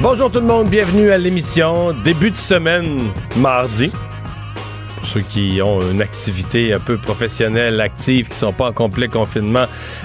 Bonjour 0.00 0.30
tout 0.30 0.38
le 0.38 0.46
monde, 0.46 0.68
bienvenue 0.68 1.10
à 1.10 1.18
l'émission. 1.18 1.92
Début 2.04 2.30
de 2.30 2.36
semaine, 2.36 3.00
mardi. 3.36 3.90
Pour 4.96 5.04
ceux 5.04 5.20
qui 5.22 5.60
ont 5.60 5.80
une 5.90 6.00
activité 6.00 6.72
un 6.72 6.78
peu 6.78 6.96
professionnelle, 6.96 7.80
active, 7.80 8.28
qui 8.28 8.36
sont 8.36 8.52
pas 8.52 8.68
en 8.68 8.72
complet 8.72 9.08
confinement, 9.08 9.64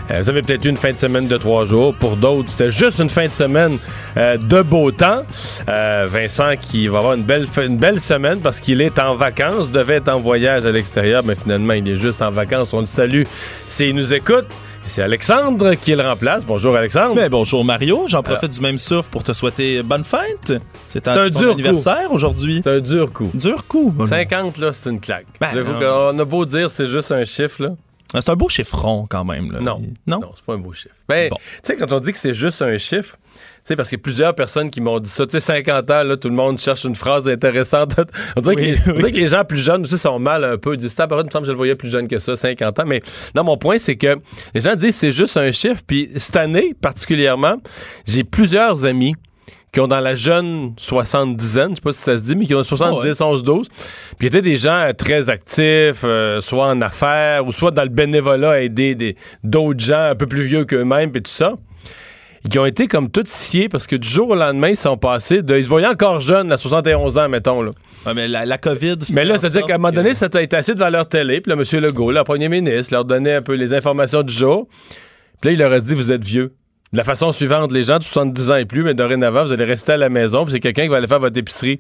euh, 0.10 0.20
vous 0.20 0.30
avez 0.32 0.42
peut-être 0.42 0.66
eu 0.66 0.70
une 0.70 0.78
fin 0.78 0.94
de 0.94 0.98
semaine 0.98 1.28
de 1.28 1.38
trois 1.38 1.66
jours. 1.66 1.94
Pour 1.94 2.18
d'autres, 2.18 2.50
c'était 2.50 2.72
juste 2.72 2.98
une 3.02 3.10
fin 3.10 3.28
de 3.28 3.34
semaine 3.34 3.78
euh, 4.18 4.38
de 4.38 4.64
beau 4.64 4.90
temps. 4.92 5.22
Euh, 5.70 6.08
Vincent 6.10 6.56
qui 6.60 6.88
va 6.88 6.98
avoir 6.98 7.14
une 7.14 7.24
belle, 7.24 7.46
une 7.64 7.78
belle 7.78 8.00
semaine 8.00 8.40
parce 8.40 8.62
qu'il 8.62 8.82
est 8.82 8.98
en 8.98 9.16
vacances, 9.16 9.70
devait 9.70 9.98
être 9.98 10.10
en 10.10 10.20
voyage 10.20 10.66
à 10.66 10.72
l'extérieur, 10.72 11.22
mais 11.24 11.36
finalement 11.36 11.74
il 11.74 11.88
est 11.88 11.98
juste 11.98 12.24
en 12.24 12.32
vacances. 12.32 12.74
On 12.74 12.80
le 12.80 12.88
salue 12.88 13.24
s'il 13.68 13.96
nous 13.96 14.12
écoute. 14.12 14.48
C'est 14.88 15.02
Alexandre 15.02 15.74
qui 15.76 15.96
le 15.96 16.04
remplace. 16.04 16.46
Bonjour 16.46 16.76
Alexandre. 16.76 17.16
Ben, 17.16 17.30
bonjour 17.30 17.66
Mario, 17.66 18.06
j'en 18.08 18.22
profite 18.22 18.52
du 18.52 18.62
même 18.62 18.78
souffle 18.78 19.10
pour 19.10 19.24
te 19.24 19.34
souhaiter 19.34 19.82
bonne 19.82 20.04
fête. 20.04 20.54
C'est 20.86 21.08
un, 21.08 21.30
dur 21.30 21.54
anniversaire 21.54 22.12
aujourd'hui. 22.12 22.62
C'est 22.64 22.70
un 22.70 22.80
dur 22.80 23.12
coup. 23.12 23.32
Dur 23.34 23.66
coup. 23.68 23.94
50, 24.06 24.58
là, 24.60 24.74
c'est 24.74 24.90
une 24.90 25.00
claque. 25.00 25.26
Ben, 25.40 25.56
non. 25.56 25.80
qu'on 25.80 26.20
a 26.20 26.26
beau 26.26 26.46
dire 26.46 26.70
c'est 26.70 26.88
juste 26.88 27.12
un 27.12 27.26
chiffre, 27.26 27.64
là. 27.64 27.70
C'est 28.14 28.30
un 28.30 28.36
beau 28.36 28.50
chiffron 28.50 29.08
quand 29.10 29.26
même. 29.26 29.52
Là. 29.52 29.60
Non. 29.60 29.82
Non? 30.06 30.22
c'est 30.36 30.46
pas 30.46 30.54
un 30.54 30.60
beau 30.60 30.74
chiffre. 30.74 30.96
Ben, 31.10 31.30
tu 31.30 31.38
sais, 31.64 31.76
quand 31.78 31.92
on 31.92 32.00
dit 32.00 32.12
que 32.12 32.18
c'est 32.18 32.36
juste 32.36 32.62
un 32.62 32.78
chiffre, 32.78 33.18
sais, 33.64 33.76
parce 33.76 33.90
qu'il 33.90 33.98
y 33.98 34.02
a 34.02 34.04
plusieurs 34.04 34.36
personnes 34.36 34.70
qui 34.70 34.82
m'ont 34.82 35.00
dit 35.00 35.10
ça. 35.10 35.26
Tu 35.26 35.32
sais, 35.32 35.40
50 35.40 35.90
ans, 35.92 36.04
là, 36.04 36.18
tout 36.18 36.30
le 36.30 36.36
monde 36.36 36.60
cherche 36.60 36.84
une 36.84 36.96
phrase 36.96 37.28
intéressante. 37.30 37.96
on 38.38 38.42
dirait, 38.42 38.56
Oui, 38.56 38.62
que, 38.62 38.68
les, 38.68 38.74
on 38.92 38.96
dirait 38.96 39.04
oui. 39.06 39.12
que 39.12 39.18
les 39.18 39.28
gens 39.28 39.44
plus 39.46 39.64
jeunes 39.64 39.84
aussi 39.84 39.98
sont 39.98 40.20
mal 40.20 40.44
un 40.44 40.58
peu. 40.58 40.74
Ils 40.74 40.78
disent, 40.80 40.96
par 40.96 41.08
il 41.20 41.26
me 41.26 41.30
semble 41.30 41.42
que 41.44 41.48
je 41.48 41.52
le 41.52 41.58
voyais 41.58 41.76
plus 41.76 41.90
jeune 41.90 42.08
que 42.08 42.20
ça, 42.20 42.36
50 42.36 42.80
ans. 42.80 42.84
Mais 42.86 43.02
non, 43.36 43.44
mon 43.44 43.58
point, 43.58 43.78
c'est 43.78 43.96
que 43.96 44.18
les 44.54 44.62
gens 44.62 44.76
disent 44.76 44.96
c'est 44.96 45.12
juste 45.12 45.38
un 45.38 45.52
chiffre. 45.52 45.82
Puis 45.86 46.10
cette 46.18 46.36
année, 46.36 46.74
particulièrement, 46.82 47.56
j'ai 48.06 48.24
plusieurs 48.24 48.86
amis 48.86 49.16
qui 49.72 49.80
ont 49.80 49.88
dans 49.88 50.00
la 50.02 50.14
jeune 50.14 50.74
70 50.78 51.44
je 51.72 51.76
sais 51.76 51.82
pas 51.82 51.94
si 51.94 52.02
ça 52.04 52.16
se 52.16 52.22
dit, 52.22 52.36
mais 52.36 52.46
qui 52.46 52.54
ont 52.54 52.62
70, 52.62 53.20
11, 53.20 53.44
12, 53.44 53.68
puis 54.20 54.28
étaient 54.28 54.44
des 54.44 54.56
gens 54.58 54.76
euh, 54.88 54.94
très 54.94 55.32
actifs, 55.32 56.02
euh, 56.04 56.42
soit 56.42 56.68
en 56.68 56.80
affaires, 56.82 57.48
ou 57.48 57.52
soit 57.52 57.72
dans 57.72 57.82
le 57.82 57.90
bénévolat, 57.90 58.62
aider 58.62 58.94
des- 58.94 59.16
d'autres 59.44 59.80
gens 59.84 60.10
un 60.12 60.16
peu 60.16 60.28
plus 60.28 60.44
vieux 60.44 60.66
qu'eux-mêmes, 60.66 61.12
puis 61.12 61.24
tout 61.24 61.32
ça, 61.32 61.54
et 61.54 61.56
qui 62.50 62.60
ont 62.60 62.66
été 62.66 62.88
comme 62.88 63.10
tous 63.10 63.26
sciés, 63.28 63.70
parce 63.70 63.88
que 63.88 63.96
du 63.96 64.08
jour 64.08 64.30
au 64.30 64.36
lendemain, 64.36 64.70
ils 64.70 64.76
sont 64.78 64.98
passés 64.98 65.42
de... 65.42 65.58
Ils 65.58 65.64
se 65.64 65.70
voyaient 65.70 65.88
encore 65.88 66.20
jeunes, 66.20 66.52
à 66.52 66.58
71 66.58 67.18
ans, 67.18 67.30
mettons, 67.30 67.62
là. 67.62 67.72
Ouais, 68.06 68.14
mais 68.14 68.28
la, 68.28 68.46
la 68.46 68.58
COVID. 68.58 68.98
Mais 69.12 69.24
là, 69.24 69.38
c'est-à-dire 69.38 69.66
qu'à 69.66 69.76
un 69.76 69.78
moment 69.78 69.92
que- 69.92 69.96
donné, 69.96 70.14
ça 70.14 70.28
t'a 70.28 70.42
été 70.42 70.56
assis 70.58 70.74
devant 70.74 70.90
leur 70.90 71.08
télé, 71.08 71.40
puis 71.40 71.54
là, 71.54 71.56
M. 71.58 71.80
Legault, 71.82 72.12
le 72.12 72.24
premier 72.24 72.50
ministre, 72.50 72.94
leur 72.94 73.06
donnait 73.06 73.36
un 73.36 73.42
peu 73.42 73.54
les 73.54 73.74
informations 73.74 74.24
du 74.24 74.34
jour. 74.34 74.68
Puis 75.40 75.50
là, 75.50 75.54
il 75.54 75.60
leur 75.60 75.72
a 75.72 75.80
dit, 75.80 75.96
vous 75.96 76.12
êtes 76.12 76.24
vieux. 76.26 76.54
De 76.92 76.98
la 76.98 77.04
façon 77.06 77.32
suivante, 77.32 77.72
les 77.72 77.84
gens 77.86 77.98
de 77.98 78.04
70 78.04 78.52
ans 78.52 78.56
et 78.58 78.66
plus, 78.66 78.84
mais 78.84 78.94
dorénavant, 78.94 79.44
vous 79.46 79.52
allez 79.54 79.66
rester 79.66 79.94
à 79.94 79.98
la 79.98 80.10
maison, 80.10 80.44
puis 80.44 80.52
c'est 80.54 80.60
quelqu'un 80.60 80.84
qui 80.84 80.90
va 80.90 80.98
aller 80.98 81.08
faire 81.08 81.20
votre 81.22 81.38
épicerie. 81.40 81.80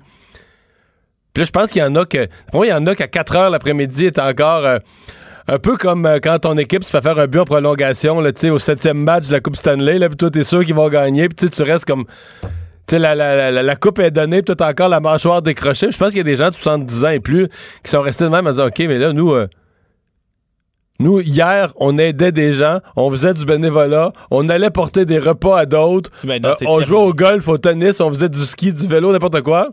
Puis 1.33 1.41
là, 1.41 1.45
je 1.45 1.51
pense 1.51 1.71
qu'il 1.71 1.81
y 1.81 1.85
en 1.85 1.95
a 1.95 2.05
que. 2.05 2.27
Pour 2.51 2.59
moi, 2.61 2.67
il 2.67 2.69
y 2.69 2.73
en 2.73 2.85
a 2.87 2.95
qu'à 2.95 3.07
4 3.07 3.35
heures 3.35 3.49
l'après-midi 3.49 4.05
est 4.05 4.19
encore. 4.19 4.65
euh, 4.65 4.79
un 5.47 5.59
peu 5.59 5.75
comme 5.77 6.05
euh, 6.05 6.19
quand 6.23 6.39
ton 6.39 6.57
équipe 6.57 6.83
se 6.83 6.89
fait 6.89 7.01
faire 7.01 7.19
un 7.19 7.27
but 7.27 7.39
en 7.39 7.45
prolongation, 7.45 8.19
là, 8.21 8.31
tu 8.31 8.41
sais, 8.41 8.49
au 8.49 8.59
septième 8.59 8.97
match 8.97 9.27
de 9.27 9.33
la 9.33 9.39
Coupe 9.39 9.55
Stanley, 9.55 9.99
là, 9.99 10.07
puis 10.09 10.17
toi, 10.17 10.29
t'es 10.31 10.43
sûr 10.43 10.63
qu'ils 10.65 10.75
vont 10.75 10.89
gagner, 10.89 11.27
puis 11.29 11.35
tu 11.35 11.45
sais, 11.47 11.51
tu 11.51 11.63
restes 11.69 11.85
comme. 11.85 12.05
Tu 12.85 12.95
sais, 12.95 12.99
la, 12.99 13.15
la, 13.15 13.51
la, 13.51 13.63
la 13.63 13.75
coupe 13.75 13.99
est 13.99 14.11
donnée, 14.11 14.37
puis 14.41 14.47
toi, 14.47 14.55
t'as 14.55 14.69
encore 14.69 14.89
la 14.89 14.99
mâchoire 14.99 15.41
décrochée. 15.41 15.89
Je 15.91 15.97
pense 15.97 16.09
qu'il 16.09 16.17
y 16.17 16.21
a 16.21 16.23
des 16.25 16.35
gens 16.35 16.49
de 16.49 16.53
70 16.55 17.05
ans 17.05 17.09
et 17.09 17.19
plus 17.21 17.47
qui 17.83 17.91
sont 17.91 18.01
restés 18.01 18.25
de 18.25 18.29
même 18.29 18.45
à 18.47 18.51
dire, 18.53 18.65
OK, 18.65 18.79
mais 18.79 18.97
là, 18.99 19.13
nous, 19.13 19.31
euh, 19.31 19.47
nous, 20.99 21.21
hier, 21.21 21.73
on 21.77 21.97
aidait 21.97 22.31
des 22.31 22.53
gens, 22.53 22.79
on 22.95 23.09
faisait 23.09 23.33
du 23.33 23.45
bénévolat, 23.45 24.11
on 24.31 24.47
allait 24.49 24.69
porter 24.69 25.05
des 25.05 25.17
repas 25.19 25.59
à 25.59 25.65
d'autres, 25.65 26.11
Maintenant, 26.23 26.49
euh, 26.49 26.53
c'est 26.57 26.65
on 26.67 26.77
terminé. 26.79 26.85
jouait 26.87 27.05
au 27.05 27.13
golf, 27.13 27.47
au 27.47 27.57
tennis, 27.57 27.99
on 28.01 28.09
faisait 28.11 28.29
du 28.29 28.43
ski, 28.45 28.73
du 28.73 28.87
vélo, 28.87 29.11
n'importe 29.11 29.41
quoi. 29.41 29.69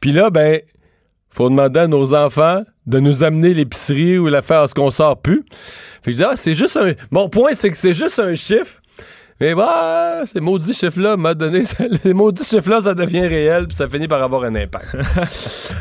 Puis 0.00 0.12
là, 0.12 0.30
ben, 0.30 0.60
faut 1.30 1.48
demander 1.50 1.80
à 1.80 1.86
nos 1.86 2.14
enfants 2.14 2.62
de 2.88 2.98
nous 2.98 3.22
amener 3.22 3.54
l'épicerie 3.54 4.18
ou 4.18 4.26
la 4.26 4.42
faire 4.42 4.62
à 4.62 4.68
ce 4.68 4.74
qu'on 4.74 4.90
sort 4.90 5.18
plus. 5.18 5.44
Fait 6.02 6.10
que 6.10 6.12
je 6.12 6.16
dis, 6.16 6.24
ah, 6.24 6.34
c'est 6.34 6.54
juste 6.54 6.76
un. 6.76 6.94
Mon 7.10 7.28
point, 7.28 7.50
c'est 7.52 7.70
que 7.70 7.76
c'est 7.76 7.94
juste 7.94 8.18
un 8.18 8.34
chiffre. 8.34 8.80
Mais 9.40 9.54
bah, 9.54 10.22
ces 10.24 10.40
maudits 10.40 10.74
chiffres-là 10.74 11.16
m'a 11.16 11.32
donné. 11.34 11.64
Ces 12.02 12.12
maudits 12.12 12.42
chiffres-là, 12.42 12.80
ça 12.80 12.94
devient 12.94 13.26
réel, 13.26 13.68
puis 13.68 13.76
ça 13.76 13.88
finit 13.88 14.08
par 14.08 14.20
avoir 14.20 14.42
un 14.44 14.54
impact. 14.54 14.96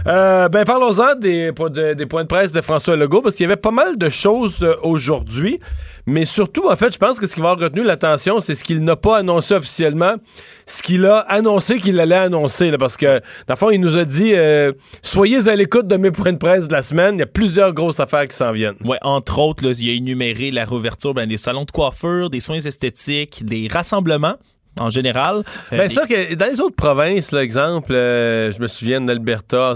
Euh, 0.05 0.47
ben, 0.47 0.63
parlons-en 0.63 1.15
des 1.15 1.51
points 1.51 1.69
de 1.69 2.27
presse 2.27 2.53
de 2.53 2.61
François 2.61 2.95
Legault, 2.95 3.21
parce 3.21 3.35
qu'il 3.35 3.43
y 3.43 3.47
avait 3.47 3.57
pas 3.57 3.71
mal 3.71 3.97
de 3.97 4.07
choses 4.07 4.55
euh, 4.61 4.75
aujourd'hui. 4.81 5.59
Mais 6.07 6.25
surtout, 6.25 6.69
en 6.69 6.75
fait, 6.77 6.93
je 6.93 6.97
pense 6.97 7.19
que 7.19 7.27
ce 7.27 7.35
qui 7.35 7.41
va 7.41 7.51
avoir 7.51 7.69
retenu 7.69 7.83
l'attention, 7.83 8.39
c'est 8.39 8.55
ce 8.55 8.63
qu'il 8.63 8.81
n'a 8.83 8.95
pas 8.95 9.17
annoncé 9.17 9.53
officiellement, 9.53 10.15
ce 10.65 10.81
qu'il 10.81 11.05
a 11.05 11.17
annoncé 11.17 11.79
qu'il 11.79 11.99
allait 11.99 12.15
annoncer. 12.15 12.71
là, 12.71 12.77
parce 12.77 12.95
que, 12.95 13.19
dans 13.45 13.53
le 13.53 13.55
fond, 13.57 13.69
il 13.71 13.81
nous 13.81 13.97
a 13.97 14.05
dit 14.05 14.31
euh, 14.33 14.71
Soyez 15.01 15.49
à 15.49 15.55
l'écoute 15.57 15.85
de 15.85 15.97
mes 15.97 16.11
points 16.11 16.31
de 16.31 16.37
presse 16.37 16.69
de 16.69 16.73
la 16.73 16.81
semaine. 16.81 17.15
Il 17.15 17.19
y 17.19 17.23
a 17.23 17.27
plusieurs 17.27 17.73
grosses 17.73 17.99
affaires 17.99 18.25
qui 18.25 18.37
s'en 18.37 18.53
viennent. 18.53 18.77
Ouais, 18.85 18.97
entre 19.01 19.37
autres, 19.39 19.65
là, 19.65 19.73
il 19.77 19.89
a 19.89 19.93
énuméré 19.93 20.49
la 20.51 20.63
réouverture 20.63 21.13
ben, 21.13 21.27
des 21.27 21.37
salons 21.37 21.65
de 21.65 21.71
coiffure, 21.71 22.29
des 22.29 22.39
soins 22.39 22.55
esthétiques, 22.55 23.43
des 23.43 23.67
rassemblements 23.69 24.37
en 24.79 24.89
général. 24.89 25.43
Euh, 25.73 25.77
Ben, 25.77 25.89
ça, 25.89 26.05
que 26.07 26.35
dans 26.35 26.45
les 26.45 26.59
autres 26.59 26.75
provinces, 26.75 27.31
là, 27.31 27.43
exemple, 27.43 27.93
euh, 27.93 28.51
je 28.51 28.61
me 28.61 28.67
souviens 28.67 29.01
d'Alberta, 29.01 29.69
à 29.69 29.71
un 29.71 29.75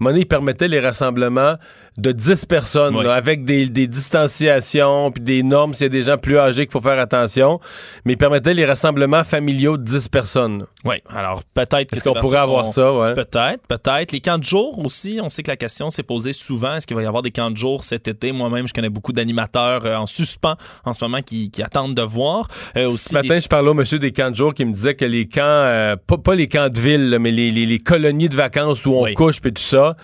moment 0.00 0.10
donné, 0.10 0.20
ils 0.20 0.26
permettaient 0.26 0.68
les 0.68 0.80
rassemblements 0.80 1.56
de 1.98 2.12
10 2.12 2.44
personnes, 2.46 2.94
Oui. 2.96 3.04
là, 3.04 3.14
avec 3.14 3.44
des, 3.44 3.68
des 3.68 3.86
distanciations, 3.86 5.10
puis 5.12 5.22
des 5.22 5.42
normes, 5.42 5.72
s'il 5.74 5.84
y 5.84 5.86
a 5.86 5.88
des 5.88 6.02
gens 6.02 6.18
plus 6.18 6.38
âgés 6.38 6.66
qu'il 6.66 6.72
faut 6.72 6.80
faire 6.80 6.98
attention, 6.98 7.60
mais 8.04 8.12
ils 8.14 8.16
permettaient 8.18 8.54
les 8.54 8.66
rassemblements 8.66 9.24
familiaux 9.24 9.76
de 9.76 9.82
10 9.84 10.08
personnes. 10.08 10.66
Ouais, 10.84 11.02
alors 11.08 11.42
peut-être 11.54 11.90
que 11.90 11.96
Est-ce 11.96 12.08
qu'on 12.08 12.14
pourrait 12.20 12.38
avoir 12.38 12.66
ça, 12.68 12.92
ouais? 12.92 13.14
Peut-être, 13.14 13.66
peut-être. 13.66 14.12
Les 14.12 14.20
camps 14.20 14.38
de 14.38 14.44
jour 14.44 14.78
aussi, 14.84 15.18
on 15.22 15.28
sait 15.28 15.42
que 15.42 15.50
la 15.50 15.56
question 15.56 15.90
s'est 15.90 16.02
posée 16.02 16.32
souvent. 16.32 16.74
Est-ce 16.76 16.86
qu'il 16.86 16.96
va 16.96 17.02
y 17.02 17.06
avoir 17.06 17.22
des 17.22 17.30
camps 17.30 17.50
de 17.50 17.56
jour 17.56 17.82
cet 17.82 18.08
été? 18.08 18.32
Moi-même, 18.32 18.68
je 18.68 18.74
connais 18.74 18.90
beaucoup 18.90 19.12
d'animateurs 19.12 19.84
euh, 19.86 19.96
en 19.96 20.06
suspens 20.06 20.56
en 20.84 20.92
ce 20.92 21.02
moment 21.02 21.22
qui, 21.22 21.50
qui 21.50 21.62
attendent 21.62 21.94
de 21.94 22.02
voir. 22.02 22.48
Euh, 22.76 22.88
aussi 22.88 23.08
Ce 23.08 23.14
matin, 23.14 23.38
je 23.42 23.48
parlais 23.48 23.68
au 23.70 23.74
monsieur 23.74 23.98
des 23.98 24.12
camps 24.12 24.30
de 24.30 24.36
jour 24.36 24.54
qui 24.54 24.64
me 24.64 24.72
disait 24.72 24.94
que 24.94 25.04
les 25.04 25.26
camps, 25.28 25.42
euh, 25.44 25.96
pas, 26.06 26.18
pas 26.18 26.34
les 26.34 26.46
camps 26.48 26.68
de 26.68 26.78
ville, 26.78 27.10
là, 27.10 27.18
mais 27.18 27.30
les, 27.32 27.50
les- 27.50 27.66
les 27.66 27.78
colonies 27.78 28.28
de 28.28 28.36
vacances 28.36 28.84
où 28.86 28.92
on 28.94 29.02
Oui. 29.04 29.14
couche 29.14 29.38
et 29.44 29.52
tout 29.52 29.62
ça, 29.62 29.96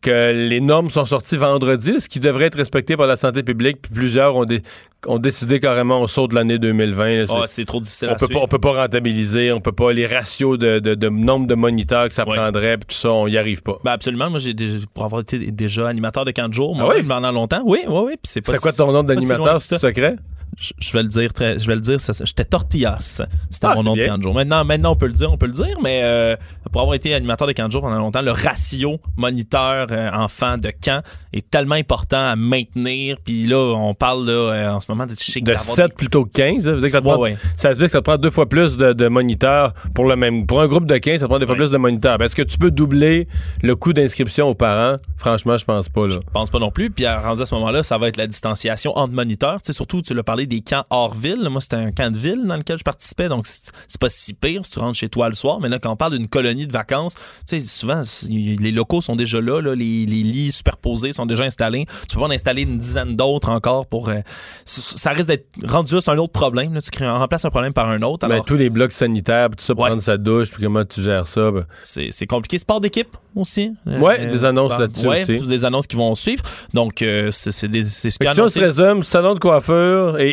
que 0.00 0.32
les 0.48 0.60
normes 0.60 0.88
sont 0.90 1.04
sorties 1.06 1.36
vendredi, 1.36 2.00
ce 2.00 2.08
qui 2.08 2.20
devrait 2.20 2.46
être 2.46 2.56
respecté 2.56 2.96
par 2.96 3.06
la 3.06 3.16
santé 3.16 3.42
publique, 3.42 3.82
puis 3.82 3.92
plusieurs 3.92 4.34
ont, 4.34 4.44
dé- 4.46 4.62
ont 5.06 5.18
décidé 5.18 5.60
carrément 5.60 6.00
au 6.02 6.08
saut 6.08 6.26
de 6.26 6.34
l'année 6.34 6.58
2020. 6.58 7.16
là, 7.20 7.26
c'est- 7.26 7.32
Ah, 7.36 7.42
c'est 7.46 7.64
trop 7.66 7.80
difficile 7.80 8.08
on 8.10 8.12
à 8.12 8.16
peut, 8.16 8.28
pas, 8.28 8.38
on 8.38 8.48
peut 8.48 8.58
pas 8.58 8.72
rentabiliser, 8.72 9.52
on 9.52 9.60
peut 9.60 9.72
pas, 9.72 9.92
les 9.92 10.06
ratios 10.06 10.58
de, 10.58 10.78
de- 10.78 10.94
de 10.94 11.08
nombre 11.10 11.46
de 11.46 11.54
moniteurs 11.54 12.08
que 12.08 12.14
ça 12.14 12.26
Ouais. 12.26 12.34
prendrait, 12.36 12.78
puis 12.78 12.86
tout 12.94 13.00
ça, 13.00 13.10
on 13.12 13.26
y 13.26 13.36
arrive 13.36 13.62
pas. 13.62 13.76
Ben 13.84 13.92
absolument. 13.92 14.30
Moi, 14.30 14.38
j'ai 14.38 14.54
déjà- 14.54 14.78
pour 14.94 15.04
avoir 15.04 15.20
été 15.22 15.38
déjà 15.38 15.88
animateur 15.88 16.24
de 16.24 16.30
camp 16.30 16.48
de 16.48 16.54
jour, 16.54 16.74
moi, 16.74 16.90
Ah 16.92 16.96
oui? 16.96 17.02
pendant 17.02 17.32
longtemps. 17.32 17.62
Oui, 17.66 17.80
oui, 17.86 18.00
oui. 18.06 18.14
C'est 18.24 18.44
quoi 18.46 18.58
si- 18.70 18.76
ton 18.78 18.92
nom 18.92 19.04
pas 19.04 19.12
si 19.14 19.20
loin 19.20 19.28
d'animateur, 19.36 19.60
c'est 19.60 19.78
ça. 19.78 19.88
secret? 19.88 20.16
Je, 20.58 20.92
vais 20.92 21.02
le 21.02 21.08
dire 21.08 21.32
très, 21.32 21.58
je 21.58 21.66
vais 21.66 21.74
le 21.74 21.80
dire, 21.80 21.96
j'étais 22.24 22.44
Tortillas. 22.44 23.22
C'était 23.50 23.66
Ah, 23.66 23.74
mon 23.76 23.82
nom 23.82 23.92
de 23.94 24.00
bien. 24.02 24.08
camp 24.08 24.18
de 24.18 24.22
jour. 24.22 24.34
Maintenant, 24.34 24.64
maintenant, 24.64 24.92
on 24.92 24.96
peut 24.96 25.06
le 25.06 25.12
dire, 25.14 25.32
on 25.32 25.38
peut 25.38 25.46
le 25.46 25.52
dire, 25.52 25.78
mais 25.82 26.00
euh, 26.02 26.36
pour 26.72 26.82
avoir 26.82 26.94
été 26.94 27.14
animateur 27.14 27.46
de 27.46 27.54
jour 27.70 27.80
pendant 27.80 27.96
longtemps, 27.98 28.20
le 28.20 28.32
ratio 28.32 28.98
moniteur 29.16 29.86
euh, 29.90 30.10
enfant 30.12 30.58
de 30.58 30.70
camp 30.70 31.02
est 31.32 31.48
tellement 31.48 31.76
important 31.76 32.18
à 32.30 32.36
maintenir. 32.36 33.16
Puis 33.24 33.46
là, 33.46 33.56
on 33.76 33.94
parle 33.94 34.26
là, 34.26 34.32
euh, 34.32 34.70
en 34.72 34.80
ce 34.80 34.86
moment 34.90 35.06
de, 35.06 35.14
que 35.14 35.38
De 35.40 35.44
d'avoir 35.44 35.62
7 35.62 35.94
plutôt 35.96 36.24
que 36.24 36.30
15. 36.32 36.64
Ça 36.64 36.72
veut 36.72 36.78
dire 36.80 36.86
que 36.88 36.92
ça, 36.92 37.00
te 37.00 37.04
prend, 37.06 37.18
ouais. 37.18 37.36
ça 37.56 37.70
veut 37.70 37.76
dire 37.76 37.86
que 37.86 37.92
ça 37.92 37.98
te 38.00 38.04
prend 38.04 38.16
deux 38.18 38.30
fois 38.30 38.48
plus 38.48 38.76
de, 38.76 38.92
de 38.92 39.08
moniteurs 39.08 39.72
pour 39.94 40.04
le 40.06 40.16
même. 40.16 40.46
Pour 40.46 40.60
un 40.60 40.66
groupe 40.68 40.86
de 40.86 40.98
15, 40.98 41.20
ça 41.20 41.26
te 41.26 41.30
prend 41.30 41.38
deux 41.38 41.46
fois 41.46 41.54
Ouais. 41.54 41.60
plus 41.60 41.70
de 41.70 41.78
moniteurs. 41.78 42.18
Ben, 42.18 42.26
Est-ce 42.26 42.36
que 42.36 42.42
tu 42.42 42.58
peux 42.58 42.70
doubler 42.70 43.26
le 43.62 43.76
coût 43.76 43.92
d'inscription 43.92 44.48
aux 44.48 44.54
parents? 44.54 44.98
Franchement, 45.16 45.56
je 45.58 45.64
pense 45.64 45.88
pas. 45.88 46.06
Là. 46.06 46.14
Je 46.14 46.30
pense 46.32 46.50
pas 46.50 46.58
non 46.58 46.70
plus. 46.70 46.90
Puis 46.90 47.06
à- 47.06 47.20
rendu 47.20 47.42
à 47.42 47.46
ce 47.46 47.54
moment-là, 47.54 47.82
ça 47.82 47.98
va 47.98 48.08
être 48.08 48.16
la 48.16 48.26
distanciation 48.26 48.96
entre 48.98 49.14
moniteurs. 49.14 49.58
Sais, 49.62 49.72
surtout, 49.72 50.02
tu 50.02 50.14
l'as 50.14 50.22
parlé 50.22 50.39
parler 50.40 50.46
des 50.46 50.60
camps 50.60 50.84
hors 50.90 51.14
ville. 51.14 51.48
Moi, 51.50 51.60
c'était 51.60 51.76
un 51.76 51.92
camp 51.92 52.12
de 52.12 52.18
ville 52.18 52.44
dans 52.46 52.56
lequel 52.56 52.78
je 52.78 52.84
participais, 52.84 53.28
donc 53.28 53.46
c'est 53.46 54.00
pas 54.00 54.08
si 54.08 54.32
pire 54.32 54.64
si 54.64 54.70
tu 54.70 54.78
rentres 54.78 54.98
chez 54.98 55.08
toi 55.08 55.28
le 55.28 55.34
soir. 55.34 55.60
Mais 55.60 55.68
là, 55.68 55.78
quand 55.78 55.90
on 55.90 55.96
parle 55.96 56.16
d'une 56.16 56.28
colonie 56.28 56.66
de 56.66 56.72
vacances, 56.72 57.14
tu 57.48 57.60
sais, 57.60 57.60
souvent, 57.60 58.02
les 58.28 58.70
locaux 58.70 59.00
sont 59.00 59.16
déjà 59.16 59.40
là, 59.40 59.60
les, 59.60 59.74
lits 60.06 60.52
superposés 60.52 61.12
sont 61.12 61.26
déjà 61.26 61.44
installés. 61.44 61.86
Tu 62.08 62.14
peux 62.14 62.20
pas 62.20 62.26
en 62.26 62.30
installer 62.30 62.62
une 62.62 62.78
dizaine 62.78 63.16
d'autres 63.16 63.50
encore 63.50 63.86
pour. 63.86 64.08
Euh, 64.08 64.20
ça 64.64 65.10
risque 65.10 65.28
d'être 65.28 65.46
rendu 65.66 65.94
c'est 66.00 66.10
un 66.10 66.18
autre 66.18 66.32
problème. 66.32 66.78
Tu 66.82 66.90
crées, 66.90 67.08
remplaces 67.08 67.44
un 67.44 67.50
problème 67.50 67.72
par 67.72 67.88
un 67.88 68.02
autre. 68.02 68.26
Mais 68.28 68.40
tous 68.46 68.56
les 68.56 68.70
blocs 68.70 68.92
sanitaires, 68.92 69.50
tout 69.50 69.64
ça, 69.64 69.74
prendre 69.74 70.02
sa 70.02 70.16
douche, 70.16 70.50
puis 70.50 70.62
comment 70.62 70.84
tu 70.84 71.02
gères 71.02 71.26
ça? 71.26 71.50
Ben. 71.50 71.64
C'est 71.82 72.26
compliqué. 72.26 72.58
Sport 72.58 72.80
d'équipe 72.80 73.16
aussi. 73.34 73.72
Oui, 73.86 74.12
euh, 74.18 74.30
des 74.30 74.44
annonces 74.44 74.78
là-dessus 74.78 75.06
ouais, 75.06 75.24
des 75.24 75.64
annonces 75.64 75.86
qui 75.86 75.96
vont 75.96 76.14
suivre. 76.14 76.42
Donc, 76.74 77.02
euh, 77.02 77.30
c'est 77.30 77.68
des 77.68 77.82
c'est 77.82 78.10
ce 78.10 78.16
Si 78.32 78.40
on 78.40 78.48
se 78.48 78.60
résume, 78.60 79.02
salon 79.02 79.34
de 79.34 79.38
coiffure 79.38 80.18
et, 80.18 80.29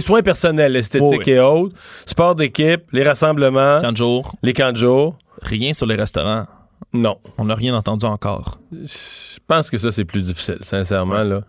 soins 0.00 0.22
personnels, 0.22 0.76
esthétiques 0.76 1.28
et 1.28 1.40
autres, 1.40 1.74
sport 2.06 2.34
d'équipe, 2.34 2.82
les 2.92 3.02
rassemblements, 3.02 3.78
camp 3.80 3.92
de 3.92 3.96
jour. 3.96 4.32
les 4.42 4.52
camps 4.52 4.72
de 4.72 4.78
jour. 4.78 5.18
Rien 5.42 5.72
sur 5.72 5.86
les 5.86 5.96
restaurants. 5.96 6.46
Non. 6.92 7.18
On 7.38 7.46
n'a 7.46 7.54
rien 7.54 7.74
entendu 7.74 8.06
encore. 8.06 8.58
Je 8.70 9.38
pense 9.46 9.70
que 9.70 9.78
ça, 9.78 9.90
c'est 9.90 10.04
plus 10.04 10.22
difficile, 10.22 10.58
sincèrement, 10.62 11.22
là. 11.22 11.42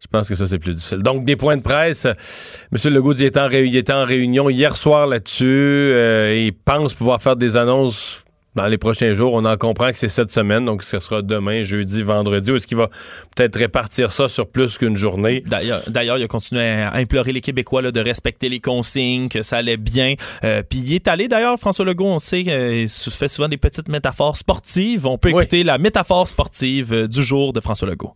Je 0.00 0.06
pense 0.08 0.28
que 0.28 0.34
ça, 0.34 0.46
c'est 0.46 0.58
plus 0.58 0.74
difficile. 0.74 1.02
Donc, 1.02 1.24
des 1.24 1.34
points 1.34 1.56
de 1.56 1.62
presse. 1.62 2.04
M. 2.04 2.92
Legault 2.92 3.14
il 3.14 3.24
était, 3.24 3.40
en 3.40 3.50
était 3.50 3.92
en 3.92 4.04
réunion 4.04 4.50
hier 4.50 4.76
soir 4.76 5.06
là-dessus. 5.06 5.44
Euh, 5.46 6.44
il 6.46 6.52
pense 6.52 6.92
pouvoir 6.92 7.22
faire 7.22 7.36
des 7.36 7.56
annonces 7.56 8.23
dans 8.54 8.66
les 8.66 8.78
prochains 8.78 9.14
jours. 9.14 9.32
On 9.34 9.44
en 9.44 9.56
comprend 9.56 9.90
que 9.90 9.98
c'est 9.98 10.08
cette 10.08 10.30
semaine, 10.30 10.64
donc 10.64 10.82
ce 10.82 10.98
sera 10.98 11.22
demain, 11.22 11.62
jeudi, 11.62 12.02
vendredi. 12.02 12.50
Ou 12.50 12.56
est-ce 12.56 12.66
qu'il 12.66 12.76
va 12.76 12.88
peut-être 13.34 13.58
répartir 13.58 14.12
ça 14.12 14.28
sur 14.28 14.46
plus 14.46 14.78
qu'une 14.78 14.96
journée? 14.96 15.42
D'ailleurs, 15.46 15.82
d'ailleurs, 15.88 16.18
il 16.18 16.24
a 16.24 16.28
continué 16.28 16.62
à 16.62 16.94
implorer 16.94 17.32
les 17.32 17.40
Québécois 17.40 17.82
là, 17.82 17.90
de 17.90 18.00
respecter 18.00 18.48
les 18.48 18.60
consignes, 18.60 19.28
que 19.28 19.42
ça 19.42 19.58
allait 19.58 19.76
bien. 19.76 20.14
Euh, 20.44 20.62
puis 20.68 20.80
il 20.80 20.94
est 20.94 21.08
allé, 21.08 21.28
d'ailleurs, 21.28 21.58
François 21.58 21.84
Legault, 21.84 22.06
on 22.06 22.18
sait 22.18 22.42
qu'il 22.42 22.52
euh, 22.52 22.88
fait 22.88 23.28
souvent 23.28 23.48
des 23.48 23.56
petites 23.56 23.88
métaphores 23.88 24.36
sportives. 24.36 25.06
On 25.06 25.18
peut 25.18 25.30
écouter 25.30 25.64
la 25.64 25.78
métaphore 25.78 26.28
sportive 26.28 26.92
euh, 26.92 27.08
du 27.08 27.22
jour 27.22 27.52
de 27.52 27.60
François 27.60 27.88
Legault. 27.88 28.14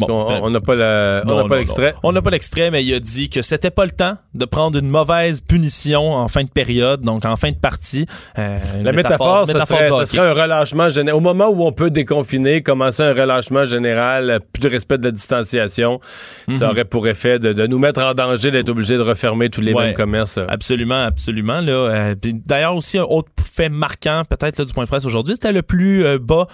On 0.00 0.50
n'a 0.50 0.60
pas 0.60 1.58
l'extrait? 1.58 1.94
On 2.02 2.12
n'a 2.12 2.22
pas 2.22 2.30
l'extrait, 2.30 2.70
mais 2.70 2.84
il 2.84 2.94
a 2.94 3.00
dit 3.00 3.28
que 3.28 3.42
c'était 3.42 3.70
pas 3.70 3.84
le 3.84 3.90
temps 3.90 4.16
de 4.34 4.44
prendre 4.44 4.78
une 4.78 4.88
mauvaise 4.88 5.40
punition 5.40 6.14
en 6.14 6.28
fin 6.28 6.44
de 6.44 6.48
période, 6.48 7.02
donc 7.02 7.24
en 7.24 7.36
fin 7.36 7.50
de 7.50 7.56
partie. 7.56 8.06
Euh, 8.38 8.58
la 8.82 8.92
métaphore, 8.92 9.46
ça, 9.48 9.66
serait, 9.66 9.88
un 10.18 10.32
relâchement 10.32 10.88
général. 10.88 11.16
Au 11.16 11.20
moment 11.20 11.48
où 11.48 11.64
on 11.64 11.72
peut 11.72 11.90
déconfiner, 11.90 12.62
commencer 12.62 13.02
un 13.02 13.12
relâchement 13.12 13.64
général, 13.64 14.40
plus 14.52 14.60
de 14.60 14.68
respect 14.68 14.98
de 14.98 15.04
la 15.04 15.10
distanciation, 15.10 16.00
ça 16.52 16.66
mhm. 16.66 16.70
aurait 16.70 16.84
pour 16.84 17.08
effet 17.08 17.38
de, 17.38 17.66
nous 17.66 17.78
mettre 17.78 18.00
en 18.00 18.14
danger 18.14 18.50
d'être 18.50 18.68
obligé 18.68 18.96
de 18.96 19.02
refermer 19.02 19.50
tous 19.50 19.60
les 19.60 19.74
mêmes 19.74 19.94
commerces. 19.94 20.38
Absolument, 20.48 21.02
absolument. 21.02 21.60
Euh, 21.66 22.14
d'ailleurs, 22.22 22.76
aussi, 22.76 22.98
un 22.98 23.04
autre 23.04 23.30
fait 23.42 23.68
marquant, 23.68 24.22
peut-être 24.28 24.64
du 24.64 24.72
point 24.72 24.84
de 24.84 24.88
presse 24.88 25.04
aujourd'hui, 25.04 25.34
c'était 25.34 25.52
le 25.52 25.62
plus 25.62 26.04
euh, 26.04 26.18
bas 26.18 26.46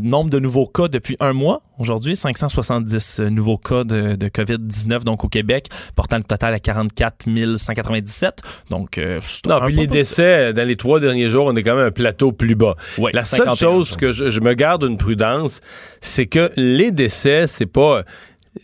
nombre 0.00 0.30
de 0.30 0.38
nouveaux 0.38 0.66
cas 0.66 0.88
depuis 0.88 1.16
un 1.20 1.32
mois. 1.32 1.62
Aujourd'hui, 1.78 2.16
570 2.48 3.20
nouveaux 3.30 3.58
cas 3.58 3.84
de, 3.84 4.16
COVID-19 4.28 5.04
donc 5.04 5.24
au 5.24 5.28
Québec, 5.28 5.68
portant 5.94 6.16
le 6.16 6.22
total 6.22 6.54
à 6.54 6.58
44 6.58 7.26
197. 7.56 8.42
Donc, 8.70 8.98
euh, 8.98 9.20
non, 9.46 9.60
puis 9.60 9.74
les 9.74 9.86
décès 9.86 10.52
dans 10.52 10.66
les 10.66 10.76
trois 10.76 11.00
derniers 11.00 11.30
jours, 11.30 11.46
on 11.46 11.56
est 11.56 11.62
quand 11.62 11.76
même 11.76 11.86
un 11.86 11.90
plateau 11.90 12.32
plus 12.32 12.54
bas. 12.54 12.76
La 13.12 13.22
seule 13.22 13.54
chose 13.54 13.96
que 13.96 14.12
je, 14.12 14.30
je 14.30 14.40
me 14.40 14.54
garde 14.54 14.84
une 14.84 14.96
prudence, 14.96 15.60
c'est 16.00 16.26
que 16.26 16.50
les 16.56 16.90
décès, 16.90 17.46
c'est 17.46 17.66
pas 17.66 18.02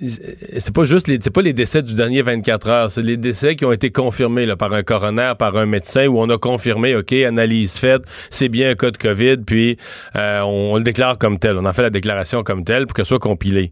c'est 0.01 0.75
pas 0.75 0.85
juste 0.85 1.09
les, 1.09 1.19
c'est 1.21 1.31
pas 1.31 1.41
les 1.41 1.55
décès 1.55 1.83
du 1.83 1.95
dernier 1.95 2.21
24 2.21 2.69
heures, 2.69 2.91
c'est 2.91 3.03
les 3.03 3.17
décès 3.17 3.57
qui 3.57 3.65
ont 3.65 3.73
été 3.73 3.91
confirmés 3.91 4.45
là, 4.45 4.55
par 4.55 4.73
un 4.75 4.83
coroner, 4.83 5.33
par 5.39 5.57
un 5.57 5.65
médecin, 5.65 6.07
où 6.07 6.21
on 6.21 6.29
a 6.29 6.37
confirmé, 6.37 6.95
OK, 6.95 7.13
analyse 7.13 7.79
faite, 7.79 8.03
c'est 8.29 8.51
bien 8.51 8.71
un 8.71 8.75
cas 8.75 8.91
de 8.91 8.99
COVID, 8.99 9.39
puis 9.39 9.79
euh, 10.15 10.41
on, 10.43 10.77
le 10.77 10.83
déclare 10.83 11.17
comme 11.17 11.39
tel. 11.39 11.57
On 11.57 11.65
en 11.65 11.73
fait 11.73 11.83
la 11.83 11.91
déclaration 11.91 12.43
comme 12.43 12.65
tel 12.65 12.87
pour 12.87 12.95
que 12.95 13.03
ce 13.03 13.09
soit 13.09 13.19
compilé. 13.19 13.71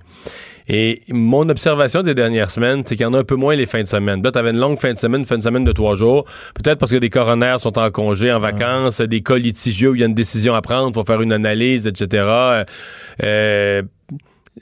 Et 0.68 1.02
mon 1.08 1.48
observation 1.48 2.02
des 2.02 2.14
dernières 2.14 2.50
semaines, 2.50 2.82
c'est 2.84 2.96
qu'il 2.96 3.04
y 3.04 3.06
en 3.06 3.14
a 3.14 3.18
un 3.18 3.24
peu 3.24 3.36
moins 3.36 3.54
les 3.54 3.66
fins 3.66 3.82
de 3.82 3.88
semaine. 3.88 4.20
Là, 4.22 4.32
t'avais 4.32 4.50
une 4.50 4.58
longue 4.58 4.78
fin 4.78 4.92
de 4.92 4.98
semaine, 4.98 5.20
une 5.20 5.26
fin 5.26 5.38
de 5.38 5.42
semaine 5.42 5.64
de 5.64 5.70
trois 5.70 5.94
jours. 5.94 6.24
Peut-être 6.54 6.78
parce 6.78 6.90
que 6.90 6.96
des 6.96 7.10
coroners 7.10 7.58
sont 7.60 7.78
en 7.78 7.90
congé, 7.90 8.32
en 8.32 8.40
vacances, 8.40 9.00
des 9.00 9.22
cas 9.22 9.36
litigieux 9.36 9.90
où 9.90 9.94
il 9.94 10.00
y 10.00 10.02
a 10.02 10.06
une 10.06 10.14
décision 10.14 10.56
à 10.56 10.62
prendre, 10.62 10.92
faut 10.92 11.04
faire 11.04 11.22
une 11.22 11.32
analyse, 11.32 11.86
etc. 11.86 12.64
Euh, 13.22 13.82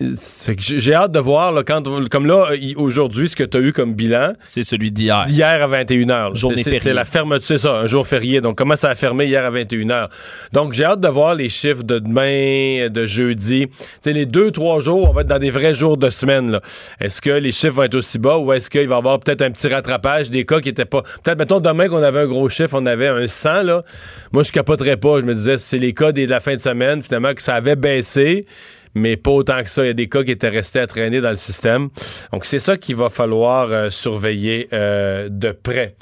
j'ai 0.01 0.93
hâte 0.93 1.13
de 1.13 1.21
voir, 1.21 1.53
là, 1.53 1.63
quand, 1.63 1.85
comme 2.09 2.27
là, 2.27 2.49
aujourd'hui, 2.75 3.29
ce 3.29 3.37
que 3.37 3.45
tu 3.45 3.57
as 3.57 3.61
eu 3.61 3.73
comme 3.73 3.95
bilan. 3.95 4.33
C'est 4.45 4.65
celui 4.65 4.91
d'hier. 4.91 5.27
D'hier 5.27 5.63
à 5.63 5.69
21h. 5.69 6.35
Journée 6.35 6.65
fériée. 6.65 6.81
C'est 6.81 6.93
la 6.93 7.05
fermeture, 7.05 7.47
c'est 7.47 7.59
ça, 7.59 7.75
un 7.75 7.87
jour 7.87 8.05
férié. 8.05 8.41
Donc, 8.41 8.59
comment 8.59 8.75
ça 8.75 8.91
a 8.91 8.97
fermé 8.97 9.27
hier 9.27 9.45
à 9.45 9.53
21h? 9.53 10.09
Donc, 10.53 10.73
j'ai 10.73 10.85
hâte 10.85 10.99
de 10.99 11.07
voir 11.07 11.37
les 11.37 11.49
chiffres 11.49 11.85
de 11.85 12.01
demain, 12.01 12.89
de 12.89 13.07
jeudi. 13.07 13.69
Tu 13.69 13.77
sais, 14.01 14.13
les 14.13 14.27
deux, 14.27 14.51
trois 14.51 14.81
jours, 14.81 15.09
on 15.09 15.13
va 15.13 15.21
être 15.21 15.29
dans 15.29 15.39
des 15.39 15.51
vrais 15.51 15.75
jours 15.75 15.97
de 15.97 16.11
semaine, 16.11 16.59
Est-ce 16.99 17.21
que 17.21 17.31
les 17.31 17.53
chiffres 17.53 17.75
vont 17.75 17.85
être 17.85 17.95
aussi 17.95 18.19
bas 18.19 18.37
ou 18.39 18.53
est-ce 18.53 18.69
qu'il 18.71 18.89
va 18.89 18.97
y 18.97 18.99
avoir 18.99 19.21
peut-être 19.21 19.43
un 19.43 19.53
petit 19.53 19.69
rattrapage 19.69 20.29
des 20.29 20.45
cas 20.45 20.61
qui 20.61 20.71
étaient 20.71 20.85
pas. 20.85 21.03
Peut-être, 21.23 21.39
mettons, 21.39 21.61
demain 21.61 21.89
qu'on 21.89 22.03
avait 22.03 22.23
un 22.23 22.27
gros 22.27 22.49
chiffre, 22.49 22.75
on 22.75 22.87
avait 22.87 23.07
un 23.07 23.29
100, 23.29 23.63
là. 23.63 23.85
Moi, 24.33 24.43
je 24.43 24.51
capoterais 24.51 24.97
pas. 24.97 25.21
Je 25.21 25.25
me 25.25 25.35
disais, 25.35 25.57
c'est 25.57 25.79
les 25.79 25.95
cas 25.95 26.11
de 26.11 26.27
la 26.27 26.41
fin 26.41 26.57
de 26.57 26.61
semaine, 26.61 27.01
finalement, 27.01 27.33
que 27.33 27.43
ça 27.43 27.55
avait 27.55 27.77
baissé 27.77 28.47
mais 28.95 29.17
pas 29.17 29.31
autant 29.31 29.63
que 29.63 29.69
ça. 29.69 29.85
Il 29.85 29.89
y 29.89 29.91
a 29.91 29.95
des 29.95 30.09
cas 30.09 30.23
qui 30.23 30.31
étaient 30.31 30.49
restés 30.49 30.81
à 30.81 30.87
traîner 30.87 31.21
dans 31.21 31.31
le 31.31 31.37
système. 31.37 31.89
Donc, 32.33 32.47
c'est 32.47 32.61
ça 32.61 32.77
qu'il 32.77 32.97
va 32.97 33.09
falloir 33.11 33.71
euh, 33.71 33.91
surveiller 33.91 34.69
euh, 34.73 35.29
de 35.31 35.53
près. 35.53 35.97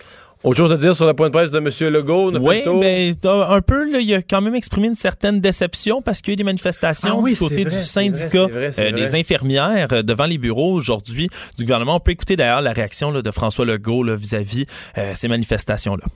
Autre 0.45 0.57
chose 0.57 0.73
à 0.73 0.77
dire 0.77 0.97
sur 0.97 1.07
le 1.07 1.15
point 1.15 1.29
de 1.29 1.33
presse 1.33 1.53
de 1.53 1.59
M. 1.59 1.93
Legault? 1.93 2.37
Oui, 2.41 2.63
mais 2.81 3.13
un 3.25 3.61
peu, 3.61 4.01
il 4.01 4.13
a 4.13 4.23
quand 4.23 4.41
même 4.41 4.57
exprimé 4.57 4.89
une 4.89 4.97
certaine 4.97 5.41
déception 5.41 6.03
parce 6.03 6.21
qu'il 6.21 6.31
y 6.31 6.33
a 6.33 6.35
eu 6.35 6.37
des 6.37 6.45
manifestations 6.45 7.23
ah 7.25 7.29
du 7.29 7.37
côté 7.37 7.65
du 7.65 7.71
syndicat 7.71 8.49
euh, 8.51 8.91
des 8.91 9.15
infirmières 9.15 10.03
devant 10.03 10.27
les 10.27 10.39
bureaux 10.39 10.73
aujourd'hui 10.73 11.29
du 11.57 11.63
gouvernement. 11.63 11.95
On 11.95 12.01
peut 12.01 12.11
écouter 12.11 12.35
d'ailleurs 12.35 12.61
la 12.61 12.73
réaction 12.73 13.13
de 13.13 13.31
François 13.31 13.65
Legault 13.65 14.05
vis-à-vis 14.17 14.67
ces 15.15 15.29
manifestations-là. 15.29 16.07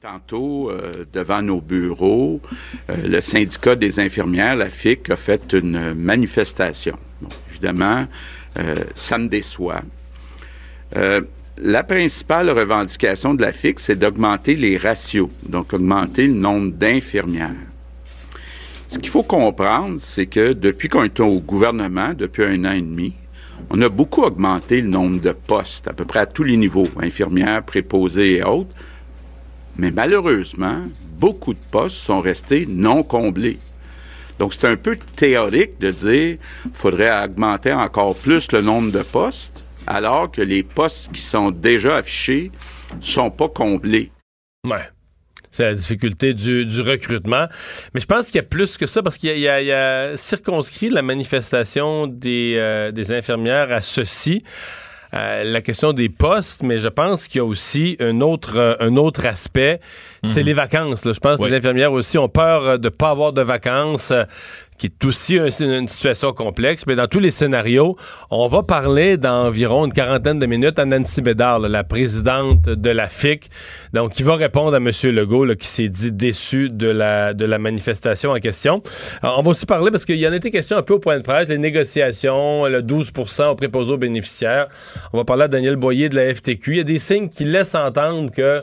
Tantôt, 0.00 0.70
euh, 0.70 1.04
devant 1.12 1.42
nos 1.42 1.60
bureaux, 1.60 2.40
euh, 2.88 3.08
le 3.08 3.20
syndicat 3.20 3.74
des 3.74 3.98
infirmières, 3.98 4.54
la 4.54 4.68
FIC, 4.68 5.10
a 5.10 5.16
fait 5.16 5.52
une 5.52 5.92
manifestation. 5.94 6.96
évidemment, 7.50 8.06
euh, 8.60 8.76
ça 8.94 9.18
me 9.18 9.26
déçoit. 9.26 9.82
la 11.60 11.82
principale 11.82 12.48
revendication 12.50 13.34
de 13.34 13.42
la 13.42 13.52
FIC, 13.52 13.80
c'est 13.80 13.96
d'augmenter 13.96 14.54
les 14.54 14.76
ratios, 14.76 15.30
donc 15.42 15.72
augmenter 15.72 16.28
le 16.28 16.34
nombre 16.34 16.70
d'infirmières. 16.70 17.66
Ce 18.86 19.00
qu'il 19.00 19.10
faut 19.10 19.24
comprendre, 19.24 19.98
c'est 19.98 20.26
que 20.26 20.52
depuis 20.52 20.88
qu'on 20.88 21.02
est 21.02 21.18
au 21.18 21.40
gouvernement, 21.40 22.14
depuis 22.14 22.44
un 22.44 22.64
an 22.66 22.72
et 22.72 22.82
demi, 22.82 23.14
on 23.70 23.82
a 23.82 23.88
beaucoup 23.88 24.22
augmenté 24.22 24.80
le 24.80 24.90
nombre 24.90 25.20
de 25.20 25.32
postes, 25.32 25.88
à 25.88 25.92
peu 25.92 26.04
près 26.04 26.20
à 26.20 26.26
tous 26.26 26.44
les 26.44 26.56
niveaux, 26.56 26.86
infirmières, 27.02 27.64
préposées 27.64 28.36
et 28.36 28.44
autres. 28.44 28.76
Mais 29.78 29.92
malheureusement, 29.92 30.86
beaucoup 31.18 31.54
de 31.54 31.58
postes 31.70 31.96
sont 31.96 32.20
restés 32.20 32.66
non 32.68 33.04
comblés. 33.04 33.58
Donc, 34.38 34.52
c'est 34.52 34.66
un 34.66 34.76
peu 34.76 34.96
théorique 35.16 35.78
de 35.80 35.90
dire 35.90 36.38
qu'il 36.62 36.72
faudrait 36.72 37.24
augmenter 37.24 37.72
encore 37.72 38.14
plus 38.16 38.50
le 38.52 38.60
nombre 38.60 38.92
de 38.92 39.02
postes, 39.02 39.64
alors 39.86 40.30
que 40.30 40.42
les 40.42 40.62
postes 40.62 41.10
qui 41.12 41.20
sont 41.20 41.50
déjà 41.50 41.96
affichés 41.96 42.50
sont 43.00 43.30
pas 43.30 43.48
comblés. 43.48 44.10
Ouais. 44.66 44.88
C'est 45.50 45.64
la 45.64 45.74
difficulté 45.74 46.34
du, 46.34 46.80
recrutement. 46.82 47.46
Mais 47.94 48.00
je 48.00 48.06
pense 48.06 48.26
qu'il 48.26 48.36
y 48.36 48.40
a 48.40 48.44
plus 48.44 48.76
que 48.76 48.86
ça 48.86 49.02
parce 49.02 49.16
qu'il 49.16 49.36
y, 49.38 49.48
a 49.48 50.16
circonscrit 50.16 50.90
la 50.90 51.02
manifestation 51.02 52.06
des, 52.06 52.54
euh, 52.56 52.92
des 52.92 53.10
infirmières 53.12 53.72
à 53.72 53.80
ceci. 53.80 54.44
Euh, 55.14 55.44
la 55.44 55.62
question 55.62 55.92
des 55.92 56.08
postes, 56.08 56.62
mais 56.62 56.80
je 56.80 56.88
pense 56.88 57.28
qu'il 57.28 57.38
y 57.38 57.40
a 57.40 57.44
aussi 57.44 57.96
un 57.98 58.20
autre, 58.20 58.56
euh, 58.56 58.74
un 58.80 58.96
autre 58.96 59.24
aspect, 59.24 59.80
c'est 60.24 60.40
mhm. 60.40 60.46
les 60.46 60.54
vacances. 60.54 61.02
Je 61.04 61.18
pense 61.18 61.38
que 61.38 61.44
les 61.44 61.56
infirmières 61.56 61.92
aussi 61.92 62.18
ont 62.18 62.28
peur 62.28 62.62
euh, 62.62 62.76
de 62.76 62.84
ne 62.84 62.88
pas 62.90 63.10
avoir 63.10 63.32
de 63.32 63.42
vacances 63.42 64.12
qui 64.78 64.86
est 64.86 65.04
aussi 65.04 65.36
une 65.36 65.88
situation 65.88 66.32
complexe. 66.32 66.84
Mais 66.86 66.94
dans 66.94 67.06
tous 67.06 67.18
les 67.18 67.30
scénarios, 67.30 67.96
on 68.30 68.48
va 68.48 68.62
parler 68.62 69.16
d'environ 69.16 69.86
une 69.86 69.92
quarantaine 69.92 70.38
de 70.38 70.46
minutes 70.46 70.78
à 70.78 70.84
Nancy 70.84 71.20
Bédard, 71.20 71.58
la 71.60 71.84
présidente 71.84 72.68
de 72.68 72.90
la 72.90 73.08
FIC, 73.08 73.50
donc 73.92 74.12
qui 74.12 74.22
va 74.22 74.36
répondre 74.36 74.74
à 74.74 74.78
M. 74.78 74.90
Legault, 75.14 75.46
qui 75.56 75.66
s'est 75.66 75.88
dit 75.88 76.12
déçu 76.12 76.68
de 76.68 76.88
la, 76.88 77.34
de 77.34 77.44
la 77.44 77.58
manifestation 77.58 78.30
en 78.30 78.38
question. 78.38 78.82
on 79.22 79.42
va 79.42 79.50
aussi 79.50 79.66
parler, 79.66 79.90
parce 79.90 80.04
qu'il 80.04 80.16
y 80.16 80.26
en 80.26 80.32
a 80.32 80.36
été 80.36 80.50
question 80.50 80.76
un 80.76 80.82
peu 80.82 80.94
au 80.94 80.98
point 80.98 81.18
de 81.18 81.22
presse, 81.22 81.48
les 81.48 81.58
négociations, 81.58 82.66
le 82.66 82.82
12% 82.82 83.48
au 83.48 83.54
préposé 83.54 83.92
aux 83.92 83.98
bénéficiaires. 83.98 84.68
On 85.12 85.18
va 85.18 85.24
parler 85.24 85.44
à 85.44 85.48
Daniel 85.48 85.76
Boyer 85.76 86.08
de 86.08 86.16
la 86.16 86.34
FTQ. 86.34 86.72
Il 86.72 86.76
y 86.78 86.80
a 86.80 86.84
des 86.84 86.98
signes 86.98 87.28
qui 87.28 87.44
laissent 87.44 87.74
entendre 87.74 88.30
que 88.30 88.62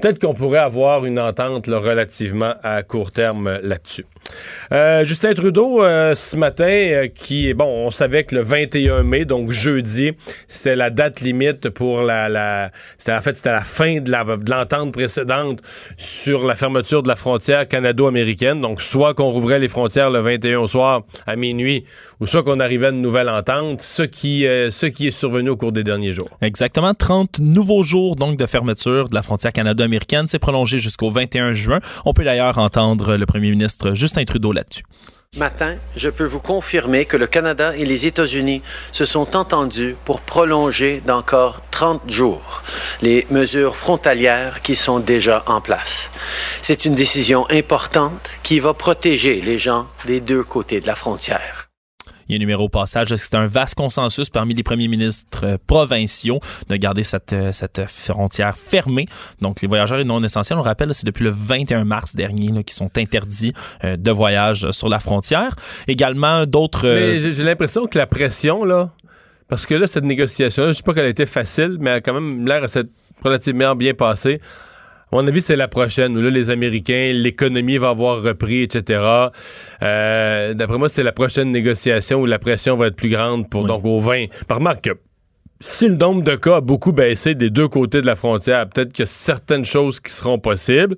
peut-être 0.00 0.18
qu'on 0.18 0.34
pourrait 0.34 0.58
avoir 0.58 1.04
une 1.04 1.18
entente 1.18 1.66
là, 1.66 1.78
relativement 1.78 2.54
à 2.62 2.82
court 2.82 3.12
terme 3.12 3.46
euh, 3.46 3.60
là-dessus. 3.62 4.04
Euh, 4.72 5.04
Justin 5.04 5.34
Trudeau, 5.34 5.82
euh, 5.82 6.14
ce 6.14 6.36
matin, 6.36 6.64
euh, 6.64 7.08
qui, 7.08 7.52
bon, 7.52 7.86
on 7.86 7.90
savait 7.90 8.24
que 8.24 8.34
le 8.34 8.42
21 8.42 9.02
mai, 9.02 9.24
donc 9.24 9.50
jeudi, 9.50 10.12
c'était 10.48 10.76
la 10.76 10.88
date 10.90 11.20
limite 11.20 11.68
pour 11.68 12.02
la, 12.02 12.70
c'était 12.96 13.12
en 13.12 13.20
fait, 13.20 13.36
c'était 13.36 13.52
la 13.52 13.64
fin 13.64 14.00
de 14.00 14.10
l'entente 14.50 14.92
précédente 14.92 15.60
sur 15.98 16.46
la 16.46 16.56
fermeture 16.56 17.02
de 17.02 17.08
la 17.08 17.16
frontière 17.16 17.68
canado-américaine. 17.68 18.60
Donc, 18.60 18.80
soit 18.80 19.14
qu'on 19.14 19.30
rouvrait 19.30 19.58
les 19.58 19.68
frontières 19.68 20.10
le 20.10 20.20
21 20.20 20.60
au 20.60 20.66
soir 20.66 21.02
à 21.26 21.36
minuit, 21.36 21.84
ou 22.20 22.26
soit 22.26 22.42
qu'on 22.42 22.60
arrivait 22.60 22.86
à 22.86 22.90
une 22.90 23.02
nouvelle 23.02 23.28
entente, 23.28 23.82
ce 23.82 24.02
qui, 24.02 24.46
euh, 24.46 24.70
ce 24.70 24.86
qui 24.86 25.08
est 25.08 25.10
survenu 25.10 25.50
au 25.50 25.56
cours 25.56 25.72
des 25.72 25.84
derniers 25.84 26.12
jours. 26.12 26.30
Exactement, 26.40 26.94
30 26.94 27.40
nouveaux 27.40 27.82
jours 27.82 28.16
donc 28.16 28.38
de 28.38 28.46
fermeture 28.46 29.08
de 29.08 29.14
la 29.14 29.22
frontière 29.22 29.52
canado-américaine. 29.52 30.26
C'est 30.28 30.38
prolongé 30.38 30.78
jusqu'au 30.78 31.10
21 31.10 31.52
juin. 31.52 31.80
On 32.06 32.14
peut 32.14 32.24
d'ailleurs 32.24 32.58
entendre 32.58 33.16
le 33.16 33.26
premier 33.26 33.50
ministre 33.50 33.94
Justin 33.94 34.11
Trudeau 34.24 34.52
là-dessus. 34.52 34.84
Matin, 35.38 35.76
je 35.96 36.10
peux 36.10 36.26
vous 36.26 36.40
confirmer 36.40 37.06
que 37.06 37.16
le 37.16 37.26
Canada 37.26 37.74
et 37.74 37.86
les 37.86 38.06
États-Unis 38.06 38.60
se 38.92 39.06
sont 39.06 39.34
entendus 39.34 39.96
pour 40.04 40.20
prolonger 40.20 41.00
d'encore 41.06 41.56
30 41.70 42.02
jours 42.10 42.62
les 43.00 43.26
mesures 43.30 43.74
frontalières 43.74 44.60
qui 44.60 44.76
sont 44.76 45.00
déjà 45.00 45.42
en 45.46 45.62
place. 45.62 46.10
C'est 46.60 46.84
une 46.84 46.94
décision 46.94 47.48
importante 47.50 48.28
qui 48.42 48.60
va 48.60 48.74
protéger 48.74 49.40
les 49.40 49.56
gens 49.56 49.86
des 50.04 50.20
deux 50.20 50.42
côtés 50.42 50.82
de 50.82 50.86
la 50.86 50.96
frontière. 50.96 51.71
Il 52.28 52.32
y 52.32 52.34
a 52.34 52.36
un 52.36 52.38
numéro 52.38 52.64
au 52.64 52.68
passage. 52.68 53.14
C'est 53.14 53.34
un 53.34 53.46
vaste 53.46 53.74
consensus 53.74 54.30
parmi 54.30 54.54
les 54.54 54.62
premiers 54.62 54.88
ministres 54.88 55.44
euh, 55.44 55.56
provinciaux 55.66 56.40
de 56.68 56.76
garder 56.76 57.02
cette, 57.02 57.32
euh, 57.32 57.52
cette 57.52 57.82
frontière 57.88 58.56
fermée? 58.56 59.06
Donc, 59.40 59.60
les 59.62 59.68
voyageurs 59.68 60.04
non 60.04 60.22
essentiels, 60.22 60.58
on 60.58 60.62
rappelle, 60.62 60.94
c'est 60.94 61.06
depuis 61.06 61.24
le 61.24 61.30
21 61.30 61.84
mars 61.84 62.14
dernier 62.14 62.64
qui 62.64 62.74
sont 62.74 62.90
interdits 62.96 63.52
euh, 63.84 63.96
de 63.96 64.10
voyage 64.10 64.70
sur 64.70 64.88
la 64.88 65.00
frontière. 65.00 65.54
Également, 65.88 66.46
d'autres... 66.46 66.86
Mais 66.86 67.18
j'ai 67.18 67.44
l'impression 67.44 67.86
que 67.86 67.98
la 67.98 68.06
pression, 68.06 68.64
là, 68.64 68.90
parce 69.48 69.66
que 69.66 69.74
là, 69.74 69.86
cette 69.86 70.04
négociation, 70.04 70.68
je 70.68 70.72
sais 70.72 70.82
pas 70.82 70.94
qu'elle 70.94 71.06
a 71.06 71.10
été 71.10 71.26
facile, 71.26 71.76
mais 71.80 71.90
elle 71.90 71.96
a 71.96 72.00
quand 72.00 72.14
même 72.14 72.46
l'air 72.46 72.66
relativement 73.22 73.74
bien 73.76 73.94
passée. 73.94 74.40
À 75.12 75.16
mon 75.16 75.26
avis, 75.28 75.42
c'est 75.42 75.56
la 75.56 75.68
prochaine, 75.68 76.16
où 76.16 76.22
là, 76.22 76.30
les 76.30 76.48
Américains, 76.48 77.10
l'économie 77.12 77.76
va 77.76 77.90
avoir 77.90 78.22
repris, 78.22 78.62
etc. 78.62 79.00
Euh, 79.82 80.54
D'après 80.54 80.78
moi, 80.78 80.88
c'est 80.88 81.02
la 81.02 81.12
prochaine 81.12 81.50
négociation 81.52 82.22
où 82.22 82.26
la 82.26 82.38
pression 82.38 82.78
va 82.78 82.86
être 82.86 82.96
plus 82.96 83.10
grande 83.10 83.50
pour 83.50 83.62
Oui. 83.62 83.68
donc 83.68 83.84
au 83.84 84.00
20. 84.00 84.26
Par 84.48 84.58
remarque 84.58 84.84
que 84.84 84.98
si 85.60 85.88
le 85.88 85.96
nombre 85.96 86.22
de 86.22 86.34
cas 86.34 86.56
a 86.56 86.60
beaucoup 86.62 86.92
baissé 86.92 87.34
des 87.34 87.50
deux 87.50 87.68
côtés 87.68 88.00
de 88.00 88.06
la 88.06 88.16
frontière, 88.16 88.66
peut-être 88.68 88.92
qu'il 88.92 89.02
y 89.02 89.02
a 89.02 89.06
certaines 89.06 89.66
choses 89.66 90.00
qui 90.00 90.10
seront 90.10 90.38
possibles. 90.38 90.96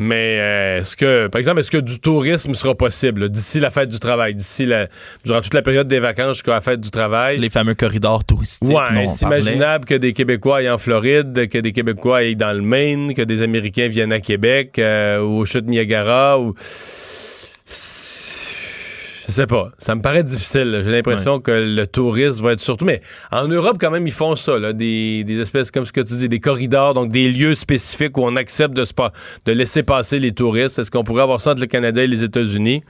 Mais 0.00 0.38
euh, 0.38 0.80
est-ce 0.80 0.96
que, 0.96 1.26
par 1.26 1.40
exemple, 1.40 1.58
est-ce 1.58 1.72
que 1.72 1.78
du 1.78 1.98
tourisme 1.98 2.54
sera 2.54 2.76
possible 2.76 3.28
d'ici 3.28 3.58
la 3.58 3.72
fête 3.72 3.88
du 3.88 3.98
travail, 3.98 4.32
d'ici 4.32 4.64
la, 4.64 4.86
durant 5.24 5.40
toute 5.40 5.54
la 5.54 5.62
période 5.62 5.88
des 5.88 5.98
vacances 5.98 6.34
jusqu'à 6.34 6.52
la 6.52 6.60
fête 6.60 6.80
du 6.80 6.92
travail? 6.92 7.38
les 7.38 7.50
fameux 7.50 7.74
corridors 7.74 8.24
touristiques. 8.24 8.68
Ouais, 8.68 9.08
c'est 9.08 9.26
imaginable 9.26 9.84
que 9.86 9.94
des 9.94 10.12
Québécois 10.12 10.58
aillent 10.58 10.70
en 10.70 10.78
Floride, 10.78 11.48
que 11.48 11.58
des 11.58 11.72
Québécois 11.72 12.18
aillent 12.18 12.36
dans 12.36 12.56
le 12.56 12.62
Maine, 12.62 13.12
que 13.12 13.22
des 13.22 13.42
Américains 13.42 13.88
viennent 13.88 14.12
à 14.12 14.20
Québec 14.20 14.78
euh, 14.78 15.20
ou 15.20 15.38
aux 15.38 15.44
chutes 15.44 15.66
Niagara 15.66 16.38
ou 16.38 16.54
je 19.28 19.32
sais 19.34 19.46
pas, 19.46 19.70
ça 19.78 19.94
me 19.94 20.00
paraît 20.00 20.24
difficile. 20.24 20.80
J'ai 20.82 20.90
l'impression 20.90 21.38
que 21.38 21.50
le 21.50 21.86
tourisme 21.86 22.42
va 22.44 22.52
être 22.52 22.60
surtout 22.60 22.86
mais 22.86 23.02
en 23.30 23.46
Europe 23.46 23.76
quand 23.78 23.90
même 23.90 24.06
ils 24.06 24.12
font 24.12 24.34
ça 24.36 24.58
là, 24.58 24.72
des, 24.72 25.22
des 25.24 25.40
espèces 25.40 25.70
comme 25.70 25.84
ce 25.84 25.92
que 25.92 26.00
tu 26.00 26.14
dis 26.14 26.28
des 26.30 26.40
corridors 26.40 26.94
donc 26.94 27.10
des 27.10 27.30
lieux 27.30 27.54
spécifiques 27.54 28.16
où 28.16 28.22
on 28.24 28.36
accepte 28.36 28.74
de 28.74 28.84
se 28.84 28.94
pa- 28.94 29.12
de 29.44 29.52
laisser 29.52 29.82
passer 29.82 30.18
les 30.18 30.32
touristes. 30.32 30.78
Est-ce 30.78 30.90
qu'on 30.90 31.04
pourrait 31.04 31.22
avoir 31.22 31.40
ça 31.40 31.50
entre 31.52 31.60
le 31.60 31.66
Canada 31.66 32.02
et 32.02 32.06
les 32.06 32.22
États-Unis? 32.24 32.82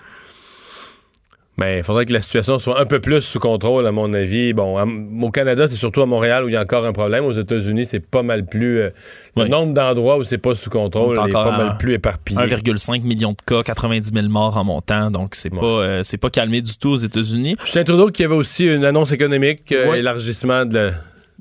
Mais 1.59 1.79
il 1.79 1.85
faudrait 1.85 2.07
que 2.07 2.13
la 2.13 2.21
situation 2.21 2.59
soit 2.59 2.81
un 2.81 2.87
peu 2.87 3.01
plus 3.01 3.21
sous 3.21 3.41
contrôle, 3.41 3.87
à 3.87 3.93
mon 3.93 4.15
avis. 4.15 4.53
Bon, 4.53 4.79
à- 4.79 4.87
au 4.87 5.31
Canada, 5.31 5.67
c'est 5.69 5.77
surtout 5.77 6.01
à 6.03 6.07
Montréal 6.07 6.45
où 6.45 6.49
il 6.49 6.53
y 6.53 6.57
a 6.57 6.63
encore 6.63 6.85
un 6.87 6.93
problème. 6.93 7.25
Aux 7.25 7.33
États-Unis, 7.33 7.85
c'est 7.87 8.01
pas 8.01 8.23
mal 8.23 8.47
plus. 8.47 8.79
euh, 8.81 8.91
Le 9.37 9.47
nombre 9.49 9.73
d'endroits 9.75 10.19
où 10.19 10.25
c'est 10.25 10.39
pas 10.39 10.55
sous 10.55 10.71
contrôle 10.71 11.17
On 11.19 11.27
est 11.27 11.31
pas 11.33 11.57
mal 11.57 11.77
plus 11.79 11.95
éparpillé. 11.95 12.41
1,5 12.41 13.03
million 13.05 13.31
de 13.33 13.37
cas, 13.47 13.63
90 13.63 14.13
000 14.15 14.29
morts 14.29 14.57
en 14.57 14.65
montant. 14.65 15.11
Donc, 15.11 15.35
c'est 15.35 15.53
Ouais. 15.53 15.61
pas, 15.61 15.67
euh, 15.67 16.01
c'est 16.03 16.17
pas 16.17 16.31
calmé 16.31 16.61
du 16.63 16.77
tout 16.77 16.91
aux 16.91 16.97
États-Unis. 16.97 17.57
Justin 17.65 17.85
Trudeau 17.85 18.09
qui 18.11 18.25
avait 18.25 18.35
aussi 18.35 18.67
une 18.67 18.85
annonce 18.85 19.13
économique, 19.13 19.71
euh, 19.73 19.91
Ouais. 19.91 19.99
élargissement 20.01 20.65
de, 20.65 20.75
la- 20.75 20.91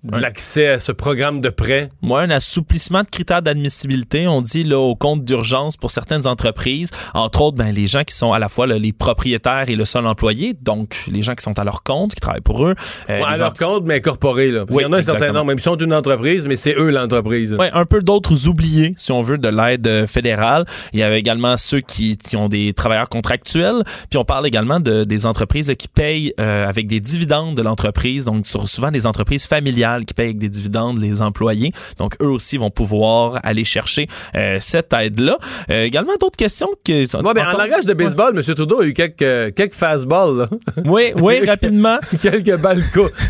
de 0.03 0.13
Ouais. 0.15 0.21
l'accès 0.21 0.67
à 0.67 0.79
ce 0.79 0.91
programme 0.91 1.41
de 1.41 1.49
prêt? 1.49 1.89
Moi, 2.01 2.21
un 2.21 2.29
assouplissement 2.29 3.01
de 3.03 3.09
critères 3.09 3.41
d'admissibilité, 3.41 4.27
on 4.27 4.41
dit 4.41 4.63
là 4.63 4.77
au 4.79 4.95
compte 4.95 5.23
d'urgence 5.25 5.75
pour 5.75 5.91
certaines 5.91 6.27
entreprises, 6.27 6.91
entre 7.13 7.41
autres 7.41 7.57
ben, 7.57 7.71
les 7.73 7.87
gens 7.87 8.03
qui 8.03 8.13
sont 8.15 8.31
à 8.31 8.39
la 8.39 8.47
fois 8.47 8.67
là, 8.67 8.77
les 8.77 8.93
propriétaires 8.93 9.65
et 9.69 9.75
le 9.75 9.85
seul 9.85 10.05
employé, 10.05 10.53
donc 10.61 10.95
les 11.11 11.23
gens 11.23 11.33
qui 11.35 11.43
sont 11.43 11.57
à 11.59 11.63
leur 11.63 11.81
compte, 11.83 12.13
qui 12.13 12.21
travaillent 12.21 12.41
pour 12.41 12.65
eux. 12.67 12.75
euh, 13.09 13.19
Ouais, 13.19 13.25
à 13.25 13.37
leur 13.37 13.53
compte, 13.53 13.85
mais 13.85 13.95
incorporé. 13.95 14.51
Là. 14.51 14.65
Oui, 14.69 14.83
il 14.83 14.83
y 14.83 14.85
en 14.85 14.93
a 14.93 14.97
un 14.97 15.01
certain 15.01 15.31
nombre. 15.31 15.51
Ils 15.51 15.59
sont 15.59 15.77
une 15.77 15.93
entreprise, 15.93 16.45
mais 16.45 16.55
c'est 16.55 16.75
eux 16.77 16.91
l'entreprise. 16.91 17.55
Ouais, 17.55 17.71
un 17.73 17.85
peu 17.85 18.01
d'autres 18.03 18.47
oubliés, 18.47 18.93
si 18.97 19.11
on 19.11 19.21
veut, 19.23 19.37
de 19.39 19.47
l'aide 19.49 19.87
euh, 19.87 20.05
fédérale. 20.07 20.65
Il 20.93 20.99
y 20.99 21.03
avait 21.03 21.19
également 21.19 21.57
ceux 21.57 21.81
qui, 21.81 22.17
qui 22.17 22.35
ont 22.35 22.49
des 22.49 22.73
travailleurs 22.73 23.09
contractuels. 23.09 23.83
Puis 24.09 24.17
on 24.19 24.25
parle 24.25 24.45
également 24.45 24.79
de, 24.79 25.03
des 25.05 25.25
entreprises 25.25 25.69
là, 25.69 25.75
qui 25.75 25.87
payent 25.87 26.33
euh, 26.39 26.67
avec 26.67 26.87
des 26.87 26.99
dividendes 26.99 27.55
de 27.55 27.61
l'entreprise. 27.63 28.25
Donc 28.25 28.45
sur- 28.45 28.67
souvent 28.69 28.91
des 28.91 29.07
entreprises 29.07 29.47
familiales 29.47 29.86
qui 30.05 30.13
payent 30.13 30.25
avec 30.27 30.37
des 30.37 30.49
dividendes 30.49 30.99
les 30.99 31.21
employés. 31.21 31.71
Donc 31.97 32.15
eux 32.21 32.27
aussi 32.29 32.57
vont 32.57 32.69
pouvoir 32.71 33.39
aller 33.43 33.65
chercher 33.65 34.07
euh, 34.35 34.57
cette 34.59 34.93
aide-là. 34.93 35.37
Euh, 35.69 35.83
également 35.83 36.13
d'autres 36.19 36.37
questions 36.37 36.69
que... 36.85 37.03
Ouais, 37.23 37.33
ben, 37.33 37.47
en 37.47 37.57
langage 37.57 37.85
de 37.85 37.93
baseball, 37.93 38.35
M. 38.37 38.43
Trudeau 38.55 38.81
a 38.81 38.85
eu 38.85 38.93
quelques, 38.93 39.21
euh, 39.21 39.51
quelques 39.51 39.75
fastballs. 39.75 40.37
là. 40.37 40.47
Oui, 40.85 41.11
oui, 41.15 41.45
rapidement. 41.47 41.97
quelques 42.21 42.57
balles 42.57 42.83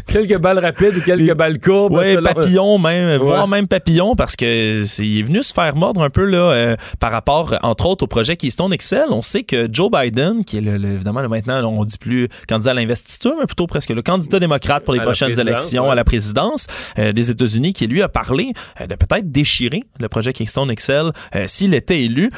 quelques 0.07 0.37
balles 0.37 0.59
rapides 0.59 0.95
ou 0.97 1.01
quelques 1.01 1.21
Les- 1.21 1.35
balles 1.35 1.59
courbes. 1.59 1.93
Ouais, 1.93 2.15
selon- 2.15 2.33
papillon 2.33 2.77
même, 2.79 3.17
voire 3.19 3.43
Ouais. 3.43 3.49
même 3.49 3.67
papillon 3.67 4.15
parce 4.15 4.35
que 4.35 4.83
il 5.01 5.19
est 5.19 5.23
venu 5.23 5.43
se 5.43 5.53
faire 5.53 5.75
mordre 5.75 6.01
un 6.01 6.09
peu 6.09 6.23
là 6.25 6.37
euh, 6.51 6.75
par 6.99 7.11
rapport 7.11 7.55
entre 7.63 7.85
autres 7.87 8.03
au 8.03 8.07
projet 8.07 8.35
Keystone 8.35 8.73
Excel. 8.73 9.05
On 9.09 9.21
sait 9.21 9.43
que 9.43 9.67
Joe 9.71 9.89
Biden, 9.91 10.43
qui 10.43 10.57
est 10.57 10.61
le, 10.61 10.77
le- 10.77 10.93
évidemment 10.93 11.27
maintenant 11.27 11.63
on 11.71 11.83
dit 11.85 11.97
plus 11.97 12.27
candidat 12.47 12.71
à 12.71 12.73
l'investiture, 12.73 13.33
mais 13.39 13.45
plutôt 13.45 13.67
presque 13.67 13.89
le 13.89 14.01
candidat 14.01 14.39
démocrate 14.39 14.83
pour 14.83 14.93
les 14.93 14.99
À 14.99 15.03
prochaines 15.03 15.39
élections 15.39 15.85
ouais. 15.85 15.91
à 15.91 15.95
la 15.95 16.03
présidence 16.03 16.46
euh, 16.97 17.11
des 17.11 17.31
États-Unis, 17.31 17.73
qui 17.73 17.87
lui 17.87 18.01
a 18.01 18.09
parlé 18.09 18.53
euh, 18.81 18.87
de 18.87 18.95
peut-être 18.95 19.31
déchirer 19.31 19.83
le 19.99 20.09
projet 20.09 20.33
Keystone 20.33 20.71
Excel 20.71 21.11
euh, 21.35 21.45
s'il 21.47 21.73
était 21.73 22.01
élu. 22.01 22.31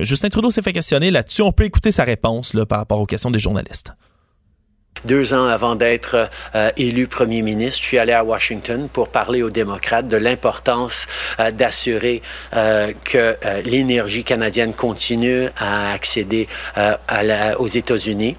Justin 0.00 0.28
Trudeau 0.28 0.50
s'est 0.50 0.62
fait 0.62 0.72
questionner 0.72 1.10
là-dessus. 1.10 1.42
On 1.42 1.52
peut 1.52 1.64
écouter 1.64 1.92
sa 1.92 2.04
réponse 2.04 2.54
là, 2.54 2.66
par 2.66 2.78
rapport 2.78 3.00
aux 3.00 3.06
questions 3.06 3.30
des 3.30 3.38
journalistes. 3.38 3.92
Deux 5.04 5.32
ans 5.32 5.46
avant 5.46 5.76
d'être 5.76 6.28
élu 6.76 7.06
premier 7.06 7.42
ministre, 7.42 7.78
je 7.80 7.86
suis 7.86 7.98
allé 7.98 8.12
à 8.12 8.24
Washington 8.24 8.88
pour 8.92 9.08
parler 9.08 9.42
aux 9.42 9.50
démocrates 9.50 10.08
de 10.08 10.16
l'importance 10.16 11.06
d'assurer 11.54 12.20
que 12.52 13.36
l'énergie 13.64 14.24
canadienne 14.24 14.74
continue 14.74 15.46
à 15.56 15.92
accéder 15.92 16.48
aux 17.58 17.68
États-Unis. 17.68 18.36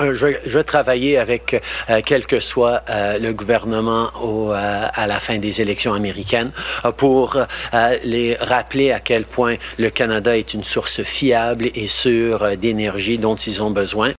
Euh, 0.00 0.14
Je 0.14 0.26
vais, 0.26 0.40
je 0.44 0.58
travailler 0.58 1.18
avec 1.18 1.62
euh, 1.88 2.00
quel 2.04 2.26
que 2.26 2.40
soit 2.40 2.82
euh, 2.90 3.18
le 3.20 3.32
gouvernement 3.32 4.10
au, 4.20 4.52
euh, 4.52 4.86
à 4.92 5.06
la 5.06 5.20
fin 5.20 5.38
des 5.38 5.60
élections 5.60 5.94
américaines 5.94 6.50
euh, 6.84 6.90
pour 6.90 7.36
euh, 7.36 7.96
les 8.04 8.34
rappeler 8.34 8.90
à 8.90 8.98
quel 8.98 9.24
point 9.24 9.56
le 9.78 9.90
Canada 9.90 10.36
est 10.36 10.52
une 10.52 10.64
source 10.64 11.02
fiable 11.02 11.66
et 11.74 11.86
sûre 11.86 12.56
d'énergie 12.56 13.18
dont 13.18 13.36
ils 13.36 13.62
ont 13.62 13.70
besoin. 13.70 14.12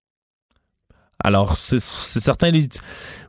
Alors, 1.25 1.57
c'est 1.57 1.79
certain, 1.79 2.51
lui, 2.51 2.69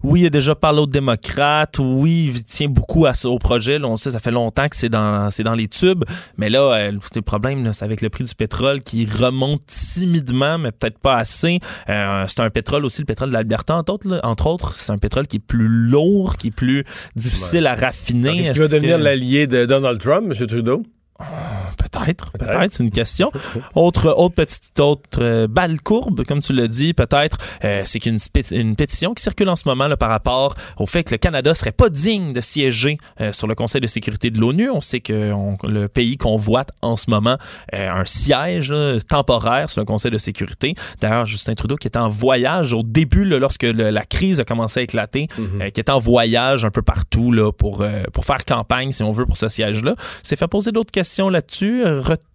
oui, 0.02 0.20
il 0.20 0.26
a 0.26 0.30
déjà 0.30 0.54
parlé 0.54 0.80
aux 0.80 0.86
démocrates, 0.86 1.78
oui, 1.78 2.30
il 2.34 2.44
tient 2.44 2.68
beaucoup 2.68 3.06
à, 3.06 3.12
au 3.24 3.38
projet. 3.38 3.78
Là, 3.78 3.88
on 3.88 3.96
sait, 3.96 4.10
ça 4.10 4.18
fait 4.18 4.30
longtemps 4.30 4.68
que 4.68 4.76
c'est 4.76 4.90
dans, 4.90 5.30
c'est 5.30 5.44
dans 5.44 5.54
les 5.54 5.66
tubes, 5.66 6.04
mais 6.36 6.50
là, 6.50 6.60
euh, 6.60 6.92
c'est 7.04 7.16
le 7.16 7.22
problème, 7.22 7.64
là, 7.64 7.72
c'est 7.72 7.86
avec 7.86 8.02
le 8.02 8.10
prix 8.10 8.24
du 8.24 8.34
pétrole 8.34 8.80
qui 8.80 9.06
remonte 9.06 9.62
timidement, 9.66 10.58
mais 10.58 10.72
peut-être 10.72 10.98
pas 10.98 11.16
assez. 11.16 11.58
Euh, 11.88 12.26
c'est 12.28 12.40
un 12.40 12.50
pétrole 12.50 12.84
aussi, 12.84 13.00
le 13.00 13.06
pétrole 13.06 13.30
de 13.30 13.34
l'Alberta, 13.34 13.76
entre 13.76 13.94
autres, 13.94 14.08
là, 14.08 14.20
entre 14.24 14.46
autres, 14.48 14.74
c'est 14.74 14.92
un 14.92 14.98
pétrole 14.98 15.26
qui 15.26 15.36
est 15.38 15.46
plus 15.46 15.68
lourd, 15.68 16.36
qui 16.36 16.48
est 16.48 16.54
plus 16.54 16.84
difficile 17.14 17.66
à 17.66 17.74
raffiner. 17.74 18.40
Est-ce 18.40 18.52
qu'il 18.52 18.60
va 18.60 18.68
devenir 18.68 18.98
que- 18.98 19.02
l'allié 19.04 19.46
de 19.46 19.64
Donald 19.64 19.98
Trump, 20.00 20.30
M. 20.38 20.46
Trudeau? 20.46 20.82
Peut-être. 21.18 21.96
Peut-être, 21.96 22.32
peut-être, 22.32 22.72
c'est 22.72 22.82
une 22.82 22.90
question. 22.90 23.32
autre, 23.74 24.14
autre 24.16 24.34
petite, 24.34 24.78
autre 24.80 25.18
euh, 25.20 25.46
balle 25.46 25.80
courbe, 25.80 26.24
comme 26.24 26.40
tu 26.40 26.52
l'as 26.52 26.68
dit, 26.68 26.92
peut-être, 26.94 27.38
euh, 27.64 27.82
c'est 27.84 28.00
qu'une 28.00 28.18
une 28.52 28.76
pétition 28.76 29.14
qui 29.14 29.22
circule 29.22 29.48
en 29.48 29.56
ce 29.56 29.66
moment 29.66 29.88
là, 29.88 29.96
par 29.96 30.10
rapport 30.10 30.54
au 30.78 30.86
fait 30.86 31.04
que 31.04 31.12
le 31.12 31.18
Canada 31.18 31.54
serait 31.54 31.72
pas 31.72 31.88
digne 31.88 32.32
de 32.32 32.40
siéger 32.40 32.98
euh, 33.20 33.32
sur 33.32 33.46
le 33.46 33.54
Conseil 33.54 33.80
de 33.80 33.86
sécurité 33.86 34.30
de 34.30 34.38
l'ONU. 34.38 34.70
On 34.70 34.80
sait 34.80 35.00
que 35.00 35.32
le 35.64 35.88
pays 35.88 36.16
convoite 36.16 36.70
en 36.82 36.96
ce 36.96 37.10
moment 37.10 37.38
un 37.72 38.04
siège 38.04 38.74
temporaire 39.08 39.70
sur 39.70 39.80
le 39.80 39.86
Conseil 39.86 40.10
de 40.10 40.18
sécurité. 40.18 40.74
D'ailleurs, 41.00 41.26
Justin 41.26 41.54
Trudeau 41.54 41.76
qui 41.76 41.88
est 41.88 41.96
en 41.96 42.08
voyage 42.08 42.72
au 42.72 42.82
début, 42.82 43.24
lorsque 43.24 43.64
la 43.64 44.04
crise 44.04 44.40
a 44.40 44.44
commencé 44.44 44.80
à 44.80 44.82
éclater, 44.82 45.28
mm-hmm. 45.38 45.72
qui 45.72 45.80
est 45.80 45.90
en 45.90 45.98
voyage 45.98 46.64
un 46.64 46.70
peu 46.70 46.82
partout 46.82 47.32
là, 47.32 47.52
pour, 47.52 47.84
pour 48.12 48.24
faire 48.24 48.44
campagne, 48.44 48.92
si 48.92 49.02
on 49.02 49.12
veut, 49.12 49.26
pour 49.26 49.36
ce 49.36 49.48
siège-là, 49.48 49.94
s'est 50.22 50.36
fait 50.36 50.48
poser 50.48 50.72
d'autres 50.72 50.90
questions 50.90 51.05
là-dessus 51.30 51.84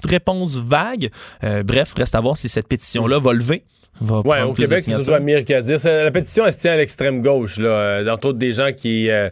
réponse 0.08 0.58
vague. 0.58 1.10
Euh, 1.44 1.64
bref, 1.64 1.94
reste 1.98 2.16
à 2.16 2.22
voir 2.22 2.38
si 2.38 2.50
cette 2.50 2.68
pétition-là 2.68 3.20
va 3.20 3.34
lever. 3.34 3.64
Oui, 4.02 4.42
au 4.42 4.54
Québec, 4.54 4.80
c'est 4.84 4.92
surtout 4.92 5.14
Amir 5.14 5.46
qui 5.46 5.54
a 5.54 5.62
dire. 5.62 5.78
La 5.84 6.10
pétition, 6.10 6.46
elle 6.46 6.54
se 6.54 6.60
tient 6.60 6.72
à 6.72 6.78
l'extrême 6.78 7.22
gauche, 7.22 7.60
là. 7.60 7.70
Euh, 7.70 8.04
dans 8.04 8.34
des 8.34 8.54
gens 8.54 8.72
qui 8.76 9.12
euh, 9.12 9.30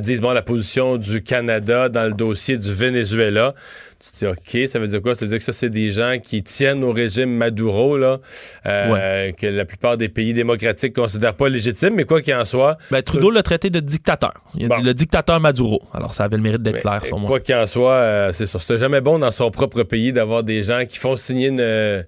disent, 0.00 0.20
bon, 0.20 0.30
la 0.30 0.42
position 0.42 0.96
du 0.96 1.22
Canada 1.22 1.88
dans 1.88 2.04
le 2.04 2.12
dossier 2.12 2.56
du 2.56 2.72
Venezuela 2.72 3.54
tu 4.02 4.18
dis, 4.18 4.26
OK, 4.26 4.68
ça 4.68 4.80
veut 4.80 4.88
dire 4.88 5.00
quoi? 5.00 5.14
Ça 5.14 5.24
veut 5.24 5.28
dire 5.28 5.38
que 5.38 5.44
ça, 5.44 5.52
c'est 5.52 5.70
des 5.70 5.92
gens 5.92 6.16
qui 6.22 6.42
tiennent 6.42 6.82
au 6.82 6.90
régime 6.92 7.30
Maduro, 7.30 7.96
là, 7.96 8.18
que 8.64 9.46
la 9.46 9.64
plupart 9.64 9.96
des 9.96 10.08
pays 10.08 10.34
démocratiques 10.34 10.94
considèrent 10.94 11.34
pas 11.34 11.48
légitime, 11.48 11.94
mais 11.94 12.04
quoi 12.04 12.20
qu'il 12.20 12.34
en 12.34 12.44
soit. 12.44 12.78
Ben, 12.90 13.02
Trudeau 13.02 13.30
l'a 13.30 13.42
traité 13.42 13.70
de 13.70 13.78
dictateur. 13.78 14.32
Il 14.56 14.70
a 14.72 14.76
dit 14.76 14.82
le 14.82 14.94
dictateur 14.94 15.38
Maduro. 15.38 15.82
Alors, 15.92 16.14
ça 16.14 16.24
avait 16.24 16.36
le 16.36 16.42
mérite 16.42 16.62
d'être 16.62 16.80
clair, 16.80 17.06
sur 17.06 17.18
moi. 17.18 17.28
Quoi 17.28 17.40
qu'il 17.40 17.54
en 17.54 17.66
soit, 17.66 18.30
c'est 18.32 18.46
sûr. 18.46 18.60
C'est 18.60 18.78
jamais 18.78 19.00
bon 19.00 19.20
dans 19.20 19.30
son 19.30 19.50
propre 19.50 19.84
pays 19.84 20.12
d'avoir 20.12 20.42
des 20.42 20.64
gens 20.64 20.84
qui 20.84 20.98
font 20.98 21.14
signer 21.16 21.48
une 21.48 22.04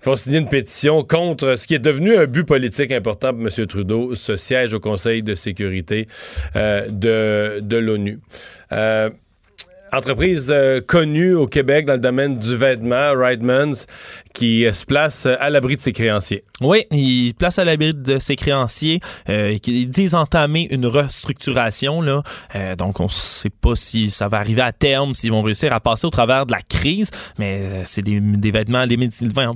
font 0.00 0.14
signer 0.14 0.38
une 0.38 0.48
pétition 0.48 1.02
contre 1.02 1.56
ce 1.56 1.66
qui 1.66 1.74
est 1.74 1.80
devenu 1.80 2.16
un 2.16 2.26
but 2.26 2.44
politique 2.44 2.92
important 2.92 3.34
pour 3.34 3.42
M. 3.42 3.66
Trudeau, 3.66 4.14
ce 4.14 4.36
siège 4.36 4.72
au 4.72 4.78
Conseil 4.78 5.24
de 5.24 5.34
sécurité 5.34 6.06
de, 6.54 7.60
de 7.60 7.76
l'ONU 7.76 8.20
entreprise 9.92 10.50
euh, 10.50 10.80
connue 10.80 11.34
au 11.34 11.46
Québec 11.46 11.86
dans 11.86 11.94
le 11.94 11.98
domaine 11.98 12.38
du 12.38 12.56
vêtement, 12.56 13.12
Reitmans, 13.14 13.86
qui 14.38 14.64
se 14.72 14.86
place 14.86 15.26
à 15.26 15.50
l'abri 15.50 15.74
de 15.74 15.80
ses 15.80 15.92
créanciers. 15.92 16.44
Oui, 16.60 16.84
il 16.92 17.34
place 17.34 17.58
à 17.58 17.64
l'abri 17.64 17.92
de 17.92 18.20
ses 18.20 18.36
créanciers. 18.36 19.00
Euh, 19.28 19.56
ils 19.66 19.88
disent 19.88 20.14
entamer 20.14 20.68
une 20.70 20.86
restructuration. 20.86 22.00
Là. 22.00 22.22
Euh, 22.54 22.76
donc, 22.76 23.00
on 23.00 23.04
ne 23.04 23.08
sait 23.08 23.50
pas 23.50 23.74
si 23.74 24.10
ça 24.10 24.28
va 24.28 24.38
arriver 24.38 24.62
à 24.62 24.70
terme, 24.70 25.14
s'ils 25.16 25.32
vont 25.32 25.42
réussir 25.42 25.72
à 25.72 25.80
passer 25.80 26.06
au 26.06 26.10
travers 26.10 26.46
de 26.46 26.52
la 26.52 26.60
crise. 26.60 27.10
Mais 27.38 27.62
euh, 27.62 27.82
c'est 27.84 28.02
des, 28.02 28.20
des, 28.20 28.50
vêtements, 28.52 28.86
des, 28.86 28.96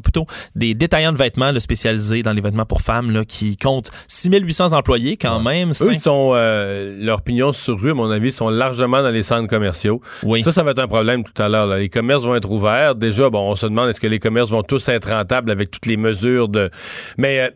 plutôt 0.03 0.27
des 0.57 0.75
détaillants 0.75 1.13
de 1.13 1.19
vêtements 1.19 1.53
spécialisés 1.61 2.25
dans 2.25 2.33
les 2.33 2.41
vêtements 2.41 2.67
pour 2.67 2.81
femmes 2.81 3.13
là, 3.13 3.25
qui 3.25 3.57
comptent 3.57 3.93
6800 4.09 4.73
employés 4.73 5.17
quand 5.17 5.41
même. 5.41 5.71
Eux, 5.71 5.95
sont, 5.95 6.33
leurs 6.33 7.23
pignons 7.23 7.53
sur 7.53 7.81
rue, 7.81 7.93
à 7.93 7.95
mon 7.95 8.11
avis, 8.11 8.33
sont 8.33 8.49
largement 8.49 9.01
dans 9.01 9.11
les 9.11 9.23
centres 9.23 9.49
commerciaux. 9.49 10.01
Oui. 10.25 10.43
Ça, 10.43 10.51
ça 10.51 10.65
va 10.65 10.73
être 10.73 10.81
un 10.81 10.89
problème 10.89 11.23
tout 11.23 11.41
à 11.41 11.49
l'heure. 11.49 11.69
Les 11.69 11.89
commerces 11.89 12.25
vont 12.25 12.35
être 12.35 12.51
ouverts. 12.51 12.97
Déjà, 12.97 13.31
bon, 13.31 13.51
on 13.51 13.55
se 13.55 13.67
demande 13.67 13.89
est-ce 13.89 14.01
que 14.01 14.09
les 14.09 14.19
commerces 14.19 14.51
vont 14.51 14.63
tous 14.73 14.89
être 14.89 15.11
rentables 15.11 15.51
avec 15.51 15.71
toutes 15.71 15.85
les 15.85 15.99
mesures 15.99 16.49
de. 16.49 16.71
Mais 17.19 17.41
euh, 17.41 17.51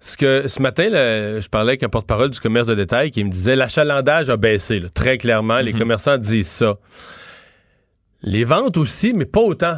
ce 0.00 0.16
que 0.16 0.48
ce 0.48 0.62
matin, 0.62 0.88
je 0.88 1.46
parlais 1.48 1.72
avec 1.72 1.82
un 1.82 1.90
porte-parole 1.90 2.30
du 2.30 2.40
commerce 2.40 2.66
de 2.66 2.74
détail 2.74 3.10
qui 3.10 3.22
me 3.22 3.30
disait 3.30 3.54
l'achalandage 3.54 4.30
a 4.30 4.38
baissé, 4.38 4.82
très 4.94 5.18
clairement. 5.18 5.58
Les 5.58 5.74
mhm. 5.74 5.78
commerçants 5.78 6.16
disent 6.16 6.48
ça. 6.48 6.78
Les 8.22 8.44
ventes 8.44 8.78
aussi, 8.78 9.12
mais 9.12 9.26
pas 9.26 9.40
autant. 9.40 9.76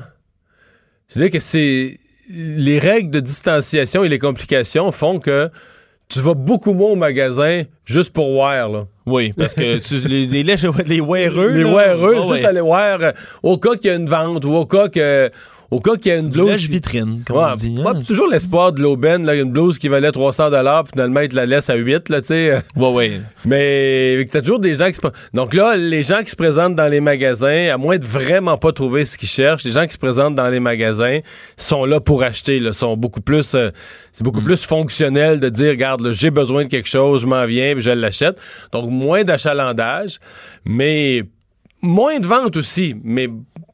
C'est-à-dire 1.09 1.33
que 1.33 1.41
c'est 1.41 1.99
les 2.31 2.79
règles 2.79 3.11
de 3.11 3.19
distanciation 3.19 4.05
et 4.05 4.09
les 4.09 4.21
complications 4.21 4.93
font 4.93 5.19
que 5.19 5.51
tu 6.09 6.21
vas 6.21 6.35
beaucoup 6.35 6.73
moins 6.73 6.91
au 6.91 6.97
magasin 6.97 7.63
juste 7.85 8.13
pour 8.13 8.33
voir, 8.33 8.69
là. 8.69 8.85
Oui, 9.07 9.33
parce 9.37 9.55
que 9.55 9.79
tu, 9.79 10.07
les, 10.09 10.27
les, 10.27 10.43
les, 10.45 10.57
les 10.87 11.01
weareux. 11.01 11.51
Les 11.51 11.65
weareux, 11.65 12.45
aller 12.45 12.61
voir 12.61 13.13
au 13.43 13.59
cas 13.59 13.75
qu'il 13.75 13.91
y 13.91 13.95
a 13.95 13.97
une 13.97 14.09
vente 14.09 14.45
ou 14.45 14.55
au 14.55 14.67
cas 14.67 14.89
que 14.89 15.31
au 15.71 15.81
cas 15.81 15.97
qu'il 15.97 16.13
y 16.13 16.15
a 16.15 16.19
une 16.19 16.31
blouse. 16.31 16.69
vitrine, 16.69 17.23
comme 17.27 17.37
on 17.37 17.55
dit. 17.55 17.77
Hein. 17.85 18.03
toujours 18.07 18.29
l'espoir 18.29 18.73
de 18.73 18.81
l'aubaine, 18.81 19.27
là, 19.27 19.35
une 19.35 19.51
blouse 19.51 19.79
qui 19.79 19.89
valait 19.89 20.13
300 20.13 20.51
finalement, 20.91 21.21
ils 21.21 21.29
te 21.29 21.37
la 21.37 21.47
laissent 21.47 21.71
à 21.71 21.75
8, 21.75 22.09
là, 22.09 22.21
tu 22.21 22.29
sais. 22.29 22.63
Ouais, 22.77 22.93
ouais. 22.93 23.21
Mais 23.45 24.25
t'as 24.31 24.41
toujours 24.41 24.61
des 24.61 24.77
gens 24.77 24.89
qui 24.89 24.95
se... 24.95 25.01
Donc 25.35 25.55
là, 25.55 25.77
les 25.77 26.03
gens 26.03 26.23
qui 26.23 26.31
se 26.31 26.37
présentent 26.37 26.77
dans 26.77 26.87
les 26.87 27.01
magasins, 27.01 27.71
à 27.73 27.77
moins 27.77 27.99
de 27.99 28.05
vraiment 28.05 28.59
pas 28.59 28.73
trouver 28.73 29.05
ce 29.05 29.19
qu'ils 29.19 29.29
cherchent, 29.29 29.65
les 29.65 29.73
gens 29.73 29.87
qui 29.87 29.95
se 29.95 29.99
présentent 29.99 30.37
dans 30.37 30.49
les 30.49 30.61
magasins 30.61 31.21
sont 31.57 31.85
là 31.85 32.01
pour 32.01 32.23
acheter, 32.23 32.59
là, 32.59 32.73
sont 32.73 32.97
beaucoup 32.97 33.21
plus... 33.21 33.55
Euh, 33.55 33.71
c'est 34.13 34.25
beaucoup 34.25 34.41
mm. 34.41 34.45
plus 34.45 34.65
fonctionnel 34.65 35.41
de 35.41 35.49
dire, 35.49 35.71
regarde, 35.71 36.13
j'ai 36.13 36.31
besoin 36.31 36.65
de 36.65 36.69
quelque 36.69 36.89
chose, 36.89 37.23
je 37.23 37.27
m'en 37.27 37.45
viens, 37.45 37.73
puis 37.75 37.83
je 37.83 37.91
l'achète. 37.91 38.39
Donc, 38.73 38.91
moins 38.91 39.25
d'achalandage, 39.25 40.21
mais 40.65 41.25
moins 41.83 42.19
de 42.21 42.27
ventes 42.27 42.57
aussi, 42.57 42.95
mais 43.03 43.29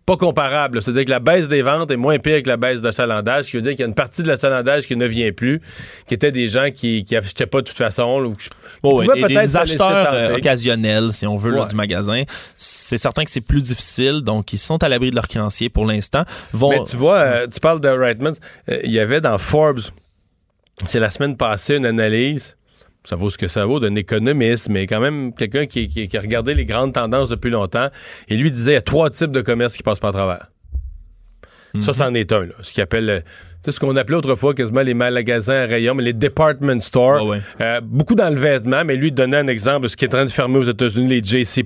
pas 0.04 0.16
comparable. 0.16 0.82
C'est-à-dire 0.82 1.04
que 1.04 1.10
la 1.10 1.20
baisse 1.20 1.48
des 1.48 1.62
ventes 1.62 1.90
est 1.90 1.96
moins 1.96 2.18
pire 2.18 2.42
que 2.42 2.48
la 2.48 2.56
baisse 2.56 2.80
d'achalandage, 2.80 3.44
ce 3.44 3.50
qui 3.50 3.56
veut 3.56 3.62
dire 3.62 3.72
qu'il 3.72 3.80
y 3.80 3.84
a 3.84 3.86
une 3.86 3.94
partie 3.94 4.22
de 4.22 4.28
l'achalandage 4.28 4.86
qui 4.86 4.96
ne 4.96 5.06
vient 5.06 5.32
plus, 5.32 5.60
qui 6.08 6.14
étaient 6.14 6.32
des 6.32 6.48
gens 6.48 6.70
qui 6.74 7.04
n'achetaient 7.10 7.46
pas 7.46 7.60
de 7.60 7.66
toute 7.66 7.76
façon. 7.76 8.32
Ou 8.82 9.00
qui 9.02 9.06
peut-être 9.06 9.28
des 9.28 9.56
acheteurs 9.56 10.12
euh, 10.12 10.36
occasionnels, 10.36 11.12
si 11.12 11.26
on 11.26 11.36
veut, 11.36 11.52
du 11.66 11.76
magasin. 11.76 12.22
C'est 12.56 12.96
certain 12.96 13.24
que 13.24 13.30
c'est 13.30 13.40
plus 13.40 13.62
difficile, 13.62 14.22
donc 14.22 14.52
ils 14.52 14.58
sont 14.58 14.82
à 14.82 14.88
l'abri 14.88 15.10
de 15.10 15.14
leurs 15.14 15.28
créanciers 15.28 15.68
pour 15.68 15.86
l'instant. 15.86 16.24
Mais 16.54 16.82
tu 16.84 16.96
vois, 16.96 17.18
euh, 17.18 17.46
tu 17.46 17.60
parles 17.60 17.80
de 17.80 17.88
Reitman, 17.88 18.34
euh, 18.68 18.80
il 18.84 18.90
y 18.90 18.98
avait 18.98 19.20
dans 19.20 19.38
Forbes, 19.38 19.80
c'est 20.86 21.00
la 21.00 21.10
semaine 21.10 21.36
passée, 21.36 21.76
une 21.76 21.86
analyse 21.86 22.56
ça 23.04 23.16
vaut 23.16 23.30
ce 23.30 23.38
que 23.38 23.48
ça 23.48 23.66
vaut 23.66 23.80
d'un 23.80 23.94
économiste, 23.96 24.68
mais 24.68 24.86
quand 24.86 25.00
même 25.00 25.34
quelqu'un 25.34 25.66
qui, 25.66 26.08
a 26.12 26.20
regardé 26.20 26.54
les 26.54 26.64
grandes 26.64 26.92
tendances 26.92 27.28
depuis 27.28 27.50
longtemps. 27.50 27.88
Et 28.28 28.36
lui 28.36 28.50
disait 28.50 28.72
il 28.72 28.74
y 28.74 28.78
a 28.78 28.82
trois 28.82 29.10
types 29.10 29.32
de 29.32 29.40
commerce 29.40 29.76
qui 29.76 29.82
passent 29.82 30.00
pas 30.00 30.08
à 30.08 30.12
travers. 30.12 30.46
Ça, 31.80 31.94
c'en 31.94 32.12
est 32.12 32.30
un, 32.32 32.44
là. 32.44 32.54
Ce 32.60 32.70
qu'il 32.70 32.82
appelle, 32.82 33.24
ce 33.66 33.80
qu'on 33.80 33.96
appelait 33.96 34.18
autrefois 34.18 34.52
quasiment 34.52 34.82
les 34.82 34.92
magasins 34.92 35.62
à 35.62 35.66
rayons, 35.66 35.94
mais 35.94 36.02
les 36.02 36.12
department 36.12 36.82
stores. 36.82 37.34
Euh, 37.60 37.80
beaucoup 37.80 38.14
dans 38.14 38.28
le 38.28 38.38
vêtement, 38.38 38.84
mais 38.84 38.94
lui 38.94 39.10
donnait 39.10 39.38
un 39.38 39.46
exemple 39.46 39.84
de 39.84 39.88
ce 39.88 39.96
qui 39.96 40.04
est 40.04 40.08
en 40.08 40.18
train 40.18 40.26
de 40.26 40.30
fermer 40.30 40.58
aux 40.58 40.64
États-Unis, 40.64 41.08
les 41.08 41.22
J.C. 41.22 41.64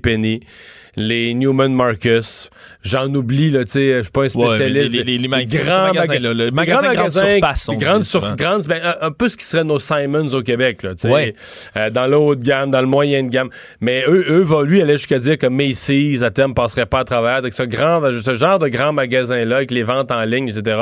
Les 0.97 1.35
Newman 1.35 1.75
Marcus. 1.75 2.51
J'en 2.83 3.13
oublie, 3.13 3.51
là, 3.51 3.65
tu 3.65 3.73
sais, 3.73 3.99
je 3.99 4.03
suis 4.03 4.13
pas 4.13 4.25
un 4.25 4.29
spécialiste. 4.29 4.93
les, 4.93 5.03
les, 5.03 5.19
les, 5.19 5.29
grands 5.29 5.93
magasins, 5.93 6.19
le 6.21 6.51
magasin 6.51 6.95
grande 6.95 7.11
surface. 7.11 7.71
Grande 7.77 8.05
sur, 8.05 8.37
grande, 8.37 8.65
ben, 8.67 8.81
un, 9.01 9.11
peu 9.11 9.29
ce 9.29 9.37
qui 9.37 9.45
serait 9.45 9.65
nos 9.65 9.79
Simons 9.79 10.33
au 10.33 10.43
Québec, 10.43 10.83
là, 10.83 10.95
tu 10.95 11.11
sais. 11.11 11.35
Euh, 11.77 11.91
dans 11.91 12.07
le 12.07 12.17
haut 12.17 12.35
de 12.35 12.43
gamme, 12.43 12.71
dans 12.71 12.81
le 12.81 12.87
moyen 12.87 13.25
de 13.25 13.29
gamme. 13.29 13.51
Mais 13.81 14.05
eux, 14.07 14.25
eux 14.29 14.43
va, 14.43 14.63
lui, 14.63 14.81
aller 14.81 14.95
jusqu'à 14.95 15.19
dire 15.19 15.37
que 15.37 15.49
Macy's, 15.49 16.23
à 16.23 16.31
terme, 16.31 16.55
passerait 16.55 16.87
pas 16.87 17.01
à 17.01 17.05
travers. 17.05 17.43
Donc, 17.43 17.53
ce, 17.53 17.65
grand, 17.65 18.01
ce 18.23 18.35
genre 18.37 18.59
de 18.59 18.69
grand 18.69 18.93
magasin-là, 18.93 19.57
avec 19.57 19.73
les 19.73 19.83
ventes 19.83 20.11
en 20.11 20.23
ligne, 20.23 20.49
etc., 20.49 20.77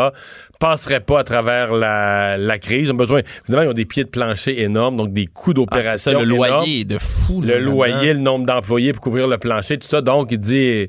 passerait 0.61 1.01
pas 1.01 1.21
à 1.21 1.25
travers 1.25 1.73
la, 1.73 2.37
la 2.37 2.59
crise. 2.59 2.89
Ils 2.89 2.93
ont 2.93 2.97
besoin, 2.97 3.23
évidemment, 3.45 3.63
ils 3.65 3.71
ont 3.71 3.75
des 3.75 3.85
pieds 3.85 4.05
de 4.05 4.11
plancher 4.11 4.63
énormes, 4.63 4.97
donc 4.97 5.13
des 5.13 5.27
coûts 5.27 5.55
d'opération. 5.55 6.13
Ah, 6.15 6.21
le 6.21 6.25
loyer 6.25 6.81
est 6.81 6.85
de 6.85 6.99
fou. 6.99 7.41
le 7.41 7.59
loyer, 7.59 8.13
le 8.13 8.21
nombre 8.21 8.47
d'employés 8.47 8.93
pour 8.93 9.03
couvrir 9.03 9.27
le 9.27 9.39
plancher, 9.39 9.79
tout 9.79 9.89
ça. 9.89 10.01
Donc, 10.05 10.31
il 10.31 10.39
dit, 10.39 10.89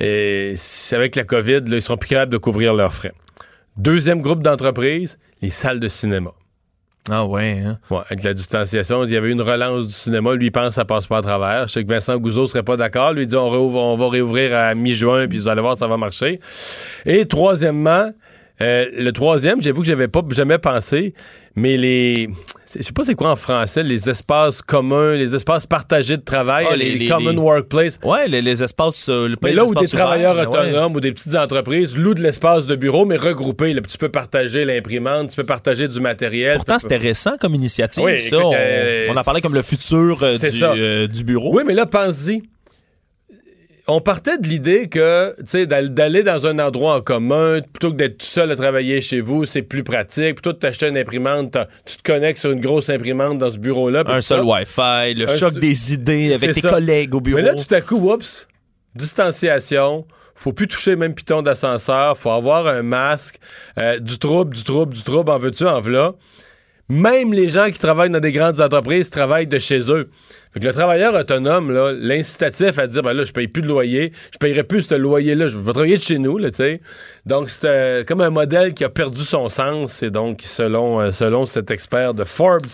euh, 0.00 0.54
avec 0.92 1.16
la 1.16 1.24
COVID, 1.24 1.60
là, 1.66 1.76
ils 1.76 1.82
seront 1.82 1.96
plus 1.96 2.08
capables 2.08 2.32
de 2.32 2.38
couvrir 2.38 2.74
leurs 2.74 2.92
frais. 2.92 3.12
Deuxième 3.76 4.20
groupe 4.20 4.42
d'entreprises, 4.42 5.18
les 5.42 5.50
salles 5.50 5.80
de 5.80 5.88
cinéma. 5.88 6.32
Ah 7.08 7.24
ouais, 7.24 7.62
hein? 7.64 7.78
ouais, 7.90 8.00
avec 8.06 8.24
la 8.24 8.34
distanciation, 8.34 9.04
il 9.04 9.12
y 9.12 9.16
avait 9.16 9.30
une 9.30 9.40
relance 9.40 9.86
du 9.86 9.92
cinéma. 9.92 10.34
Lui, 10.34 10.46
il 10.46 10.50
pense 10.50 10.68
que 10.68 10.74
ça 10.74 10.84
passe 10.84 11.06
pas 11.06 11.18
à 11.18 11.22
travers. 11.22 11.68
Je 11.68 11.74
sais 11.74 11.84
que 11.84 11.88
Vincent 11.88 12.16
Gouzeau 12.16 12.48
serait 12.48 12.64
pas 12.64 12.76
d'accord. 12.76 13.12
Lui, 13.12 13.22
il 13.22 13.26
dit 13.28 13.36
on, 13.36 13.48
on 13.48 13.96
va 13.96 14.08
réouvrir 14.08 14.56
à 14.56 14.74
mi-juin, 14.74 15.28
puis 15.28 15.38
vous 15.38 15.46
allez 15.46 15.60
voir, 15.60 15.76
ça 15.76 15.86
va 15.86 15.96
marcher. 15.96 16.40
Et 17.04 17.26
troisièmement, 17.26 18.10
euh, 18.60 18.86
le 18.92 19.10
troisième, 19.12 19.60
j'avoue 19.60 19.82
que 19.82 19.86
j'avais 19.86 20.08
pas 20.08 20.22
jamais 20.30 20.58
pensé, 20.58 21.14
mais 21.54 21.76
les. 21.76 22.28
Je 22.74 22.82
sais 22.82 22.92
pas 22.92 23.04
c'est 23.04 23.14
quoi 23.14 23.30
en 23.30 23.36
français, 23.36 23.82
les 23.82 24.10
espaces 24.10 24.60
communs, 24.60 25.14
les 25.14 25.34
espaces 25.34 25.66
partagés 25.66 26.16
de 26.16 26.22
travail, 26.22 26.66
ah, 26.70 26.76
les, 26.76 27.08
common 27.08 27.36
workplace. 27.38 27.98
Ouais, 28.02 28.26
les, 28.26 28.62
espaces. 28.62 29.08
Euh, 29.08 29.28
mais 29.42 29.52
là 29.52 29.64
où 29.64 29.74
des 29.74 29.86
travailleurs 29.86 30.36
autonomes 30.36 30.96
ou 30.96 31.00
des 31.00 31.12
petites 31.12 31.36
entreprises 31.36 31.94
louent 31.96 32.14
de 32.14 32.22
l'espace 32.22 32.66
de 32.66 32.74
bureau, 32.74 33.04
mais 33.04 33.16
regroupés. 33.16 33.72
Là, 33.72 33.82
tu 33.88 33.98
peux 33.98 34.08
partager 34.08 34.64
l'imprimante, 34.64 35.30
tu 35.30 35.36
peux 35.36 35.44
partager 35.44 35.86
du 35.86 36.00
matériel. 36.00 36.56
Pourtant, 36.56 36.78
c'était 36.78 36.96
récent 36.96 37.36
comme 37.40 37.54
initiative, 37.54 38.18
ça. 38.18 38.38
on, 38.38 39.16
en 39.16 39.22
parlait 39.22 39.40
comme 39.40 39.54
le 39.54 39.62
futur 39.62 40.18
euh, 40.22 40.38
du, 40.38 41.08
du, 41.08 41.24
bureau. 41.24 41.56
Oui, 41.56 41.62
mais 41.66 41.74
là, 41.74 41.86
pense-y 41.86 42.42
on 43.88 44.00
partait 44.00 44.38
de 44.38 44.46
l'idée 44.46 44.88
que, 44.88 45.34
tu 45.38 45.44
sais, 45.46 45.66
d'aller 45.66 46.22
dans 46.22 46.46
un 46.46 46.58
endroit 46.58 46.96
en 46.96 47.00
commun, 47.00 47.60
plutôt 47.60 47.92
que 47.92 47.96
d'être 47.96 48.18
tout 48.18 48.26
seul 48.26 48.50
à 48.50 48.56
travailler 48.56 49.00
chez 49.00 49.20
vous, 49.20 49.46
c'est 49.46 49.62
plus 49.62 49.84
pratique. 49.84 50.34
Plutôt 50.34 50.52
de 50.52 50.58
t'acheter 50.58 50.88
une 50.88 50.98
imprimante, 50.98 51.56
tu 51.84 51.96
te 51.96 52.02
connectes 52.02 52.40
sur 52.40 52.50
une 52.50 52.60
grosse 52.60 52.90
imprimante 52.90 53.38
dans 53.38 53.50
ce 53.50 53.58
bureau-là. 53.58 54.02
Un 54.06 54.20
seul 54.20 54.42
Wi-Fi, 54.42 55.14
le 55.14 55.26
choc 55.28 55.54
des 55.54 55.94
idées 55.94 56.34
avec 56.34 56.52
tes 56.52 56.62
collègues 56.62 57.14
au 57.14 57.20
bureau. 57.20 57.36
Mais 57.36 57.44
là, 57.44 57.54
tout 57.54 57.74
à 57.74 57.80
coup, 57.80 58.10
oups, 58.10 58.48
distanciation, 58.94 60.04
faut 60.34 60.52
plus 60.52 60.66
toucher 60.66 60.96
même 60.96 61.14
piton 61.14 61.42
d'ascenseur, 61.42 62.18
faut 62.18 62.30
avoir 62.30 62.66
un 62.66 62.82
masque, 62.82 63.38
euh, 63.78 64.00
du 64.00 64.18
trouble, 64.18 64.54
du 64.54 64.64
trouble, 64.64 64.94
du 64.94 65.02
trouble, 65.02 65.30
en 65.30 65.38
veux-tu, 65.38 65.64
en 65.64 65.80
voilà. 65.80 66.14
Même 66.88 67.32
les 67.32 67.48
gens 67.48 67.68
qui 67.70 67.78
travaillent 67.78 68.10
dans 68.10 68.20
des 68.20 68.32
grandes 68.32 68.60
entreprises 68.60 69.10
travaillent 69.10 69.48
de 69.48 69.58
chez 69.58 69.90
eux. 69.90 70.08
Fait 70.52 70.60
que 70.60 70.66
le 70.66 70.72
travailleur 70.72 71.14
autonome, 71.14 71.70
là, 71.70 71.92
l'incitatif 71.92 72.78
à 72.78 72.86
dire, 72.86 73.02
ben 73.02 73.12
là, 73.12 73.24
je 73.24 73.32
paye 73.32 73.48
plus 73.48 73.62
de 73.62 73.68
loyer, 73.68 74.12
je 74.32 74.38
payerai 74.38 74.64
plus 74.64 74.82
ce 74.82 74.94
loyer-là, 74.94 75.48
je 75.48 75.58
vais 75.58 75.72
travailler 75.72 75.96
de 75.96 76.02
chez 76.02 76.18
nous, 76.18 76.38
là, 76.38 76.50
tu 76.50 76.56
sais. 76.56 76.80
Donc, 77.26 77.50
c'est 77.50 77.66
euh, 77.66 78.04
comme 78.04 78.20
un 78.20 78.30
modèle 78.30 78.72
qui 78.72 78.84
a 78.84 78.88
perdu 78.88 79.22
son 79.22 79.48
sens 79.48 80.02
et 80.02 80.10
donc, 80.10 80.42
selon, 80.44 81.00
euh, 81.00 81.10
selon 81.10 81.44
cet 81.44 81.70
expert 81.70 82.14
de 82.14 82.24
Forbes, 82.24 82.66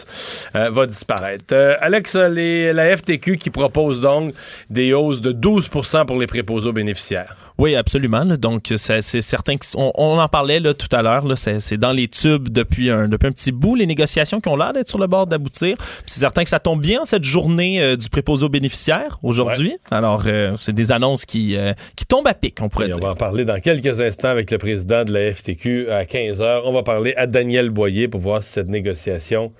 euh, 0.54 0.70
va 0.70 0.86
disparaître. 0.86 1.54
Alex, 1.80 2.14
la 2.14 2.96
FTQ 2.96 3.36
qui 3.38 3.50
propose 3.50 4.00
donc 4.00 4.34
des 4.68 4.92
hausses 4.92 5.20
de 5.20 5.32
12% 5.32 6.06
pour 6.06 6.18
les 6.18 6.26
préposés 6.26 6.68
aux 6.68 6.72
bénéficiaires. 6.72 7.34
Oui, 7.58 7.74
absolument. 7.74 8.24
Donc, 8.24 8.72
c'est 8.76 9.00
certain 9.00 9.56
qu'on 9.56 9.92
on 9.94 10.18
en 10.18 10.28
parlait 10.28 10.60
là, 10.60 10.74
tout 10.74 10.88
à 10.94 11.02
l'heure. 11.02 11.24
C'est 11.36 11.76
dans 11.76 11.92
les 11.92 12.08
tubes 12.08 12.48
depuis 12.48 12.90
un, 12.90 13.08
depuis 13.08 13.28
un 13.28 13.32
petit 13.32 13.52
bout, 13.52 13.74
les 13.74 13.86
négociations 13.86 14.40
qui 14.40 14.48
ont 14.48 14.56
l'air 14.56 14.72
d'être 14.72 14.88
sur 14.88 14.98
le 14.98 15.06
bord 15.06 15.26
d'aboutir. 15.26 15.76
C'est 16.06 16.20
certain 16.20 16.42
que 16.42 16.48
ça 16.48 16.58
tombe 16.58 16.80
bien 16.80 17.04
cette 17.04 17.24
journée 17.24 17.71
euh, 17.80 17.96
du 17.96 18.08
préposé 18.08 18.44
aux 18.44 18.48
bénéficiaires 18.48 19.18
aujourd'hui. 19.22 19.76
Alors, 19.90 20.24
euh, 20.26 20.54
c'est 20.56 20.72
des 20.72 20.92
annonces 20.92 21.24
qui, 21.24 21.56
euh, 21.56 21.72
qui 21.96 22.06
tombent 22.06 22.26
à 22.26 22.34
pic, 22.34 22.58
on 22.60 22.68
pourrait 22.68 22.88
dire. 22.88 22.96
On 23.00 23.06
va 23.06 23.10
en 23.12 23.16
parler 23.16 23.44
dans 23.44 23.60
quelques 23.60 24.00
instants 24.00 24.28
avec 24.28 24.50
le 24.50 24.58
président 24.58 25.04
de 25.04 25.12
la 25.12 25.32
FTQ 25.32 25.90
à 25.90 26.04
15h. 26.04 26.62
On 26.64 26.72
va 26.72 26.82
parler 26.82 27.14
à 27.16 27.26
Daniel 27.26 27.70
Boyer 27.70 28.08
pour 28.08 28.20
voir 28.20 28.42
si 28.42 28.50
cette 28.50 28.68
négociation 28.68 29.52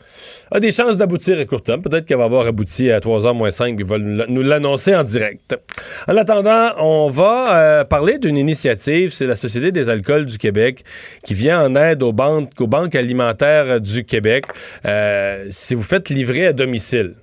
a 0.50 0.60
des 0.60 0.70
chances 0.70 0.96
d'aboutir 0.96 1.38
à 1.38 1.44
court 1.44 1.62
terme. 1.62 1.82
Peut-être 1.82 2.06
qu'elle 2.06 2.18
va 2.18 2.24
avoir 2.24 2.46
abouti 2.46 2.90
à 2.90 3.00
3h 3.00 3.34
moins 3.34 3.50
5 3.50 3.76
puis 3.76 3.84
va 3.84 3.98
nous 3.98 4.42
l'annoncer 4.42 4.94
en 4.94 5.04
direct. 5.04 5.56
En 6.08 6.16
attendant, 6.16 6.70
on 6.78 7.10
va 7.10 7.84
parler 7.84 8.18
d'une 8.18 8.36
initiative. 8.36 9.12
C'est 9.12 9.26
la 9.26 9.36
Société 9.36 9.72
des 9.72 9.88
alcools 9.88 10.26
du 10.26 10.38
Québec 10.38 10.84
qui 11.24 11.34
vient 11.34 11.64
en 11.64 11.76
aide 11.76 12.02
aux 12.02 12.12
banques, 12.12 12.60
aux 12.60 12.66
banques 12.66 12.94
alimentaires 12.94 13.80
du 13.80 14.04
Québec 14.04 14.46
si 15.50 15.74
vous 15.74 15.82
faites 15.82 16.08
livrer 16.10 16.46
à 16.46 16.52
domicile. 16.52 17.14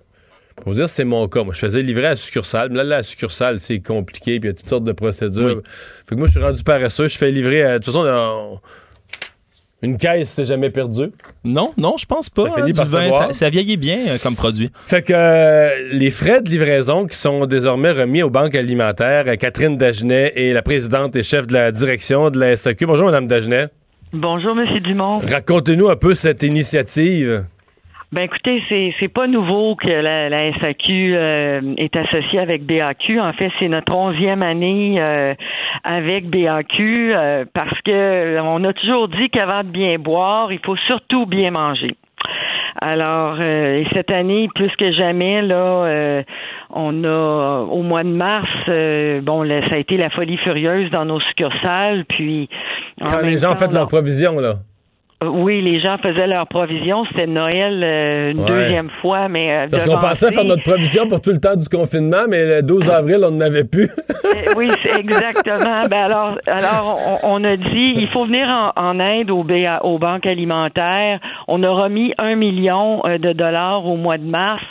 Pour 0.62 0.74
vous 0.74 0.80
dire, 0.80 0.89
c'est 0.89 1.06
mon 1.06 1.28
cas. 1.28 1.43
Moi, 1.43 1.54
je 1.54 1.60
faisais 1.60 1.82
livrer 1.82 2.08
à 2.08 2.10
la 2.12 2.15
succursale. 2.15 2.69
Mais 2.69 2.78
là, 2.78 2.84
la 2.84 3.04
succursale, 3.04 3.60
c'est 3.60 3.80
compliqué, 3.80 4.39
puis 4.39 4.50
il 4.50 4.54
y 4.54 4.56
a 4.56 4.58
toutes 4.58 4.69
sortes 4.69 4.84
de 4.84 4.91
procédures. 4.91 5.62
Fait 6.08 6.15
que 6.15 6.19
moi, 6.19 6.28
je 6.28 6.32
suis 6.32 6.41
rendu 6.41 6.63
paresseux. 6.63 7.08
Je 7.08 7.17
fais 7.17 7.32
livrer 7.32 7.63
à. 7.63 7.80
De 7.80 7.84
toute 7.84 7.93
façon, 7.93 8.60
une 9.82 9.98
caisse, 9.98 10.30
c'est 10.30 10.45
jamais 10.45 10.69
perdu. 10.69 11.12
Non, 11.45 11.72
non, 11.78 11.95
je 11.98 12.06
pense 12.06 12.30
pas. 12.30 12.48
Ça, 12.74 13.00
hein, 13.00 13.28
ça, 13.32 13.50
vieillit 13.50 13.78
bien 13.78 13.98
euh, 14.10 14.17
comme 14.22 14.36
produit. 14.36 14.69
Fait 14.86 15.02
que 15.02 15.13
euh, 15.13 15.93
les 15.93 16.12
frais 16.12 16.41
de 16.41 16.50
livraison 16.50 17.08
qui 17.08 17.15
sont 17.15 17.45
désormais 17.45 17.91
remis 17.91 18.22
aux 18.22 18.30
banques 18.30 18.56
alimentaires, 18.56 19.26
Catherine 19.38 19.78
Dagenet 19.78 20.34
est 20.36 20.52
la 20.52 20.62
présidente 20.63 21.15
et 21.15 21.24
chef 21.24 21.48
de 21.48 21.54
la 21.54 21.72
direction 21.72 22.30
de 22.30 22.39
la 22.39 22.58
SAQ. 22.58 22.88
Bonjour, 22.88 23.06
Madame 23.06 23.28
Dagenet. 23.28 23.67
Bonjour, 24.12 24.54
Monsieur 24.54 24.82
Dumont. 24.82 25.19
Racontez-nous 25.19 25.88
un 25.88 25.95
peu 25.95 26.13
cette 26.13 26.43
initiative. 26.43 27.45
Ben 28.12 28.24
écoutez, 28.24 28.63
c'est 28.69 28.91
c'est 29.00 29.08
pas 29.08 29.28
nouveau 29.28 29.76
que 29.76 29.88
la, 29.88 30.30
la 30.30 30.52
SAQ 30.60 31.15
euh, 31.15 31.62
est 31.78 31.95
associée 31.95 32.39
avec 32.39 32.65
BAQ. 32.65 33.19
En 33.19 33.34
fait, 33.34 33.52
c'est 33.60 33.67
notre 33.67 33.93
onzième 33.93 34.41
année 34.41 34.95
euh, 35.00 35.36
avec 35.84 36.28
BAQ 36.28 37.13
euh, 37.13 37.45
parce 37.54 37.80
que 37.82 38.39
on 38.41 38.63
a 38.63 38.74
toujours 38.74 39.10
dit 39.10 39.30
qu'avant 39.30 39.63
de 39.63 39.69
bien 39.69 40.00
boire, 40.00 40.52
il 40.52 40.58
faut 40.65 40.76
surtout 40.88 41.28
bien 41.28 41.52
manger. 41.52 41.95
Alors, 42.82 43.38
cette 43.93 44.12
année, 44.12 44.48
plus 44.56 44.72
que 44.78 44.91
jamais, 44.91 45.41
là, 45.41 46.24
on 46.69 47.04
a 47.04 47.65
au 47.69 47.82
mois 47.82 48.04
de 48.04 48.10
mars, 48.10 48.50
bon, 49.24 49.48
ça 49.69 49.76
a 49.76 49.78
été 49.78 49.98
la 49.98 50.10
folie 50.10 50.38
furieuse 50.38 50.89
dans 50.91 51.04
nos 51.04 51.19
succursales. 51.19 52.06
Puis, 52.06 52.48
quand 53.02 53.22
les 53.22 53.38
gens 53.38 53.54
ont 53.54 53.58
fait 53.58 53.74
leur 53.74 53.88
provision, 53.88 54.39
là. 54.39 54.54
Oui, 55.21 55.62
les 55.62 55.82
gens 55.82 55.97
faisaient 55.97 56.27
leur 56.27 56.47
provision. 56.47 57.03
C'était 57.10 57.27
Noël 57.27 57.84
euh, 57.84 58.32
une 58.32 58.45
deuxième 58.45 58.89
fois, 59.01 59.27
mais 59.27 59.51
euh, 59.51 59.67
parce 59.69 59.84
qu'on 59.84 59.97
pensait 59.97 60.32
faire 60.32 60.45
notre 60.45 60.63
provision 60.63 61.08
pour 61.10 61.21
tout 61.21 61.32
le 61.32 61.41
temps 61.41 61.58
du 61.58 61.67
confinement, 61.67 62.23
mais 62.29 62.45
le 62.45 62.62
12 62.63 62.89
avril, 62.89 63.17
on 63.25 63.32
n'en 63.32 63.41
avait 63.41 63.65
plus. 63.65 63.89
Euh, 64.29 64.53
oui, 64.55 64.69
exactement. 64.99 65.88
Ben 65.89 66.03
alors, 66.03 66.38
alors 66.45 66.99
on, 67.23 67.43
a 67.43 67.58
dit 67.58 67.93
il 67.97 68.08
faut 68.10 68.25
venir 68.25 68.47
en, 68.75 68.99
aide 68.99 69.32
aux, 69.32 69.43
aux 69.82 69.97
banques 69.97 70.27
alimentaires. 70.27 71.19
On 71.47 71.63
a 71.63 71.69
remis 71.69 72.13
un 72.19 72.36
million 72.36 73.01
de 73.01 73.34
dollars 73.34 73.88
au 73.88 73.95
mois 73.95 74.19
de 74.19 74.25
mars. 74.25 74.62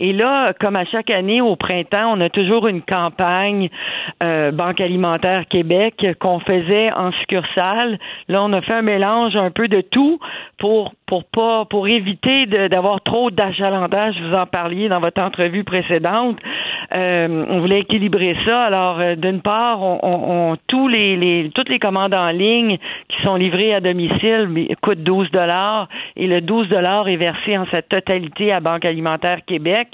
Et 0.00 0.12
là, 0.12 0.52
comme 0.58 0.74
à 0.74 0.84
chaque 0.86 1.10
année 1.10 1.40
au 1.40 1.54
printemps, 1.54 2.12
on 2.16 2.20
a 2.22 2.28
toujours 2.28 2.66
une 2.66 2.82
campagne 2.82 3.68
Banque 4.20 4.80
alimentaire 4.80 5.44
Québec 5.48 6.04
qu'on 6.18 6.40
faisait 6.40 6.92
en 6.92 7.12
succursale. 7.12 7.98
Là, 8.26 8.42
on 8.42 8.52
a 8.52 8.62
fait 8.62 8.72
un 8.72 8.82
mélange 8.82 9.36
un 9.36 9.52
peu 9.52 9.68
de 9.68 9.80
tout 9.94 10.18
pour 10.58 10.92
pas 11.32 11.64
pour 11.66 11.86
éviter 11.86 12.46
d'avoir 12.46 13.00
trop 13.02 13.30
d'achalandage. 13.30 14.16
Vous 14.20 14.34
en 14.34 14.46
parliez 14.46 14.88
dans 14.88 14.98
votre 14.98 15.22
entrevue 15.22 15.62
précédente. 15.62 16.38
Euh, 16.92 17.46
on 17.48 17.60
voulait 17.60 17.80
équilibrer 17.80 18.36
ça. 18.44 18.64
Alors, 18.64 18.98
euh, 18.98 19.14
d'une 19.14 19.40
part, 19.40 19.80
tous 20.66 20.88
les, 20.88 21.16
les, 21.16 21.50
toutes 21.54 21.68
les 21.68 21.78
commandes 21.78 22.14
en 22.14 22.30
ligne 22.30 22.78
qui 23.08 23.22
sont 23.22 23.36
livrées 23.36 23.74
à 23.74 23.80
domicile 23.80 24.48
coûtent 24.82 25.02
12 25.02 25.30
dollars 25.30 25.88
et 26.16 26.26
le 26.26 26.40
12 26.40 26.68
dollars 26.68 27.08
est 27.08 27.16
versé 27.16 27.56
en 27.56 27.66
sa 27.66 27.82
totalité 27.82 28.52
à 28.52 28.60
Banque 28.60 28.84
Alimentaire 28.84 29.38
Québec. 29.46 29.88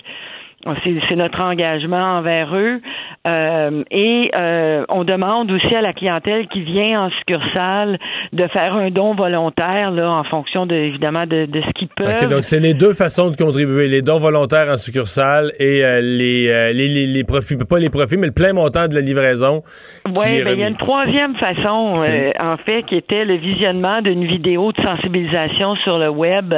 C'est 1.08 1.16
notre 1.16 1.40
engagement 1.40 2.18
envers 2.18 2.54
eux. 2.54 2.80
Euh, 3.26 3.82
et 3.90 4.30
euh, 4.34 4.84
on 4.90 5.04
demande 5.04 5.50
aussi 5.50 5.74
à 5.74 5.80
la 5.80 5.94
clientèle 5.94 6.48
qui 6.48 6.62
vient 6.62 7.04
en 7.04 7.10
succursale 7.10 7.98
de 8.34 8.46
faire 8.48 8.74
un 8.74 8.90
don 8.90 9.14
volontaire 9.14 9.90
là, 9.90 10.10
en 10.10 10.24
fonction 10.24 10.66
de, 10.66 10.74
évidemment 10.74 11.26
de, 11.26 11.46
de 11.46 11.62
ce 11.62 11.70
qu'ils 11.72 11.88
peuvent. 11.88 12.28
donc 12.28 12.44
c'est 12.44 12.60
les 12.60 12.74
deux 12.74 12.92
façons 12.92 13.30
de 13.30 13.36
contribuer, 13.36 13.88
les 13.88 14.02
dons 14.02 14.20
volontaires 14.20 14.68
en 14.68 14.76
succursale 14.76 15.52
et 15.58 15.82
euh, 15.82 16.02
les, 16.02 16.72
les, 16.74 16.88
les, 16.88 17.06
les, 17.06 17.24
profits, 17.24 17.56
pas 17.56 17.78
les 17.78 17.90
profits, 17.90 18.18
mais 18.18 18.26
le 18.26 18.34
plein 18.34 18.52
montant 18.52 18.86
de 18.86 18.94
la 18.94 19.00
livraison. 19.00 19.62
Oui, 20.06 20.42
ben, 20.44 20.52
il 20.52 20.58
y 20.58 20.62
a 20.62 20.68
une 20.68 20.76
troisième 20.76 21.36
façon, 21.36 22.04
en 22.38 22.56
fait, 22.58 22.82
qui 22.84 22.96
était 22.96 23.24
le 23.24 23.36
visionnement 23.36 24.02
d'une 24.02 24.26
vidéo 24.26 24.72
de 24.72 24.82
sensibilisation 24.82 25.74
sur 25.76 25.98
le 25.98 26.10
web 26.10 26.54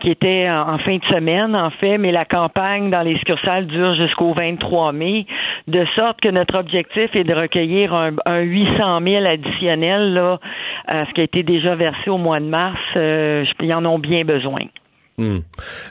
qui 0.00 0.10
était 0.10 0.48
en, 0.48 0.74
en 0.74 0.78
fin 0.78 0.96
de 0.96 1.04
semaine, 1.14 1.54
en 1.54 1.70
fait, 1.70 1.98
mais 1.98 2.10
la 2.10 2.24
campagne 2.24 2.90
dans 2.90 3.03
les 3.04 3.16
succursales 3.18 3.66
dure 3.66 3.94
jusqu'au 3.94 4.32
23 4.32 4.92
mai, 4.92 5.26
de 5.68 5.84
sorte 5.94 6.20
que 6.20 6.28
notre 6.28 6.58
objectif 6.58 7.14
est 7.14 7.24
de 7.24 7.34
recueillir 7.34 7.94
un, 7.94 8.40
800 8.40 9.00
000 9.02 9.24
additionnel 9.24 10.14
là, 10.14 10.40
à 10.86 11.06
ce 11.06 11.12
qui 11.12 11.20
a 11.20 11.24
été 11.24 11.42
déjà 11.42 11.74
versé 11.74 12.10
au 12.10 12.18
mois 12.18 12.40
de 12.40 12.46
mars. 12.46 12.80
Euh, 12.96 13.44
ils 13.60 13.72
en 13.72 13.84
ont 13.84 13.98
bien 13.98 14.24
besoin. 14.24 14.62
Hmm. 15.16 15.38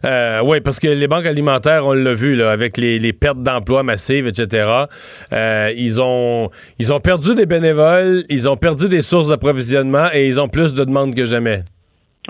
Euh, 0.04 0.41
oui, 0.43 0.60
parce 0.60 0.80
que 0.80 0.88
les 0.88 1.08
banques 1.08 1.26
alimentaires, 1.26 1.86
on 1.86 1.93
l'a 1.93 2.13
vu, 2.13 2.36
là, 2.36 2.52
avec 2.52 2.78
les, 2.78 3.13
pertes 3.13 3.41
d'emplois 3.41 3.82
massives, 3.82 4.28
etc., 4.28 4.86
euh, 5.32 5.71
ils, 5.78 6.02
ont, 6.02 6.49
ils 6.78 6.91
ont 6.91 6.99
perdu 6.99 7.34
des 7.34 7.45
bénévoles, 7.45 8.23
ils 8.30 8.49
ont 8.49 8.58
perdu 8.58 8.89
des 8.89 9.02
sources 9.02 9.30
d'approvisionnement 9.30 10.08
et 10.13 10.28
ils 10.28 10.41
ont 10.41 10.49
plus 10.49 10.73
de 10.73 10.84
demandes 10.84 11.15
que 11.15 11.26
jamais. 11.26 11.62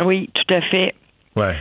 Oui, 0.05 0.29
tout 0.33 0.53
à 0.53 0.61
fait. 0.61 0.93
Ouais. 1.35 1.55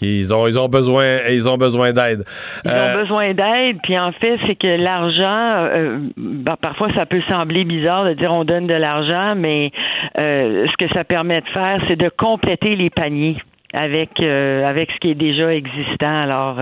Ils 0.00 0.32
ont, 0.34 0.46
ils 0.46 0.58
ont 0.58 0.68
besoin, 0.68 1.18
ils 1.28 1.48
ont 1.48 1.56
besoin 1.56 1.92
d'aide. 1.92 2.24
Ils 2.64 2.70
ont 2.70 2.74
euh, 2.74 3.02
besoin 3.02 3.34
d'aide, 3.34 3.78
puis 3.82 3.98
en 3.98 4.12
fait, 4.12 4.38
c'est 4.46 4.54
que 4.54 4.80
l'argent, 4.80 5.66
euh, 5.74 5.98
ben, 6.16 6.56
parfois 6.60 6.92
ça 6.94 7.06
peut 7.06 7.22
sembler 7.28 7.64
bizarre 7.64 8.04
de 8.04 8.14
dire 8.14 8.32
on 8.32 8.44
donne 8.44 8.66
de 8.66 8.74
l'argent, 8.74 9.34
mais 9.36 9.72
euh, 10.18 10.66
ce 10.70 10.76
que 10.84 10.92
ça 10.94 11.04
permet 11.04 11.40
de 11.40 11.48
faire, 11.48 11.80
c'est 11.88 11.96
de 11.96 12.08
compléter 12.08 12.76
les 12.76 12.90
paniers 12.90 13.36
avec 13.74 14.18
avec 14.20 14.90
ce 14.92 14.96
qui 14.98 15.10
est 15.10 15.14
déjà 15.14 15.52
existant 15.52 16.22
alors 16.22 16.58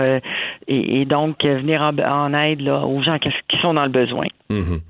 et, 0.66 1.05
donc 1.05 1.44
venir 1.44 1.81
en, 1.81 2.35
aide 2.35 2.62
là, 2.62 2.81
aux 2.81 3.01
gens 3.01 3.18
qui, 3.20 3.31
sont 3.62 3.75
dans 3.75 3.85
le 3.85 3.90
besoin. 3.90 4.27
Mhm. 4.49 4.81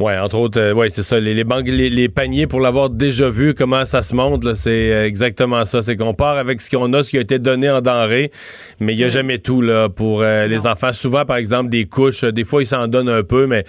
Oui, 0.00 0.12
entre 0.18 0.36
autres, 0.36 0.60
euh, 0.60 0.74
ouais, 0.74 0.90
c'est 0.90 1.04
ça. 1.04 1.20
Les, 1.20 1.44
banques, 1.44 1.68
les, 1.68 2.08
paniers, 2.08 2.48
pour 2.48 2.60
l'avoir 2.60 2.90
déjà 2.90 3.30
vu, 3.30 3.54
comment 3.54 3.84
ça 3.84 4.02
se 4.02 4.14
monte, 4.14 4.52
c'est 4.54 4.92
euh, 4.92 5.06
exactement 5.06 5.64
ça. 5.64 5.80
C'est 5.80 5.96
qu'on 5.96 6.12
part 6.12 6.36
avec 6.38 6.60
ce 6.60 6.68
qu'on 6.68 6.92
a, 6.92 7.04
ce 7.04 7.10
qui 7.10 7.18
a 7.18 7.20
été 7.20 7.38
donné 7.38 7.70
en 7.70 7.80
denrée, 7.80 8.32
mais 8.80 8.94
il 8.94 8.96
n'y 8.96 9.04
a 9.04 9.08
jamais 9.08 9.38
tout 9.38 9.62
là 9.62 9.88
pour 9.88 10.22
euh, 10.22 10.48
les 10.48 10.66
enfants. 10.66 10.92
Souvent, 10.92 11.24
par 11.24 11.36
exemple, 11.36 11.70
des 11.70 11.86
couches, 11.86 12.24
des 12.24 12.44
fois, 12.44 12.62
ils 12.62 12.66
s'en 12.66 12.88
donnent 12.88 13.08
un 13.08 13.22
peu, 13.22 13.46
mais 13.46 13.64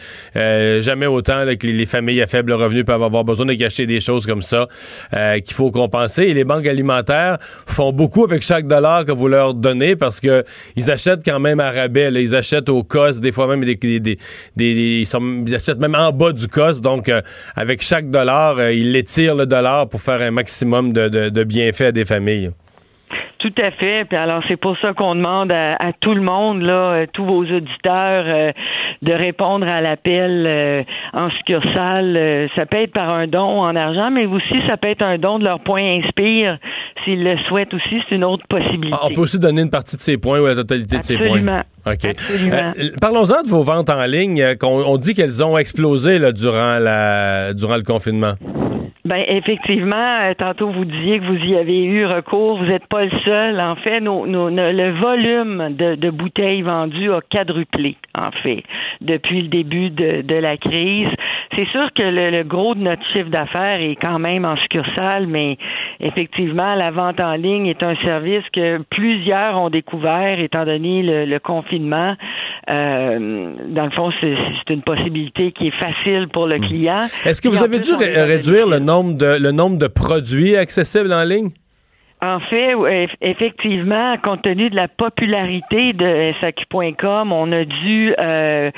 jamais 0.82 1.06
autant 1.06 1.46
que 1.58 1.68
les, 1.68 1.86
familles 1.86 2.22
à 2.22 2.28
faible 2.28 2.52
revenu 2.52 2.84
peuvent 2.84 3.04
avoir 3.04 3.24
besoin 3.24 3.46
de 3.46 3.54
cacher 3.54 3.86
des 3.86 4.00
choses 4.00 4.26
comme 4.26 4.42
ça 4.42 4.68
qu'il 5.12 5.54
faut 5.54 5.72
compenser. 5.72 6.24
Et 6.24 6.34
les 6.34 6.44
banques 6.44 6.68
alimentaires 6.68 7.38
font 7.66 7.94
beaucoup 7.94 8.24
avec 8.24 8.42
chaque 8.42 8.68
dollar 8.68 9.06
que 9.06 9.12
vous 9.12 9.28
leur 9.28 9.54
donnez 9.54 9.96
parce 9.96 10.20
que 10.20 10.44
ils 10.76 10.92
achètent 10.92 11.24
quand 11.24 11.40
même 11.40 11.60
à 11.60 11.72
rabais. 11.72 12.12
Ils 12.12 12.36
achètent 12.36 12.70
au 12.70 12.84
cost, 12.84 13.22
des 13.22 13.32
fois 13.32 13.48
même 13.48 13.64
des, 13.64 13.76
des, 13.76 14.00
des, 14.00 14.18
des 14.56 14.66
ils 15.02 15.08
sont 15.08 15.27
ils 15.48 15.56
achètent 15.56 15.80
même 15.80 15.96
en 15.96 16.12
bas 16.12 16.32
du 16.32 16.48
cost. 16.48 16.82
Donc, 16.82 17.10
euh, 17.10 17.22
avec 17.56 17.82
chaque 17.82 18.10
dollar, 18.10 18.58
euh, 18.58 18.74
ils 18.74 18.92
l'étirent 18.92 19.36
le 19.36 19.46
dollar 19.46 19.88
pour 19.88 20.02
faire 20.02 20.22
un 20.22 20.32
maximum 20.32 20.94
de, 20.94 21.44
bienfaits 21.44 21.82
à 21.82 21.92
des 21.92 22.06
familles. 22.06 22.52
Tout 23.40 23.54
à 23.62 23.72
fait. 23.72 24.06
Puis 24.06 24.18
alors 24.18 24.42
c'est 24.48 24.60
pour 24.60 24.78
ça 24.80 24.94
qu'on 24.94 25.16
demande 25.16 25.52
à, 25.52 25.92
tout 26.00 26.14
le 26.14 26.22
monde, 26.22 26.62
là, 26.62 26.74
euh, 26.74 27.06
tous 27.14 27.26
vos 27.26 27.44
auditeurs, 27.44 28.54
de 29.02 29.14
répondre 29.14 29.68
à 29.68 29.82
l'appel 29.82 30.86
en 31.14 31.30
succursale. 31.32 32.16
Euh, 32.18 32.48
ça 32.56 32.66
peut 32.66 32.78
être 32.78 32.94
par 32.94 33.10
un 33.10 33.28
don 33.28 33.62
en 33.62 33.76
argent, 33.76 34.10
mais 34.12 34.26
aussi 34.26 34.56
ça 34.68 34.78
peut 34.78 34.90
être 34.90 35.02
un 35.02 35.18
don 35.18 35.40
de 35.40 35.44
leur 35.44 35.60
point 35.60 35.82
Inspire. 36.00 36.58
S'ils 37.04 37.24
le 37.24 37.38
souhaitent 37.48 37.74
aussi, 37.74 38.02
c'est 38.10 38.16
une 38.16 38.24
autre 38.24 38.46
possibilité. 38.50 38.98
Ah, 39.00 39.06
on 39.10 39.14
peut 39.14 39.22
aussi 39.22 39.40
donner 39.40 39.62
une 39.62 39.70
partie 39.70 39.96
de 39.96 40.02
ses 40.02 40.18
points 40.18 40.40
ou 40.40 40.46
la 40.48 40.56
totalité 40.56 40.98
de 40.98 41.04
ses 41.04 41.18
points. 41.18 41.64
OK. 41.86 42.06
Absolument. 42.06 42.74
Euh, 42.78 42.90
Parlons-en 43.00 43.44
de 43.44 43.48
vos 43.50 43.64
ventes 43.64 43.90
en 43.90 44.04
ligne. 44.06 44.42
Euh, 44.42 44.56
qu'on- 44.56 44.84
on 44.86 44.98
dit 44.98 45.14
qu'elles 45.14 45.44
ont 45.44 45.58
explosé 45.58 46.20
là, 46.20 46.32
durant, 46.32 46.80
la, 46.80 47.54
durant 47.54 47.78
le 47.78 47.84
confinement. 47.84 48.34
Ben 49.08 49.24
effectivement, 49.26 50.20
euh, 50.22 50.34
tantôt 50.38 50.70
vous 50.70 50.84
disiez 50.84 51.20
que 51.20 51.26
vous 51.26 51.46
y 51.46 51.56
avez 51.56 51.82
eu 51.86 52.06
recours. 52.06 52.58
Vous 52.58 52.66
n'êtes 52.66 52.88
pas 52.88 53.06
le 53.06 53.12
seul. 53.24 53.58
En 53.62 53.78
fait, 53.78 54.02
nos, 54.02 54.26
le 54.26 55.00
volume 55.00 55.70
de, 55.78 55.96
de 55.96 56.10
bouteilles 56.10 56.62
vendues 56.62 57.14
a 57.14 57.22
quadruplé, 57.22 57.96
en 58.14 58.32
fait, 58.32 58.64
depuis 59.00 59.44
le 59.44 59.48
début 59.48 59.92
de, 59.92 60.24
de 60.24 60.36
la 60.36 60.58
crise. 60.58 61.08
C'est 61.56 61.68
sûr 61.70 61.88
que 61.96 62.04
le, 62.04 62.32
le 62.32 62.44
gros 62.44 62.76
de 62.76 62.82
notre 62.82 63.02
chiffre 63.14 63.30
d'affaires 63.30 63.80
est 63.80 63.96
quand 63.96 64.20
même 64.20 64.44
en 64.44 64.58
succursale, 64.58 65.28
mais 65.28 65.58
effectivement, 66.02 66.76
la 66.76 66.92
vente 66.92 67.22
en 67.22 67.36
ligne 67.36 67.68
est 67.68 67.84
un 67.84 67.96
service 68.04 68.44
que 68.52 68.80
plusieurs 68.90 69.58
ont 69.58 69.70
découvert 69.70 70.38
étant 70.42 70.66
donné 70.66 71.02
le, 71.02 71.24
le 71.26 71.40
confinement. 71.40 72.16
Euh, 72.70 73.54
dans 73.70 73.86
le 73.86 73.92
fond, 73.92 74.12
c'est 74.20 74.74
une 74.74 74.82
possibilité 74.82 75.54
qui 75.54 75.68
est 75.68 75.80
facile 75.80 76.28
pour 76.28 76.48
le 76.48 76.58
client. 76.58 77.06
Est-ce 77.24 77.42
que 77.42 77.48
vous 77.48 77.64
avez 77.64 77.78
plus, 77.80 77.96
dû 77.98 78.04
réduire 78.04 78.68
le 78.68 78.80
nombre, 78.80 78.97
le 79.04 79.52
nombre 79.52 79.78
de 79.78 79.88
produits 79.88 80.56
accessibles 80.56 81.14
en 81.14 81.24
ligne? 81.24 81.52
En 82.20 82.40
fait, 82.40 82.74
effectivement, 83.22 84.18
compte 84.24 84.42
tenu 84.42 84.72
de 84.72 84.76
la 84.76 84.88
popularité 84.88 85.94
de 85.94 86.34
SAQ.com, 86.42 87.32
on 87.32 87.52
a 87.52 87.64
dû 87.64 88.16
euh, 88.20 88.72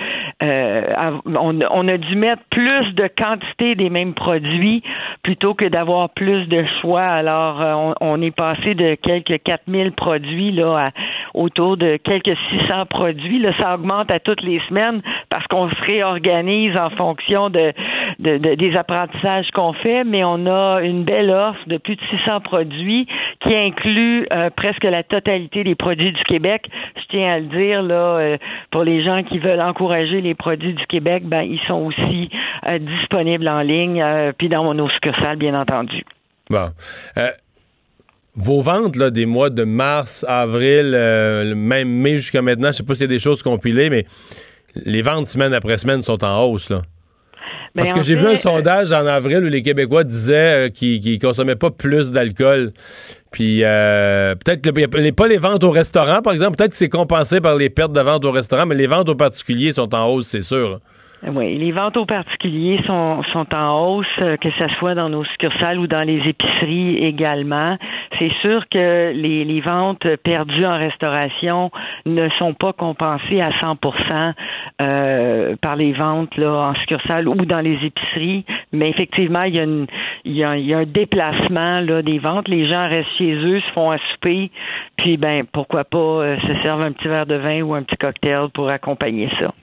euh, 0.43 0.81
on, 1.25 1.87
a 1.87 1.97
dû 1.97 2.15
mettre 2.17 2.41
plus 2.49 2.93
de 2.95 3.07
quantité 3.17 3.75
des 3.75 3.89
mêmes 3.89 4.13
produits 4.13 4.83
plutôt 5.23 5.53
que 5.53 5.63
d'avoir 5.63 6.09
plus 6.09 6.47
de 6.47 6.65
choix. 6.81 7.03
Alors, 7.03 7.61
euh, 7.61 7.93
on, 8.01 8.21
est 8.21 8.35
passé 8.35 8.75
de 8.75 8.95
quelques 8.95 9.41
4000 9.43 9.93
produits 9.93 10.51
là 10.51 10.87
à 10.87 10.91
autour 11.33 11.77
de 11.77 11.95
quelques 11.95 12.37
600 12.49 12.87
produits. 12.89 13.39
Là, 13.39 13.53
ça 13.57 13.75
augmente 13.75 14.11
à 14.11 14.19
toutes 14.19 14.41
les 14.41 14.59
semaines 14.67 15.01
parce 15.29 15.47
qu'on 15.47 15.69
se 15.69 15.81
réorganise 15.85 16.75
en 16.75 16.89
fonction 16.89 17.49
de- 17.49 17.71
de- 18.19 18.55
des 18.55 18.75
apprentissages 18.75 19.49
qu'on 19.51 19.71
fait, 19.73 20.03
mais 20.03 20.25
on 20.25 20.45
a 20.45 20.81
une 20.81 21.03
belle 21.05 21.29
offre 21.29 21.61
de 21.67 21.77
plus 21.77 21.95
de 21.95 22.01
600 22.09 22.41
produits 22.41 23.07
qui 23.41 23.53
inclut 23.53 24.27
euh, 24.31 24.49
presque 24.49 24.83
la 24.83 25.03
totalité 25.03 25.63
des 25.63 25.75
produits 25.75 26.11
du 26.11 26.23
Québec. 26.23 26.65
Je 26.95 27.01
tiens 27.09 27.33
à 27.33 27.39
le 27.39 27.45
dire 27.45 27.81
là 27.81 28.17
euh, 28.17 28.37
pour 28.71 28.83
les 28.83 29.03
gens 29.03 29.23
qui 29.23 29.39
veulent 29.39 29.61
encourager 29.61 30.21
les 30.21 30.35
produits 30.35 30.73
du 30.73 30.85
Québec, 30.87 31.23
ben 31.25 31.41
ils 31.41 31.59
sont 31.67 31.85
aussi 31.85 32.29
euh, 32.67 32.79
disponibles 32.79 33.47
en 33.47 33.61
ligne 33.61 34.03
puis 34.37 34.49
dans 34.49 34.73
nos 34.73 34.89
succursales 34.89 35.37
bien 35.37 35.59
entendu. 35.59 36.03
Bon. 36.49 36.69
Vos 38.35 38.61
ventes 38.61 38.95
là, 38.95 39.09
des 39.09 39.25
mois 39.25 39.49
de 39.49 39.63
mars, 39.63 40.25
avril, 40.27 40.91
même 41.55 41.89
mai 41.89 42.17
jusqu'à 42.17 42.41
maintenant, 42.41 42.67
je 42.67 42.77
sais 42.77 42.83
pas 42.83 42.95
s'il 42.95 43.03
y 43.03 43.05
a 43.05 43.07
des 43.07 43.19
choses 43.19 43.43
compilées, 43.43 43.89
mais 43.89 44.05
les 44.75 45.01
ventes 45.01 45.25
semaine 45.25 45.53
après 45.53 45.77
semaine 45.77 46.01
sont 46.01 46.23
en 46.23 46.43
hausse. 46.43 46.69
Là. 46.69 46.81
Parce 47.75 47.89
que 47.93 48.03
j'ai 48.03 48.15
vu 48.15 48.25
un 48.27 48.35
sondage 48.35 48.91
en 48.91 49.05
avril 49.05 49.39
où 49.43 49.47
les 49.47 49.61
Québécois 49.61 50.03
disaient 50.03 50.67
euh, 50.67 50.69
qu'ils 50.69 50.99
qu'ils 50.99 51.19
consommaient 51.19 51.55
pas 51.55 51.71
plus 51.71 52.11
d'alcool. 52.11 52.73
Puis 53.31 53.63
euh, 53.63 54.33
peut-être 54.35 54.61
que 54.61 54.97
les- 54.97 55.11
pas 55.11 55.27
les 55.27 55.37
ventes 55.37 55.63
au 55.63 55.69
restaurant, 55.71 56.21
par 56.21 56.33
exemple, 56.33 56.57
peut-être 56.57 56.71
que 56.71 56.77
c'est 56.77 56.89
compensé 56.89 57.41
par 57.41 57.55
les 57.55 57.69
pertes 57.69 57.93
de 57.93 58.01
ventes 58.01 58.25
au 58.25 58.31
restaurant, 58.31 58.65
mais 58.65 58.75
les 58.75 58.87
ventes 58.87 59.07
aux 59.09 59.15
particuliers 59.15 59.71
sont 59.71 59.93
en 59.93 60.07
hausse, 60.07 60.27
c'est 60.27 60.41
sûr. 60.41 60.79
Oui, 61.27 61.57
les 61.57 61.73
ventes 61.73 61.97
aux 61.97 62.05
particuliers 62.05 62.81
sont, 62.87 63.21
sont 63.33 63.53
en 63.53 63.81
hausse, 63.81 64.07
euh, 64.19 64.37
que 64.37 64.49
ce 64.51 64.67
soit 64.79 64.95
dans 64.95 65.09
nos 65.09 65.25
succursales 65.25 65.77
ou 65.77 65.85
dans 65.85 66.03
les 66.03 66.21
épiceries 66.25 66.95
également. 66.97 67.77
C'est 68.17 68.31
sûr 68.41 68.63
que 68.69 69.11
les, 69.11 69.43
les 69.43 69.59
ventes 69.59 70.07
perdues 70.23 70.65
en 70.65 70.77
restauration 70.77 71.71
ne 72.05 72.29
sont 72.39 72.53
pas 72.53 72.71
compensées 72.71 73.41
à 73.41 73.49
100% 73.51 74.33
euh, 74.81 75.55
par 75.61 75.75
les 75.75 75.91
ventes 75.91 76.37
là, 76.37 76.69
en 76.69 76.75
succursale 76.75 77.27
ou 77.27 77.45
dans 77.45 77.59
les 77.59 77.77
épiceries, 77.83 78.45
mais 78.71 78.89
effectivement, 78.89 79.43
il 79.43 79.55
y 79.55 79.59
a, 79.59 79.63
une, 79.63 79.87
il 80.23 80.37
y 80.37 80.43
a, 80.43 80.57
il 80.57 80.65
y 80.65 80.73
a 80.73 80.79
un 80.79 80.85
déplacement 80.85 81.81
là, 81.81 82.01
des 82.01 82.19
ventes. 82.19 82.47
Les 82.47 82.67
gens 82.67 82.87
restent 82.87 83.17
chez 83.17 83.33
eux, 83.33 83.59
se 83.59 83.71
font 83.73 83.91
à 83.91 83.97
souper, 84.13 84.51
puis 84.95 85.17
ben 85.17 85.43
pourquoi 85.51 85.83
pas 85.83 85.97
euh, 85.97 86.37
se 86.39 86.61
servent 86.63 86.81
un 86.81 86.93
petit 86.93 87.09
verre 87.09 87.25
de 87.25 87.35
vin 87.35 87.61
ou 87.61 87.73
un 87.73 87.83
petit 87.83 87.97
cocktail 87.97 88.47
pour 88.53 88.69
accompagner 88.69 89.29
ça. 89.39 89.53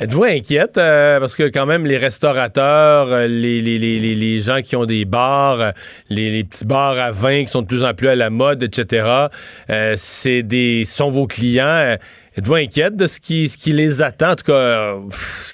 Êtes-vous 0.00 0.24
inquiète? 0.24 0.78
euh, 0.78 1.20
parce 1.20 1.36
que 1.36 1.50
quand 1.50 1.66
même, 1.66 1.84
les 1.84 1.98
restaurateurs, 1.98 3.08
euh, 3.12 3.26
les, 3.26 3.60
les, 3.60 3.78
les, 3.78 4.14
les, 4.14 4.40
gens 4.40 4.62
qui 4.62 4.74
ont 4.74 4.86
des 4.86 5.04
bars, 5.04 5.60
euh, 5.60 5.70
les, 6.08 6.42
petits 6.42 6.64
bars 6.64 6.98
à 6.98 7.10
vin 7.12 7.42
qui 7.44 7.48
sont 7.48 7.60
de 7.60 7.66
plus 7.66 7.84
en 7.84 7.92
plus 7.92 8.08
à 8.08 8.14
la 8.14 8.30
mode, 8.30 8.62
etc., 8.62 9.28
euh, 9.68 9.94
c'est 9.98 10.42
des 10.42 10.86
sont 10.86 11.10
vos 11.10 11.26
clients. 11.26 11.66
euh, 11.66 11.96
Êtes-vous 12.38 12.54
inquiète 12.54 12.96
de 12.96 13.06
ce 13.06 13.20
qui, 13.20 13.50
ce 13.50 13.58
qui 13.58 13.74
les 13.74 14.00
attend? 14.00 14.30
En 14.30 14.36
tout 14.36 14.44
cas, 14.44 14.94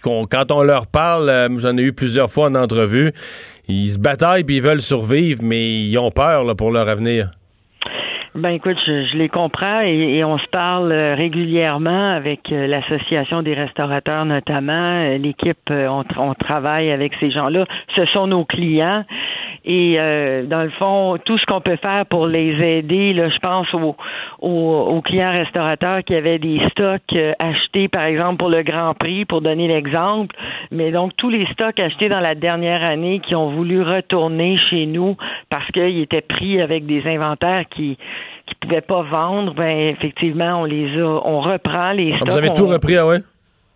quand 0.03 0.53
on 0.53 0.63
leur 0.63 0.87
parle, 0.87 1.49
j'en 1.59 1.77
ai 1.77 1.83
eu 1.83 1.93
plusieurs 1.93 2.31
fois 2.31 2.47
en 2.47 2.55
entrevue, 2.55 3.13
ils 3.67 3.91
se 3.91 3.99
bataillent 3.99 4.45
puis 4.45 4.59
ils 4.59 4.63
veulent 4.63 4.81
survivre, 4.81 5.43
mais 5.43 5.81
ils 5.81 5.99
ont 5.99 6.13
peur 6.13 6.45
là, 6.45 6.55
pour 6.55 6.71
leur 6.71 6.89
avenir. 6.89 7.33
Ben 8.37 8.51
écoute, 8.51 8.77
je, 8.87 9.07
je 9.07 9.17
les 9.17 9.31
comprends 9.31 9.81
et, 9.81 10.19
et 10.19 10.25
on 10.25 10.37
se 10.37 10.47
parle 10.49 10.93
euh, 10.93 11.15
régulièrement 11.15 12.11
avec 12.13 12.53
euh, 12.53 12.67
l'association 12.67 13.43
des 13.43 13.55
restaurateurs 13.55 14.27
notamment. 14.27 14.73
Euh, 15.01 15.17
L'équipe, 15.17 15.71
on, 15.71 16.05
on 16.19 16.35
travaille 16.35 16.91
avec 16.91 17.15
ces 17.19 17.31
gens-là. 17.31 17.65
Ce 17.95 18.05
sont 18.07 18.27
nos 18.27 18.45
clients 18.45 19.05
et 19.67 19.97
euh, 19.99 20.45
dans 20.47 20.63
le 20.63 20.71
fond, 20.71 21.19
tout 21.25 21.37
ce 21.39 21.45
qu'on 21.47 21.61
peut 21.61 21.77
faire 21.77 22.07
pour 22.07 22.27
les 22.29 22.53
aider, 22.63 23.13
là, 23.13 23.29
je 23.29 23.39
pense 23.41 23.67
aux, 23.75 23.97
aux, 24.41 24.49
aux 24.97 25.01
clients 25.03 25.33
restaurateurs 25.33 26.05
qui 26.05 26.15
avaient 26.15 26.39
des 26.39 26.61
stocks 26.71 27.03
euh, 27.15 27.33
achetés, 27.41 27.89
par 27.89 28.05
exemple 28.05 28.37
pour 28.39 28.49
le 28.49 28.63
Grand 28.63 28.95
Prix, 28.95 29.25
pour 29.25 29.41
donner 29.41 29.67
l'exemple. 29.69 30.35
Mais 30.71 30.93
donc 30.93 31.13
tous 31.17 31.31
les 31.31 31.45
stocks 31.53 31.79
achetés 31.81 32.09
dans 32.09 32.21
la 32.21 32.35
dernière 32.37 32.83
année 32.85 33.21
qui 33.21 33.35
ont 33.35 33.51
voulu 33.51 33.83
retourner 33.83 34.57
chez 34.71 34.87
nous 34.87 35.17
parce 35.51 35.67
qu'ils 35.73 36.01
étaient 36.01 36.21
pris 36.21 36.61
avec 36.61 36.87
des 36.87 37.03
inventaires 37.07 37.65
qui 37.75 37.99
qui 38.47 38.55
pouvaient 38.61 38.81
pas 38.81 39.03
vendre, 39.03 39.55
ben 39.55 39.77
effectivement, 39.89 40.61
on 40.61 40.65
les 40.67 40.97
a, 41.01 41.05
on 41.05 41.41
reprend 41.41 41.91
les 41.91 42.13
Ah, 42.13 42.17
stocks. 42.19 42.31
vous 42.31 42.37
avez 42.39 42.51
on- 42.51 42.55
tout 42.55 42.69
repris, 42.69 42.97
ah 42.97 43.05
ouais? 43.05 43.19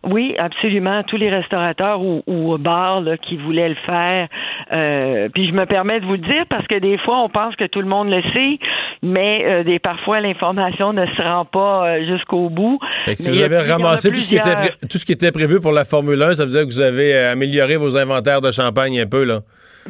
Oui, 0.02 0.34
absolument. 0.38 1.02
Tous 1.02 1.18
les 1.18 1.28
restaurateurs 1.28 2.00
ou, 2.00 2.22
ou 2.26 2.56
bars 2.56 3.02
là, 3.02 3.18
qui 3.18 3.36
voulaient 3.36 3.68
le 3.68 3.76
faire. 3.86 4.28
Euh, 4.72 5.28
puis 5.34 5.46
je 5.46 5.52
me 5.52 5.66
permets 5.66 6.00
de 6.00 6.06
vous 6.06 6.12
le 6.12 6.18
dire 6.18 6.44
parce 6.48 6.66
que 6.66 6.78
des 6.78 6.96
fois, 6.98 7.22
on 7.22 7.28
pense 7.28 7.54
que 7.56 7.66
tout 7.66 7.80
le 7.82 7.86
monde 7.86 8.08
le 8.08 8.22
sait, 8.32 8.58
mais 9.02 9.44
euh, 9.44 9.62
des, 9.62 9.78
parfois, 9.78 10.20
l'information 10.20 10.94
ne 10.94 11.04
se 11.04 11.22
rend 11.22 11.44
pas 11.44 11.86
euh, 11.86 12.06
jusqu'au 12.06 12.48
bout. 12.48 12.78
Fait 13.04 13.14
que 13.14 13.22
si 13.22 13.28
Mais 13.30 13.36
vous 13.36 13.42
avez 13.42 13.58
ramassé 13.70 14.10
tout 14.10 14.20
ce, 14.20 14.28
qui 14.28 14.36
était, 14.36 14.70
tout 14.90 14.96
ce 14.96 15.04
qui 15.04 15.12
était 15.12 15.32
prévu 15.32 15.60
pour 15.60 15.72
la 15.72 15.84
Formule 15.84 16.22
1, 16.22 16.36
ça 16.36 16.44
veut 16.46 16.50
dire 16.50 16.62
que 16.62 16.72
vous 16.72 16.80
avez 16.80 17.14
euh, 17.14 17.32
amélioré 17.32 17.76
vos 17.76 17.96
inventaires 17.98 18.40
de 18.40 18.50
champagne 18.50 18.98
un 19.00 19.06
peu, 19.06 19.24
là. 19.24 19.40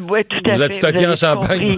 Oui, 0.08 0.24
tout 0.24 0.38
à 0.44 0.52
Vous 0.54 0.58
fait. 0.58 0.64
êtes 0.66 0.74
stocké 0.74 1.06
en 1.06 1.14
champagne. 1.14 1.76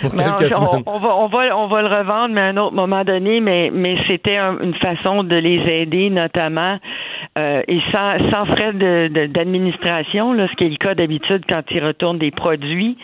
Pour, 0.00 0.10
pour 0.10 0.18
Mais 0.18 0.24
quelques 0.38 0.52
on, 0.58 0.66
semaines. 0.66 0.82
on 0.86 0.98
va, 0.98 1.16
on, 1.16 1.26
va, 1.28 1.56
on 1.56 1.66
va 1.66 1.82
le 1.82 1.88
revendre, 1.88 2.34
mais 2.34 2.40
à 2.40 2.44
un 2.46 2.56
autre 2.56 2.74
moment 2.74 3.04
donné, 3.04 3.40
mais, 3.40 3.70
mais 3.72 3.96
c'était 4.06 4.36
un- 4.36 4.58
une 4.60 4.74
façon 4.74 5.22
de 5.24 5.36
les 5.36 5.60
aider, 5.70 6.10
notamment, 6.10 6.78
euh, 7.38 7.62
et 7.68 7.80
sans, 7.92 8.18
sans 8.30 8.44
frais 8.46 8.72
de- 8.72 9.08
de- 9.08 9.26
d'administration, 9.26 10.32
là, 10.32 10.46
ce 10.48 10.56
qui 10.56 10.64
est 10.64 10.68
le 10.68 10.76
cas 10.76 10.94
d'habitude 10.94 11.44
quand 11.48 11.62
ils 11.70 11.84
retournent 11.84 12.18
des 12.18 12.30
produits. 12.30 12.96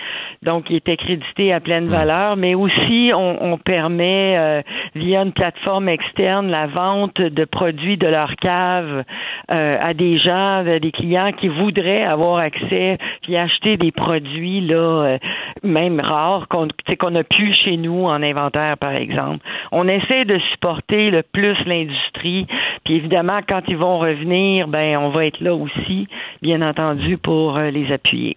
Donc, 0.43 0.67
ils 0.71 0.77
étaient 0.77 0.97
crédités 0.97 1.53
à 1.53 1.61
pleine 1.61 1.87
valeur, 1.87 2.37
mais 2.37 2.55
aussi, 2.55 3.13
on, 3.15 3.53
on 3.53 3.59
permet, 3.59 4.37
euh, 4.39 4.63
via 4.95 5.23
une 5.23 5.33
plateforme 5.33 5.89
externe, 5.89 6.49
la 6.51 6.67
vente 6.67 7.21
de 7.21 7.45
produits 7.45 7.97
de 7.97 8.07
leur 8.07 8.35
cave 8.37 9.05
euh, 9.51 9.77
à 9.81 9.95
des 9.95 10.19
gens, 10.19 10.65
à 10.67 10.79
des 10.79 10.93
clients 10.93 11.33
qui 11.33 11.49
voudraient 11.49 12.05
avoir 12.05 12.39
accès 12.39 12.99
puis 13.23 13.37
acheter 13.37 13.77
des 13.77 13.93
produits 13.93 14.61
là, 14.61 14.75
euh, 14.77 15.19
même 15.63 16.01
rares 16.01 16.49
qu'on 16.51 16.69
qu'on 16.99 17.15
a 17.15 17.25
plus 17.25 17.55
chez 17.55 17.77
nous 17.77 18.05
en 18.05 18.23
inventaire, 18.23 18.77
par 18.77 18.93
exemple. 18.93 19.39
On 19.73 19.89
essaie 19.89 20.25
de 20.25 20.39
supporter 20.53 21.11
le 21.11 21.23
plus 21.23 21.57
l'industrie, 21.65 22.47
puis 22.85 22.97
évidemment, 22.97 23.41
quand 23.49 23.63
ils 23.69 23.77
vont 23.77 23.99
revenir, 23.99 24.69
ben 24.69 24.99
on 24.99 25.11
va 25.11 25.27
être 25.27 25.41
là 25.41 25.55
aussi, 25.55 26.09
bien 26.43 26.61
entendu, 26.61 27.17
pour 27.17 27.57
euh, 27.57 27.71
les 27.71 27.91
appuyer. 27.93 28.37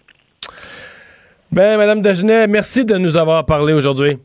Ben, 1.52 1.76
Madame 1.76 2.00
Dagenet, 2.00 2.46
merci 2.46 2.84
de 2.84 2.96
nous 2.96 3.16
avoir 3.16 3.44
parlé 3.44 3.72
aujourd'hui. 3.72 4.16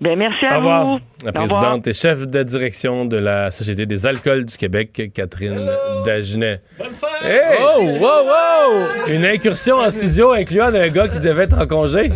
Ben 0.00 0.16
merci 0.16 0.46
à 0.46 0.60
vous. 0.60 1.00
La 1.24 1.32
présidente 1.32 1.84
et 1.88 1.92
chef 1.94 2.28
de 2.28 2.42
direction 2.44 3.04
de 3.04 3.16
la 3.16 3.50
Société 3.50 3.86
des 3.86 4.06
alcools 4.06 4.44
du 4.44 4.56
Québec, 4.56 5.10
Catherine 5.12 5.68
Dagenet. 6.04 6.60
Hey! 7.24 7.58
Oh, 7.60 7.80
wow, 7.82 7.98
wow! 8.00 8.86
Une 9.08 9.24
incursion 9.24 9.78
en 9.78 9.90
studio 9.90 10.30
incluant 10.30 10.66
un 10.72 10.86
gars 10.88 11.08
qui 11.08 11.18
devait 11.18 11.42
être 11.44 11.58
en 11.58 11.66
congé. 11.66 12.12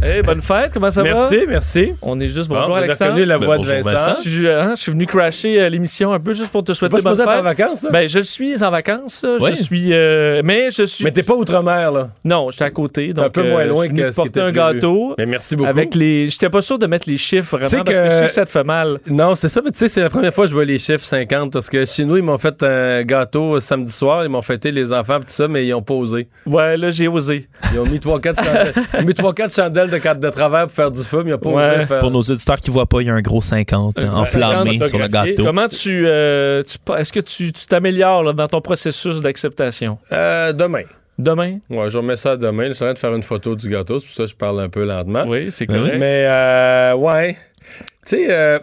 Hey, 0.00 0.22
bonne 0.22 0.42
fête, 0.42 0.70
comment 0.72 0.92
ça 0.92 1.02
va? 1.02 1.08
Merci, 1.08 1.38
merci. 1.48 1.94
On 2.02 2.20
est 2.20 2.28
juste 2.28 2.48
Bon, 2.48 2.54
bonjour 2.56 2.76
avez 2.76 2.84
Alexandre. 2.84 3.10
reconnu 3.12 3.26
la 3.26 3.38
Ben, 3.38 3.48
de 3.50 3.56
bonjour, 3.56 3.74
Vincent. 3.74 3.90
Vincent. 3.90 4.20
Je 4.24 4.28
suis, 4.28 4.48
hein, 4.48 4.74
je 4.76 4.80
suis 4.82 4.92
venu 4.92 5.06
crasher 5.06 5.60
euh, 5.60 5.68
l'émission 5.68 6.12
un 6.12 6.20
peu 6.20 6.32
juste 6.32 6.52
pour 6.52 6.62
te 6.62 6.72
souhaiter 6.72 6.98
pas 6.98 7.02
bonne 7.02 7.20
être 7.20 7.28
en 7.28 7.32
fête. 7.32 7.42
vacances, 7.42 7.82
là? 7.82 7.90
Ben, 7.90 8.08
je 8.08 8.20
suis 8.20 8.62
en 8.62 8.70
vacances. 8.70 9.26
Oui. 9.40 9.50
Je 9.56 9.62
suis, 9.64 9.92
euh, 9.92 10.40
mais 10.44 10.70
je 10.70 10.84
suis. 10.84 11.02
Mais 11.02 11.10
t'es 11.10 11.24
pas 11.24 11.34
outre-mer, 11.34 11.90
là. 11.90 12.10
Non, 12.24 12.50
j'étais 12.52 12.64
à 12.64 12.70
côté. 12.70 13.12
Donc, 13.12 13.24
un 13.26 13.30
peu 13.30 13.42
moins 13.48 13.62
euh, 13.62 13.66
loin 13.66 13.84
je 13.86 13.88
suis 13.88 13.96
venu 13.96 14.06
que 14.06 14.12
ce 14.12 14.20
qui 14.20 14.28
était 14.28 14.40
un 14.40 14.52
prévu. 14.52 14.74
gâteau. 14.74 15.14
Mais 15.18 15.26
merci 15.26 15.56
beaucoup. 15.56 15.68
Avec 15.68 15.96
les. 15.96 16.30
J'étais 16.30 16.48
pas 16.50 16.62
sûr 16.62 16.78
de 16.78 16.86
mettre 16.86 17.08
les 17.08 17.16
chiffres 17.16 17.56
vraiment 17.58 17.68
Tu 17.68 17.76
sais 17.76 17.82
parce 17.82 17.98
que... 17.98 18.19
que 18.26 18.32
ça 18.32 18.44
te 18.44 18.50
fait 18.50 18.64
mal. 18.64 18.98
Non, 19.06 19.34
c'est 19.34 19.48
ça, 19.48 19.60
mais 19.64 19.70
tu 19.70 19.78
sais, 19.78 19.88
c'est 19.88 20.00
la 20.02 20.10
première 20.10 20.32
fois 20.34 20.44
que 20.44 20.50
je 20.50 20.54
vois 20.54 20.64
les 20.64 20.78
chiffres 20.78 21.04
50 21.04 21.52
parce 21.52 21.68
que 21.70 21.84
chez 21.86 22.04
nous, 22.04 22.16
ils 22.16 22.22
m'ont 22.22 22.38
fait 22.38 22.62
un 22.62 23.02
gâteau 23.02 23.56
euh, 23.56 23.60
samedi 23.60 23.92
soir, 23.92 24.24
ils 24.24 24.28
m'ont 24.30 24.42
fêté 24.42 24.72
les 24.72 24.92
enfants 24.92 25.18
pis 25.20 25.26
tout 25.26 25.32
ça, 25.32 25.48
mais 25.48 25.66
ils 25.66 25.74
ont 25.74 25.82
pas 25.82 25.94
osé. 25.94 26.28
Ouais, 26.46 26.76
là, 26.76 26.90
j'ai 26.90 27.08
osé. 27.08 27.48
Ils 27.72 27.78
ont 27.80 27.84
mis 27.86 27.98
3-4 27.98 28.44
chandelles, 28.44 28.72
ils 28.94 29.00
ont 29.00 29.06
mis 29.06 29.12
3-4 29.12 29.54
chandelles 29.54 29.90
de, 29.90 29.98
carte 29.98 30.20
de 30.20 30.28
travers 30.30 30.62
pour 30.66 30.72
faire 30.74 30.90
du 30.90 31.02
feu, 31.02 31.22
mais 31.24 31.30
ils 31.30 31.34
ont 31.34 31.38
pas 31.38 31.50
Ouais. 31.50 31.74
osé 31.76 31.86
faire. 31.86 31.98
Pour 32.00 32.10
nos 32.10 32.20
auditeurs 32.22 32.56
qui 32.56 32.70
voient 32.70 32.86
pas, 32.86 33.00
il 33.00 33.06
y 33.06 33.10
a 33.10 33.14
un 33.14 33.20
gros 33.22 33.40
50 33.40 33.98
Un 33.98 34.06
gros 34.06 34.16
enflammé 34.18 34.72
50 34.78 34.88
sur 34.88 34.98
le 34.98 35.08
gâteau. 35.08 35.44
Comment 35.44 35.68
tu. 35.68 36.04
euh, 36.06 36.62
tu- 36.62 36.78
Est-ce 36.96 37.12
que 37.12 37.20
tu 37.20 37.52
t'améliores 37.52 38.34
dans 38.34 38.46
ton 38.48 38.60
processus 38.60 39.20
d'acceptation? 39.20 39.98
Euh, 40.12 40.52
demain. 40.52 40.82
Demain? 41.18 41.58
Ouais, 41.68 41.90
je 41.90 41.98
remets 41.98 42.16
ça 42.16 42.38
demain. 42.38 42.68
Je 42.68 42.72
suis 42.72 42.82
en 42.82 42.86
train 42.86 42.94
de 42.94 42.98
faire 42.98 43.14
une 43.14 43.22
photo 43.22 43.54
du 43.54 43.68
gâteau, 43.68 43.98
c'est 44.00 44.06
pour 44.06 44.14
ça 44.16 44.22
que 44.24 44.30
je 44.30 44.34
parle 44.36 44.58
un 44.60 44.70
peu 44.70 44.84
lentement. 44.86 45.24
Oui, 45.26 45.48
c'est 45.50 45.66
Ben 45.66 45.76
correct. 45.76 45.96
Mais, 45.98 46.24
euh, 46.26 46.94
ouais. 46.94 47.36
Tu 48.06 48.16
sais, 48.16 48.26
euh, 48.30 48.58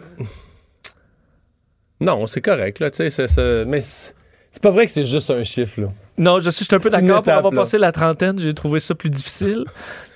non, 2.00 2.26
c'est 2.26 2.40
correct, 2.40 2.80
là, 2.80 2.90
tu 2.90 3.08
sais, 3.10 3.64
mais 3.66 3.80
c'est 3.80 4.62
pas 4.62 4.70
vrai 4.70 4.86
que 4.86 4.92
c'est 4.92 5.04
juste 5.04 5.30
un 5.30 5.44
chiffre, 5.44 5.82
là. 5.82 5.88
Non, 6.16 6.40
je 6.40 6.50
suis, 6.50 6.64
je 6.64 6.68
suis 6.68 6.74
un 6.74 6.78
peu 6.80 6.90
d'accord. 6.90 7.22
Pour 7.22 7.32
avoir 7.32 7.52
là. 7.52 7.60
passé 7.60 7.78
la 7.78 7.92
trentaine, 7.92 8.38
j'ai 8.38 8.54
trouvé 8.54 8.80
ça 8.80 8.94
plus 8.94 9.10
difficile. 9.10 9.64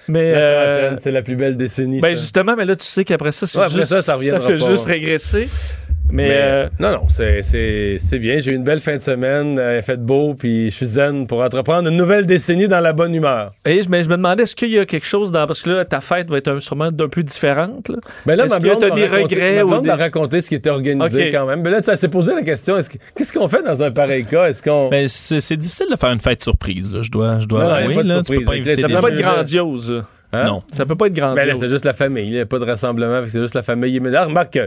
Mais. 0.08 0.32
La 0.32 0.38
euh, 0.38 0.80
trentaine, 0.80 0.98
c'est 1.00 1.11
la 1.12 1.22
plus 1.22 1.37
belle 1.37 1.56
décennie. 1.56 2.00
Ben 2.00 2.16
ça. 2.16 2.20
justement, 2.20 2.56
mais 2.56 2.64
là, 2.64 2.74
tu 2.74 2.87
sais 2.87 3.04
qu'après 3.04 3.30
ça, 3.30 3.46
c'est 3.46 3.58
Ouais, 3.58 3.66
après 3.66 3.78
juste, 3.78 4.00
ça, 4.00 4.18
fait 4.18 4.30
pas. 4.32 4.56
juste 4.56 4.87
régresser. 4.87 5.48
Mais, 6.14 6.29
Mais, 6.29 6.38
euh, 6.42 6.68
non, 6.79 6.92
non, 6.92 7.09
c'est- 7.09 7.40
c'est 7.40 7.96
c'est 7.98 8.18
bien. 8.18 8.38
J'ai 8.38 8.53
eu 8.53 8.55
une 8.55 8.64
belle 8.64 8.81
fin 8.81 8.96
de 8.96 9.03
semaine. 9.03 9.55
Il 9.55 9.61
a 9.61 9.81
fait 9.81 9.96
beau, 9.98 10.35
puis 10.35 10.70
je 10.70 10.77
suis 10.77 10.85
zen 10.87 11.27
pour 11.27 11.40
entreprendre 11.40 11.88
une 11.88 11.96
nouvelle 11.96 12.27
décennie 12.27 12.68
dans 12.68 12.81
la 12.81 12.92
bonne 12.92 13.14
humeur. 13.14 13.53
et 13.64 13.83
je, 13.83 13.88
mais 13.88 14.05
je 14.05 14.11
me 14.11 14.16
demandais, 14.16 14.42
est-ce 14.42 14.55
qu'il 14.55 14.68
y 14.68 14.79
a 14.79 14.85
quelque 14.85 15.07
chose 15.07 15.33
dans. 15.33 15.46
Parce 15.46 15.62
que 15.62 15.70
là, 15.70 15.85
ta 15.87 16.03
fête 16.03 16.29
va 16.29 16.37
être 16.37 16.48
un- 16.48 16.61
sûrement 16.61 16.92
d'un 16.92 17.09
peu 17.09 17.22
différente. 17.22 17.88
là. 17.88 17.96
Mais 18.27 18.37
là, 18.37 18.44
Est-ce 18.44 18.53
ma 18.53 18.59
que 18.59 18.62
blonde, 18.62 18.83
m'a 18.83 18.90
des 18.90 19.07
raconté- 19.07 19.35
regrets 19.37 19.57
ma 19.57 19.64
ou 19.64 19.68
blonde 19.68 19.83
des- 19.85 19.88
m'a 19.88 19.96
raconté 19.96 20.40
ce 20.42 20.48
qui 20.51 20.55
était 20.55 20.68
organisé 20.70 21.31
quand 21.33 21.46
même. 21.46 21.62
Mais 21.62 21.70
là, 21.70 21.83
ça 21.83 21.96
s'est 21.96 22.09
posé 22.09 22.35
la 22.35 22.42
question 22.42 22.77
est-ce 22.77 22.90
que- 22.90 22.98
qu'est-ce 23.16 23.33
qu'on 23.33 23.48
fait 23.48 23.62
dans 23.62 23.83
un 23.83 23.90
pareil 23.90 24.27
cas? 24.27 24.48
Est-ce 24.48 24.62
qu'on. 24.62 24.90
Ben, 24.90 25.09
c'est 25.09 25.40
c'est 25.40 25.57
difficile 25.57 25.87
de 25.90 25.96
faire 25.96 26.12
une 26.12 26.20
fête 26.20 26.42
surprise. 26.42 26.92
là. 26.94 27.01
Je 27.03 27.11
dois, 27.11 27.40
je 27.40 27.46
dois 27.46 27.61
Non, 27.64 27.68
non, 27.68 27.75
avouer, 27.75 27.94
pas 27.94 28.03
de 28.03 28.09
là, 28.09 28.22
tu 28.22 28.37
peux 28.37 28.44
pas 28.44 28.53
inviter 28.53 28.77
Ça 28.77 28.87
peut 28.88 29.01
pas 29.01 29.09
être 29.09 29.16
grandiose. 29.18 29.90
là. 29.92 30.03
Hein? 30.35 30.44
Non. 30.46 30.62
Ça 30.72 30.87
peut 30.87 30.94
pas 30.94 31.07
être 31.09 31.12
Ben 31.14 31.27
là, 31.27 31.35
grandiose. 31.35 31.61
c'est 31.61 31.68
juste 31.68 31.85
la 31.85 31.92
famille. 31.92 32.25
Il 32.27 32.33
n'y 32.33 32.40
a 32.40 32.46
pas 32.46 32.59
de 32.59 32.64
rassemblement, 32.64 33.22
c'est 33.27 33.40
juste 33.40 33.55
la 33.55 33.62
famille 33.62 33.94
immédiate. 33.94 34.27
Remarque 34.29 34.55
que 34.55 34.66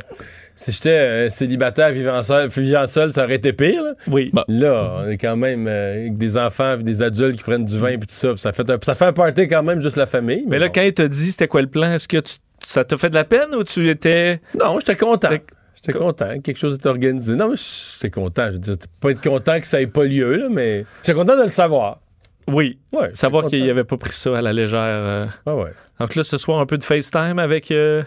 si 0.56 0.72
j'étais 0.72 0.90
euh, 0.90 1.30
célibataire 1.30 1.92
vivant 1.92 2.24
seul, 2.24 2.48
vivant 2.50 2.88
seul, 2.88 3.12
ça 3.14 3.26
aurait 3.26 3.36
été 3.36 3.54
pire. 3.54 3.84
Là, 3.84 3.94
Oui. 4.08 4.30
Bon. 4.34 4.44
Là, 4.48 4.94
on 5.06 5.10
est 5.10 5.18
quand 5.18 5.36
même 5.36 5.68
euh, 5.68 5.94
avec 6.02 6.18
des 6.18 6.38
enfants 6.38 6.80
et 6.80 6.84
des 6.84 7.02
adultes 7.02 7.38
qui 7.38 7.44
prennent 7.44 7.66
du 7.66 7.78
vin 7.78 7.90
et 7.90 7.98
tout 8.00 8.06
ça. 8.08 8.36
Ça 8.38 8.54
fait, 8.54 8.70
un, 8.70 8.78
ça 8.82 8.96
fait 8.96 9.06
un 9.06 9.14
party 9.14 9.48
quand 9.48 9.64
même, 9.64 9.82
juste 9.82 9.98
la 9.98 10.08
famille. 10.08 10.44
Mais 10.48 10.58
là, 10.60 10.68
bon. 10.68 10.72
quand 10.76 10.82
il 10.82 10.94
t'a 10.94 11.08
dit 11.08 11.32
c'était 11.32 11.48
quoi 11.48 11.62
le 11.62 11.68
plan, 11.68 11.92
est-ce 11.94 12.08
que 12.08 12.18
tu- 12.18 12.36
ça 12.66 12.84
t'a 12.86 12.98
fait 12.98 13.10
de 13.10 13.16
la 13.16 13.26
peine 13.26 13.54
ou 13.56 13.64
tu 13.64 13.90
étais. 13.90 14.40
Non, 14.60 14.80
j'étais 14.80 14.96
content. 14.96 15.30
J'étais 15.76 16.00
content. 16.00 16.40
Quelque 16.40 16.58
chose 16.58 16.76
était 16.76 16.88
organisé. 16.90 17.36
Non, 17.36 17.50
mais 17.50 17.56
j'étais 17.58 18.10
content. 18.10 18.48
Je 18.48 18.52
veux 18.54 18.60
dire, 18.60 18.76
pas 19.00 19.12
être 19.12 19.22
content 19.22 19.60
que 19.60 19.68
ça 19.68 19.82
ait 19.82 19.86
pas 19.88 20.04
lieu, 20.06 20.36
là, 20.36 20.48
mais 20.50 20.84
j'étais 21.04 21.14
content 21.18 21.38
de 21.38 21.44
le 21.44 21.50
savoir. 21.50 22.00
Oui. 22.48 22.80
Ouais. 22.92 23.10
Savoir 23.14 23.48
qu'il 23.48 23.70
avait 23.70 23.84
pas 23.84 23.98
pris 23.98 24.14
ça 24.14 24.38
à 24.38 24.42
la 24.42 24.54
légère. 24.54 24.80
euh. 24.80 25.26
Ah 25.46 25.56
ouais. 25.56 25.72
Donc 26.00 26.16
là, 26.16 26.24
ce 26.24 26.38
soir, 26.38 26.60
un 26.60 26.66
peu 26.66 26.78
de 26.78 26.84
FaceTime 26.84 27.40
avec 27.40 27.72
euh, 27.72 28.04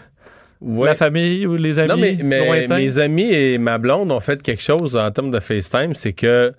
Ouais. 0.61 0.87
la 0.89 0.95
famille 0.95 1.45
ou 1.47 1.55
les 1.55 1.79
amis 1.79 1.87
Non, 1.89 1.97
mais, 1.97 2.67
mes 2.67 2.99
amis 2.99 3.31
et 3.31 3.57
ma 3.57 3.77
blonde 3.77 4.11
ont 4.11 4.19
fait 4.19 4.41
quelque 4.41 4.61
chose 4.61 4.97
en 4.97 5.09
termes 5.11 5.31
de 5.31 5.39
FaceTime, 5.39 5.95
c'est 5.95 6.13
que 6.13 6.53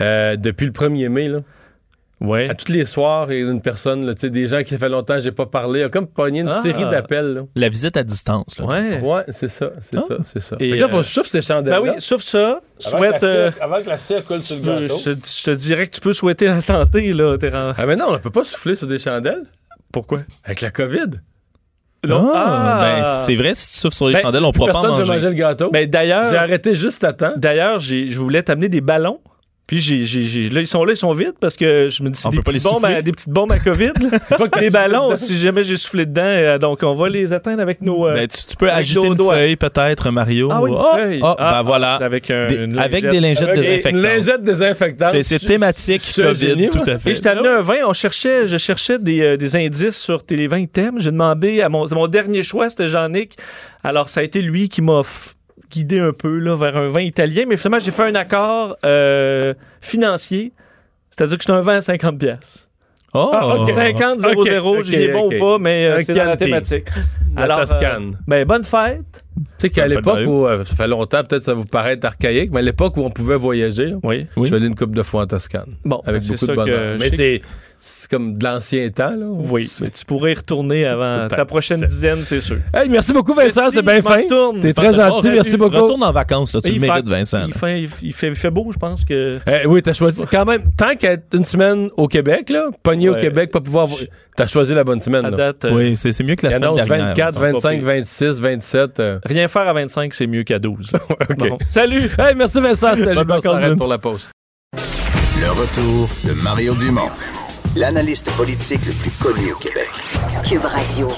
euh, 0.00 0.36
depuis 0.36 0.66
le 0.66 0.72
1er 0.72 1.08
mai, 1.08 1.28
là, 1.28 1.38
Ouais. 2.18 2.48
à 2.48 2.54
tous 2.54 2.72
les 2.72 2.86
soirs, 2.86 3.30
il 3.30 3.38
y 3.44 3.46
a 3.46 3.50
une 3.52 3.60
personne, 3.60 4.06
là, 4.06 4.14
tu 4.14 4.22
sais, 4.22 4.30
des 4.30 4.46
gens 4.46 4.62
qui 4.62 4.76
fait 4.78 4.88
longtemps 4.88 5.16
que 5.16 5.20
j'ai 5.20 5.32
pas 5.32 5.44
parlé, 5.44 5.82
a 5.82 5.90
comme 5.90 6.06
pogné 6.06 6.40
une 6.40 6.48
Ah. 6.48 6.62
série 6.62 6.84
d'appels. 6.84 7.44
La 7.54 7.68
visite 7.68 7.96
à 7.98 8.04
distance. 8.04 8.58
Là. 8.58 8.64
Ouais. 8.64 9.00
Ouais, 9.02 9.22
c'est 9.28 9.48
ça, 9.48 9.70
c'est 9.82 9.98
Ah. 9.98 10.02
ça, 10.08 10.16
c'est 10.24 10.40
ça. 10.40 10.56
Et, 10.58 10.76
là, 10.78 10.88
faut 10.88 10.98
euh, 11.00 11.02
chauffe 11.02 11.26
ces 11.26 11.42
chandelles 11.42 11.74
Ben 11.74 11.80
oui, 11.82 11.90
sauf 11.98 12.22
ça, 12.22 12.60
souhaite. 12.78 13.22
euh, 13.22 13.50
avant 13.60 13.82
que 13.82 13.88
la 13.88 13.98
cire 13.98 14.24
coule 14.24 14.42
sur 14.42 14.56
tu 14.56 14.62
peux- 14.62 14.88
je, 14.88 15.10
te- 15.10 15.26
je 15.26 15.44
te 15.44 15.50
dirais 15.50 15.86
que 15.88 15.94
tu 15.94 16.00
peux 16.00 16.14
souhaiter 16.14 16.46
la 16.46 16.62
santé, 16.62 17.12
là. 17.12 17.36
Ah, 17.76 17.84
mais 17.86 17.96
non, 17.96 18.06
on 18.08 18.18
peut 18.18 18.30
pas 18.30 18.44
souffler 18.44 18.76
sur 18.76 18.86
des 18.86 18.98
chandelles 18.98 19.44
Pourquoi? 19.92 20.20
avec 20.44 20.62
la 20.62 20.70
COVID. 20.70 21.20
Non. 22.06 22.32
Ah, 22.34 22.78
Ah. 22.78 22.80
ben, 22.82 23.04
c'est 23.24 23.34
vrai, 23.36 23.54
si 23.54 23.72
tu 23.72 23.78
souffles 23.78 23.96
sur 23.96 24.08
les 24.08 24.14
Ben, 24.14 24.22
chandelles, 24.22 24.44
on 24.44 24.52
pourra 24.52 24.72
pas 24.72 24.78
en 24.78 24.82
Personne 24.82 24.94
ne 24.94 25.04
manger. 25.04 25.12
manger 25.14 25.26
le 25.28 25.32
gâteau. 25.34 25.70
Ben 25.70 25.88
d'ailleurs, 25.88 26.24
J'ai 26.30 26.36
arrêté 26.36 26.74
juste 26.74 27.04
à 27.04 27.12
temps. 27.12 27.32
d'ailleurs, 27.36 27.78
je 27.80 28.18
voulais 28.18 28.42
t'amener 28.42 28.68
des 28.68 28.80
ballons. 28.80 29.20
Puis 29.66 29.80
j'ai, 29.80 30.04
j'ai, 30.04 30.22
j'ai- 30.22 30.48
là, 30.48 30.60
ils 30.60 30.66
sont 30.68 30.84
là, 30.84 30.92
ils 30.92 30.96
sont 30.96 31.12
vides 31.12 31.34
parce 31.40 31.56
que 31.56 31.88
je 31.88 32.00
me 32.04 32.08
dis 32.10 32.20
c'est 32.20 32.30
des 32.30 32.38
petites, 32.38 32.64
les 32.64 32.70
bombes 32.70 32.84
à, 32.84 33.02
des 33.02 33.10
petites 33.10 33.30
bombes 33.30 33.50
à 33.50 33.58
COVID. 33.58 33.90
t'as 34.52 34.70
ballons, 34.70 35.16
si 35.16 35.36
jamais 35.36 35.64
j'ai 35.64 35.76
soufflé 35.76 36.06
dedans. 36.06 36.22
euh, 36.24 36.58
donc 36.58 36.84
on 36.84 36.94
va 36.94 37.08
les 37.08 37.32
atteindre 37.32 37.60
avec 37.62 37.82
nos. 37.82 38.06
euh, 38.06 38.14
Ben, 38.14 38.28
tu, 38.28 38.46
tu 38.46 38.56
peux 38.56 38.70
agiter 38.70 39.00
nos 39.00 39.06
une 39.06 39.14
doigts. 39.14 39.34
feuille, 39.34 39.56
peut-être, 39.56 40.10
Mario. 40.12 40.50
ah 40.52 40.62
oui, 40.62 40.70
une 40.70 40.76
Ah, 40.78 40.96
feuille. 40.96 41.20
ah, 41.20 41.34
Ah, 41.36 41.50
ben 41.54 41.62
voilà. 41.62 41.94
Avec, 41.96 42.30
un, 42.30 42.46
Des- 42.46 42.78
avec 42.78 43.08
des 43.08 43.18
lingettes 43.18 43.48
Avec 43.48 43.60
désinfectantes. 43.60 43.92
Une 43.92 44.02
lingette 44.02 44.42
désinfectante. 44.44 45.22
C'est 45.22 45.38
thématique 45.40 46.12
COVID, 46.14 46.34
génie, 46.38 46.70
tout 46.70 46.78
à 46.86 46.98
fait. 47.00 47.10
Et 47.10 47.14
je 47.16 47.22
t'ai 47.22 47.28
amené 47.30 47.48
un 47.48 47.60
vin. 47.60 47.78
On 47.88 47.92
cherchait, 47.92 48.46
je 48.46 48.58
cherchais 48.58 49.00
des, 49.00 49.20
euh, 49.20 49.36
des 49.36 49.56
indices 49.56 49.96
sur 50.00 50.24
tes 50.24 50.46
20 50.46 50.70
thèmes. 50.70 51.00
J'ai 51.00 51.10
demandé 51.10 51.60
à 51.62 51.68
mon, 51.68 51.88
mon 51.92 52.06
dernier 52.06 52.44
choix, 52.44 52.70
c'était 52.70 52.86
Jean-Nic. 52.86 53.36
Alors, 53.82 54.10
ça 54.10 54.20
a 54.20 54.22
été 54.22 54.40
lui 54.40 54.68
qui 54.68 54.80
m'a 54.80 55.02
guidé 55.70 56.00
un 56.00 56.12
peu 56.12 56.38
là, 56.38 56.54
vers 56.56 56.76
un 56.76 56.88
vin 56.88 57.00
italien. 57.00 57.44
Mais 57.46 57.56
finalement, 57.56 57.78
j'ai 57.84 57.90
fait 57.90 58.04
un 58.04 58.14
accord 58.14 58.76
euh, 58.84 59.54
financier. 59.80 60.52
C'est-à-dire 61.10 61.38
que 61.38 61.44
c'est 61.44 61.52
un 61.52 61.60
vin 61.60 61.76
à 61.76 61.80
50 61.80 62.18
pièces. 62.18 62.68
Oh, 63.14 63.30
Ah, 63.32 63.56
ok. 63.56 63.70
50 63.70 64.20
0 64.20 64.40
Ok, 64.42 64.48
0 64.48 64.76
ok, 64.78 64.84
j'y 64.84 64.96
ai 64.96 65.12
bon 65.12 65.26
ou 65.32 65.38
pas, 65.38 65.58
mais 65.58 65.86
euh, 65.86 66.02
c'est 66.04 66.12
dans 66.14 66.24
la 66.24 66.36
thématique. 66.36 66.88
La 67.34 67.42
Alors, 67.44 67.60
Toscane. 67.60 68.10
euh, 68.14 68.18
ben, 68.26 68.44
bonne 68.44 68.64
fête. 68.64 69.24
Tu 69.36 69.42
sais 69.58 69.70
qu'à 69.70 69.86
l'époque 69.86 70.20
où, 70.26 70.46
euh, 70.46 70.64
ça 70.64 70.74
fait 70.76 70.88
longtemps, 70.88 71.22
peut-être 71.22 71.44
ça 71.44 71.54
vous 71.54 71.64
paraît 71.66 71.98
archaïque, 72.04 72.50
mais 72.52 72.60
à 72.60 72.62
l'époque 72.62 72.96
où 72.96 73.02
on 73.02 73.10
pouvait 73.10 73.36
voyager, 73.36 73.86
là, 73.86 73.96
Oui. 74.02 74.26
je 74.36 74.44
suis 74.44 74.54
allé 74.54 74.66
une 74.66 74.74
couple 74.74 74.96
de 74.96 75.02
fois 75.02 75.22
en 75.22 75.26
Toscane. 75.26 75.74
Bon, 75.84 76.00
Avec 76.06 76.22
beaucoup 76.26 76.46
de 76.46 76.54
bonheur. 76.54 76.96
Mais 76.98 77.10
c'est, 77.10 77.42
c'est 77.78 78.10
comme 78.10 78.38
de 78.38 78.44
l'ancien 78.44 78.88
temps, 78.90 79.14
là. 79.14 79.26
Oui, 79.26 79.70
mais 79.82 79.90
tu 79.90 80.04
pourrais 80.06 80.32
y 80.32 80.34
retourner 80.34 80.86
avant 80.86 81.28
ta 81.28 81.44
prochaine 81.44 81.80
dizaine, 81.80 82.20
c'est 82.24 82.40
sûr. 82.40 82.58
Hey, 82.72 82.88
merci 82.88 83.12
beaucoup, 83.12 83.34
Vincent, 83.34 83.68
c'est 83.70 83.82
bien 83.82 84.00
fin. 84.00 84.22
T'es 84.62 84.72
très 84.72 84.92
gentil, 84.94 85.28
merci 85.28 85.56
beaucoup. 85.58 85.76
Retourne 85.82 86.02
en 86.02 86.12
vacances, 86.12 86.54
là, 86.54 86.60
tu 86.62 86.72
le 86.72 86.80
mérites, 86.80 87.08
Vincent. 87.08 87.44
Il 87.46 87.52
fait, 87.54 87.82
il, 88.02 88.12
fait, 88.14 88.28
il 88.28 88.34
fait 88.34 88.50
beau, 88.50 88.70
je 88.72 88.78
pense 88.78 89.04
que. 89.04 89.32
Eh 89.46 89.66
oui, 89.66 89.82
t'as 89.82 89.92
choisi. 89.92 90.24
Quand 90.30 90.46
même, 90.46 90.62
tant 90.76 90.94
qu'être 90.94 91.34
une 91.34 91.44
semaine 91.44 91.90
au 91.96 92.08
Québec, 92.08 92.48
là, 92.50 92.68
pogné 92.82 93.10
au. 93.10 93.14
Québec, 93.16 93.50
pas 93.50 93.60
pouvoir. 93.60 93.86
vo- 93.86 93.96
T'as 94.36 94.46
choisi 94.46 94.74
la 94.74 94.84
bonne 94.84 95.00
semaine, 95.00 95.24
À 95.24 95.30
date, 95.30 95.64
euh, 95.64 95.72
Oui, 95.72 95.96
c'est 95.96 96.12
c'est 96.12 96.22
mieux 96.22 96.34
que 96.36 96.46
la 96.46 96.52
Il 96.52 96.54
semaine 96.56 96.68
annonce 96.68 96.86
dernière. 96.86 97.06
24, 97.08 97.40
là. 97.40 97.52
25, 97.52 97.80
Pas 97.80 97.86
26, 97.86 98.40
27. 98.40 99.00
euh. 99.00 99.18
rien 99.24 99.48
faire 99.48 99.66
à 99.66 99.72
25, 99.72 100.12
c'est 100.12 100.26
mieux 100.26 100.42
qu'à 100.42 100.58
12. 100.58 100.90
OK. 101.10 101.36
Bon. 101.38 101.56
Salut! 101.60 102.10
Hey, 102.18 102.34
merci 102.36 102.60
Vincent. 102.60 102.94
Salut, 102.96 103.24
Bonne 103.24 103.76
pour 103.78 103.88
la 103.88 103.98
pause. 103.98 104.30
Le 104.74 105.50
retour 105.50 106.08
de 106.24 106.32
Mario 106.42 106.74
Dumont, 106.74 107.08
l'analyste 107.76 108.30
politique 108.36 108.84
le 108.86 108.92
plus 108.92 109.10
connu 109.12 109.52
au 109.52 109.56
Québec. 109.56 109.88
Cube 110.44 110.64
Radio. 110.64 111.08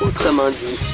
Autrement 0.00 0.50
dit. 0.50 0.93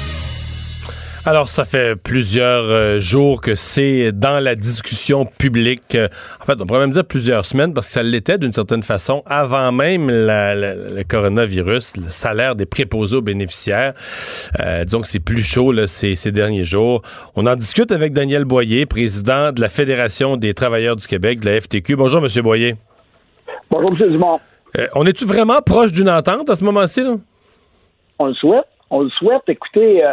Alors, 1.23 1.49
ça 1.49 1.65
fait 1.65 1.95
plusieurs 1.95 2.63
euh, 2.63 2.99
jours 2.99 3.41
que 3.41 3.53
c'est 3.53 4.11
dans 4.11 4.39
la 4.39 4.55
discussion 4.55 5.25
publique. 5.25 5.93
Euh, 5.93 6.07
en 6.41 6.45
fait, 6.45 6.59
on 6.59 6.65
pourrait 6.65 6.79
même 6.79 6.91
dire 6.91 7.05
plusieurs 7.05 7.45
semaines 7.45 7.75
parce 7.75 7.85
que 7.87 7.93
ça 7.93 8.01
l'était 8.01 8.39
d'une 8.39 8.53
certaine 8.53 8.81
façon 8.81 9.21
avant 9.27 9.71
même 9.71 10.09
la- 10.09 10.55
la- 10.55 10.73
le 10.73 11.03
coronavirus, 11.03 11.97
le 11.97 12.09
salaire 12.09 12.55
des 12.55 12.65
préposés 12.65 13.17
aux 13.17 13.21
bénéficiaires. 13.21 13.93
Euh, 14.61 14.83
disons 14.83 15.01
que 15.01 15.07
c'est 15.07 15.19
plus 15.19 15.43
chaud 15.43 15.71
là, 15.71 15.85
ces, 15.85 16.15
ces 16.15 16.31
derniers 16.31 16.65
jours. 16.65 17.03
On 17.35 17.45
en 17.45 17.55
discute 17.55 17.91
avec 17.91 18.13
Daniel 18.13 18.43
Boyer, 18.45 18.87
président 18.87 19.51
de 19.51 19.61
la 19.61 19.69
Fédération 19.69 20.37
des 20.37 20.55
travailleurs 20.55 20.95
du 20.95 21.05
Québec, 21.05 21.39
de 21.39 21.45
la 21.51 21.61
FTQ. 21.61 21.97
Bonjour, 21.97 22.19
Monsieur 22.21 22.41
Boyer. 22.41 22.75
Bonjour, 23.69 23.91
M. 23.91 24.11
Dumont. 24.11 24.39
Euh, 24.79 24.87
on 24.95 25.05
est-tu 25.05 25.25
vraiment 25.25 25.61
proche 25.63 25.91
d'une 25.91 26.09
entente 26.09 26.49
à 26.49 26.55
ce 26.55 26.63
moment-ci? 26.63 27.03
Là? 27.03 27.13
On 28.17 28.25
le 28.25 28.33
souhaite. 28.33 28.65
On 28.89 29.01
le 29.03 29.09
souhaite. 29.11 29.43
Écoutez, 29.47 30.03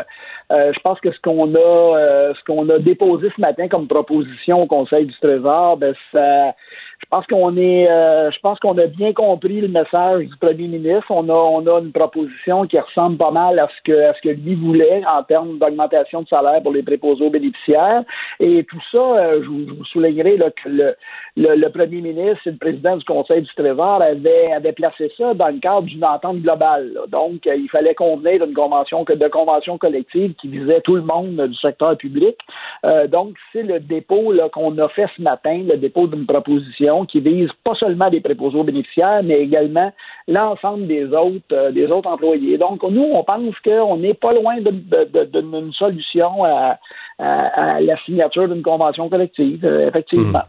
euh, 0.51 0.73
je 0.73 0.81
pense 0.81 0.99
que 1.01 1.13
ce 1.13 1.21
qu'on 1.21 1.55
a, 1.55 1.59
euh, 1.59 2.35
ce 2.35 2.45
qu'on 2.45 2.69
a 2.71 2.79
déposé 2.79 3.31
ce 3.37 3.41
matin 3.41 3.69
comme 3.69 3.87
proposition 3.87 4.61
au 4.61 4.67
Conseil 4.67 5.07
du 5.07 5.15
Trésor, 5.21 5.77
ben, 5.77 5.95
ça, 6.13 6.55
je 7.01 7.07
pense 7.11 7.27
qu'on 7.27 7.57
est, 7.57 7.89
euh, 7.89 8.31
je 8.31 8.39
pense 8.41 8.59
qu'on 8.59 8.77
a 8.77 8.87
bien 8.87 9.13
compris 9.13 9.61
le 9.61 9.69
message 9.69 10.27
du 10.27 10.37
premier 10.37 10.67
ministre. 10.67 11.07
On 11.11 11.29
a, 11.29 11.33
on 11.33 11.67
a 11.67 11.81
une 11.81 11.93
proposition 11.93 12.67
qui 12.67 12.79
ressemble 12.79 13.17
pas 13.17 13.31
mal 13.31 13.59
à 13.59 13.69
ce 13.69 13.83
que, 13.85 14.11
à 14.11 14.15
ce 14.15 14.21
que 14.21 14.29
lui 14.31 14.57
voulait 14.57 15.03
en 15.07 15.23
termes 15.23 15.59
d'augmentation 15.59 16.23
de 16.23 16.29
salaire 16.29 16.61
pour 16.63 16.73
les 16.73 16.83
préposés 16.83 17.25
aux 17.25 17.31
bénéficiaires. 17.31 18.03
Et 18.41 18.65
tout 18.65 18.81
ça, 18.91 18.99
euh, 18.99 19.41
je, 19.43 19.49
vous, 19.49 19.69
je 19.69 19.75
vous 19.75 19.85
soulignerai 19.87 20.37
là, 20.37 20.51
que 20.51 20.69
le, 20.69 20.97
le, 21.37 21.69
premier 21.69 22.01
ministre 22.01 22.47
et 22.47 22.51
le 22.51 22.57
président 22.57 22.97
du 22.97 23.05
Conseil 23.05 23.43
du 23.43 23.55
Trésor 23.55 24.03
avaient, 24.03 24.51
avaient 24.51 24.73
placé 24.73 25.11
ça 25.17 25.35
dans 25.35 25.49
le 25.49 25.61
cadre 25.61 25.83
d'une 25.83 26.05
entente 26.05 26.39
globale. 26.39 26.93
Là. 26.95 27.03
Donc, 27.09 27.47
euh, 27.47 27.55
il 27.55 27.71
fallait 27.71 27.95
convenir 27.95 28.45
d'une 28.45 28.55
convention 28.55 29.05
de 29.05 29.29
convention 29.29 29.79
collective 29.79 30.35
qui 30.35 30.49
visait 30.49 30.81
tout 30.81 30.97
le 30.97 31.03
monde 31.03 31.41
du 31.47 31.57
secteur 31.57 31.97
public. 31.97 32.37
Euh, 32.85 33.07
donc, 33.07 33.37
c'est 33.53 33.63
le 33.63 33.79
dépôt 33.79 34.33
qu'on 34.53 34.77
a 34.79 34.89
fait 34.89 35.07
ce 35.17 35.23
matin, 35.23 35.63
le 35.67 35.77
dépôt 35.77 36.07
d'une 36.07 36.27
proposition 36.27 36.88
qui 37.07 37.21
vise 37.21 37.51
pas 37.65 37.75
seulement 37.75 38.09
les 38.09 38.21
préposés 38.21 38.59
aux 38.59 38.65
bénéficiaires, 38.65 39.23
mais 39.23 39.41
également 39.41 39.93
l'ensemble 40.27 40.87
des 40.87 41.07
autres 41.07 41.45
euh, 41.53 41.71
des 41.71 41.87
autres 41.87 42.09
employés. 42.09 42.59
Donc, 42.59 42.83
nous, 42.83 43.09
on 43.13 43.25
pense 43.25 43.55
qu'on 43.65 43.97
n'est 43.97 44.15
pas 44.15 44.31
loin 44.31 44.57
d'une 44.61 45.73
solution 45.73 46.45
à, 46.45 46.79
à, 47.19 47.77
à, 47.77 47.81
la 47.81 47.97
signature 48.05 48.49
d'une 48.49 48.63
convention 48.63 49.09
collective, 49.09 49.65
euh, 49.65 49.89
effectivement. 49.89 50.43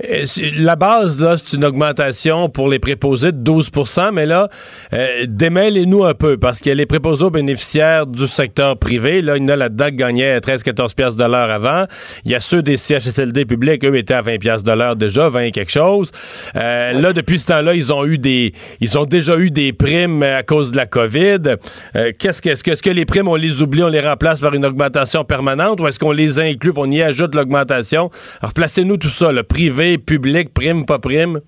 Mmh. 0.00 0.62
La 0.62 0.76
base, 0.76 1.20
là, 1.20 1.36
c'est 1.36 1.56
une 1.56 1.64
augmentation 1.64 2.48
pour 2.48 2.68
les 2.68 2.78
préposés 2.78 3.32
de 3.32 3.38
12% 3.38 4.06
mais 4.12 4.26
là, 4.26 4.48
euh, 4.92 5.24
démêlez-nous 5.26 6.04
un 6.04 6.14
peu, 6.14 6.36
parce 6.36 6.60
qu'il 6.60 6.70
y 6.70 6.72
a 6.72 6.74
les 6.74 6.86
préposés 6.86 7.24
aux 7.24 7.30
bénéficiaires 7.30 8.06
du 8.06 8.26
secteur 8.26 8.76
privé. 8.78 9.22
Là, 9.22 9.36
il 9.36 9.42
y 9.42 9.46
en 9.46 9.48
a 9.48 9.56
là-dedans 9.56 9.86
qui 9.86 9.96
gagnaient 9.96 10.38
13-14 10.38 10.94
piastres 10.94 11.18
de 11.18 11.30
l'heure 11.30 11.50
avant. 11.50 11.84
Il 12.24 12.30
y 12.30 12.34
a 12.34 12.40
ceux 12.40 12.62
des 12.62 12.76
CHSLD 12.76 13.44
publics, 13.44 13.84
eux, 13.84 13.96
étaient 13.96 14.14
à 14.14 14.22
20 14.22 14.38
piastres 14.38 14.70
de 14.70 14.76
l'heure 14.76 14.96
déjà, 14.96 15.28
20 15.28 15.50
quelque 15.50 15.70
chose. 15.70 16.10
Euh, 16.56 16.92
là, 16.92 17.12
depuis 17.12 17.38
ce 17.38 17.46
temps-là, 17.46 17.74
ils 17.74 17.92
ont 17.92 18.04
eu 18.04 18.18
des, 18.18 18.52
ils 18.80 18.98
ont 18.98 19.04
déjà 19.04 19.36
eu 19.38 19.50
des 19.50 19.72
primes 19.72 20.22
à 20.22 20.42
cause 20.42 20.72
de 20.72 20.76
la 20.76 20.86
COVID. 20.86 21.56
Euh, 21.94 22.12
qu'est-ce 22.18 22.42
que, 22.42 22.50
est-ce 22.50 22.62
que, 22.64 22.72
est-ce 22.72 22.82
que 22.82 22.90
les 22.90 23.04
primes, 23.04 23.28
on 23.28 23.36
les 23.36 23.62
oublie, 23.62 23.82
on 23.82 23.88
les 23.88 24.00
remplace 24.00 24.40
par 24.40 24.54
une 24.54 24.64
augmentation 24.64 25.24
permanente, 25.24 25.80
ou 25.80 25.86
est-ce 25.86 25.95
qu'on 25.98 26.12
les 26.12 26.40
inclut, 26.40 26.72
on 26.76 26.90
y 26.90 27.02
ajoute 27.02 27.34
l'augmentation? 27.34 28.10
Alors, 28.40 28.52
placez-nous 28.54 28.96
tout 28.96 29.08
ça, 29.08 29.32
le 29.32 29.42
privé, 29.42 29.98
public, 29.98 30.52
prime, 30.52 30.86
pas 30.86 30.98
prime. 30.98 31.40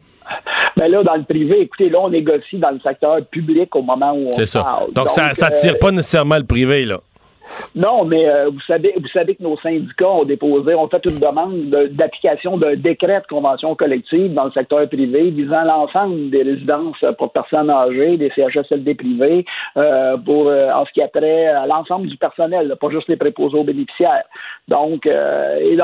Mais 0.77 0.89
là, 0.89 1.03
dans 1.03 1.17
le 1.17 1.25
privé, 1.25 1.61
écoutez, 1.63 1.89
là, 1.89 1.99
on 2.01 2.11
négocie 2.11 2.59
dans 2.59 2.71
le 2.71 2.79
secteur 2.81 3.19
public 3.33 3.75
au 3.75 3.83
moment 3.83 4.13
où 4.13 4.29
on 4.29 4.31
C'est 4.31 4.47
ça. 4.47 4.63
parle. 4.63 4.93
Donc, 4.93 5.11
ça, 5.11 5.33
ça 5.33 5.51
tire 5.51 5.73
euh, 5.75 5.79
pas 5.79 5.91
nécessairement 5.91 6.37
le 6.39 6.45
privé, 6.45 6.85
là. 6.85 6.99
Non, 7.75 8.05
mais 8.05 8.29
euh, 8.29 8.51
vous 8.51 8.61
savez, 8.67 8.95
vous 8.97 9.09
savez 9.09 9.35
que 9.35 9.43
nos 9.43 9.57
syndicats 9.59 10.09
ont 10.11 10.25
déposé, 10.25 10.75
ont 10.75 10.89
fait 10.89 11.05
une 11.07 11.19
demande 11.19 11.71
de- 11.71 11.87
d'application 11.89 12.57
d'un 12.57 12.77
décret 12.77 13.21
de 13.21 13.27
convention 13.27 13.75
collective 13.75 14.33
dans 14.35 14.45
le 14.45 14.51
secteur 14.53 14.89
privé 14.89 15.31
visant 15.31 15.65
l'ensemble 15.65 16.31
des 16.31 16.43
résidences 16.43 17.05
pour 17.19 17.33
personnes 17.33 17.71
âgées, 17.71 18.17
des 18.17 18.31
CHSLD 18.35 18.95
privés, 18.95 19.45
euh, 19.77 20.17
pour 20.17 20.49
euh, 20.49 20.71
en 20.73 20.85
ce 20.87 20.93
qui 20.93 21.03
a 21.03 21.09
trait 21.09 21.47
à 21.47 21.67
l'ensemble 21.67 22.09
du 22.09 22.17
personnel, 22.17 22.75
pas 22.81 22.91
juste 22.91 23.09
les 23.09 23.17
préposés 23.17 23.59
aux 23.59 23.65
bénéficiaires. 23.65 24.25
Donc, 24.69 25.07
euh, 25.07 25.57
et 25.59 25.79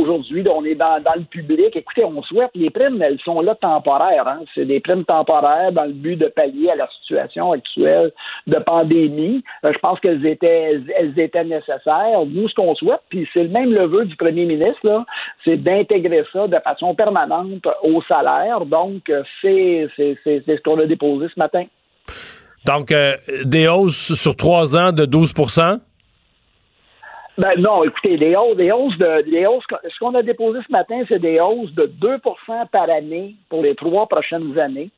aujourd'hui, 0.00 0.44
on 0.48 0.64
est 0.64 0.74
dans, 0.74 1.02
dans 1.02 1.14
le 1.16 1.24
public. 1.24 1.74
Écoutez, 1.74 2.04
on 2.04 2.22
souhaite 2.22 2.50
les 2.54 2.70
primes, 2.70 3.00
elles 3.02 3.18
sont 3.20 3.40
là 3.40 3.54
temporaires. 3.54 4.28
Hein. 4.28 4.40
C'est 4.54 4.64
des 4.64 4.80
primes 4.80 5.04
temporaires 5.04 5.72
dans 5.72 5.84
le 5.84 5.92
but 5.92 6.16
de 6.16 6.26
pallier 6.28 6.70
à 6.70 6.76
la 6.76 6.88
situation 7.00 7.52
actuelle 7.52 8.12
de 8.46 8.58
pandémie. 8.58 9.42
Euh, 9.64 9.72
je 9.72 9.78
pense 9.78 9.98
qu'elles 10.00 10.24
étaient, 10.26 10.80
elles, 10.96 11.07
étaient 11.16 11.44
nécessaires. 11.44 12.24
Nous, 12.26 12.48
ce 12.48 12.54
qu'on 12.54 12.74
souhaite, 12.74 13.00
puis 13.08 13.28
c'est 13.32 13.44
le 13.44 13.48
même 13.48 13.72
leveux 13.72 14.04
du 14.04 14.16
premier 14.16 14.44
ministre, 14.44 15.04
c'est 15.44 15.56
d'intégrer 15.56 16.24
ça 16.32 16.46
de 16.46 16.58
façon 16.58 16.94
permanente 16.94 17.66
au 17.82 18.02
salaire. 18.02 18.64
Donc, 18.66 19.10
c'est, 19.42 19.88
ce 19.96 20.62
qu'on 20.62 20.78
a 20.80 20.86
déposé 20.86 21.28
ce 21.34 21.38
matin. 21.38 21.64
Donc, 22.66 22.92
euh, 22.92 23.14
des 23.44 23.68
hausses 23.68 24.14
sur 24.14 24.36
trois 24.36 24.76
ans 24.76 24.92
de 24.92 25.06
12% 25.06 25.78
Ben 27.38 27.54
non, 27.58 27.84
écoutez, 27.84 28.16
les 28.16 28.34
hausses, 28.34 28.56
les 28.56 28.72
hausses 28.72 28.98
de, 28.98 29.30
les 29.30 29.46
hausses, 29.46 29.64
ce 29.84 29.98
qu'on 30.00 30.14
a 30.14 30.22
déposé 30.22 30.60
ce 30.66 30.72
matin, 30.72 31.02
c'est 31.08 31.20
des 31.20 31.40
hausses 31.40 31.72
de 31.74 31.90
2% 32.00 32.20
par 32.70 32.90
année 32.90 33.36
pour 33.48 33.62
les 33.62 33.74
trois 33.74 34.06
prochaines 34.06 34.58
années. 34.58 34.90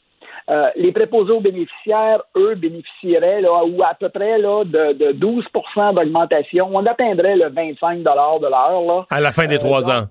Euh, 0.51 0.69
les 0.75 0.91
préposés 0.91 1.33
aux 1.33 1.41
bénéficiaires, 1.41 2.23
eux, 2.37 2.57
bénéficieraient 2.57 3.41
là, 3.41 3.63
ou 3.65 3.83
à 3.85 3.95
peu 3.95 4.09
près 4.09 4.37
là, 4.39 4.65
de, 4.65 4.95
de 4.95 5.13
12% 5.13 5.95
d'augmentation. 5.95 6.69
On 6.73 6.85
atteindrait 6.87 7.37
le 7.37 7.49
25 7.51 7.99
de 7.99 8.05
l'heure. 8.05 8.41
Là. 8.83 9.07
à 9.11 9.21
la 9.21 9.31
fin 9.33 9.47
des 9.47 9.57
Euh, 9.57 9.59
trois 9.59 9.89
ans. 9.89 10.07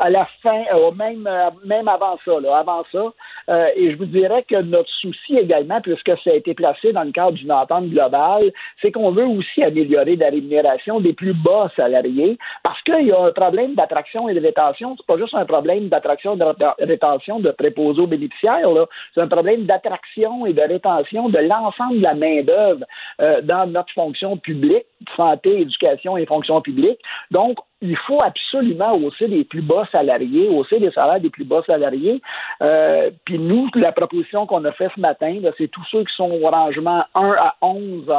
à 0.00 0.10
la 0.10 0.26
fin, 0.42 0.62
euh, 0.74 0.90
même, 0.92 1.28
même 1.64 1.86
avant 1.86 2.18
ça, 2.24 2.32
là, 2.40 2.58
avant 2.58 2.82
ça. 2.90 3.04
Euh, 3.48 3.68
et 3.76 3.90
je 3.92 3.96
vous 3.96 4.06
dirais 4.06 4.44
que 4.48 4.60
notre 4.62 4.90
souci 4.90 5.36
également, 5.36 5.80
puisque 5.80 6.12
ça 6.22 6.30
a 6.30 6.34
été 6.34 6.54
placé 6.54 6.92
dans 6.92 7.02
le 7.04 7.12
cadre 7.12 7.32
d'une 7.32 7.52
entente 7.52 7.88
globale, 7.88 8.52
c'est 8.80 8.92
qu'on 8.92 9.10
veut 9.10 9.26
aussi 9.26 9.62
améliorer 9.62 10.16
la 10.16 10.30
rémunération 10.30 11.00
des 11.00 11.12
plus 11.12 11.32
bas 11.32 11.70
salariés, 11.76 12.38
parce 12.62 12.80
qu'il 12.82 13.06
y 13.06 13.12
a 13.12 13.20
un 13.20 13.32
problème 13.32 13.74
d'attraction 13.74 14.28
et 14.28 14.34
de 14.34 14.40
rétention. 14.40 14.96
C'est 14.96 15.06
pas 15.06 15.18
juste 15.18 15.34
un 15.34 15.46
problème 15.46 15.88
d'attraction 15.88 16.34
et 16.34 16.38
de 16.38 16.44
ré- 16.44 16.54
rétention 16.80 17.40
de 17.40 17.50
préposés 17.50 18.02
aux 18.02 18.06
bénéficiaires, 18.06 18.70
là. 18.70 18.86
C'est 19.14 19.20
un 19.20 19.28
problème 19.28 19.64
d'attraction 19.64 20.46
et 20.46 20.52
de 20.52 20.60
rétention 20.62 21.28
de 21.28 21.38
l'ensemble 21.38 21.98
de 21.98 22.02
la 22.02 22.14
main-d'œuvre 22.14 22.84
euh, 23.20 23.40
dans 23.42 23.66
notre 23.70 23.92
fonction 23.92 24.36
publique, 24.36 24.86
santé, 25.16 25.60
éducation 25.60 26.16
et 26.16 26.26
fonction 26.26 26.60
publique. 26.60 26.98
Donc, 27.30 27.58
il 27.82 27.96
faut 27.96 28.18
absolument 28.22 28.94
hausser 28.94 29.26
les 29.26 29.44
plus 29.44 29.62
bas 29.62 29.88
salariés, 29.90 30.48
hausser 30.48 30.78
les 30.78 30.90
salaires 30.90 31.20
des 31.20 31.30
plus 31.30 31.44
bas 31.44 31.62
salariés. 31.66 32.20
Euh, 32.62 33.10
Puis 33.24 33.38
nous, 33.38 33.68
la 33.74 33.92
proposition 33.92 34.46
qu'on 34.46 34.64
a 34.66 34.72
faite 34.72 34.90
ce 34.94 35.00
matin, 35.00 35.34
c'est 35.56 35.68
tous 35.68 35.84
ceux 35.90 36.04
qui 36.04 36.14
sont 36.14 36.30
au 36.30 36.48
rangement 36.50 37.04
1 37.14 37.34
à 37.38 37.54
11 37.62 38.04
euh, 38.08 38.12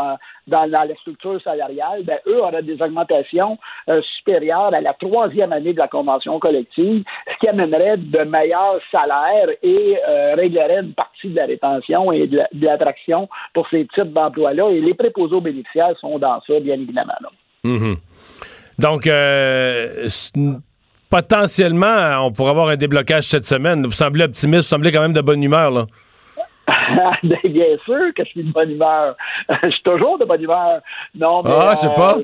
dans, 0.48 0.68
dans 0.68 0.88
la 0.88 0.96
structure 0.96 1.40
salariale, 1.44 2.04
ben, 2.04 2.18
eux 2.28 2.42
auraient 2.42 2.64
des 2.64 2.82
augmentations 2.82 3.58
euh, 3.90 4.02
supérieures 4.18 4.74
à 4.74 4.82
la 4.82 4.94
troisième 4.94 5.54
année 5.54 5.74
de 5.74 5.78
la 5.80 5.88
convention 5.88 6.40
collective, 6.40 7.04
ce 7.32 7.38
qui 7.40 7.48
amènerait 7.48 7.98
de 7.98 8.20
meilleurs 8.24 8.80
salaires 8.92 9.50
et 9.62 9.98
euh, 10.10 10.34
réglerait 10.36 10.80
une 10.82 10.94
partie 10.94 11.30
de 11.30 11.36
la 11.36 11.46
rétention 11.46 12.12
et 12.12 12.26
de 12.28 12.38
la- 12.38 12.50
de 12.52 12.66
l'attraction 12.66 13.30
pour 13.54 13.68
ces 13.70 13.86
types 13.94 14.12
d'emplois-là. 14.14 14.70
Et 14.72 14.82
les 14.82 14.96
préposés 14.96 15.36
aux 15.36 15.42
bénéficiaires 15.42 15.96
sont 16.00 16.18
dans 16.18 16.42
ça, 16.48 16.60
bien 16.60 16.74
évidemment. 16.76 17.14
là. 17.22 17.30
Mhm. 17.64 17.96
Donc, 18.82 19.06
euh, 19.06 20.08
potentiellement, 21.10 22.26
on 22.26 22.32
pourrait 22.32 22.50
avoir 22.50 22.70
un 22.70 22.78
déblocage 22.78 23.26
cette 23.26 23.46
semaine. 23.46 23.86
Vous 23.86 23.92
semblez 23.92 24.24
optimiste, 24.24 24.64
vous 24.64 24.70
semblez 24.70 24.92
quand 24.92 25.02
même 25.02 25.14
de 25.14 25.22
bonne 25.22 25.44
humeur, 25.44 25.72
là. 25.72 25.86
Ben, 27.24 27.38
bien 27.46 27.78
sûr 27.86 28.14
que 28.16 28.24
je 28.24 28.30
suis 28.30 28.44
de 28.44 28.52
bonne 28.52 28.72
humeur. 28.72 29.16
je 29.64 29.70
suis 29.70 29.84
toujours 29.84 30.18
de 30.18 30.26
bonne 30.26 30.42
humeur. 30.42 30.82
Non, 31.16 31.42
mais, 31.44 31.52
Ah, 31.54 31.74
je 31.76 31.82
sais 31.82 31.94
pas. 31.94 32.18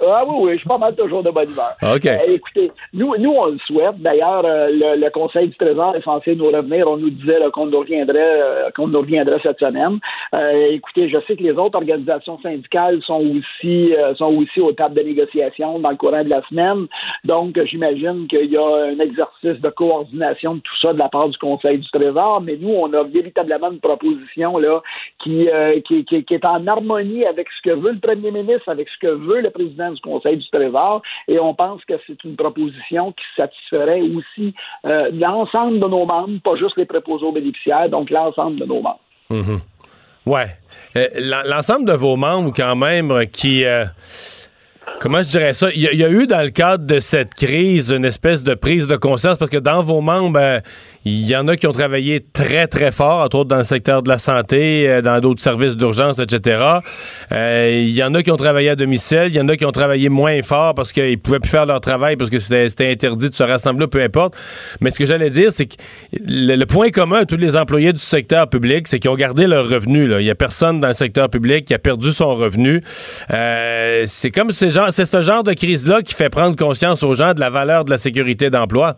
Ah 0.00 0.24
oui, 0.26 0.34
oui, 0.40 0.52
je 0.52 0.58
suis 0.58 0.68
pas 0.68 0.78
mal 0.78 0.94
toujours 0.96 1.22
de 1.22 1.30
bonne 1.30 1.50
humeur. 1.50 1.74
OK. 1.82 2.06
Euh, 2.06 2.18
écoutez, 2.28 2.70
nous, 2.92 3.14
nous, 3.18 3.30
on 3.30 3.46
le 3.46 3.58
souhaite. 3.66 3.98
D'ailleurs, 3.98 4.42
euh, 4.44 4.68
le, 4.70 5.00
le 5.00 5.10
Conseil 5.10 5.48
du 5.48 5.56
Trésor 5.56 5.94
est 5.96 6.02
censé 6.02 6.34
nous 6.34 6.50
revenir. 6.50 6.88
On 6.88 6.96
nous 6.96 7.10
disait 7.10 7.38
qu'on 7.52 7.66
nous 7.66 7.78
reviendrait, 7.78 8.42
euh, 8.42 8.70
qu'on 8.74 8.88
nous 8.88 8.98
reviendrait 8.98 9.40
cette 9.42 9.58
semaine. 9.58 9.98
Euh, 10.34 10.68
écoutez, 10.70 11.08
je 11.08 11.18
sais 11.26 11.36
que 11.36 11.42
les 11.42 11.52
autres 11.52 11.78
organisations 11.78 12.38
syndicales 12.40 13.00
sont 13.02 13.22
aussi 13.36 13.92
sont 14.16 14.34
aussi 14.34 14.60
aux 14.60 14.72
tables 14.72 14.94
de 14.94 15.02
négociation 15.02 15.78
dans 15.78 15.90
le 15.90 15.96
courant 15.96 16.24
de 16.24 16.30
la 16.30 16.42
semaine. 16.48 16.86
Donc, 17.24 17.58
j'imagine 17.64 18.26
qu'il 18.28 18.50
y 18.50 18.56
a 18.56 18.76
un 18.88 18.98
exercice 18.98 19.60
de 19.60 19.68
coordination 19.70 20.56
de 20.56 20.60
tout 20.60 20.76
ça 20.80 20.92
de 20.92 20.98
la 20.98 21.08
part 21.08 21.28
du 21.28 21.38
Conseil 21.38 21.78
du 21.78 21.90
Trésor. 21.90 22.40
Mais 22.40 22.56
nous, 22.60 22.70
on 22.70 22.92
a 22.92 23.02
véritablement 23.04 23.70
une 23.70 23.80
proposition 23.80 24.58
là 24.58 24.82
qui, 25.22 25.48
qui, 25.86 26.04
qui, 26.04 26.24
qui 26.24 26.34
est 26.34 26.44
en 26.44 26.66
harmonie 26.66 27.24
avec 27.24 27.48
ce 27.50 27.70
que 27.70 27.74
veut 27.74 27.92
le 27.92 28.00
Premier 28.00 28.30
ministre, 28.30 28.68
avec 28.68 28.88
ce 28.88 28.98
que 28.98 29.12
veut 29.12 29.40
le 29.40 29.50
président 29.50 29.83
du 29.92 30.00
Conseil 30.00 30.36
du 30.36 30.48
Trésor, 30.50 31.02
et 31.28 31.38
on 31.38 31.54
pense 31.54 31.84
que 31.84 31.94
c'est 32.06 32.22
une 32.24 32.36
proposition 32.36 33.12
qui 33.12 33.24
satisferait 33.36 34.02
aussi 34.02 34.54
euh, 34.86 35.10
l'ensemble 35.12 35.80
de 35.80 35.86
nos 35.86 36.06
membres, 36.06 36.40
pas 36.42 36.56
juste 36.56 36.76
les 36.76 36.86
préposés 36.86 37.24
aux 37.24 37.32
bénéficiaires, 37.32 37.88
donc 37.88 38.10
l'ensemble 38.10 38.58
de 38.60 38.64
nos 38.64 38.80
membres. 38.82 39.00
Mhm. 39.30 39.60
Ouais. 40.26 40.46
Euh, 40.96 41.06
l'en- 41.20 41.42
L'ensemble 41.44 41.86
de 41.86 41.92
vos 41.92 42.16
membres, 42.16 42.52
quand 42.56 42.76
même, 42.76 43.26
qui. 43.32 43.64
euh, 43.64 43.84
comment 45.00 45.22
je 45.22 45.28
dirais 45.28 45.52
ça? 45.54 45.68
Il 45.74 45.82
y, 45.82 45.88
a- 45.88 45.92
il 45.92 45.98
y 45.98 46.04
a 46.04 46.08
eu, 46.10 46.26
dans 46.26 46.42
le 46.42 46.50
cadre 46.50 46.86
de 46.86 47.00
cette 47.00 47.34
crise, 47.34 47.90
une 47.90 48.04
espèce 48.04 48.42
de 48.42 48.54
prise 48.54 48.86
de 48.86 48.96
conscience, 48.96 49.38
parce 49.38 49.50
que 49.50 49.58
dans 49.58 49.82
vos 49.82 50.00
membres, 50.00 50.38
euh, 50.40 50.60
il 51.04 51.26
y 51.26 51.36
en 51.36 51.46
a 51.48 51.56
qui 51.56 51.66
ont 51.66 51.72
travaillé 51.72 52.24
très, 52.32 52.66
très 52.66 52.90
fort, 52.90 53.20
entre 53.20 53.38
autres 53.38 53.50
dans 53.50 53.58
le 53.58 53.64
secteur 53.64 54.02
de 54.02 54.08
la 54.08 54.18
santé, 54.18 54.88
euh, 54.88 55.02
dans 55.02 55.20
d'autres 55.20 55.42
services 55.42 55.76
d'urgence, 55.76 56.18
etc. 56.18 56.62
Euh, 57.32 57.82
il 57.82 57.90
y 57.90 58.02
en 58.02 58.14
a 58.14 58.22
qui 58.22 58.30
ont 58.30 58.36
travaillé 58.36 58.70
à 58.70 58.76
domicile, 58.76 59.26
il 59.28 59.36
y 59.36 59.40
en 59.40 59.48
a 59.48 59.56
qui 59.56 59.66
ont 59.66 59.72
travaillé 59.72 60.08
moins 60.08 60.42
fort 60.42 60.74
parce 60.74 60.92
qu'ils 60.92 61.18
pouvaient 61.18 61.40
plus 61.40 61.50
faire 61.50 61.66
leur 61.66 61.80
travail 61.80 62.16
parce 62.16 62.30
que 62.30 62.38
c'était 62.38 62.90
interdit 62.90 63.28
de 63.28 63.34
se 63.34 63.42
rassembler, 63.42 63.86
peu 63.86 64.02
importe. 64.02 64.34
Mais 64.80 64.90
ce 64.90 64.98
que 64.98 65.04
j'allais 65.04 65.30
dire, 65.30 65.52
c'est 65.52 65.66
que 65.66 65.74
le, 66.26 66.64
point 66.64 66.90
commun 66.90 67.20
à 67.20 67.24
tous 67.26 67.36
les 67.36 67.56
employés 67.56 67.92
du 67.92 67.98
secteur 67.98 68.48
public, 68.48 68.88
c'est 68.88 68.98
qu'ils 68.98 69.10
ont 69.10 69.16
gardé 69.16 69.46
leur 69.46 69.68
revenu. 69.68 70.06
Là. 70.06 70.20
Il 70.20 70.26
y 70.26 70.30
a 70.30 70.34
personne 70.34 70.80
dans 70.80 70.88
le 70.88 70.94
secteur 70.94 71.28
public 71.28 71.66
qui 71.66 71.74
a 71.74 71.78
perdu 71.78 72.12
son 72.12 72.34
revenu. 72.34 72.82
Euh, 73.30 74.04
c'est 74.06 74.30
comme 74.30 74.52
c'est 74.52 74.70
ce 74.70 75.22
genre 75.22 75.42
de 75.42 75.52
crise-là 75.52 76.00
qui 76.02 76.14
fait 76.14 76.30
prendre 76.30 76.56
conscience 76.56 77.02
aux 77.02 77.14
gens 77.14 77.34
de 77.34 77.40
la 77.40 77.50
valeur 77.50 77.84
de 77.84 77.90
la 77.90 77.98
sécurité 77.98 78.48
d'emploi. 78.48 78.96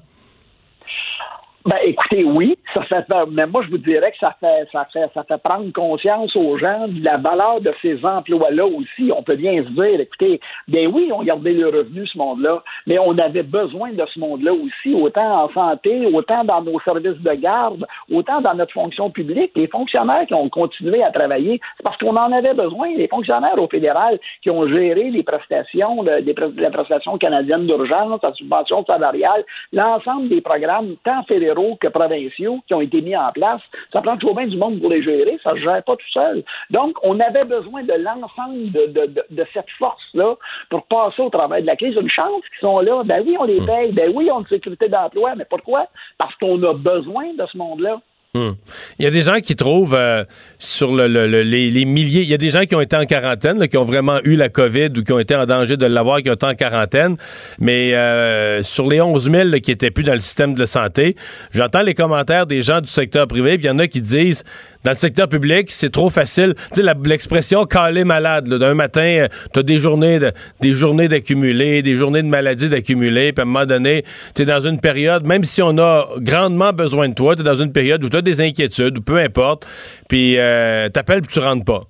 Ben, 1.67 1.79
écoutez, 1.83 2.23
oui, 2.23 2.57
ça 2.73 2.83
fait, 2.83 3.05
mais 3.33 3.45
moi, 3.45 3.61
je 3.64 3.71
vous 3.71 3.79
dirais 3.79 4.12
que 4.12 4.19
ça 4.19 4.37
fait, 4.39 4.69
ça 4.71 4.87
fait, 4.93 5.11
ça 5.12 5.25
fait 5.25 5.43
prendre 5.43 5.73
conscience 5.73 6.37
aux 6.37 6.57
gens 6.57 6.87
de 6.87 7.03
la 7.03 7.17
valeur 7.17 7.61
de 7.61 7.75
ces 7.83 8.05
emplois-là 8.07 8.64
aussi. 8.67 9.11
On 9.12 9.25
peut 9.25 9.35
bien 9.35 9.64
se 9.64 9.71
dire, 9.71 9.99
écoutez, 9.99 10.39
ben 10.69 10.87
oui, 10.87 11.11
on 11.12 11.25
gardait 11.25 11.55
le 11.55 11.67
revenu, 11.67 12.07
ce 12.07 12.17
monde-là, 12.19 12.62
mais 12.87 13.01
on 13.01 13.19
avait 13.19 13.43
besoin 13.43 13.91
de 13.91 14.05
ce 14.14 14.21
monde-là 14.21 14.53
aussi, 14.53 14.95
autant 14.95 15.43
en 15.43 15.49
santé, 15.49 16.07
autant 16.07 16.45
dans 16.45 16.62
nos 16.62 16.79
services 16.83 17.21
de 17.21 17.33
garde, 17.33 17.85
autant 18.12 18.41
dans 18.41 18.55
notre 18.55 18.73
fonction 18.73 19.11
publique. 19.11 19.51
Les 19.57 19.67
fonctionnaires 19.67 20.27
qui 20.29 20.35
ont 20.35 20.49
continué 20.49 21.03
à 21.03 21.11
travailler, 21.11 21.61
c'est 21.79 21.83
parce 21.83 21.97
qu'on 21.99 22.17
en 22.17 22.31
avait 22.31 22.55
besoin. 22.55 22.95
Les 22.97 23.09
fonctionnaires 23.09 23.61
au 23.61 23.67
fédéral 23.67 24.21
qui 24.41 24.51
ont 24.51 24.69
géré 24.69 25.11
les 25.11 25.25
prestations, 25.25 26.03
le, 26.03 26.19
les, 26.19 26.35
les 26.59 26.71
prestations 26.71 27.19
canadiennes 27.19 27.67
d'urgence, 27.67 28.21
la 28.23 28.33
subvention 28.35 28.85
salariale, 28.85 29.45
l'ensemble 29.73 30.29
des 30.29 30.41
programmes, 30.41 30.95
tant 31.03 31.25
fédéraux 31.25 31.56
que 31.81 31.89
provinciaux 31.89 32.61
qui 32.67 32.75
ont 32.75 32.81
été 32.81 33.01
mis 33.01 33.17
en 33.17 33.33
place. 33.33 33.61
Ça 33.93 34.03
prend 34.03 34.17
toujours 34.17 34.37
bien 34.37 34.47
du 34.47 34.57
monde 34.57 34.81
pour 34.81 34.91
les 34.91 35.03
gérer, 35.03 35.39
ça 35.43 35.53
ne 35.53 35.59
se 35.59 35.63
gère 35.63 35.83
pas 35.83 35.97
tout 35.97 36.11
seul. 36.11 36.45
Donc, 36.71 36.97
on 37.03 37.19
avait 37.21 37.45
besoin 37.47 37.83
de 37.83 37.95
l'ensemble 37.95 38.73
de, 38.73 38.87
de, 38.87 39.07
de, 39.07 39.25
de, 39.31 39.47
cette 39.53 39.71
force-là 39.79 40.37
pour 40.71 40.87
passer 40.87 41.23
au 41.23 41.31
travail 41.31 41.63
de 41.63 41.67
la 41.67 41.77
crise. 41.77 41.97
Une 41.97 42.11
chance 42.11 42.43
qu'ils 42.49 42.61
sont 42.61 42.81
là. 42.81 43.03
Ben 43.05 43.23
oui, 43.27 43.37
on 43.39 43.45
les 43.45 43.65
paye. 43.65 43.93
Ben 43.93 44.13
oui, 44.15 44.31
on 44.31 44.37
a 44.37 44.41
une 44.41 44.47
sécurité 44.47 44.89
d'emploi. 44.89 45.35
Mais 45.37 45.47
pourquoi? 45.49 45.87
Parce 46.19 46.35
qu'on 46.37 46.63
a 46.63 46.75
besoin 46.75 47.33
de 47.35 47.47
ce 47.47 47.57
monde-là. 47.57 48.01
Hmm. 48.37 48.53
Il 48.99 49.05
y 49.05 49.09
a 49.09 49.11
des 49.11 49.22
gens 49.22 49.41
qui 49.41 49.57
trouvent 49.57 49.95
euh, 49.95 50.24
sur 50.59 50.95
le, 50.95 51.09
le, 51.09 51.26
les, 51.43 51.84
milliers, 51.87 52.20
il 52.20 52.28
y 52.28 52.34
a 52.34 52.39
des 52.39 52.51
gens 52.51 52.64
qui 52.64 52.74
ont 52.74 52.82
été 52.82 52.95
en 52.95 53.07
quarantaine, 53.07 53.66
qui 53.66 53.78
ont 53.78 53.84
vraiment 53.84 54.20
eu 54.24 54.37
la 54.37 54.51
COVID 54.51 54.91
ou 54.99 55.03
qui 55.03 55.12
ont 55.12 55.18
été 55.18 55.34
en 55.34 55.47
danger 55.47 55.78
de 55.78 55.87
l'avoir, 55.87 56.20
qui 56.20 56.28
ont 56.28 56.34
été 56.34 56.45
en 56.45 56.55
quarantaine, 56.55 57.16
mais 57.59 57.95
euh, 57.95 58.62
sur 58.62 58.89
les 58.89 59.01
11 59.01 59.30
000 59.30 59.49
là, 59.49 59.61
qui 59.61 59.70
étaient 59.70 59.91
plus 59.91 60.05
dans 60.05 60.12
le 60.12 60.20
système 60.20 60.53
de 60.53 60.66
santé, 60.66 61.16
j'entends 61.53 61.80
les 61.80 61.95
commentaires 61.95 62.47
des 62.47 62.62
gens 62.62 62.82
du 62.82 62.91
secteur 62.91 63.26
privé, 63.26 63.57
puis 63.57 63.64
il 63.64 63.68
y 63.68 63.70
en 63.70 63.78
a 63.78 63.87
qui 63.87 64.03
disent, 64.03 64.45
dans 64.87 64.93
le 64.93 64.97
secteur 64.97 65.28
public, 65.28 65.72
c'est 65.72 65.91
trop 65.91 66.11
facile. 66.11 66.55
Tu 66.72 66.80
sais, 66.80 66.95
l'expression 67.07 67.64
caler 67.64 68.05
malade, 68.05 68.49
d'un 68.49 68.74
matin, 68.74 69.03
euh, 69.03 69.28
tu 69.53 69.59
as 69.59 69.62
des 69.64 69.80
journées 69.80 70.20
de, 70.20 70.30
des 70.61 70.74
journées 70.74 71.09
d'accumuler, 71.09 71.82
des 71.82 71.97
journées 71.97 72.22
de 72.22 72.28
maladie 72.28 72.68
d'accumuler, 72.68 73.32
puis 73.32 73.41
à 73.41 73.43
un 73.43 73.47
moment 73.47 73.66
donné, 73.66 74.05
tu 74.37 74.43
es 74.43 74.45
dans 74.45 74.61
une 74.61 74.78
période, 74.80 75.26
même 75.26 75.43
si 75.43 75.61
on 75.61 75.76
a 75.78 76.07
grandement 76.18 76.72
besoin 76.72 77.09
de 77.09 77.14
toi, 77.14 77.34
tu 77.34 77.41
es 77.41 77.45
dans 77.45 77.57
une 77.57 77.72
période 77.72 78.05
où 78.05 78.09
tu 78.09 78.16
as 78.16 78.22
des 78.22 78.41
inquiétudes, 78.41 78.99
ou 78.99 79.03
peu 79.03 79.18
importe, 79.18 79.66
puis 80.09 80.39
euh, 80.39 80.89
t'appelles 80.89 81.22
puis 81.22 81.32
tu 81.32 81.41
rentres 81.41 81.64
pas. 81.64 81.82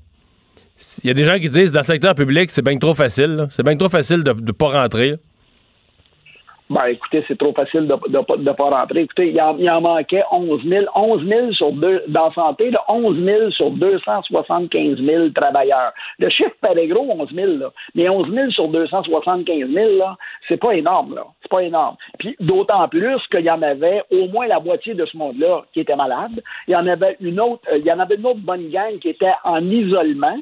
Il 1.04 1.08
y 1.08 1.10
a 1.10 1.14
des 1.14 1.24
gens 1.24 1.38
qui 1.38 1.50
disent, 1.50 1.72
dans 1.72 1.80
le 1.80 1.84
secteur 1.84 2.14
public, 2.14 2.50
c'est 2.50 2.64
bien 2.64 2.78
trop 2.78 2.94
facile. 2.94 3.46
C'est 3.50 3.62
bien 3.62 3.76
trop 3.76 3.90
facile 3.90 4.22
de 4.22 4.32
ne 4.32 4.52
pas 4.52 4.68
rentrer. 4.68 5.16
Ben, 6.68 6.86
écoutez, 6.86 7.24
c'est 7.28 7.38
trop 7.38 7.52
facile 7.52 7.86
de 7.86 7.94
ne 7.94 8.52
pas 8.52 8.64
rentrer. 8.64 9.02
Écoutez, 9.02 9.30
il 9.30 9.40
en, 9.40 9.56
il 9.56 9.70
en, 9.70 9.80
manquait 9.80 10.24
11 10.32 10.62
000. 10.64 10.86
11 10.96 11.28
000 11.28 11.52
sur 11.52 11.70
deux, 11.72 12.02
dans 12.08 12.32
santé, 12.32 12.70
là, 12.70 12.82
11 12.88 13.24
000 13.24 13.50
sur 13.52 13.70
275 13.70 14.98
000 14.98 15.28
travailleurs. 15.30 15.92
Le 16.18 16.28
chiffre 16.28 16.56
paraît 16.60 16.88
gros, 16.88 17.06
11 17.08 17.30
000, 17.32 17.46
là. 17.58 17.70
Mais 17.94 18.08
11 18.08 18.32
000 18.32 18.50
sur 18.50 18.68
275 18.68 19.68
000, 19.70 19.98
là, 19.98 20.16
c'est 20.48 20.56
pas 20.56 20.74
énorme, 20.74 21.14
là. 21.14 21.26
C'est 21.42 21.50
pas 21.50 21.62
énorme. 21.62 21.96
Puis, 22.18 22.34
d'autant 22.40 22.88
plus 22.88 23.20
qu'il 23.30 23.44
y 23.44 23.50
en 23.50 23.62
avait 23.62 24.02
au 24.10 24.26
moins 24.26 24.48
la 24.48 24.58
moitié 24.58 24.94
de 24.94 25.06
ce 25.06 25.16
monde-là 25.16 25.62
qui 25.72 25.80
était 25.80 25.94
malade. 25.94 26.42
Il 26.66 26.72
y 26.72 26.76
en 26.76 26.86
avait 26.88 27.16
une 27.20 27.38
autre, 27.38 27.62
euh, 27.72 27.78
il 27.78 27.86
y 27.86 27.92
en 27.92 28.00
avait 28.00 28.16
une 28.16 28.26
autre 28.26 28.40
bonne 28.42 28.70
gang 28.70 28.98
qui 28.98 29.10
était 29.10 29.34
en 29.44 29.64
isolement. 29.70 30.36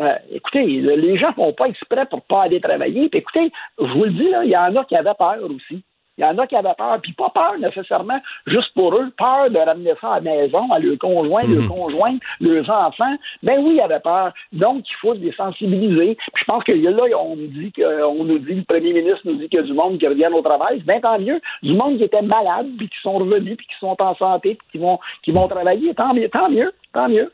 Euh, 0.00 0.14
écoutez, 0.30 0.64
les 0.64 1.18
gens 1.18 1.32
font 1.34 1.52
pas 1.52 1.66
exprès 1.66 2.06
pour 2.06 2.22
pas 2.22 2.42
aller 2.44 2.60
travailler. 2.60 3.08
Puis, 3.08 3.20
écoutez, 3.20 3.52
je 3.78 3.92
vous 3.92 4.04
le 4.04 4.10
dis, 4.10 4.28
il 4.44 4.50
y 4.50 4.56
en 4.56 4.74
a 4.76 4.84
qui 4.84 4.96
avaient 4.96 5.14
peur 5.18 5.38
aussi. 5.44 5.82
Il 6.18 6.22
y 6.22 6.26
en 6.26 6.36
a 6.36 6.46
qui 6.46 6.54
avaient 6.54 6.74
peur, 6.76 6.98
puis 7.02 7.14
pas 7.14 7.30
peur 7.30 7.54
nécessairement 7.58 8.20
juste 8.46 8.74
pour 8.74 8.94
eux, 8.94 9.10
peur 9.16 9.48
de 9.48 9.56
ramener 9.56 9.94
ça 10.02 10.14
à 10.14 10.20
la 10.20 10.32
maison, 10.32 10.70
à 10.70 10.78
leur 10.78 10.98
conjoint, 10.98 11.44
mmh. 11.44 11.54
leur 11.54 11.68
conjoint, 11.68 12.18
leurs 12.40 12.68
enfants. 12.68 13.16
Ben 13.42 13.58
oui, 13.60 13.76
ils 13.76 13.80
avaient 13.80 14.00
peur. 14.00 14.34
Donc, 14.52 14.84
il 14.86 14.96
faut 15.00 15.14
les 15.14 15.32
sensibiliser. 15.32 16.16
Puis 16.34 16.42
je 16.42 16.44
pense 16.44 16.62
que 16.64 16.72
là, 16.72 17.18
on 17.18 17.36
nous 17.36 17.46
dit 17.46 17.72
que, 17.72 18.04
on 18.04 18.24
nous 18.24 18.38
dit, 18.38 18.54
le 18.54 18.64
premier 18.64 18.92
ministre 18.92 19.22
nous 19.24 19.36
dit 19.36 19.48
qu'il 19.48 19.60
y 19.60 19.62
a 19.62 19.66
du 19.66 19.72
monde 19.72 19.98
qui 19.98 20.06
revient 20.06 20.28
au 20.30 20.42
travail. 20.42 20.82
Ben 20.84 21.00
tant 21.00 21.18
mieux. 21.18 21.40
Du 21.62 21.72
monde 21.72 21.96
qui 21.96 22.04
était 22.04 22.20
malade, 22.20 22.66
puis 22.76 22.90
qui 22.90 23.00
sont 23.02 23.16
revenus, 23.16 23.56
puis 23.56 23.66
qui 23.66 23.78
sont 23.80 23.96
en 23.98 24.14
santé, 24.16 24.56
puis 24.56 24.68
qui 24.72 24.78
vont, 24.78 24.98
qui 25.22 25.30
vont 25.30 25.48
travailler. 25.48 25.94
Tant 25.94 26.12
mieux, 26.12 26.28
tant 26.28 26.50
mieux, 26.50 26.70
tant 26.92 27.08
mieux. 27.08 27.32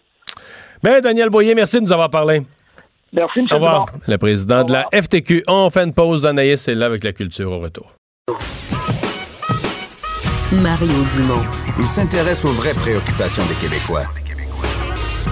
Ben, 0.80 1.00
Daniel 1.00 1.30
Boyer, 1.30 1.56
merci 1.56 1.78
de 1.78 1.86
nous 1.86 1.92
avoir 1.92 2.10
parlé. 2.10 2.42
Merci, 3.16 3.40
M. 3.40 3.46
Au 3.50 3.54
revoir. 3.54 3.86
Le 4.06 4.18
président 4.18 4.62
de 4.62 4.72
la 4.72 4.86
FTQ. 4.92 5.44
On 5.48 5.70
fait 5.70 5.84
une 5.84 5.94
pause. 5.94 6.26
Anaïs 6.26 6.68
est 6.68 6.74
là 6.74 6.86
avec 6.86 7.02
la 7.02 7.12
culture 7.12 7.50
au 7.50 7.58
retour. 7.58 7.94
Mario 10.52 10.92
Dumont. 11.14 11.42
Il 11.78 11.86
s'intéresse 11.86 12.44
aux 12.44 12.52
vraies 12.52 12.74
préoccupations 12.74 13.42
des 13.46 13.54
Québécois. 13.54 14.04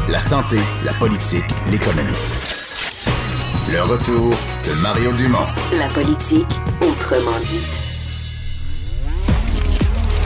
La 0.09 0.19
santé, 0.19 0.57
la 0.85 0.93
politique, 0.95 1.45
l'économie. 1.71 2.13
Le 3.71 3.83
retour 3.83 4.31
de 4.67 4.83
Mario 4.83 5.13
Dumont. 5.13 5.47
La 5.79 5.89
politique, 5.89 6.47
autrement 6.81 7.39
dit. 7.47 7.65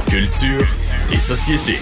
Culture 0.09 0.67
et 1.13 1.19
société. 1.19 1.79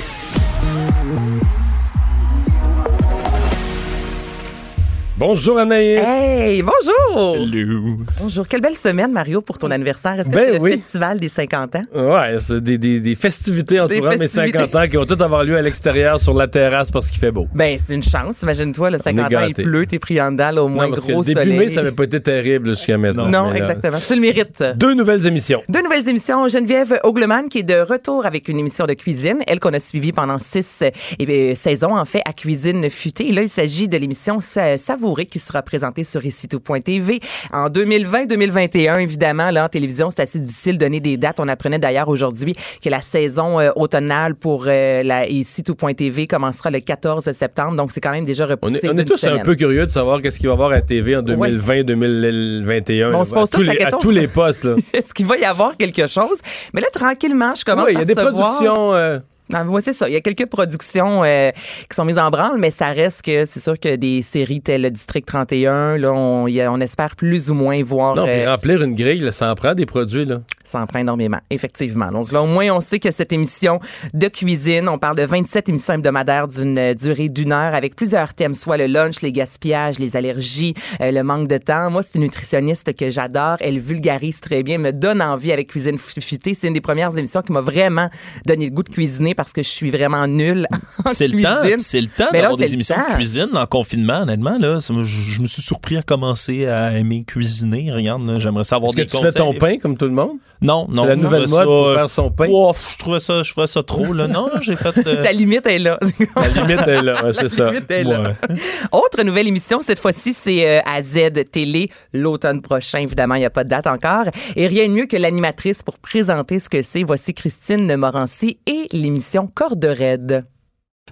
Bonjour 5.18 5.58
Anaïs. 5.58 6.02
Hey, 6.06 6.60
bonjour. 6.62 7.36
Hello. 7.42 7.96
Bonjour. 8.20 8.46
Quelle 8.46 8.60
belle 8.60 8.76
semaine, 8.76 9.12
Mario, 9.12 9.40
pour 9.40 9.56
ton 9.56 9.70
anniversaire. 9.70 10.20
Est-ce 10.20 10.28
que 10.28 10.34
Ben 10.34 10.48
c'est 10.48 10.52
le 10.58 10.60
oui. 10.60 10.72
festival 10.72 11.18
des 11.18 11.30
50 11.30 11.76
ans? 11.76 11.84
Ouais, 11.94 12.36
c'est 12.38 12.62
des, 12.62 12.76
des, 12.76 13.00
des 13.00 13.14
festivités 13.14 13.80
entourant 13.80 14.10
mes 14.10 14.18
festivités. 14.18 14.58
50 14.58 14.74
ans 14.76 14.86
qui 14.90 14.96
vont 14.96 15.06
toutes 15.06 15.22
avoir 15.22 15.42
lieu 15.44 15.56
à 15.56 15.62
l'extérieur 15.62 16.20
sur 16.20 16.34
la 16.34 16.48
terrasse 16.48 16.90
parce 16.90 17.08
qu'il 17.08 17.18
fait 17.18 17.30
beau. 17.32 17.46
Ben, 17.54 17.78
c'est 17.82 17.94
une 17.94 18.02
chance. 18.02 18.42
Imagine-toi, 18.42 18.90
le 18.90 18.98
50 18.98 19.32
ans, 19.32 19.46
il 19.48 19.54
pleut, 19.54 19.86
t'es 19.86 19.98
pris 19.98 20.20
en 20.20 20.32
là, 20.32 20.62
au 20.62 20.68
moins 20.68 20.84
non, 20.84 20.90
parce 20.92 21.06
gros 21.06 21.22
que 21.22 21.28
le 21.28 21.34
début 21.34 21.40
soleil. 21.46 21.58
mai, 21.60 21.68
ça 21.70 21.76
n'avait 21.76 21.96
pas 21.96 22.04
été 22.04 22.20
terrible 22.20 22.68
jusqu'à 22.76 22.98
maintenant. 22.98 23.26
non, 23.26 23.48
là, 23.48 23.56
exactement. 23.56 23.96
Tu 24.06 24.14
le 24.16 24.20
mérites. 24.20 24.62
Deux 24.76 24.92
nouvelles 24.92 25.26
émissions. 25.26 25.62
Deux 25.70 25.80
nouvelles 25.82 26.06
émissions. 26.10 26.46
Geneviève 26.48 27.00
Ogleman 27.04 27.48
qui 27.48 27.60
est 27.60 27.62
de 27.62 27.80
retour 27.80 28.26
avec 28.26 28.48
une 28.48 28.58
émission 28.58 28.84
de 28.84 28.92
cuisine. 28.92 29.38
Elle 29.46 29.60
qu'on 29.60 29.72
a 29.72 29.80
suivie 29.80 30.12
pendant 30.12 30.38
six 30.38 30.80
euh, 30.82 30.90
eh 31.18 31.54
saisons, 31.54 31.96
en 31.96 32.04
fait, 32.04 32.20
à 32.26 32.34
Cuisine 32.34 32.90
Futée. 32.90 33.30
Et 33.30 33.32
là, 33.32 33.40
il 33.40 33.48
s'agit 33.48 33.88
de 33.88 33.96
l'émission 33.96 34.42
Sa- 34.42 34.76
Qui 35.14 35.38
sera 35.38 35.62
présentée 35.62 36.02
sur 36.04 36.24
ici.tv 36.26 37.20
en 37.52 37.68
2020-2021. 37.68 38.98
Évidemment, 39.00 39.50
là, 39.50 39.64
en 39.66 39.68
télévision, 39.68 40.10
c'est 40.10 40.22
assez 40.22 40.40
difficile 40.40 40.78
de 40.78 40.84
donner 40.84 40.98
des 41.00 41.16
dates. 41.16 41.38
On 41.38 41.46
apprenait 41.48 41.78
d'ailleurs 41.78 42.08
aujourd'hui 42.08 42.54
que 42.82 42.88
la 42.90 43.00
saison 43.00 43.60
euh, 43.60 43.70
automnale 43.76 44.34
pour 44.34 44.64
euh, 44.66 45.02
la 45.04 45.28
ici.tv 45.28 46.26
commencera 46.26 46.70
le 46.70 46.80
14 46.80 47.30
septembre. 47.32 47.76
Donc, 47.76 47.92
c'est 47.92 48.00
quand 48.00 48.10
même 48.10 48.24
déjà 48.24 48.44
On 48.46 48.48
repoussé 48.48 48.80
est, 48.84 48.88
on 48.88 48.96
est 48.96 49.04
tous 49.04 49.22
un 49.24 49.38
peu 49.38 49.54
curieux 49.54 49.86
de 49.86 49.90
savoir 49.92 50.20
qu'est-ce 50.20 50.38
qu'il 50.38 50.48
va 50.48 50.52
y 50.52 50.56
avoir 50.56 50.72
à 50.72 50.80
TV 50.80 51.16
en 51.16 51.22
2020-2021. 51.22 53.12
Bon, 53.12 53.18
on 53.20 53.24
se 53.24 53.34
pose 53.34 53.48
à, 53.52 53.56
tous 53.56 53.62
les, 53.62 53.70
à 53.70 53.76
question. 53.76 53.98
tous 53.98 54.10
les 54.10 54.28
postes. 54.28 54.66
Est-ce 54.92 55.14
qu'il 55.14 55.26
va 55.26 55.36
y 55.36 55.44
avoir 55.44 55.76
quelque 55.76 56.06
chose? 56.06 56.38
Mais 56.74 56.80
là, 56.80 56.88
tranquillement, 56.92 57.54
je 57.54 57.64
commence 57.64 57.86
Oui, 57.86 57.92
il 57.92 57.96
y 57.96 57.98
à 57.98 58.00
a 58.00 58.04
des 58.04 58.14
recevoir- 58.14 58.34
productions. 58.34 58.94
euh, 58.94 59.18
Ah, 59.52 59.64
c'est 59.80 59.92
ça. 59.92 60.08
Il 60.08 60.12
y 60.12 60.16
a 60.16 60.20
quelques 60.20 60.46
productions 60.46 61.22
euh, 61.24 61.50
qui 61.88 61.94
sont 61.94 62.04
mises 62.04 62.18
en 62.18 62.30
branle, 62.30 62.58
mais 62.58 62.70
ça 62.70 62.88
reste 62.92 63.22
que 63.22 63.44
c'est 63.46 63.60
sûr 63.60 63.78
que 63.78 63.94
des 63.96 64.22
séries 64.22 64.60
telles 64.60 64.82
le 64.82 64.90
District 64.90 65.24
31, 65.26 65.96
là, 65.98 66.12
on, 66.12 66.46
il 66.48 66.54
y 66.54 66.60
a- 66.60 66.72
on 66.72 66.80
espère 66.80 67.14
plus 67.16 67.50
ou 67.50 67.54
moins 67.54 67.82
voir. 67.82 68.16
Non, 68.16 68.24
puis 68.24 68.32
euh, 68.40 68.50
remplir 68.50 68.82
une 68.82 68.94
grille, 68.94 69.20
là, 69.20 69.32
ça 69.32 69.50
en 69.50 69.54
prend 69.54 69.74
des 69.74 69.86
produits. 69.86 70.24
Là. 70.24 70.40
Ça 70.66 70.80
en 70.80 70.86
prend 70.86 70.98
énormément, 70.98 71.38
effectivement. 71.50 72.10
Donc 72.10 72.32
là, 72.32 72.42
au 72.42 72.46
moins, 72.46 72.70
on 72.70 72.80
sait 72.80 72.98
que 72.98 73.10
cette 73.10 73.32
émission 73.32 73.80
de 74.14 74.28
cuisine, 74.28 74.88
on 74.88 74.98
parle 74.98 75.16
de 75.16 75.24
27 75.24 75.68
émissions 75.68 75.94
hebdomadaires 75.94 76.48
d'une 76.48 76.78
euh, 76.78 76.94
durée 76.94 77.28
d'une 77.28 77.52
heure 77.52 77.74
avec 77.74 77.94
plusieurs 77.96 78.34
thèmes, 78.34 78.54
soit 78.54 78.76
le 78.76 78.86
lunch, 78.86 79.20
les 79.22 79.32
gaspillages, 79.32 79.98
les 79.98 80.16
allergies, 80.16 80.74
euh, 81.00 81.10
le 81.10 81.22
manque 81.22 81.48
de 81.48 81.58
temps. 81.58 81.90
Moi, 81.90 82.02
c'est 82.02 82.16
une 82.16 82.22
nutritionniste 82.22 82.94
que 82.96 83.10
j'adore. 83.10 83.56
Elle 83.60 83.78
vulgarise 83.78 84.40
très 84.40 84.62
bien, 84.62 84.78
me 84.78 84.92
donne 84.92 85.22
envie 85.22 85.52
avec 85.52 85.68
Cuisine 85.68 85.98
Futée. 85.98 86.54
C'est 86.54 86.68
une 86.68 86.74
des 86.74 86.80
premières 86.80 87.16
émissions 87.16 87.42
qui 87.42 87.52
m'a 87.52 87.60
vraiment 87.60 88.08
donné 88.46 88.66
le 88.66 88.70
goût 88.70 88.82
de 88.82 88.88
cuisiner 88.88 89.34
parce 89.34 89.52
que 89.52 89.62
je 89.62 89.68
suis 89.68 89.90
vraiment 89.90 90.26
nulle 90.26 90.66
en 91.04 91.10
C'est 91.12 91.28
le 91.28 91.42
temps, 91.42 91.60
cuisine. 91.62 91.78
c'est 91.78 92.00
le 92.00 92.08
temps 92.08 92.30
d'avoir 92.32 92.56
des 92.56 92.74
émissions 92.74 92.96
temps. 92.96 93.08
de 93.10 93.14
cuisine 93.14 93.48
en 93.54 93.66
confinement, 93.66 94.22
honnêtement. 94.22 94.58
Là, 94.58 94.78
je, 94.80 95.02
je 95.02 95.40
me 95.40 95.46
suis 95.46 95.62
surpris 95.62 95.96
à 95.96 96.02
commencer 96.02 96.66
à 96.66 96.96
aimer 96.98 97.24
cuisiner. 97.24 97.92
Regarde, 97.92 98.38
j'aimerais 98.38 98.64
savoir 98.64 98.90
Est-ce 98.92 98.96
que 98.96 99.02
des 99.02 99.06
tu 99.08 99.16
conseils. 99.16 99.32
fais 99.32 99.38
ton 99.38 99.54
pain 99.54 99.78
comme 99.78 99.96
tout 99.96 100.06
le 100.06 100.12
monde? 100.12 100.36
Non, 100.62 100.86
non. 100.88 101.02
C'est 101.02 101.08
la 101.10 101.16
nouvelle 101.16 101.48
mode 101.48 101.64
pour 101.64 101.88
ça- 101.88 101.94
faire 101.94 102.10
son 102.10 102.30
pain? 102.30 102.48
Ouf, 102.48 102.92
je 102.94 102.98
trouvais 102.98 103.20
ça, 103.20 103.42
je 103.42 103.50
trouvais 103.52 103.66
ça 103.66 103.82
trop. 103.82 104.12
Là. 104.12 104.26
Non, 104.26 104.48
j'ai 104.62 104.74
fait. 104.76 105.06
euh, 105.06 105.22
Ta 105.22 105.32
limite 105.32 105.66
est 105.66 105.78
là. 105.78 105.98
La 106.36 106.48
limite 106.48 106.86
est 106.88 107.02
là, 107.02 107.24
ouais, 107.24 107.32
c'est 107.32 107.48
ça. 107.50 107.70
limite 107.70 107.90
est 107.90 108.04
là. 108.04 108.20
Ouais. 108.22 108.56
Autre 108.92 109.22
nouvelle 109.22 109.46
émission, 109.48 109.80
cette 109.82 110.00
fois-ci, 110.00 110.32
c'est 110.34 110.66
euh, 110.66 110.80
à 110.86 111.02
Z 111.02 111.44
Télé, 111.52 111.90
l'automne 112.12 112.62
prochain. 112.62 112.98
Évidemment, 113.00 113.34
il 113.34 113.40
n'y 113.40 113.44
a 113.46 113.50
pas 113.50 113.64
de 113.64 113.68
date 113.68 113.86
encore. 113.86 114.24
Et 114.56 114.66
rien 114.66 114.86
de 114.88 114.92
mieux 114.92 115.06
que 115.06 115.16
l'animatrice 115.16 115.82
pour 115.82 115.98
présenter 115.98 116.58
ce 116.58 116.68
que 116.68 116.82
c'est. 116.82 117.02
Voici 117.02 117.34
Christine 117.34 117.94
Morancy 117.96 118.58
et 118.66 118.86
l'émission 118.92 119.46
Corde 119.54 119.84
Raide. 119.84 120.44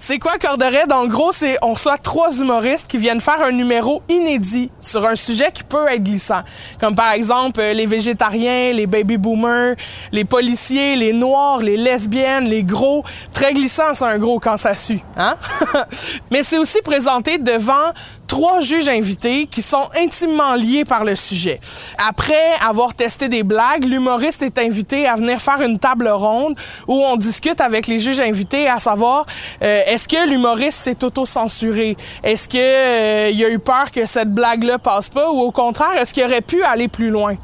C'est 0.00 0.18
quoi 0.18 0.38
Corderet? 0.38 0.92
En 0.92 1.06
gros, 1.06 1.30
c'est 1.30 1.56
on 1.62 1.74
reçoit 1.74 1.98
trois 1.98 2.40
humoristes 2.40 2.88
qui 2.88 2.98
viennent 2.98 3.20
faire 3.20 3.40
un 3.44 3.52
numéro 3.52 4.02
inédit 4.08 4.68
sur 4.80 5.06
un 5.06 5.14
sujet 5.14 5.52
qui 5.52 5.62
peut 5.62 5.86
être 5.86 6.02
glissant. 6.02 6.42
Comme 6.80 6.96
par 6.96 7.12
exemple 7.12 7.60
euh, 7.60 7.72
les 7.74 7.86
végétariens, 7.86 8.72
les 8.72 8.88
baby 8.88 9.18
boomers, 9.18 9.76
les 10.10 10.24
policiers, 10.24 10.96
les 10.96 11.12
noirs, 11.12 11.58
les 11.60 11.76
lesbiennes, 11.76 12.46
les 12.46 12.64
gros. 12.64 13.04
Très 13.32 13.54
glissant, 13.54 13.94
c'est 13.94 14.04
un 14.04 14.18
gros 14.18 14.40
quand 14.40 14.56
ça 14.56 14.74
sue. 14.74 14.98
Hein? 15.16 15.36
Mais 16.32 16.42
c'est 16.42 16.58
aussi 16.58 16.82
présenté 16.82 17.38
devant 17.38 17.92
trois 18.26 18.60
juges 18.60 18.88
invités 18.88 19.46
qui 19.46 19.62
sont 19.62 19.88
intimement 19.96 20.54
liés 20.54 20.84
par 20.84 21.04
le 21.04 21.16
sujet. 21.16 21.60
Après 21.98 22.54
avoir 22.66 22.94
testé 22.94 23.28
des 23.28 23.42
blagues, 23.42 23.84
l'humoriste 23.84 24.42
est 24.42 24.58
invité 24.58 25.06
à 25.06 25.16
venir 25.16 25.40
faire 25.40 25.60
une 25.62 25.78
table 25.78 26.08
ronde 26.08 26.58
où 26.86 26.94
on 26.94 27.16
discute 27.16 27.60
avec 27.60 27.86
les 27.86 27.98
juges 27.98 28.20
invités 28.20 28.68
à 28.68 28.78
savoir 28.78 29.26
euh, 29.62 29.82
est-ce 29.86 30.08
que 30.08 30.28
l'humoriste 30.28 30.84
s'est 30.84 31.04
auto-censuré? 31.04 31.96
Est-ce 32.22 32.48
que 32.48 32.58
euh, 32.58 33.30
il 33.32 33.44
a 33.44 33.50
eu 33.50 33.58
peur 33.58 33.90
que 33.90 34.04
cette 34.06 34.32
blague-là 34.32 34.78
passe 34.78 35.08
pas? 35.08 35.30
Ou 35.30 35.40
au 35.40 35.52
contraire, 35.52 35.96
est-ce 36.00 36.12
qu'il 36.12 36.24
aurait 36.24 36.40
pu 36.40 36.62
aller 36.62 36.88
plus 36.88 37.10
loin? 37.10 37.36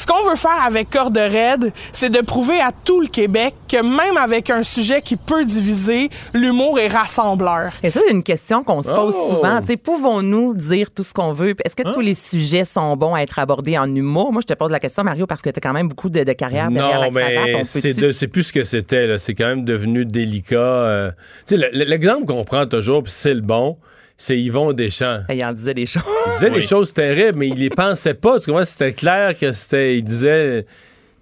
Ce 0.00 0.06
qu'on 0.06 0.26
veut 0.30 0.34
faire 0.36 0.56
avec 0.64 0.88
Corde 0.88 1.18
Raide, 1.18 1.74
c'est 1.92 2.08
de 2.08 2.20
prouver 2.22 2.58
à 2.58 2.70
tout 2.72 3.02
le 3.02 3.06
Québec 3.06 3.54
que 3.68 3.82
même 3.82 4.16
avec 4.16 4.48
un 4.48 4.62
sujet 4.62 5.02
qui 5.02 5.16
peut 5.16 5.44
diviser, 5.44 6.08
l'humour 6.32 6.78
est 6.80 6.88
rassembleur. 6.88 7.70
Et 7.82 7.90
ça, 7.90 8.00
c'est 8.06 8.14
une 8.14 8.22
question 8.22 8.64
qu'on 8.64 8.80
se 8.80 8.88
pose 8.88 9.14
Oh. 9.14 9.28
souvent. 9.28 9.60
Tu 9.60 9.66
sais, 9.66 9.76
Pouvons-nous 9.76 10.54
dire 10.54 10.90
tout 10.90 11.02
ce 11.02 11.12
qu'on 11.12 11.34
veut? 11.34 11.54
Est-ce 11.62 11.76
que 11.76 11.86
Hein? 11.86 11.90
tous 11.92 12.00
les 12.00 12.14
sujets 12.14 12.64
sont 12.64 12.96
bons 12.96 13.14
à 13.14 13.20
être 13.20 13.38
abordés 13.38 13.76
en 13.76 13.94
humour? 13.94 14.32
Moi, 14.32 14.40
je 14.40 14.46
te 14.54 14.56
pose 14.58 14.70
la 14.70 14.80
question, 14.80 15.04
Mario, 15.04 15.26
parce 15.26 15.42
que 15.42 15.50
tu 15.50 15.58
as 15.58 15.60
quand 15.60 15.74
même 15.74 15.88
beaucoup 15.88 16.08
de, 16.08 16.24
de 16.24 16.32
carrière 16.32 16.70
derrière 16.70 16.94
Non, 16.96 17.02
la 17.02 17.10
cravate. 17.10 17.44
mais 17.52 17.64
c'est 17.64 17.92
de- 17.92 18.12
c'est 18.12 18.28
plus 18.28 18.44
ce 18.44 18.52
que 18.54 18.64
c'était. 18.64 19.06
là. 19.06 19.18
C'est 19.18 19.34
quand 19.34 19.48
même 19.48 19.66
devenu 19.66 20.06
délicat. 20.06 20.56
euh. 20.56 21.10
L'exemple 21.50 22.24
qu'on 22.24 22.44
prend 22.44 22.64
toujours, 22.64 23.02
puis 23.02 23.12
c'est 23.14 23.34
le 23.34 23.42
bon, 23.42 23.76
c'est 24.22 24.38
Yvon 24.38 24.74
Deschamps. 24.74 25.20
Il 25.30 25.42
en 25.42 25.52
disait 25.54 25.72
des 25.72 25.86
choses. 25.86 26.02
Il 26.26 26.32
disait 26.34 26.50
Oui. 26.50 26.56
des 26.56 26.62
choses 26.66 26.92
terribles, 26.92 27.38
mais 27.38 27.48
il 27.48 27.54
les 27.54 27.70
pensait 27.70 28.12
pas. 28.12 28.38
Tu 28.38 28.50
comprends? 28.50 28.66
C'était 28.66 28.92
clair 28.92 29.34
que 29.38 29.50
c'était. 29.52 29.96
Il 29.96 30.04
disait 30.04 30.66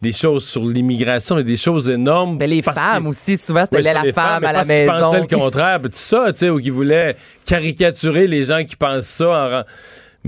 des 0.02 0.10
choses 0.10 0.44
sur 0.44 0.64
l'immigration 0.64 1.38
et 1.38 1.44
des 1.44 1.56
choses 1.56 1.88
énormes. 1.88 2.36
Mais 2.40 2.48
les 2.48 2.60
parce 2.60 2.76
femmes 2.76 3.06
aussi, 3.06 3.36
souvent, 3.36 3.64
c'était 3.64 3.82
la 3.82 4.02
les 4.02 4.12
femme 4.12 4.24
femmes, 4.26 4.42
mais 4.42 4.48
à 4.48 4.52
la 4.52 4.58
parce 4.58 4.68
qu'il 4.68 4.76
maison. 4.78 5.00
pensait 5.00 5.20
le 5.20 5.26
contraire, 5.38 5.80
puis 5.80 5.90
tout 5.90 5.96
ça, 5.96 6.32
tu 6.32 6.38
sais, 6.40 6.50
ou 6.50 6.58
qu'il 6.60 6.72
voulait 6.72 7.14
caricaturer 7.44 8.26
les 8.26 8.44
gens 8.44 8.64
qui 8.64 8.74
pensent 8.74 9.06
ça. 9.06 9.28
en 9.60 9.62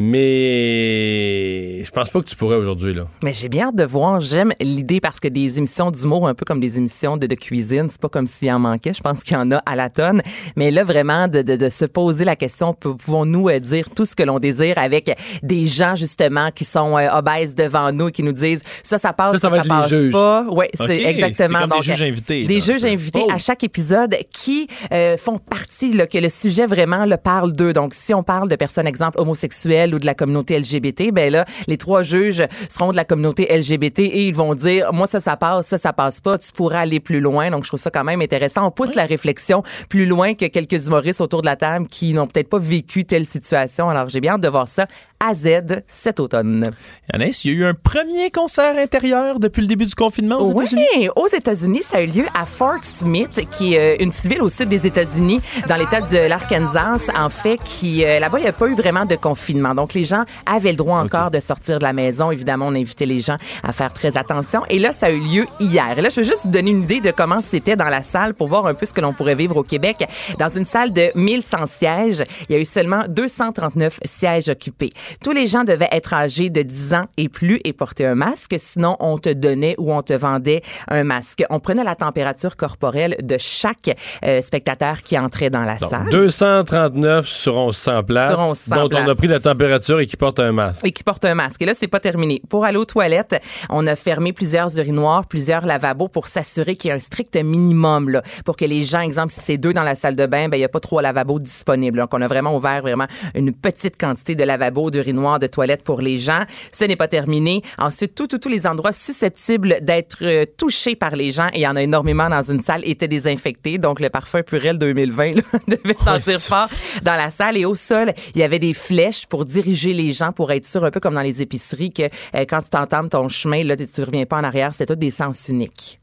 Mais 0.00 1.84
je 1.84 1.90
pense 1.90 2.08
pas 2.10 2.20
que 2.20 2.26
tu 2.26 2.36
pourrais 2.36 2.56
aujourd'hui, 2.56 2.94
là. 2.94 3.06
Mais 3.22 3.32
j'ai 3.32 3.48
bien 3.48 3.68
hâte 3.68 3.76
de 3.76 3.84
voir. 3.84 4.20
J'aime 4.20 4.52
l'idée 4.60 5.00
parce 5.00 5.20
que 5.20 5.28
des 5.28 5.58
émissions 5.58 5.90
d'humour, 5.90 6.28
un 6.28 6.34
peu 6.34 6.44
comme 6.44 6.60
des 6.60 6.78
émissions 6.78 7.16
de, 7.16 7.26
de 7.26 7.34
cuisine, 7.34 7.86
c'est 7.90 8.00
pas 8.00 8.08
comme 8.08 8.26
s'il 8.26 8.50
en 8.52 8.58
manquait. 8.58 8.94
Je 8.94 9.00
pense 9.00 9.22
qu'il 9.22 9.34
y 9.34 9.36
en 9.36 9.50
a 9.52 9.58
à 9.66 9.76
la 9.76 9.88
tonne. 9.90 10.22
Mais 10.56 10.70
là, 10.70 10.84
vraiment, 10.84 11.28
de, 11.28 11.42
de, 11.42 11.56
de 11.56 11.68
se 11.68 11.84
poser 11.84 12.24
la 12.24 12.36
question, 12.36 12.74
pou- 12.74 12.94
pouvons-nous 12.96 13.48
euh, 13.48 13.58
dire 13.58 13.88
tout 13.90 14.04
ce 14.04 14.14
que 14.16 14.22
l'on 14.22 14.38
désire 14.38 14.78
avec 14.78 15.16
des 15.42 15.66
gens, 15.66 15.94
justement, 15.94 16.50
qui 16.50 16.64
sont 16.64 16.96
euh, 16.96 17.08
obèses 17.12 17.54
devant 17.54 17.92
nous 17.92 18.08
et 18.08 18.12
qui 18.12 18.22
nous 18.22 18.32
disent 18.32 18.62
ça, 18.82 18.98
ça 18.98 19.12
passe, 19.12 19.34
Ça, 19.34 19.38
ça 19.40 19.50
ça, 19.50 19.56
va 19.56 19.62
ça 19.62 19.68
passe 19.68 19.88
juges. 19.90 20.12
pas. 20.12 20.46
Oui, 20.50 20.66
c'est 20.74 21.02
exactement. 21.04 21.58
c'est 21.62 21.68
comme 21.68 21.78
des 21.78 21.84
juges 21.84 22.02
invités, 22.02 22.44
Des 22.44 22.58
là, 22.58 22.64
juges 22.64 22.84
invités 22.84 23.20
Oh. 23.22 23.30
à 23.32 23.38
chaque 23.38 23.64
épisode 23.64 24.16
qui 24.32 24.66
euh, 24.92 25.16
font 25.18 25.36
partie, 25.38 25.92
là, 25.94 26.06
que 26.06 26.16
le 26.18 26.28
sujet 26.30 26.66
vraiment 26.66 27.04
le 27.04 27.16
parle 27.16 27.52
d'eux. 27.52 27.72
Donc, 27.72 27.92
si 27.94 28.14
on 28.14 28.22
parle 28.22 28.48
de 28.48 28.56
personnes, 28.56 28.86
exemple, 28.86 29.20
homosexuelles 29.20 29.89
ou 29.94 29.98
de 29.98 30.06
la 30.06 30.14
communauté 30.14 30.58
LGBT, 30.58 31.10
ben 31.12 31.32
là, 31.32 31.44
les 31.66 31.76
trois 31.76 32.02
juges 32.02 32.44
seront 32.68 32.90
de 32.90 32.96
la 32.96 33.04
communauté 33.04 33.46
LGBT 33.50 34.00
et 34.00 34.26
ils 34.28 34.34
vont 34.34 34.54
dire, 34.54 34.92
moi, 34.92 35.06
ça, 35.06 35.20
ça 35.20 35.36
passe, 35.36 35.66
ça, 35.68 35.78
ça 35.78 35.92
passe 35.92 36.20
pas, 36.20 36.38
tu 36.38 36.52
pourrais 36.52 36.78
aller 36.78 37.00
plus 37.00 37.20
loin. 37.20 37.50
Donc, 37.50 37.64
je 37.64 37.68
trouve 37.68 37.80
ça 37.80 37.90
quand 37.90 38.04
même 38.04 38.20
intéressant. 38.22 38.66
On 38.66 38.70
pousse 38.70 38.94
la 38.94 39.06
réflexion 39.06 39.62
plus 39.88 40.06
loin 40.06 40.34
que 40.34 40.46
quelques 40.46 40.86
humoristes 40.86 41.20
autour 41.20 41.42
de 41.42 41.46
la 41.46 41.56
table 41.56 41.86
qui 41.88 42.12
n'ont 42.12 42.26
peut-être 42.26 42.48
pas 42.48 42.58
vécu 42.58 43.04
telle 43.04 43.24
situation. 43.26 43.88
Alors, 43.90 44.08
j'ai 44.08 44.20
bien 44.20 44.34
hâte 44.34 44.40
de 44.40 44.48
voir 44.48 44.68
ça 44.68 44.86
à 45.18 45.34
Z 45.34 45.82
cet 45.86 46.18
automne. 46.20 46.64
Anaïs, 47.12 47.44
il 47.44 47.52
y 47.52 47.54
a 47.54 47.58
eu 47.58 47.64
un 47.64 47.74
premier 47.74 48.30
concert 48.30 48.76
intérieur 48.78 49.38
depuis 49.38 49.60
le 49.62 49.66
début 49.66 49.86
du 49.86 49.94
confinement 49.94 50.36
aux 50.40 50.52
Oui, 50.52 50.64
États-Unis. 50.64 51.08
aux 51.16 51.26
États-Unis, 51.28 51.82
ça 51.82 51.98
a 51.98 52.02
eu 52.02 52.06
lieu 52.06 52.24
à 52.38 52.46
Fort 52.46 52.82
Smith, 52.84 53.46
qui 53.50 53.74
est 53.74 53.98
euh, 54.00 54.02
une 54.02 54.10
petite 54.10 54.26
ville 54.26 54.42
au 54.42 54.48
sud 54.48 54.68
des 54.68 54.86
États-Unis, 54.86 55.40
dans 55.68 55.76
l'État 55.76 56.00
de 56.00 56.28
l'Arkansas, 56.28 57.08
en 57.16 57.28
fait, 57.28 57.58
qui 57.64 58.04
euh, 58.04 58.18
là-bas, 58.20 58.38
il 58.38 58.42
n'y 58.42 58.48
a 58.48 58.52
pas 58.52 58.66
eu 58.68 58.74
vraiment 58.74 59.04
de 59.04 59.14
confinement. 59.16 59.74
Donc, 59.74 59.79
les 59.94 60.04
gens 60.04 60.24
avaient 60.46 60.70
le 60.70 60.76
droit 60.76 60.98
encore 61.00 61.30
de 61.30 61.40
sortir 61.40 61.78
de 61.78 61.84
la 61.84 61.92
maison. 61.92 62.30
Évidemment, 62.30 62.66
on 62.68 62.74
invitait 62.74 63.06
les 63.06 63.20
gens 63.20 63.36
à 63.62 63.72
faire 63.72 63.92
très 63.92 64.16
attention. 64.16 64.62
Et 64.68 64.78
là, 64.78 64.92
ça 64.92 65.06
a 65.06 65.10
eu 65.10 65.20
lieu 65.20 65.46
hier. 65.58 65.98
Et 65.98 66.00
là, 66.00 66.08
je 66.08 66.16
veux 66.16 66.26
juste 66.26 66.40
vous 66.44 66.50
donner 66.50 66.70
une 66.70 66.82
idée 66.82 67.00
de 67.00 67.10
comment 67.10 67.40
c'était 67.40 67.76
dans 67.76 67.88
la 67.88 68.02
salle 68.02 68.34
pour 68.34 68.48
voir 68.48 68.66
un 68.66 68.74
peu 68.74 68.86
ce 68.86 68.92
que 68.92 69.00
l'on 69.00 69.12
pourrait 69.12 69.34
vivre 69.34 69.56
au 69.56 69.62
Québec. 69.62 70.06
Dans 70.38 70.48
une 70.48 70.66
salle 70.66 70.92
de 70.92 71.10
1100 71.14 71.66
sièges, 71.66 72.24
il 72.48 72.54
y 72.54 72.58
a 72.58 72.60
eu 72.60 72.64
seulement 72.64 73.02
239 73.08 73.98
sièges 74.04 74.48
occupés. 74.48 74.90
Tous 75.22 75.32
les 75.32 75.46
gens 75.46 75.64
devaient 75.64 75.88
être 75.92 76.12
âgés 76.14 76.50
de 76.50 76.62
10 76.62 76.94
ans 76.94 77.04
et 77.16 77.28
plus 77.28 77.60
et 77.64 77.72
porter 77.72 78.06
un 78.06 78.14
masque, 78.14 78.54
sinon 78.58 78.96
on 79.00 79.18
te 79.18 79.28
donnait 79.28 79.74
ou 79.78 79.92
on 79.92 80.02
te 80.02 80.12
vendait 80.12 80.62
un 80.88 81.04
masque. 81.04 81.44
On 81.50 81.60
prenait 81.60 81.84
la 81.84 81.94
température 81.94 82.56
corporelle 82.56 83.16
de 83.22 83.36
chaque 83.38 83.96
euh, 84.24 84.40
spectateur 84.40 85.02
qui 85.02 85.18
entrait 85.18 85.50
dans 85.50 85.64
la 85.64 85.76
Donc, 85.76 85.90
salle. 85.90 86.10
239 86.10 87.26
sur 87.26 87.54
1100 87.66 88.02
places, 88.04 88.30
Sur 88.30 88.40
1100 88.46 88.76
dont 88.76 88.88
on 88.98 89.08
a 89.08 89.14
pris 89.14 89.26
la 89.26 89.40
température 89.40 89.59
et 89.60 90.06
qui 90.06 90.16
portent 90.16 90.40
un 90.40 90.52
masque. 90.52 90.86
et 90.86 90.92
qui 90.92 91.04
portent 91.04 91.24
un 91.24 91.34
masque. 91.34 91.60
Et 91.62 91.66
là, 91.66 91.74
c'est 91.74 91.88
pas 91.88 92.00
terminé. 92.00 92.40
Pour 92.48 92.64
aller 92.64 92.78
aux 92.78 92.84
toilettes, 92.84 93.40
on 93.68 93.86
a 93.86 93.94
fermé 93.94 94.32
plusieurs 94.32 94.78
urinoirs, 94.78 95.26
plusieurs 95.26 95.66
lavabos 95.66 96.08
pour 96.08 96.28
s'assurer 96.28 96.76
qu'il 96.76 96.88
y 96.88 96.92
a 96.92 96.94
un 96.94 96.98
strict 96.98 97.36
minimum, 97.36 98.08
là, 98.08 98.22
pour 98.44 98.56
que 98.56 98.64
les 98.64 98.82
gens, 98.82 99.00
exemple, 99.00 99.32
si 99.32 99.40
c'est 99.40 99.58
deux 99.58 99.72
dans 99.72 99.82
la 99.82 99.94
salle 99.94 100.16
de 100.16 100.26
bain, 100.26 100.48
ben, 100.48 100.56
il 100.56 100.60
y 100.60 100.64
a 100.64 100.68
pas 100.68 100.80
trois 100.80 101.02
lavabos 101.02 101.40
disponibles. 101.40 101.98
Donc, 101.98 102.14
on 102.14 102.22
a 102.22 102.28
vraiment 102.28 102.56
ouvert 102.56 102.80
vraiment 102.80 103.06
une 103.34 103.52
petite 103.52 104.00
quantité 104.00 104.34
de 104.34 104.44
lavabos, 104.44 104.90
d'urinoirs, 104.90 105.38
de 105.38 105.46
toilettes 105.46 105.84
pour 105.84 106.00
les 106.00 106.18
gens. 106.18 106.42
Ce 106.72 106.84
n'est 106.84 106.96
pas 106.96 107.08
terminé. 107.08 107.62
Ensuite, 107.78 108.14
tous, 108.14 108.28
tous, 108.28 108.38
tous 108.38 108.48
les 108.48 108.66
endroits 108.66 108.92
susceptibles 108.92 109.78
d'être 109.82 110.18
euh, 110.22 110.46
touchés 110.56 110.96
par 110.96 111.16
les 111.16 111.30
gens, 111.30 111.48
et 111.52 111.58
il 111.58 111.62
y 111.62 111.66
en 111.66 111.76
a 111.76 111.82
énormément 111.82 112.28
dans 112.28 112.42
une 112.42 112.62
salle, 112.62 112.82
étaient 112.84 113.08
désinfectés. 113.08 113.78
Donc, 113.78 114.00
le 114.00 114.08
parfum 114.08 114.42
Purel 114.42 114.78
2020, 114.78 115.34
là, 115.34 115.42
devait 115.68 115.94
sentir 115.94 116.40
fort 116.40 116.68
dans 117.02 117.16
la 117.16 117.30
salle 117.30 117.56
et 117.56 117.64
au 117.64 117.74
sol, 117.74 118.12
il 118.34 118.40
y 118.40 118.42
avait 118.42 118.58
des 118.58 118.74
flèches 118.74 119.26
pour 119.26 119.44
diriger 119.50 119.92
les 119.92 120.12
gens 120.12 120.32
pour 120.32 120.52
être 120.52 120.66
sûr 120.66 120.84
un 120.84 120.90
peu 120.90 121.00
comme 121.00 121.14
dans 121.14 121.22
les 121.22 121.42
épiceries 121.42 121.92
que 121.92 122.04
euh, 122.04 122.44
quand 122.48 122.62
tu 122.62 122.70
t'entames 122.70 123.08
ton 123.08 123.28
chemin 123.28 123.64
là 123.64 123.76
tu 123.76 123.86
tu 123.86 124.02
reviens 124.02 124.24
pas 124.26 124.38
en 124.38 124.44
arrière, 124.44 124.72
c'est 124.74 124.86
tout 124.86 124.94
des 124.96 125.10
sens 125.10 125.48
uniques. 125.48 125.98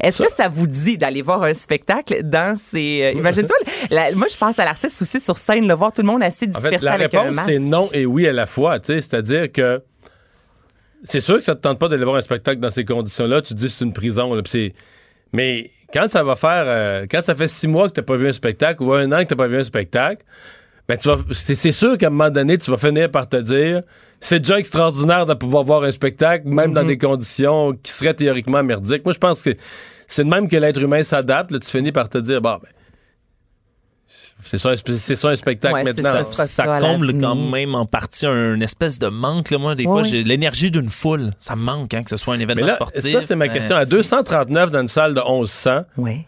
Est-ce 0.00 0.22
que 0.22 0.30
ça 0.30 0.48
vous 0.48 0.68
dit 0.68 0.98
d'aller 0.98 1.20
voir 1.22 1.42
un 1.42 1.52
spectacle 1.54 2.22
dans 2.22 2.56
ces... 2.56 3.00
euh, 3.02 3.18
Imagine-toi, 3.18 3.56
moi 4.14 4.26
je 4.30 4.36
pense 4.36 4.58
à 4.60 4.64
l'artiste 4.64 5.02
aussi 5.02 5.20
sur 5.20 5.36
scène, 5.36 5.66
le 5.66 5.74
voir 5.74 5.92
tout 5.92 6.02
le 6.02 6.06
monde 6.06 6.22
assis 6.22 6.44
En 6.44 6.48
dispersé 6.48 6.78
fait, 6.78 6.84
la 6.84 6.92
avec 6.92 7.12
réponse, 7.12 7.36
c'est 7.44 7.58
non 7.58 7.88
et 7.92 8.06
oui 8.06 8.26
à 8.28 8.32
la 8.32 8.46
fois. 8.46 8.78
tu 8.78 8.92
sais. 8.92 9.00
C'est-à-dire 9.00 9.50
que 9.50 9.82
c'est 11.02 11.20
sûr 11.20 11.38
que 11.38 11.44
ça 11.44 11.54
te 11.56 11.60
tente 11.60 11.78
pas 11.78 11.88
d'aller 11.88 12.04
voir 12.04 12.16
un 12.16 12.22
spectacle 12.22 12.60
dans 12.60 12.70
ces 12.70 12.84
conditions-là. 12.84 13.42
Tu 13.42 13.54
te 13.54 13.58
dis 13.58 13.66
que 13.66 13.72
c'est 13.72 13.84
une 13.84 13.92
prison. 13.92 14.32
là, 14.34 14.42
Mais 15.32 15.70
quand 15.92 16.08
ça 16.10 16.22
va 16.22 16.36
faire... 16.36 16.64
euh, 16.66 17.06
quand 17.10 17.22
ça 17.22 17.34
fait 17.34 17.48
six 17.48 17.66
mois 17.66 17.88
que 17.88 17.94
t'as 17.94 18.02
pas 18.02 18.16
vu 18.16 18.28
un 18.28 18.32
spectacle 18.32 18.82
ou 18.82 18.92
un 18.92 19.10
an 19.10 19.20
que 19.22 19.28
t'as 19.28 19.34
pas 19.36 19.48
vu 19.48 19.58
un 19.58 19.64
spectacle, 19.64 20.24
ben 20.88 20.96
tu 20.96 21.08
vas, 21.08 21.16
c'est, 21.32 21.72
sûr 21.72 21.96
qu'à 21.98 22.08
un 22.08 22.10
moment 22.10 22.30
donné, 22.30 22.58
tu 22.58 22.70
vas 22.70 22.76
finir 22.78 23.10
par 23.10 23.28
te 23.28 23.36
dire 23.36 23.82
c'est 24.18 24.40
déjà 24.40 24.58
extraordinaire 24.58 25.24
de 25.26 25.34
pouvoir 25.34 25.64
voir 25.64 25.82
un 25.84 25.92
spectacle, 25.92 26.46
même 26.48 26.74
dans 26.74 26.84
des 26.84 26.98
conditions 26.98 27.72
qui 27.82 27.92
seraient 27.92 28.14
théoriquement 28.14 28.62
merdiques. 28.62 29.04
Moi, 29.04 29.14
je 29.14 29.18
pense 29.18 29.42
que 29.42 29.50
c'est 30.08 30.24
de 30.24 30.28
même 30.28 30.48
que 30.48 30.56
l'être 30.56 30.80
humain 30.80 31.02
s'adapte. 31.02 31.58
tu 31.58 31.66
finis 31.68 31.92
par 31.92 32.08
te 32.08 32.18
dire, 32.18 32.40
bon, 32.42 32.58
ben, 32.62 32.68
c'est 34.42 34.58
ça, 34.58 34.70
ça 34.76 35.28
un 35.28 35.36
spectacle 35.36 35.74
Ouais, 35.74 35.84
maintenant. 35.84 36.24
ça, 36.24 36.78
comble 36.80 37.16
quand 37.18 37.34
même 37.34 37.74
en 37.74 37.86
partie 37.86 38.26
un 38.26 38.60
espèce 38.60 38.98
de 38.98 39.06
manque. 39.08 39.50
Là. 39.50 39.58
Moi, 39.58 39.74
des 39.74 39.84
fois, 39.84 40.02
Oui. 40.02 40.08
j'ai 40.08 40.24
l'énergie 40.24 40.70
d'une 40.70 40.88
foule. 40.88 41.30
Ça 41.38 41.56
me 41.56 41.62
manque, 41.62 41.94
hein, 41.94 42.02
que 42.02 42.10
ce 42.10 42.16
soit 42.16 42.34
un 42.34 42.38
Mais 42.38 42.44
événement 42.44 42.66
là, 42.66 42.74
sportif. 42.74 43.12
ça, 43.12 43.22
c'est 43.22 43.36
ma 43.36 43.46
mais- 43.46 43.52
question. 43.52 43.76
À 43.76 43.84
239 43.84 44.70
dans 44.70 44.80
une 44.80 44.88
salle 44.88 45.14
de 45.14 45.20
1100, 45.20 45.84
Ouais. 45.96 46.26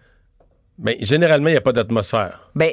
ben, 0.79 0.95
généralement, 1.01 1.49
il 1.49 1.53
n'y 1.53 1.59
a 1.59 1.63
pas 1.63 1.73
d'atmosphère. 1.73 2.51
Ben, 2.55 2.73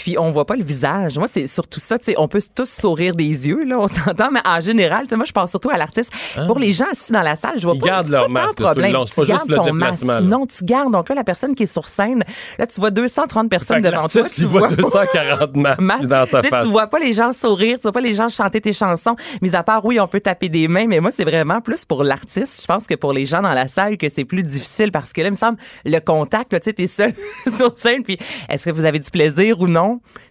puis 0.00 0.18
on 0.18 0.30
voit 0.30 0.46
pas 0.46 0.56
le 0.56 0.64
visage. 0.64 1.18
Moi, 1.18 1.28
c'est 1.30 1.46
surtout 1.46 1.80
ça. 1.80 1.98
Tu 1.98 2.06
sais, 2.06 2.14
on 2.18 2.28
peut 2.28 2.40
tous 2.54 2.68
sourire 2.68 3.14
des 3.14 3.24
yeux, 3.48 3.64
là, 3.64 3.78
on 3.78 3.88
s'entend, 3.88 4.30
mais 4.32 4.40
en 4.46 4.60
général, 4.60 5.06
moi, 5.16 5.24
je 5.26 5.32
pense 5.32 5.50
surtout 5.50 5.70
à 5.70 5.76
l'artiste. 5.76 6.10
Pour 6.46 6.58
les 6.58 6.72
gens 6.72 6.86
assis 6.90 7.12
dans 7.12 7.20
la 7.22 7.36
salle, 7.36 7.58
je 7.58 7.66
vois 7.66 7.74
Ils 7.76 7.80
pas. 7.80 7.86
gardent 7.86 8.08
leur 8.08 8.26
pas 8.28 8.32
masque, 8.32 8.60
problème. 8.60 8.92
long. 8.92 9.04
Pas 9.04 9.10
Tu 9.10 9.20
juste 9.20 9.28
gardes 9.28 9.50
le 9.50 9.56
ton 9.56 9.72
masque. 9.72 10.04
là. 10.04 10.20
Non, 10.20 10.46
tu 10.46 10.64
gardes. 10.64 10.92
Donc 10.92 11.08
là, 11.08 11.14
la 11.14 11.24
personne 11.24 11.54
qui 11.54 11.64
est 11.64 11.72
sur 11.72 11.88
scène, 11.88 12.24
là, 12.58 12.66
tu 12.66 12.80
vois 12.80 12.90
230 12.90 13.48
personnes 13.50 13.80
devant 13.82 14.08
toi. 14.08 14.22
Tu 14.28 14.44
vois 14.44 14.68
240 14.68 15.54
masques 15.56 15.80
masque. 15.80 16.04
dans 16.06 16.26
sa 16.26 16.40
Tu 16.40 16.48
sais, 16.48 16.50
face. 16.50 16.64
Tu 16.64 16.70
vois 16.72 16.86
pas 16.86 16.98
les 16.98 17.12
gens 17.12 17.32
sourire, 17.32 17.76
tu 17.78 17.82
vois 17.82 17.92
pas 17.92 18.00
les 18.00 18.14
gens 18.14 18.28
chanter 18.28 18.60
tes 18.60 18.72
chansons. 18.72 19.16
Mis 19.42 19.54
à 19.54 19.62
part, 19.62 19.84
oui, 19.84 20.00
on 20.00 20.08
peut 20.08 20.20
taper 20.20 20.48
des 20.48 20.68
mains, 20.68 20.86
mais 20.86 21.00
moi, 21.00 21.10
c'est 21.12 21.24
vraiment 21.24 21.60
plus 21.60 21.84
pour 21.84 22.04
l'artiste. 22.04 22.60
Je 22.62 22.66
pense 22.66 22.86
que 22.86 22.94
pour 22.94 23.12
les 23.12 23.26
gens 23.26 23.42
dans 23.42 23.54
la 23.54 23.68
salle, 23.68 23.96
que 23.96 24.08
c'est 24.08 24.24
plus 24.24 24.42
difficile 24.42 24.90
parce 24.92 25.12
que 25.12 25.20
là, 25.20 25.28
il 25.28 25.32
me 25.32 25.36
semble, 25.36 25.58
le 25.84 25.98
contact, 26.00 26.50
tu 26.52 26.58
sais, 26.62 26.72
t'es 26.72 26.86
seul 26.86 27.12
sur 27.56 27.78
scène. 27.78 28.02
Puis, 28.02 28.16
est-ce 28.48 28.64
que 28.64 28.70
vous 28.70 28.84
avez 28.84 28.98
du 28.98 29.10
plaisir 29.10 29.60
ou 29.60 29.68
non, 29.68 29.81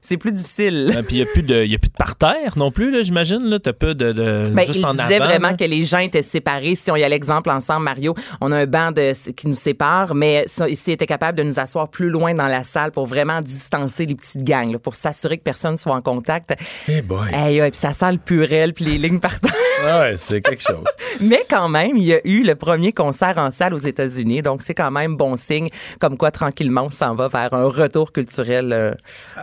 c'est 0.01 0.17
plus 0.17 0.31
difficile. 0.31 0.91
Euh, 0.95 1.01
Puis 1.03 1.17
il 1.17 1.23
n'y 1.23 1.29
a, 1.29 1.31
plus 1.33 1.43
de- 1.43 1.63
y 1.65 1.75
a 1.75 1.77
plus 1.79 1.89
de 1.89 1.95
parterre 1.97 2.57
non 2.57 2.71
plus, 2.71 2.91
là, 2.91 3.03
j'imagine. 3.03 3.43
Là, 3.43 3.59
t'as 3.59 3.73
peu 3.73 3.93
de, 3.95 4.11
de 4.11 4.43
Ben, 4.53 4.65
juste 4.65 4.79
il 4.79 4.85
en 4.85 4.91
disait 4.91 5.15
avant. 5.15 5.25
vraiment 5.25 5.49
là. 5.49 5.57
que 5.57 5.63
les 5.63 5.83
gens 5.83 5.99
étaient 5.99 6.21
séparés. 6.21 6.75
Si 6.75 6.89
on 6.91 6.95
y 6.95 7.03
a 7.03 7.09
l'exemple 7.09 7.49
ensemble, 7.49 7.83
Mario, 7.85 8.15
on 8.41 8.51
a 8.51 8.57
un 8.57 8.65
banc 8.65 8.91
de, 8.91 9.13
qui 9.31 9.47
nous 9.47 9.55
sépare, 9.55 10.15
mais 10.15 10.45
s'il 10.47 10.93
était 10.93 11.05
capable 11.05 11.37
de 11.37 11.43
nous 11.43 11.59
asseoir 11.59 11.89
plus 11.89 12.09
loin 12.09 12.33
dans 12.33 12.47
la 12.47 12.63
salle 12.63 12.91
pour 12.91 13.05
vraiment 13.05 13.41
distancer 13.41 14.05
les 14.05 14.15
petites 14.15 14.43
gangs, 14.43 14.71
là, 14.71 14.79
pour 14.79 14.95
s'assurer 14.95 15.37
que 15.37 15.43
personne 15.43 15.77
soit 15.77 15.93
en 15.95 16.01
contact. 16.01 16.53
Eh 16.87 17.01
boy. 17.01 17.27
Hey, 17.33 17.59
hey, 17.59 17.71
puis 17.71 17.79
ça 17.79 17.93
sent 17.93 18.11
le 18.11 18.17
purel 18.17 18.73
puis 18.73 18.85
les 18.85 18.97
lignes 18.97 19.19
partant. 19.19 19.49
Ah 19.83 20.01
ouais, 20.01 20.15
c'est 20.15 20.41
quelque 20.41 20.61
chose. 20.61 20.83
Mais 21.21 21.43
quand 21.49 21.67
même, 21.69 21.97
il 21.97 22.03
y 22.03 22.13
a 22.13 22.19
eu 22.23 22.43
le 22.43 22.53
premier 22.55 22.93
concert 22.93 23.33
en 23.37 23.49
salle 23.49 23.73
aux 23.73 23.77
États-Unis, 23.79 24.41
donc 24.43 24.61
c'est 24.61 24.75
quand 24.75 24.91
même 24.91 25.15
bon 25.17 25.35
signe, 25.37 25.69
comme 25.99 26.17
quoi 26.17 26.29
tranquillement 26.31 26.83
on 26.85 26.89
s'en 26.91 27.15
va 27.15 27.27
vers 27.29 27.53
un 27.53 27.65
retour 27.65 28.11
culturel 28.11 28.71
euh, 28.73 28.93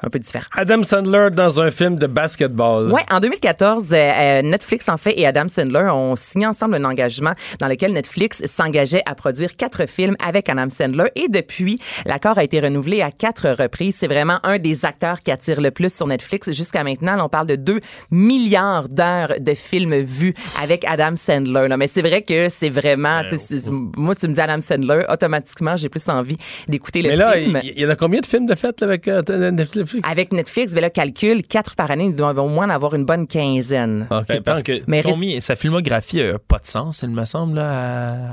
un 0.02 0.08
peu 0.10 0.18
différent. 0.18 0.44
Adam 0.56 0.82
Sandler 0.82 1.28
dans 1.32 1.60
un 1.60 1.70
film 1.70 1.96
de 1.96 2.06
basketball. 2.06 2.90
Ouais, 2.92 3.02
en 3.10 3.20
2014, 3.20 3.86
euh, 3.92 3.96
euh, 3.96 4.42
Netflix 4.42 4.88
en 4.88 4.98
fait 4.98 5.18
et 5.18 5.26
Adam 5.26 5.46
Sandler 5.48 5.88
ont 5.92 6.16
signé 6.16 6.46
ensemble 6.46 6.74
un 6.76 6.84
engagement 6.84 7.32
dans 7.60 7.68
lequel 7.68 7.92
Netflix 7.92 8.44
s'engageait 8.46 9.02
à 9.06 9.14
produire 9.14 9.56
quatre 9.56 9.86
films 9.88 10.16
avec 10.24 10.48
Adam 10.48 10.68
Sandler 10.70 11.06
et 11.16 11.28
depuis, 11.28 11.78
l'accord 12.06 12.38
a 12.38 12.44
été 12.44 12.60
renouvelé 12.60 13.02
à 13.02 13.10
quatre 13.10 13.48
reprises. 13.50 13.96
C'est 13.98 14.06
vraiment 14.08 14.38
un 14.44 14.58
des 14.58 14.84
acteurs 14.84 15.22
qui 15.22 15.30
attire 15.30 15.60
le 15.60 15.70
plus 15.70 15.92
sur 15.94 16.06
Netflix 16.06 16.50
jusqu'à 16.52 16.84
maintenant. 16.84 17.16
Là, 17.16 17.24
on 17.24 17.28
parle 17.28 17.46
de 17.46 17.56
2 17.56 17.80
milliards 18.10 18.88
d'heures 18.88 19.32
de 19.38 19.54
films 19.54 19.94
vus 20.00 20.34
avec 20.62 20.84
Adam 20.86 21.16
Sandler. 21.16 21.68
là. 21.68 21.76
Mais 21.76 21.86
c'est 21.86 22.02
vrai 22.02 22.22
que 22.22 22.48
c'est 22.48 22.70
vraiment, 22.70 23.22
sais, 23.30 23.38
c'est- 23.38 23.70
moi 23.70 24.14
tu 24.14 24.28
me 24.28 24.34
dis 24.34 24.40
Adam 24.40 24.60
Sandler, 24.60 25.02
automatiquement 25.08 25.76
j'ai 25.76 25.88
plus 25.88 26.08
envie 26.08 26.36
d'écouter 26.68 27.02
le 27.02 27.10
Mais 27.10 27.16
là, 27.16 27.32
film. 27.34 27.60
il 27.62 27.80
y, 27.80 27.86
en 27.86 27.90
a 27.90 27.96
combien 27.96 28.20
de 28.20 28.26
films 28.26 28.46
de 28.46 28.54
fête 28.54 28.80
là, 28.80 28.86
avec 28.88 29.08
euh, 29.08 29.22
Netflix? 29.50 29.77
Avec 30.02 30.32
Netflix, 30.32 30.72
ben 30.72 30.80
là, 30.80 30.90
calcul, 30.90 31.42
quatre 31.42 31.76
par 31.76 31.90
année, 31.90 32.06
ils 32.06 32.14
doivent 32.16 32.38
au 32.38 32.48
moins 32.48 32.66
en 32.66 32.70
avoir 32.70 32.94
une 32.94 33.04
bonne 33.04 33.26
quinzaine. 33.26 34.06
Ok, 34.10 34.26
Ben, 34.28 34.42
parce 34.42 34.62
que 34.62 34.72
Mais 34.86 35.00
reste- 35.00 35.14
combien- 35.14 35.40
sa 35.40 35.56
filmographie 35.56 36.18
n'a 36.22 36.38
pas 36.38 36.58
de 36.58 36.66
sens, 36.66 37.00
il 37.02 37.10
me 37.10 37.24
semble, 37.24 37.56
là, 37.56 37.70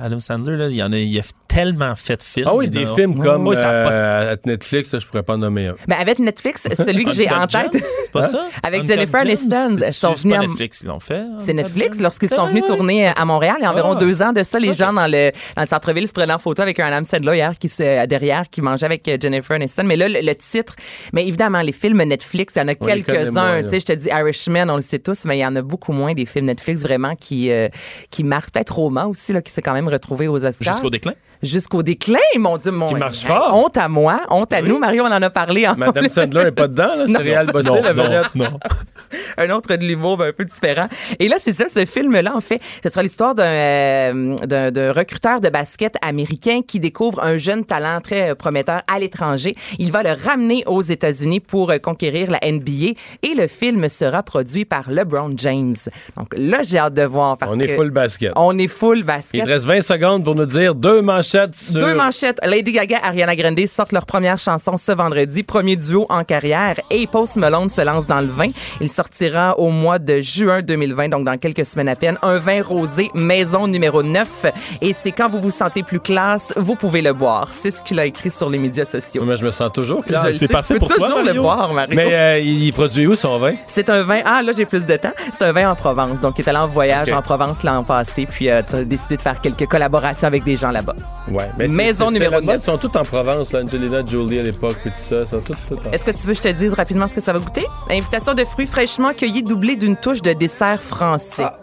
à 0.01 0.05
Adam 0.05 0.19
Sandler. 0.19 0.57
Là. 0.57 0.67
Il, 0.69 0.75
y 0.75 0.83
en 0.83 0.91
a, 0.93 0.97
il 0.97 1.19
a 1.19 1.23
tellement 1.47 1.95
fait 1.95 2.17
de 2.17 2.23
films. 2.23 2.47
Ah 2.49 2.55
oui, 2.55 2.65
Il 2.65 2.71
des 2.71 2.85
films 2.85 3.17
comme 3.19 3.47
Oui, 3.47 3.55
de- 3.55 3.61
euh, 3.63 4.35
Netflix, 4.45 4.89
je 4.97 5.05
pourrais 5.05 5.23
pas 5.23 5.33
en 5.33 5.37
nommer 5.37 5.67
un. 5.67 5.75
Ben, 5.87 5.97
avec 5.99 6.19
Netflix, 6.19 6.67
celui 6.73 7.05
que 7.05 7.13
j'ai 7.13 7.29
en 7.31 7.47
tête. 7.47 7.73
C'est 7.81 8.11
pas 8.11 8.23
ça? 8.23 8.45
Avec 8.63 8.81
Uncut 8.81 8.93
Jennifer 8.93 9.21
Aniston, 9.21 9.77
c'est- 9.89 10.01
pas 10.29 10.37
Netflix 10.39 10.79
qui 10.79 10.85
l'ont 10.87 10.99
fait. 10.99 11.23
C'est 11.39 11.53
Netflix. 11.53 11.99
Lorsqu'ils 11.99 12.29
sont 12.29 12.43
Ouais, 12.43 12.49
venus 12.49 12.65
tourner 12.67 13.07
à 13.07 13.25
Montréal, 13.25 13.55
il 13.59 13.63
y 13.63 13.65
a 13.65 13.71
environ 13.71 13.93
Ah. 13.93 13.99
deux 13.99 14.21
ans 14.21 14.33
de 14.33 14.43
ça, 14.43 14.59
les 14.59 14.73
gens 14.73 14.91
dans 14.93 15.07
le, 15.07 15.31
dans 15.55 15.61
le 15.61 15.67
centre-ville 15.67 16.07
se 16.07 16.13
prenaient 16.13 16.33
en 16.33 16.39
photo 16.39 16.61
avec 16.61 16.79
un 16.79 16.87
Adam 16.87 17.03
Sandler 17.05 17.35
hier 17.37 17.57
qui 17.57 17.69
se, 17.69 18.05
derrière 18.05 18.49
qui 18.49 18.61
mangeait 18.61 18.85
avec 18.85 19.07
euh, 19.07 19.17
Jennifer 19.21 19.55
Aniston. 19.55 19.83
Mais 19.85 19.95
là, 19.95 20.07
le, 20.09 20.19
le 20.21 20.35
titre, 20.35 20.75
mais 21.13 21.25
évidemment, 21.35 21.61
les 21.61 21.73
films 21.73 22.03
Netflix, 22.03 22.53
il 22.55 22.59
y 22.59 22.61
en 22.61 22.67
a 22.69 22.75
quelques-uns. 22.75 23.63
Tu 23.63 23.69
sais, 23.69 23.79
je 23.81 23.85
te 23.85 23.93
dis 23.93 24.07
Irishman, 24.07 24.69
on 24.69 24.77
le 24.77 24.81
sait 24.81 24.99
tous, 24.99 25.25
mais 25.25 25.37
il 25.37 25.41
y 25.41 25.45
en 25.45 25.55
a 25.55 25.61
beaucoup 25.61 25.91
moins 25.91 26.13
des 26.13 26.25
films 26.25 26.45
Netflix 26.45 26.81
vraiment 26.81 27.15
qui, 27.15 27.51
euh, 27.51 27.67
qui 28.09 28.23
marquent. 28.23 28.51
Peut-être 28.51 28.75
Roma 28.75 29.07
aussi, 29.07 29.33
là, 29.33 29.41
qui 29.41 29.51
s'est 29.51 29.61
quand 29.61 29.73
même 29.73 29.87
retrouvé 29.87 30.27
aux 30.27 30.45
Oscars. 30.45 30.73
Jusqu'au 30.73 30.89
déclin? 30.89 31.13
Jusqu'au 31.45 31.83
déclin, 31.83 32.17
mon 32.37 32.57
Dieu, 32.57 32.71
mon 32.71 32.87
Qui 32.89 32.95
marche 32.95 33.23
fort. 33.23 33.55
Honte 33.55 33.77
à 33.77 33.87
moi, 33.87 34.21
honte 34.29 34.51
à 34.53 34.61
Oui. 34.61 34.69
nous. 34.69 34.79
Mario, 34.79 35.03
on 35.03 35.11
en 35.11 35.21
a 35.21 35.29
parlé 35.29 35.67
en 35.67 35.75
Madame 35.75 36.09
Sandler 36.09 36.45
est 36.47 36.51
pas 36.51 36.67
dedans, 36.67 36.95
là, 36.97 37.05
c'est. 37.07 37.17
Réal 37.17 37.47
Bossé, 37.47 37.69
la 37.69 37.93
non, 37.93 38.03
vedette. 38.03 38.35
non. 38.35 38.59
un 39.37 39.49
autre 39.51 39.75
de 39.75 39.85
l'humour 39.85 40.17
ben, 40.17 40.27
un 40.29 40.33
peu 40.33 40.45
différent. 40.45 40.87
Et 41.19 41.27
là, 41.27 41.37
c'est 41.39 41.53
ça, 41.53 41.65
ce 41.73 41.85
film-là, 41.85 42.35
en 42.35 42.41
fait, 42.41 42.59
ce 42.83 42.89
sera 42.89 43.03
l'histoire 43.03 43.35
d'un 43.35 43.43
euh, 43.45 44.93
recruteur 44.95 45.41
de 45.41 45.49
basket 45.49 45.95
américain 46.01 46.61
qui 46.67 46.79
découvre 46.79 47.23
un 47.23 47.37
jeune 47.37 47.65
talent 47.65 47.99
très 48.01 48.31
euh, 48.31 48.35
prometteur 48.35 48.81
à 48.93 48.99
l'étranger. 48.99 49.55
Il 49.79 49.91
va 49.91 50.03
le 50.03 50.11
ramener 50.11 50.63
aux 50.65 50.81
États-Unis 50.81 51.39
pour 51.39 51.69
euh, 51.71 51.77
conquérir 51.77 52.29
la 52.31 52.39
NBA 52.51 52.93
et 53.23 53.35
le 53.35 53.47
film 53.47 53.87
sera 53.89 54.23
produit 54.23 54.65
par 54.65 54.89
LeBron 54.89 55.31
James. 55.37 55.75
Donc 56.17 56.27
là, 56.35 56.59
j'ai 56.63 56.77
hâte 56.79 56.93
de 56.93 57.03
voir 57.03 57.37
parce 57.37 57.51
On 57.53 57.59
est 57.59 57.67
que 57.67 57.75
full 57.75 57.91
basket. 57.91 58.31
on 58.35 58.57
est 58.57 58.67
full 58.67 58.99
Il 58.99 59.03
basket. 59.03 59.43
te 59.45 59.49
reste 59.49 59.65
20 59.65 59.81
secondes 59.81 60.23
pour 60.23 60.35
nous 60.35 60.45
dire 60.45 60.75
deux 60.75 61.01
manchettes 61.35 61.55
sur... 61.55 61.79
Deux 61.79 61.95
manchettes. 61.95 62.39
Lady 62.45 62.71
Gaga, 62.71 62.99
Ariana 63.03 63.35
Grande 63.35 63.65
sortent 63.67 63.91
leur 63.91 64.05
première 64.05 64.37
chanson 64.37 64.77
ce 64.77 64.91
vendredi, 64.91 65.43
premier 65.43 65.75
duo 65.75 66.05
en 66.09 66.23
carrière. 66.23 66.75
Et 66.89 67.07
Post 67.07 67.35
Malone 67.37 67.69
se 67.69 67.81
lance 67.81 68.07
dans 68.07 68.21
le 68.21 68.27
vin. 68.27 68.49
Il 68.81 68.89
sortira 68.89 69.57
au 69.59 69.69
mois 69.69 69.99
de 69.99 70.21
juin 70.21 70.61
2020, 70.61 71.09
donc 71.09 71.25
dans 71.25 71.37
quelques 71.37 71.65
semaines 71.65 71.89
à 71.89 71.95
peine, 71.95 72.17
un 72.21 72.37
vin 72.37 72.61
rosé 72.61 73.11
maison 73.13 73.67
numéro 73.67 74.03
9. 74.03 74.45
Et 74.81 74.93
c'est 74.93 75.11
quand 75.11 75.29
vous 75.29 75.39
vous 75.39 75.51
sentez 75.51 75.83
plus 75.83 75.99
classe, 75.99 76.53
vous 76.55 76.75
pouvez 76.75 77.01
le 77.01 77.13
boire. 77.13 77.49
C'est 77.51 77.71
ce 77.71 77.83
qu'il 77.83 77.99
a 77.99 78.05
écrit 78.05 78.31
sur 78.31 78.49
les 78.49 78.57
médias 78.57 78.85
sociaux. 78.85 79.23
Mais 79.25 79.37
je 79.37 79.45
me 79.45 79.51
sens 79.51 79.71
toujours 79.71 80.05
classe. 80.05 80.37
sais, 80.37 80.47
tu 80.47 80.79
peux 80.79 80.79
toujours 80.79 81.23
le 81.23 81.33
boire, 81.33 81.73
Mario. 81.73 81.95
Mais 81.95 82.13
euh, 82.13 82.39
il 82.39 82.71
produit 82.73 83.07
où 83.07 83.15
son 83.15 83.37
vin? 83.39 83.53
C'est 83.67 83.89
un 83.89 84.03
vin. 84.03 84.21
Ah, 84.25 84.41
là, 84.41 84.51
j'ai 84.55 84.65
plus 84.65 84.85
de 84.85 84.95
temps. 84.95 85.13
C'est 85.37 85.43
un 85.43 85.51
vin 85.51 85.69
en 85.69 85.75
Provence. 85.75 86.19
Donc, 86.19 86.37
il 86.37 86.45
est 86.45 86.49
allé 86.49 86.59
en 86.59 86.67
voyage 86.67 87.11
en 87.11 87.21
Provence 87.21 87.63
l'an 87.63 87.83
passé, 87.83 88.25
puis 88.25 88.49
euh, 88.49 88.61
t'as 88.69 88.83
décidé 88.83 89.17
de 89.17 89.21
faire 89.21 89.39
quelques 89.41 89.65
collaborations 89.65 90.27
avec 90.27 90.43
des 90.43 90.55
gens 90.55 90.71
là-bas. 90.71 90.95
Ouais. 91.27 91.49
mais 91.57 91.67
Maison 91.67 92.11
numéro 92.11 92.35
c'est 92.35 92.39
la 92.41 92.45
mode, 92.45 92.55
9. 92.55 92.61
Ils 92.61 92.65
sont 92.65 92.77
tous 92.77 92.97
en 92.97 93.03
Provence, 93.03 93.51
là, 93.51 93.61
Angelina 93.63 94.05
Jolie 94.05 94.39
à 94.39 94.43
l'époque, 94.43 94.77
puis 94.81 94.91
tout 94.91 94.97
ça. 94.97 95.25
Sont 95.25 95.37
en- 95.37 95.91
Est-ce 95.91 96.05
que 96.05 96.11
tu 96.11 96.19
veux 96.27 96.33
que 96.33 96.37
je 96.37 96.41
te 96.43 96.47
dise 96.49 96.73
rapidement 96.73 97.07
ce 97.07 97.15
que 97.15 97.21
ça 97.21 97.33
va 97.33 97.39
goûter? 97.39 97.65
Invitation 97.89 98.33
de 98.35 98.45
fruits 98.45 98.67
fraîchement 98.67 99.13
cueillis 99.13 99.41
doublée 99.43 99.75
d'une 99.75 99.97
touche 99.97 100.21
de 100.21 100.33
dessert 100.33 100.81
français. 100.81 101.43
Ah, 101.45 101.57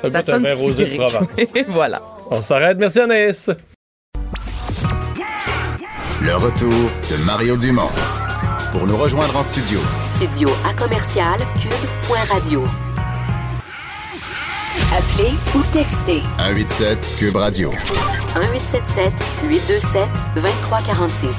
Ça 0.00 0.08
goûte 0.08 0.28
un 0.30 0.38
vin 0.38 0.54
rosé 0.54 0.86
de. 0.86 0.96
Provence. 0.96 1.28
voilà. 1.68 2.00
On 2.30 2.40
s'arrête. 2.40 2.78
Merci 2.78 3.00
Anaïs. 3.00 3.50
Le 6.22 6.34
retour 6.36 6.72
de 7.10 7.24
Mario 7.24 7.56
Dumont. 7.56 7.90
Pour 8.72 8.86
nous 8.86 8.96
rejoindre 8.96 9.36
en 9.36 9.42
studio, 9.42 9.78
Studio 10.00 10.48
à 10.68 10.72
commercial 10.74 11.38
cube.radio. 11.62 12.64
Appelez 14.92 15.32
ou 15.54 15.62
textez 15.72 16.20
187 16.38 17.16
Cube 17.18 17.36
Radio. 17.36 17.70
1877 17.70 19.12
827 19.48 20.02
2346. 20.36 21.36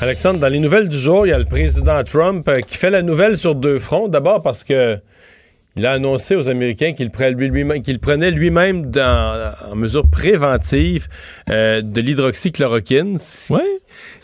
Alexandre, 0.00 0.38
dans 0.40 0.48
les 0.48 0.58
nouvelles 0.60 0.88
du 0.88 0.96
jour, 0.96 1.26
il 1.26 1.30
y 1.30 1.32
a 1.32 1.38
le 1.38 1.44
président 1.44 2.02
Trump 2.04 2.48
euh, 2.48 2.60
qui 2.60 2.76
fait 2.76 2.90
la 2.90 3.02
nouvelle 3.02 3.36
sur 3.36 3.54
deux 3.54 3.78
fronts. 3.78 4.08
D'abord 4.08 4.42
parce 4.42 4.64
que 4.64 4.98
il 5.76 5.84
a 5.86 5.92
annoncé 5.92 6.36
aux 6.36 6.48
Américains 6.48 6.92
qu'il 6.92 7.10
prenait 7.10 7.32
lui-même, 7.48 7.82
qu'il 7.82 7.98
prenait 7.98 8.30
lui-même 8.30 8.90
dans- 8.92 9.52
en 9.72 9.74
mesure 9.74 10.06
préventive 10.08 11.08
euh, 11.50 11.82
de 11.82 12.00
l'hydroxychloroquine. 12.00 13.18
Oui. 13.50 13.60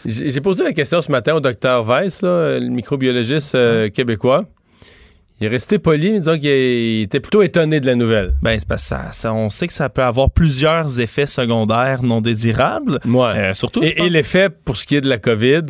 J'ai 0.07 0.31
j'ai 0.31 0.41
posé 0.41 0.63
la 0.65 0.73
question 0.73 1.03
ce 1.03 1.11
matin 1.11 1.35
au 1.35 1.41
docteur 1.41 1.85
Weiss, 1.85 2.23
là, 2.23 2.59
le 2.59 2.69
microbiologiste 2.69 3.55
euh, 3.57 3.89
québécois. 3.91 4.45
Il 5.41 5.47
est 5.47 5.51
resté 5.51 5.79
poli, 5.79 6.13
mais 6.13 6.19
disant 6.19 6.39
qu'il 6.39 7.01
était 7.03 7.21
plutôt 7.21 7.41
étonné 7.43 7.81
de 7.81 7.87
la 7.87 7.95
nouvelle. 7.95 8.35
Ben, 8.43 8.59
c'est 8.61 8.69
parce 8.69 8.83
que 8.83 8.89
ça, 8.89 9.13
ça- 9.13 9.33
on 9.33 9.49
sait 9.49 9.67
que 9.67 9.73
ça 9.73 9.89
peut 9.89 10.03
avoir 10.03 10.31
plusieurs 10.31 11.01
effets 11.01 11.25
secondaires 11.27 12.03
non 12.03 12.21
désirables. 12.21 13.01
Ouais. 13.07 13.39
Euh, 13.39 13.55
surtout, 13.55 13.83
Et, 13.83 14.03
et 14.05 14.11
l'effet 14.11 14.49
pour 14.51 14.77
ce 14.77 14.85
qui 14.85 14.97
est 14.97 15.01
de 15.01 15.09
la 15.09 15.17
COVID, 15.19 15.63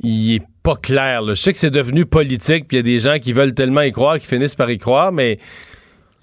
il 0.00 0.34
est 0.34 0.42
pas 0.62 0.76
clair. 0.76 1.22
là. 1.22 1.32
Je 1.34 1.40
sais 1.40 1.52
que 1.52 1.58
c'est 1.58 1.70
devenu 1.70 2.04
politique, 2.04 2.68
puis 2.68 2.76
il 2.76 2.80
y 2.80 2.80
a 2.80 2.82
des 2.82 3.00
gens 3.00 3.18
qui 3.18 3.32
veulent 3.32 3.54
tellement 3.54 3.80
y 3.80 3.92
croire, 3.92 4.18
qui 4.18 4.26
finissent 4.26 4.54
par 4.54 4.70
y 4.70 4.76
croire, 4.76 5.10
mais 5.10 5.38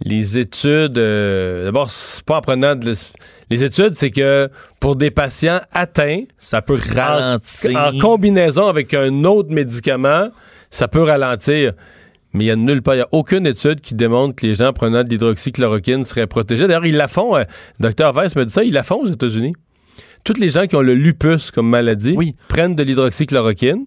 les 0.03 0.37
études, 0.37 0.97
euh, 0.97 1.65
d'abord, 1.65 1.89
c'est 1.89 2.23
pas 2.23 2.37
en 2.37 2.41
prenant 2.41 2.75
de 2.75 2.85
l'es- 2.89 3.13
les 3.49 3.63
études, 3.63 3.93
c'est 3.95 4.11
que 4.11 4.49
pour 4.79 4.95
des 4.95 5.09
patients 5.09 5.59
atteints, 5.71 6.23
ça 6.37 6.61
peut 6.61 6.77
ralentir. 6.93 7.79
en 7.79 7.97
combinaison 7.99 8.67
avec 8.67 8.93
un 8.93 9.23
autre 9.23 9.49
médicament, 9.51 10.29
ça 10.69 10.87
peut 10.87 11.01
ralentir. 11.03 11.73
Mais 12.35 12.43
il 12.43 12.47
y 12.47 12.51
a 12.51 12.57
nulle 12.57 12.81
part, 12.81 12.95
il 12.95 12.97
n'y 12.97 13.03
a 13.03 13.07
aucune 13.13 13.47
étude 13.47 13.79
qui 13.79 13.95
démontre 13.95 14.35
que 14.35 14.45
les 14.45 14.55
gens 14.55 14.73
prenant 14.73 15.05
de 15.05 15.09
l'hydroxychloroquine 15.09 16.03
seraient 16.03 16.27
protégés. 16.27 16.67
D'ailleurs, 16.67 16.85
ils 16.85 16.97
la 16.97 17.07
font. 17.07 17.37
euh, 17.37 17.45
Dr. 17.79 18.11
Weiss 18.13 18.35
me 18.35 18.45
dit 18.45 18.51
ça, 18.51 18.65
ils 18.65 18.73
la 18.73 18.83
font 18.83 19.03
aux 19.03 19.07
États-Unis. 19.07 19.53
Toutes 20.25 20.39
les 20.39 20.49
gens 20.49 20.67
qui 20.67 20.75
ont 20.75 20.81
le 20.81 20.95
lupus 20.95 21.49
comme 21.51 21.69
maladie 21.69 22.17
prennent 22.49 22.75
de 22.75 22.83
l'hydroxychloroquine. 22.83 23.85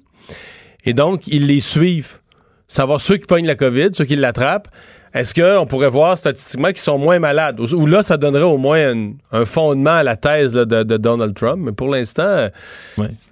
Et 0.85 0.95
donc, 0.95 1.27
ils 1.27 1.47
les 1.47 1.61
suivent. 1.61 2.21
Savoir 2.69 3.03
ceux 3.03 3.19
qui 3.19 3.27
pognent 3.27 3.47
la 3.47 3.55
COVID, 3.55 3.91
ceux 3.93 4.07
qui 4.07 4.17
l'attrapent. 4.17 4.69
Est-ce 5.15 5.35
qu'on 5.35 5.67
pourrait 5.67 5.89
voir 5.89 6.19
statistiquement 6.19 6.69
qu'ils 6.69 6.79
sont 6.79 6.99
moins 6.99 7.19
malades? 7.19 7.61
Ou 7.61 7.87
là, 7.87 8.03
ça 8.03 8.17
donnerait 8.17 8.43
au 8.43 8.59
moins 8.59 8.93
un, 8.93 9.13
un 9.33 9.45
fondement 9.45 9.97
à 9.97 10.03
la 10.03 10.17
thèse 10.17 10.55
là, 10.55 10.65
de, 10.65 10.83
de 10.83 10.97
Donald 10.97 11.35
Trump. 11.35 11.63
Mais 11.65 11.73
pour 11.73 11.89
l'instant, 11.89 12.23
euh, 12.23 12.49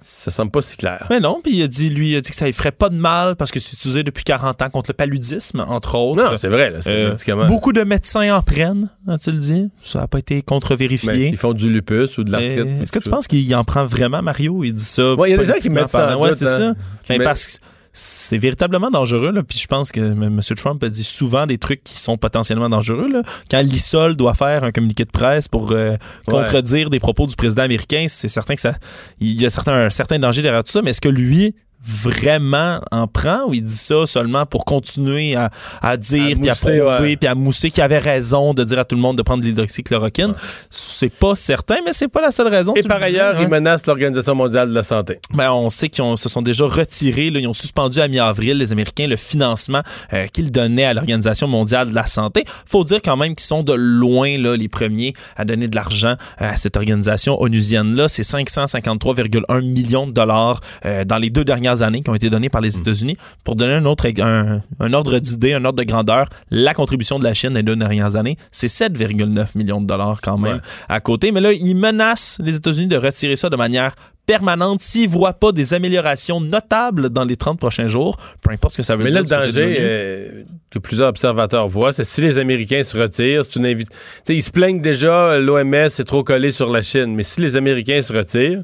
ça 0.01 0.31
semble 0.31 0.51
pas 0.51 0.61
si 0.61 0.77
clair. 0.77 1.05
Mais 1.09 1.19
non, 1.19 1.39
puis 1.43 1.53
il 1.55 1.63
a 1.63 1.67
dit, 1.67 1.89
lui, 1.89 2.11
il 2.11 2.15
a 2.15 2.21
dit 2.21 2.29
que 2.29 2.35
ça 2.35 2.47
ne 2.47 2.51
ferait 2.51 2.71
pas 2.71 2.89
de 2.89 2.95
mal 2.95 3.35
parce 3.35 3.51
que 3.51 3.59
c'est 3.59 3.73
utilisé 3.73 4.03
depuis 4.03 4.23
40 4.23 4.61
ans 4.61 4.69
contre 4.69 4.89
le 4.89 4.95
paludisme, 4.95 5.63
entre 5.67 5.95
autres. 5.95 6.21
Non, 6.21 6.37
c'est 6.37 6.47
vrai, 6.47 6.71
là, 6.71 6.79
médicament. 7.09 7.47
Beaucoup 7.47 7.73
de 7.73 7.83
médecins 7.83 8.35
en 8.35 8.41
prennent, 8.41 8.89
a-t-il 9.07 9.39
dit. 9.39 9.69
Ça 9.81 9.99
n'a 9.99 10.07
pas 10.07 10.19
été 10.19 10.41
contre-vérifié. 10.41 11.09
Ben, 11.09 11.29
s'ils 11.29 11.37
font 11.37 11.53
du 11.53 11.69
lupus 11.69 12.17
ou 12.17 12.23
de 12.23 12.31
l'arthrite. 12.31 12.81
Est-ce 12.81 12.91
que 12.91 12.99
tu 12.99 13.09
penses 13.09 13.27
qu'il 13.27 13.53
en 13.55 13.63
prend 13.63 13.85
vraiment, 13.85 14.21
Mario? 14.21 14.63
Il 14.63 14.73
dit 14.73 14.83
ça. 14.83 15.13
Ouais, 15.13 15.29
il 15.29 15.31
y 15.31 15.35
a 15.35 15.37
des 15.37 15.45
gens 15.45 15.53
qui 15.53 15.69
mettent 15.69 15.89
ça 15.89 16.17
en. 16.17 16.21
Ouais, 16.21 16.33
c'est 16.33 16.47
hein. 16.47 16.73
ça? 16.73 16.73
Qui 17.03 17.17
Mais 17.17 17.23
parce 17.23 17.57
que 17.57 17.63
c'est 17.97 18.37
véritablement 18.37 18.91
dangereux. 18.91 19.31
Là. 19.31 19.43
Puis 19.43 19.57
je 19.57 19.67
pense 19.67 19.91
que 19.91 19.99
M. 19.99 20.39
Trump 20.55 20.83
a 20.83 20.89
dit 20.89 21.03
souvent 21.03 21.47
des 21.47 21.57
trucs 21.57 21.83
qui 21.83 21.99
sont 21.99 22.17
potentiellement 22.17 22.69
dangereux. 22.69 23.09
Là. 23.11 23.23
Quand 23.49 23.61
l'ISOL 23.61 24.15
doit 24.15 24.35
faire 24.35 24.63
un 24.63 24.71
communiqué 24.71 25.03
de 25.03 25.09
presse 25.09 25.47
pour 25.47 25.71
euh, 25.71 25.95
contredire 26.27 26.89
des 26.89 26.99
propos 26.99 27.25
du 27.25 27.35
président 27.35 27.63
américain, 27.63 28.05
c'est 28.07 28.27
certain 28.27 28.55
que 28.55 28.61
ça, 28.61 28.75
il 29.19 29.41
y 29.41 29.45
a 29.45 29.49
certain, 29.49 29.73
un 29.73 29.89
certain 29.89 30.19
danger 30.19 30.43
derrière 30.43 30.63
tout 30.63 30.71
ça. 30.71 30.81
Mais 30.81 30.91
est-ce 30.91 31.01
que 31.01 31.09
lui 31.09 31.55
vraiment 31.85 32.81
en 32.91 33.07
prend 33.07 33.45
ou 33.47 33.53
il 33.53 33.63
dit 33.63 33.77
ça 33.77 34.05
seulement 34.05 34.45
pour 34.45 34.65
continuer 34.65 35.35
à, 35.35 35.49
à 35.81 35.95
dire, 35.97 36.37
puis 36.37 36.49
à 36.49 36.55
prouver, 36.55 37.17
puis 37.17 37.27
à 37.27 37.35
mousser 37.35 37.71
qu'il 37.71 37.83
avait 37.83 37.97
raison 37.97 38.53
de 38.53 38.63
dire 38.63 38.79
à 38.79 38.85
tout 38.85 38.95
le 38.95 39.01
monde 39.01 39.17
de 39.17 39.21
prendre 39.21 39.41
de 39.41 39.47
l'hydroxychloroquine? 39.47 40.33
C'est 40.69 41.13
pas 41.13 41.35
certain, 41.35 41.77
mais 41.85 41.93
c'est 41.93 42.07
pas 42.07 42.21
la 42.21 42.31
seule 42.31 42.47
raison. 42.47 42.73
Et 42.75 42.83
par 42.83 43.01
ailleurs, 43.01 43.41
il 43.41 43.47
menace 43.47 43.85
l'Organisation 43.85 44.35
mondiale 44.35 44.69
de 44.69 44.75
la 44.75 44.83
santé. 44.83 45.19
Ben, 45.33 45.51
on 45.51 45.69
sait 45.69 45.89
qu'ils 45.89 46.17
se 46.17 46.29
sont 46.29 46.41
déjà 46.41 46.65
retirés, 46.65 47.29
là, 47.29 47.39
ils 47.39 47.47
ont 47.47 47.53
suspendu 47.53 47.99
à 47.99 48.07
mi-avril, 48.07 48.57
les 48.57 48.71
Américains, 48.71 49.07
le 49.07 49.15
financement 49.15 49.81
euh, 50.13 50.27
qu'ils 50.27 50.51
donnaient 50.51 50.85
à 50.85 50.93
l'Organisation 50.93 51.47
mondiale 51.47 51.89
de 51.89 51.95
la 51.95 52.05
santé. 52.05 52.43
Faut 52.65 52.83
dire 52.83 52.99
quand 53.03 53.17
même 53.17 53.35
qu'ils 53.35 53.45
sont 53.45 53.63
de 53.63 53.73
loin 53.73 54.37
là, 54.37 54.55
les 54.55 54.67
premiers 54.67 55.13
à 55.35 55.45
donner 55.45 55.67
de 55.67 55.75
l'argent 55.75 56.15
euh, 56.41 56.49
à 56.49 56.57
cette 56.57 56.77
organisation 56.77 57.41
onusienne-là. 57.41 58.07
C'est 58.07 58.23
553,1 58.23 59.61
millions 59.61 60.07
de 60.07 60.11
dollars 60.11 60.59
euh, 60.85 61.05
dans 61.05 61.17
les 61.17 61.29
deux 61.29 61.45
dernières 61.45 61.66
années 61.67 62.01
qui 62.01 62.09
ont 62.09 62.15
été 62.15 62.29
données 62.29 62.49
par 62.49 62.61
les 62.61 62.69
mm. 62.69 62.79
États-Unis. 62.79 63.17
Pour 63.43 63.55
donner 63.55 63.73
un 63.73 63.85
autre 63.85 64.07
un, 64.19 64.93
ordre 64.93 65.19
d'idée, 65.19 65.53
un 65.53 65.65
ordre 65.65 65.79
de 65.79 65.83
grandeur, 65.83 66.27
la 66.51 66.73
contribution 66.73 67.19
de 67.19 67.23
la 67.23 67.33
Chine 67.33 67.53
les 67.53 67.63
deux 67.63 67.75
dernières 67.75 68.15
années, 68.15 68.37
c'est 68.51 68.67
7,9 68.67 69.57
millions 69.57 69.81
de 69.81 69.87
dollars 69.87 70.21
quand 70.21 70.37
même 70.37 70.61
à 70.89 70.99
côté. 70.99 71.31
Mais 71.31 71.41
là, 71.41 71.51
ils 71.53 71.75
menacent 71.75 72.39
les 72.43 72.55
États-Unis 72.55 72.87
de 72.87 72.97
retirer 72.97 73.35
ça 73.35 73.49
de 73.49 73.55
manière 73.55 73.95
permanente 74.27 74.81
s'ils 74.81 75.07
ne 75.07 75.13
voient 75.13 75.33
pas 75.33 75.53
des 75.53 75.73
améliorations 75.73 76.41
notables 76.41 77.09
dans 77.09 77.23
les 77.23 77.37
30 77.37 77.57
prochains 77.57 77.87
jours, 77.87 78.17
peu 78.41 78.51
importe 78.51 78.73
ce 78.73 78.77
que 78.77 78.83
ça 78.83 78.95
veut 78.95 79.05
dire. 79.05 79.13
Mais 79.13 79.15
là, 79.15 79.21
le 79.21 79.47
danger 79.47 79.77
euh, 79.79 80.43
que 80.69 80.79
plusieurs 80.79 81.07
observateurs 81.07 81.67
voient, 81.69 81.93
c'est 81.93 82.03
si 82.03 82.21
les 82.21 82.37
Américains 82.37 82.83
se 82.83 82.97
retirent, 82.97 83.45
c'est 83.45 83.55
une 83.55 83.65
invitation. 83.65 83.97
Ils 84.27 84.43
se 84.43 84.51
plaignent 84.51 84.81
déjà, 84.81 85.39
l'OMS 85.39 85.73
est 85.73 86.05
trop 86.05 86.23
collé 86.23 86.51
sur 86.51 86.69
la 86.69 86.81
Chine, 86.81 87.15
mais 87.15 87.23
si 87.23 87.39
les 87.41 87.55
Américains 87.55 88.01
se 88.01 88.11
retirent, 88.13 88.63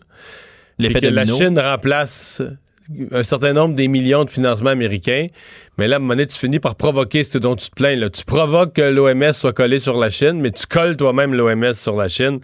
L'effet 0.79 1.01
que 1.01 1.07
la 1.07 1.25
Chine 1.25 1.59
remplace 1.59 2.41
un 3.11 3.23
certain 3.23 3.53
nombre 3.53 3.75
des 3.75 3.87
millions 3.87 4.25
de 4.25 4.29
financements 4.29 4.69
américains. 4.69 5.27
Mais 5.77 5.87
là, 5.87 5.95
à 5.95 5.97
un 5.97 5.99
moment 5.99 6.13
donné, 6.13 6.27
tu 6.27 6.37
finis 6.37 6.59
par 6.59 6.75
provoquer 6.75 7.23
ce 7.23 7.37
dont 7.39 7.55
tu 7.55 7.69
te 7.69 7.75
plains. 7.75 7.95
Là. 7.95 8.09
Tu 8.09 8.25
provoques 8.25 8.73
que 8.73 8.81
l'OMS 8.81 9.33
soit 9.33 9.53
collé 9.53 9.79
sur 9.79 9.97
la 9.97 10.11
Chine, 10.11 10.39
mais 10.39 10.51
tu 10.51 10.67
colles 10.67 10.97
toi-même 10.97 11.33
l'OMS 11.33 11.73
sur 11.73 11.95
la 11.95 12.07
Chine. 12.09 12.39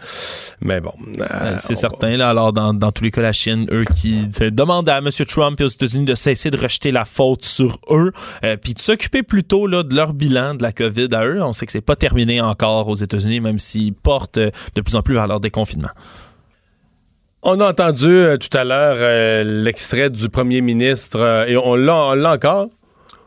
Mais 0.62 0.82
bon. 0.82 0.94
Euh, 1.20 1.56
c'est 1.58 1.76
certain. 1.76 2.18
Là, 2.18 2.30
alors, 2.30 2.54
dans, 2.54 2.92
tous 2.92 3.04
les 3.04 3.12
cas, 3.12 3.22
la 3.22 3.34
Chine, 3.34 3.68
eux 3.72 3.86
qui 3.96 4.28
demandent 4.52 4.90
à 4.90 4.98
M. 4.98 5.10
Trump 5.28 5.62
et 5.62 5.64
aux 5.64 5.68
États-Unis 5.68 6.06
de 6.06 6.16
cesser 6.16 6.50
de 6.50 6.58
rejeter 6.58 6.92
la 6.92 7.06
faute 7.06 7.46
sur 7.46 7.80
eux, 7.92 8.12
euh, 8.44 8.58
puis 8.58 8.74
de 8.74 8.80
s'occuper 8.80 9.22
plutôt 9.22 9.68
là, 9.68 9.84
de 9.84 9.96
leur 9.96 10.14
bilan 10.14 10.56
de 10.56 10.64
la 10.64 10.72
COVID 10.72 11.10
à 11.12 11.26
eux. 11.26 11.44
On 11.44 11.54
sait 11.54 11.66
que 11.68 11.72
c'est 11.72 11.82
pas 11.82 11.96
terminé 11.96 12.42
encore 12.42 12.88
aux 12.88 12.96
États-Unis, 12.96 13.42
même 13.42 13.60
s'ils 13.60 13.94
portent 13.94 14.40
euh, 14.40 14.50
de 14.74 14.82
plus 14.82 14.96
en 14.96 15.04
plus 15.04 15.14
vers 15.14 15.28
leur 15.28 15.40
déconfinement. 15.40 15.90
On 17.42 17.62
a 17.62 17.70
entendu 17.70 18.08
euh, 18.08 18.38
tout 18.38 18.56
à 18.58 18.66
l'heure 18.66 18.98
euh, 19.00 19.64
l'extrait 19.64 20.10
du 20.10 20.28
premier 20.28 20.60
ministre 20.60 21.22
euh, 21.22 21.46
et 21.46 21.56
on 21.56 21.76
l'a 21.76 22.34
encore? 22.34 22.68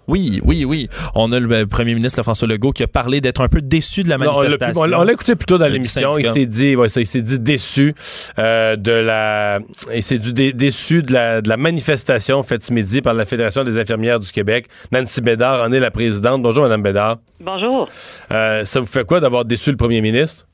Oui, 0.07 0.41
oui, 0.45 0.67
oui. 0.67 0.89
On 1.15 1.33
a 1.33 1.41
le 1.41 1.67
premier 1.67 1.95
ministre 1.95 2.23
François 2.23 2.47
Legault 2.47 2.73
qui 2.73 2.83
a 2.83 2.89
parlé 2.89 3.23
d'être 3.23 3.41
un 3.41 3.49
peu 3.49 3.63
déçu 3.63 4.03
de 4.03 4.11
la 4.11 4.19
manifestation. 4.19 4.83
on 4.83 5.05
l'a 5.05 5.13
écouté 5.13 5.35
plutôt 5.35 5.57
dans 5.57 5.69
l'émission. 5.69 6.11
Il 6.19 6.27
s'est 6.27 6.45
dit, 6.45 6.77
ouais, 6.77 6.91
ça, 6.91 7.01
il 7.01 7.07
s'est 7.07 7.23
dit 7.23 7.39
déçu 7.39 7.95
de 8.37 8.93
la, 8.93 9.61
il 9.95 10.03
s'est 10.03 10.19
dit 10.19 10.53
déçu 10.53 11.03
de 11.03 11.13
la, 11.13 11.41
de 11.41 11.49
la 11.49 11.57
manifestation 11.57 12.43
faite 12.43 12.65
ce 12.65 12.73
midi 12.73 13.01
par 13.01 13.15
la 13.15 13.25
Fédération 13.25 13.65
des 13.65 13.81
infirmières 13.81 14.19
du 14.19 14.31
Québec. 14.31 14.67
Nancy 14.91 15.23
Bédard 15.23 15.63
en 15.63 15.73
est 15.73 15.81
la 15.81 15.93
présidente. 15.93 16.43
Bonjour, 16.43 16.65
Madame 16.65 16.83
Bédard. 16.83 17.19
Bonjour. 17.41 17.89
ça 18.29 18.81
vous 18.81 18.87
fait 18.87 19.07
quoi 19.07 19.21
d'avoir 19.21 19.45
déçu 19.45 19.71
le 19.71 19.77
premier 19.77 20.03
ministre? 20.03 20.47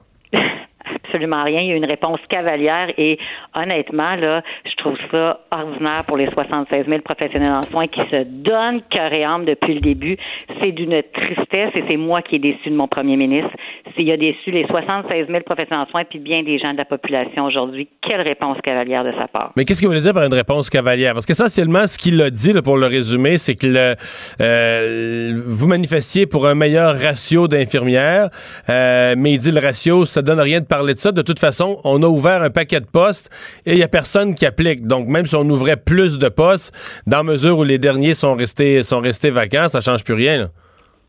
Absolument 1.08 1.44
rien. 1.44 1.60
Il 1.60 1.68
y 1.68 1.72
a 1.72 1.76
une 1.76 1.84
réponse 1.84 2.20
cavalière 2.28 2.88
et 2.98 3.18
honnêtement, 3.54 4.16
là, 4.16 4.42
je 4.64 4.74
trouve 4.76 4.96
ça 5.10 5.40
ordinaire 5.50 6.04
pour 6.06 6.16
les 6.16 6.28
76 6.30 6.86
000 6.86 7.00
professionnels 7.02 7.52
en 7.52 7.62
soins 7.62 7.86
qui 7.86 8.00
se 8.10 8.24
donnent 8.24 8.80
cœur 8.90 9.12
et 9.12 9.24
âme 9.24 9.44
depuis 9.44 9.74
le 9.74 9.80
début. 9.80 10.16
C'est 10.60 10.72
d'une 10.72 11.02
tristesse 11.12 11.70
et 11.74 11.84
c'est 11.88 11.96
moi 11.96 12.22
qui 12.22 12.36
ai 12.36 12.38
déçu 12.38 12.70
de 12.70 12.74
mon 12.74 12.88
premier 12.88 13.16
ministre. 13.16 13.50
S'il 13.96 14.10
a 14.10 14.16
déçu 14.16 14.50
les 14.50 14.66
76 14.66 15.26
000 15.28 15.40
professionnels 15.44 15.86
en 15.86 15.90
soins 15.90 16.04
puis 16.04 16.18
bien 16.18 16.42
des 16.42 16.58
gens 16.58 16.72
de 16.72 16.78
la 16.78 16.84
population 16.84 17.44
aujourd'hui, 17.46 17.88
quelle 18.02 18.20
réponse 18.20 18.58
cavalière 18.62 19.04
de 19.04 19.12
sa 19.12 19.28
part. 19.28 19.52
Mais 19.56 19.64
qu'est-ce 19.64 19.80
qu'il 19.80 19.88
voulait 19.88 20.00
dire 20.00 20.14
par 20.14 20.24
une 20.24 20.34
réponse 20.34 20.70
cavalière? 20.70 21.14
Parce 21.14 21.26
qu'essentiellement, 21.26 21.86
ce 21.86 21.98
qu'il 21.98 22.20
a 22.22 22.30
dit, 22.30 22.52
pour 22.64 22.76
le 22.76 22.86
résumer, 22.86 23.38
c'est 23.38 23.54
que 23.54 23.94
euh, 24.40 25.42
vous 25.46 25.66
manifestiez 25.66 26.26
pour 26.26 26.46
un 26.46 26.54
meilleur 26.54 26.98
ratio 26.98 27.46
d'infirmières, 27.46 28.28
euh, 28.68 29.14
mais 29.16 29.32
il 29.32 29.38
dit 29.38 29.52
le 29.52 29.60
ratio, 29.60 30.04
ça 30.04 30.22
donne 30.22 30.40
rien 30.40 30.60
de 30.60 30.66
parler 30.66 30.94
de 30.94 30.97
De 31.06 31.22
toute 31.22 31.38
façon, 31.38 31.80
on 31.84 32.02
a 32.02 32.06
ouvert 32.06 32.42
un 32.42 32.50
paquet 32.50 32.80
de 32.80 32.86
postes 32.86 33.30
et 33.66 33.72
il 33.72 33.76
n'y 33.76 33.82
a 33.82 33.88
personne 33.88 34.34
qui 34.34 34.46
applique. 34.46 34.86
Donc, 34.86 35.06
même 35.06 35.26
si 35.26 35.36
on 35.36 35.48
ouvrait 35.48 35.76
plus 35.76 36.18
de 36.18 36.28
postes, 36.28 36.72
dans 37.06 37.22
mesure 37.24 37.58
où 37.58 37.64
les 37.64 37.78
derniers 37.78 38.14
sont 38.14 38.34
restés, 38.34 38.82
sont 38.82 39.00
restés 39.00 39.30
vacants, 39.30 39.68
ça 39.68 39.80
change 39.80 40.04
plus 40.04 40.14
rien 40.14 40.50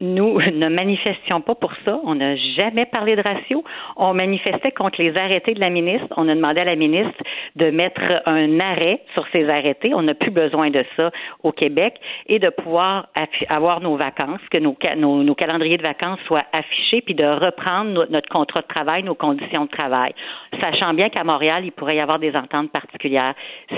nous 0.02 0.39
ne 0.52 0.70
manifestions 0.70 1.41
pas 1.41 1.56
pour 1.56 1.74
ça. 1.86 2.00
On 2.04 2.16
n'a 2.16 2.36
jamais 2.36 2.86
parlé 2.86 3.16
de 3.16 3.22
ratio. 3.22 3.64
On 3.97 4.14
manifestait 4.14 4.72
contre 4.72 5.02
les 5.02 5.16
arrêtés 5.18 5.54
de 5.54 5.60
la 5.60 5.70
ministre. 5.70 6.08
On 6.18 6.28
a 6.30 6.36
demandé 6.36 6.62
à 6.62 6.66
la 6.66 6.76
ministre 6.76 7.22
de 7.56 7.70
mettre 7.70 8.02
un 8.26 8.60
arrêt 8.60 9.02
sur 9.14 9.26
ces 9.32 9.50
arrêtés. 9.50 9.93
On 9.93 10.04
n'a 10.04 10.14
plus 10.14 10.32
besoin 10.32 10.70
de 10.70 10.84
ça 10.95 11.12
au 11.43 11.52
Québec 11.52 11.95
et 12.28 12.39
de 12.39 12.50
pouvoir 12.50 13.08
avoir 13.50 13.82
nos 13.82 13.95
vacances, 13.95 14.41
que 14.52 14.58
nos, 14.58 14.76
nos, 15.24 15.36
calendriers 15.36 15.78
de 15.78 15.84
vacances 15.84 16.20
soient 16.26 16.45
affichés, 16.54 17.02
puis 17.02 17.16
de 17.16 17.26
reprendre 17.26 18.08
notre 18.10 18.30
contrat 18.30 18.62
de 18.62 18.68
travail, 18.68 19.04
nos 19.04 19.16
conditions 19.16 19.66
de 19.66 19.70
travail. 19.70 20.14
Sachant 20.60 20.93
bien 20.93 21.10
qu'à 21.10 21.24
Montréal, 21.24 21.64
il 21.66 21.72
pourrait 21.72 21.97
y 21.97 22.00
avoir 22.00 22.20
des 22.20 22.36
ententes 22.36 22.72
particulières. 22.72 23.34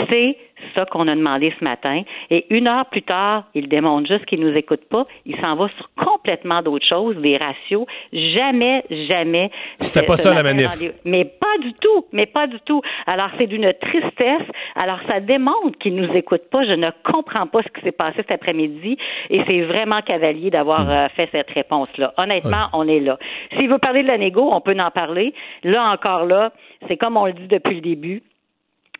C'est 0.10 0.38
ça 0.76 0.86
qu'on 0.86 1.08
a 1.08 1.16
demandé 1.16 1.54
ce 1.58 1.64
matin. 1.64 2.04
Et 2.30 2.46
une 2.50 2.68
heure 2.68 2.86
plus 2.86 3.02
tard, 3.02 3.46
il 3.54 3.68
démontre 3.68 4.08
juste 4.08 4.26
qu'il 4.26 4.40
nous 4.40 4.56
écoute 4.56 4.82
pas. 4.90 5.04
Il 5.26 5.40
s'en 5.40 5.56
va 5.56 5.68
sur 5.78 5.90
complètement 5.96 6.62
d'autres 6.62 6.86
choses, 6.86 7.16
des 7.18 7.38
ratios. 7.38 7.86
Jamais, 8.12 8.84
jamais. 9.08 9.52
C'était 9.80 10.06
pas 10.06 10.18
ça 10.18 10.34
la 10.34 10.44
manif. 10.44 10.70
Mais 11.06 11.26
pas 11.26 11.58
du 11.62 11.74
tout. 11.74 12.06
Mais 12.12 12.26
pas 12.26 12.48
du 12.48 12.60
tout. 12.66 12.82
Alors, 13.08 13.30
c'est 13.38 13.48
d'une 13.48 13.74
tristesse. 13.74 14.48
Alors, 14.76 15.00
ça 15.08 15.20
démontre 15.20 15.78
qu'il 15.80 15.96
nous 15.96 16.12
écoute 16.14 16.44
pas. 16.52 16.64
Je 16.66 16.74
ne 16.74 16.90
comprends 17.04 17.48
pas 17.48 17.62
ce 17.64 17.70
qui 17.70 17.82
s'est 17.82 17.92
passé 17.92 18.18
cet 18.18 18.32
après-midi. 18.32 18.98
Et 19.30 19.42
c'est 19.48 19.62
vraiment 19.62 20.02
cavalier 20.02 20.50
d'avoir 20.50 20.86
hmm. 20.86 20.90
euh, 20.90 21.10
fait 21.10 21.30
cette 21.32 21.52
réponse-là. 21.52 22.14
Honnêtement, 22.18 22.68
on 22.74 22.88
est 22.88 23.00
là. 23.00 23.18
S'il 23.58 23.70
veut 23.70 23.78
parler 23.78 24.04
de 24.04 24.08
la 24.08 24.18
négo, 24.18 24.50
on 24.52 24.62
peut 24.62 24.76
en 24.80 24.92
parler. 24.92 25.34
Là 25.64 25.92
encore 25.92 26.26
là, 26.26 26.52
c'est 26.90 26.98
comme 26.98 27.18
on 27.18 27.26
le 27.26 27.34
dit 27.34 27.48
depuis 27.48 27.76
le 27.76 27.82
début 27.82 28.24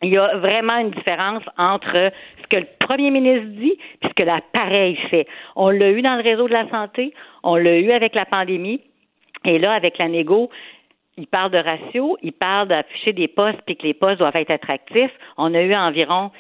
il 0.02 0.10
y 0.10 0.18
a 0.18 0.38
vraiment 0.38 0.78
une 0.78 0.92
différence 0.92 1.44
entre 1.58 2.12
ce 2.42 2.48
que 2.50 2.58
le 2.58 2.68
premier 2.80 3.12
ministre 3.12 3.48
dit 3.48 3.78
et 4.02 4.08
ce 4.08 4.14
que 4.14 4.24
l'appareil 4.24 4.96
fait. 5.10 5.28
On 5.56 5.70
l'a 5.70 5.92
eu 5.92 6.02
dans 6.02 6.16
le 6.16 6.24
réseau 6.24 6.48
de 6.48 6.54
la 6.54 6.68
santé, 6.70 7.14
on 7.44 7.56
l'a 7.56 7.78
eu 7.78 7.92
avec 7.92 8.16
la 8.16 8.26
pandémie, 8.26 8.82
et 9.46 9.60
là, 9.60 9.74
avec 9.74 9.98
la 9.98 10.08
négo, 10.08 10.50
il 11.18 11.28
parle 11.28 11.52
de 11.52 11.58
ratio, 11.58 12.18
il 12.22 12.34
parle 12.34 12.68
d'afficher 12.68 13.14
des 13.14 13.28
postes 13.28 13.62
puis 13.66 13.76
que 13.76 13.84
les 13.84 13.94
postes 13.94 14.20
doivent 14.20 14.36
être 14.36 14.52
attractifs. 14.52 15.12
On 15.38 15.54
a 15.54 15.62
eu 15.62 15.76
environ 15.76 16.32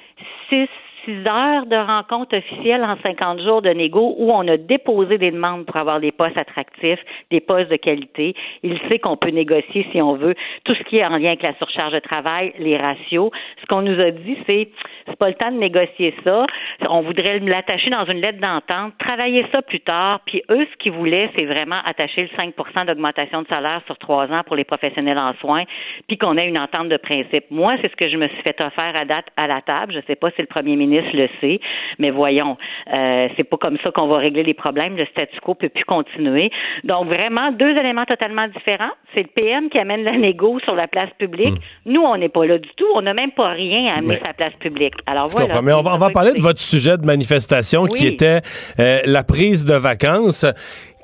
six 0.49 0.69
six 1.05 1.25
heures 1.27 1.65
de 1.65 1.75
rencontres 1.75 2.37
officielles 2.37 2.83
en 2.83 2.95
50 3.01 3.41
jours 3.41 3.61
de 3.61 3.69
négo 3.69 4.15
où 4.17 4.31
on 4.31 4.47
a 4.47 4.57
déposé 4.57 5.17
des 5.17 5.31
demandes 5.31 5.65
pour 5.65 5.75
avoir 5.77 5.99
des 5.99 6.11
postes 6.11 6.37
attractifs, 6.37 6.99
des 7.29 7.39
postes 7.39 7.69
de 7.69 7.75
qualité. 7.77 8.35
Il 8.63 8.79
sait 8.87 8.99
qu'on 8.99 9.17
peut 9.17 9.29
négocier 9.29 9.87
si 9.91 10.01
on 10.01 10.15
veut 10.15 10.35
tout 10.63 10.75
ce 10.75 10.83
qui 10.83 10.97
est 10.97 11.05
en 11.05 11.17
lien 11.17 11.29
avec 11.29 11.43
la 11.43 11.55
surcharge 11.55 11.93
de 11.93 11.99
travail, 11.99 12.53
les 12.59 12.77
ratios. 12.77 13.31
Ce 13.61 13.65
qu'on 13.67 13.81
nous 13.81 13.99
a 13.99 14.11
dit, 14.11 14.37
c'est 14.45 14.69
c'est 15.07 15.17
pas 15.17 15.29
le 15.29 15.35
temps 15.35 15.51
de 15.51 15.57
négocier 15.57 16.13
ça. 16.23 16.45
On 16.87 17.01
voudrait 17.01 17.39
l'attacher 17.39 17.89
dans 17.89 18.05
une 18.05 18.21
lettre 18.21 18.39
d'entente, 18.39 18.93
travailler 18.99 19.45
ça 19.51 19.61
plus 19.61 19.79
tard. 19.79 20.19
Puis 20.25 20.43
eux, 20.49 20.67
ce 20.71 20.77
qu'ils 20.77 20.91
voulaient, 20.91 21.29
c'est 21.37 21.45
vraiment 21.45 21.79
attacher 21.85 22.23
le 22.23 22.29
5% 22.37 22.85
d'augmentation 22.85 23.41
de 23.41 23.47
salaire 23.47 23.81
sur 23.87 23.97
trois 23.97 24.27
ans 24.31 24.43
pour 24.45 24.55
les 24.55 24.63
professionnels 24.63 25.17
en 25.17 25.33
soins, 25.35 25.63
puis 26.07 26.17
qu'on 26.17 26.37
ait 26.37 26.47
une 26.47 26.59
entente 26.59 26.89
de 26.89 26.97
principe. 26.97 27.45
Moi, 27.49 27.75
c'est 27.81 27.91
ce 27.91 27.95
que 27.95 28.09
je 28.09 28.17
me 28.17 28.27
suis 28.27 28.41
fait 28.41 28.59
offrir 28.61 28.93
à 28.99 29.05
date 29.05 29.25
à 29.37 29.47
la 29.47 29.61
table. 29.61 29.93
Je 29.93 29.99
sais 30.07 30.15
pas 30.15 30.29
si 30.31 30.41
le 30.41 30.47
premier 30.47 30.75
ministre 30.75 30.90
le 31.13 31.29
sait. 31.39 31.59
Mais 31.99 32.09
voyons, 32.09 32.57
euh, 32.93 33.27
c'est 33.37 33.43
pas 33.43 33.57
comme 33.57 33.77
ça 33.83 33.91
qu'on 33.91 34.07
va 34.07 34.17
régler 34.17 34.43
les 34.43 34.53
problèmes. 34.53 34.97
Le 34.97 35.05
statu 35.05 35.39
quo 35.41 35.55
peut 35.55 35.69
plus 35.69 35.85
continuer. 35.85 36.51
Donc 36.83 37.07
vraiment 37.07 37.51
deux 37.51 37.71
éléments 37.77 38.05
totalement 38.05 38.47
différents. 38.47 38.91
C'est 39.13 39.23
le 39.23 39.29
PM 39.41 39.69
qui 39.69 39.77
amène 39.77 40.03
la 40.03 40.17
négo 40.17 40.59
sur 40.59 40.75
la 40.75 40.87
place 40.87 41.09
publique. 41.17 41.55
Hmm. 41.85 41.91
Nous, 41.93 42.01
on 42.01 42.17
n'est 42.17 42.29
pas 42.29 42.45
là 42.45 42.57
du 42.57 42.69
tout. 42.75 42.87
On 42.95 43.01
n'a 43.01 43.13
même 43.13 43.31
pas 43.31 43.49
rien 43.49 43.93
à 43.93 43.97
amener 43.99 44.17
sur 44.17 44.27
la 44.27 44.33
place 44.33 44.55
publique. 44.55 44.93
Alors 45.05 45.27
voilà. 45.27 45.61
Mais 45.61 45.73
on 45.73 45.81
va, 45.81 46.09
parler 46.09 46.33
de 46.33 46.41
votre 46.41 46.59
sujet 46.59 46.97
de 46.97 47.05
manifestation 47.05 47.85
qui 47.85 48.07
était 48.07 48.41
euh, 48.79 48.99
la 49.05 49.23
prise 49.23 49.65
de 49.65 49.75
vacances. 49.75 50.45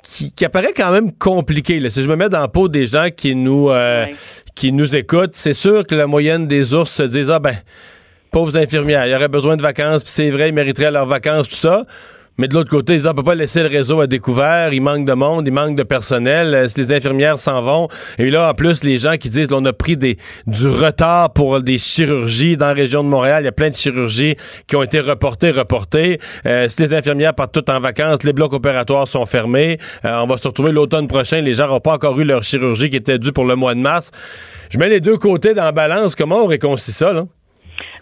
Qui, 0.03 0.45
apparaît 0.45 0.71
quand 0.73 0.91
même 0.91 1.11
compliqué. 1.11 1.89
Si 1.89 2.01
je 2.01 2.07
me 2.07 2.15
mets 2.15 2.29
dans 2.29 2.39
la 2.39 2.47
peau 2.47 2.69
des 2.69 2.85
gens 2.85 3.09
qui 3.15 3.35
nous, 3.35 3.69
euh, 3.69 4.05
qui 4.55 4.71
nous 4.71 4.95
écoutent, 4.95 5.33
c'est 5.33 5.53
sûr 5.53 5.85
que 5.85 5.95
la 5.95 6.07
moyenne 6.07 6.47
des 6.47 6.73
ours 6.73 6.89
se 6.89 7.03
disent 7.03 7.29
Ah 7.29 7.39
ben, 7.39 7.55
pauvres 8.37 8.55
infirmières, 8.55 9.07
ils 9.07 9.15
auraient 9.15 9.29
besoin 9.29 9.57
de 9.57 9.63
vacances, 9.63 10.03
puis 10.03 10.13
c'est 10.13 10.29
vrai, 10.29 10.49
ils 10.49 10.53
mériteraient 10.53 10.91
leurs 10.91 11.07
vacances, 11.07 11.49
tout 11.49 11.55
ça. 11.55 11.85
Mais 12.37 12.47
de 12.47 12.53
l'autre 12.53 12.69
côté, 12.69 12.93
ils 12.93 12.97
disent, 12.97 13.07
on 13.07 13.15
peut 13.15 13.23
pas 13.23 13.33
laisser 13.33 13.63
le 13.63 13.67
réseau 13.67 13.99
à 13.99 14.05
découvert, 14.05 14.71
il 14.71 14.79
manque 14.79 15.07
de 15.07 15.13
monde, 15.13 15.47
il 15.47 15.51
manque 15.51 15.75
de 15.75 15.81
personnel, 15.81 16.53
euh, 16.53 16.67
si 16.67 16.81
les 16.81 16.93
infirmières 16.93 17.39
s'en 17.39 17.63
vont. 17.63 17.87
Et 18.19 18.29
là, 18.29 18.47
en 18.47 18.53
plus, 18.53 18.83
les 18.83 18.99
gens 18.99 19.15
qui 19.17 19.31
disent, 19.31 19.51
on 19.51 19.65
a 19.65 19.73
pris 19.73 19.97
des, 19.97 20.19
du 20.45 20.67
retard 20.67 21.33
pour 21.33 21.61
des 21.61 21.79
chirurgies 21.79 22.57
dans 22.57 22.67
la 22.67 22.73
région 22.73 23.03
de 23.03 23.09
Montréal, 23.09 23.41
il 23.41 23.45
y 23.45 23.47
a 23.47 23.51
plein 23.51 23.69
de 23.69 23.73
chirurgies 23.75 24.35
qui 24.67 24.75
ont 24.75 24.83
été 24.83 24.99
reportées, 24.99 25.49
reportées. 25.49 26.19
Euh, 26.45 26.69
si 26.69 26.83
les 26.83 26.93
infirmières 26.93 27.33
partent 27.33 27.55
toutes 27.55 27.71
en 27.71 27.79
vacances, 27.79 28.21
les 28.21 28.33
blocs 28.33 28.53
opératoires 28.53 29.07
sont 29.07 29.25
fermés, 29.25 29.79
euh, 30.05 30.19
on 30.19 30.27
va 30.27 30.37
se 30.37 30.47
retrouver 30.47 30.71
l'automne 30.71 31.07
prochain, 31.07 31.41
les 31.41 31.55
gens 31.55 31.69
n'ont 31.69 31.79
pas 31.79 31.95
encore 31.95 32.19
eu 32.19 32.23
leur 32.23 32.43
chirurgie 32.43 32.91
qui 32.91 32.97
était 32.97 33.17
due 33.17 33.31
pour 33.31 33.45
le 33.45 33.55
mois 33.55 33.73
de 33.73 33.79
mars. 33.79 34.11
Je 34.69 34.77
mets 34.77 34.89
les 34.89 34.99
deux 34.99 35.17
côtés 35.17 35.55
dans 35.55 35.63
la 35.63 35.71
balance, 35.71 36.13
comment 36.13 36.43
on 36.43 36.45
réconcilie 36.45 36.93
ça, 36.93 37.13
là? 37.13 37.23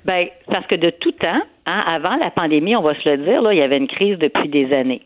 Ben, 0.06 0.28
parce 0.47 0.66
que 0.68 0.76
de 0.76 0.91
tout 0.91 1.12
temps, 1.14 1.41
hein, 1.66 1.84
avant 1.88 2.16
la 2.18 2.30
pandémie, 2.30 2.76
on 2.76 2.82
va 2.82 2.93
se 2.95 3.10
le 3.10 3.18
dire, 3.18 3.41
là, 3.41 3.53
il 3.53 3.58
y 3.58 3.64
avait 3.64 3.78
une 3.78 3.88
crise 3.88 4.18
depuis 4.20 4.49
des 4.49 4.72
années. 4.72 5.01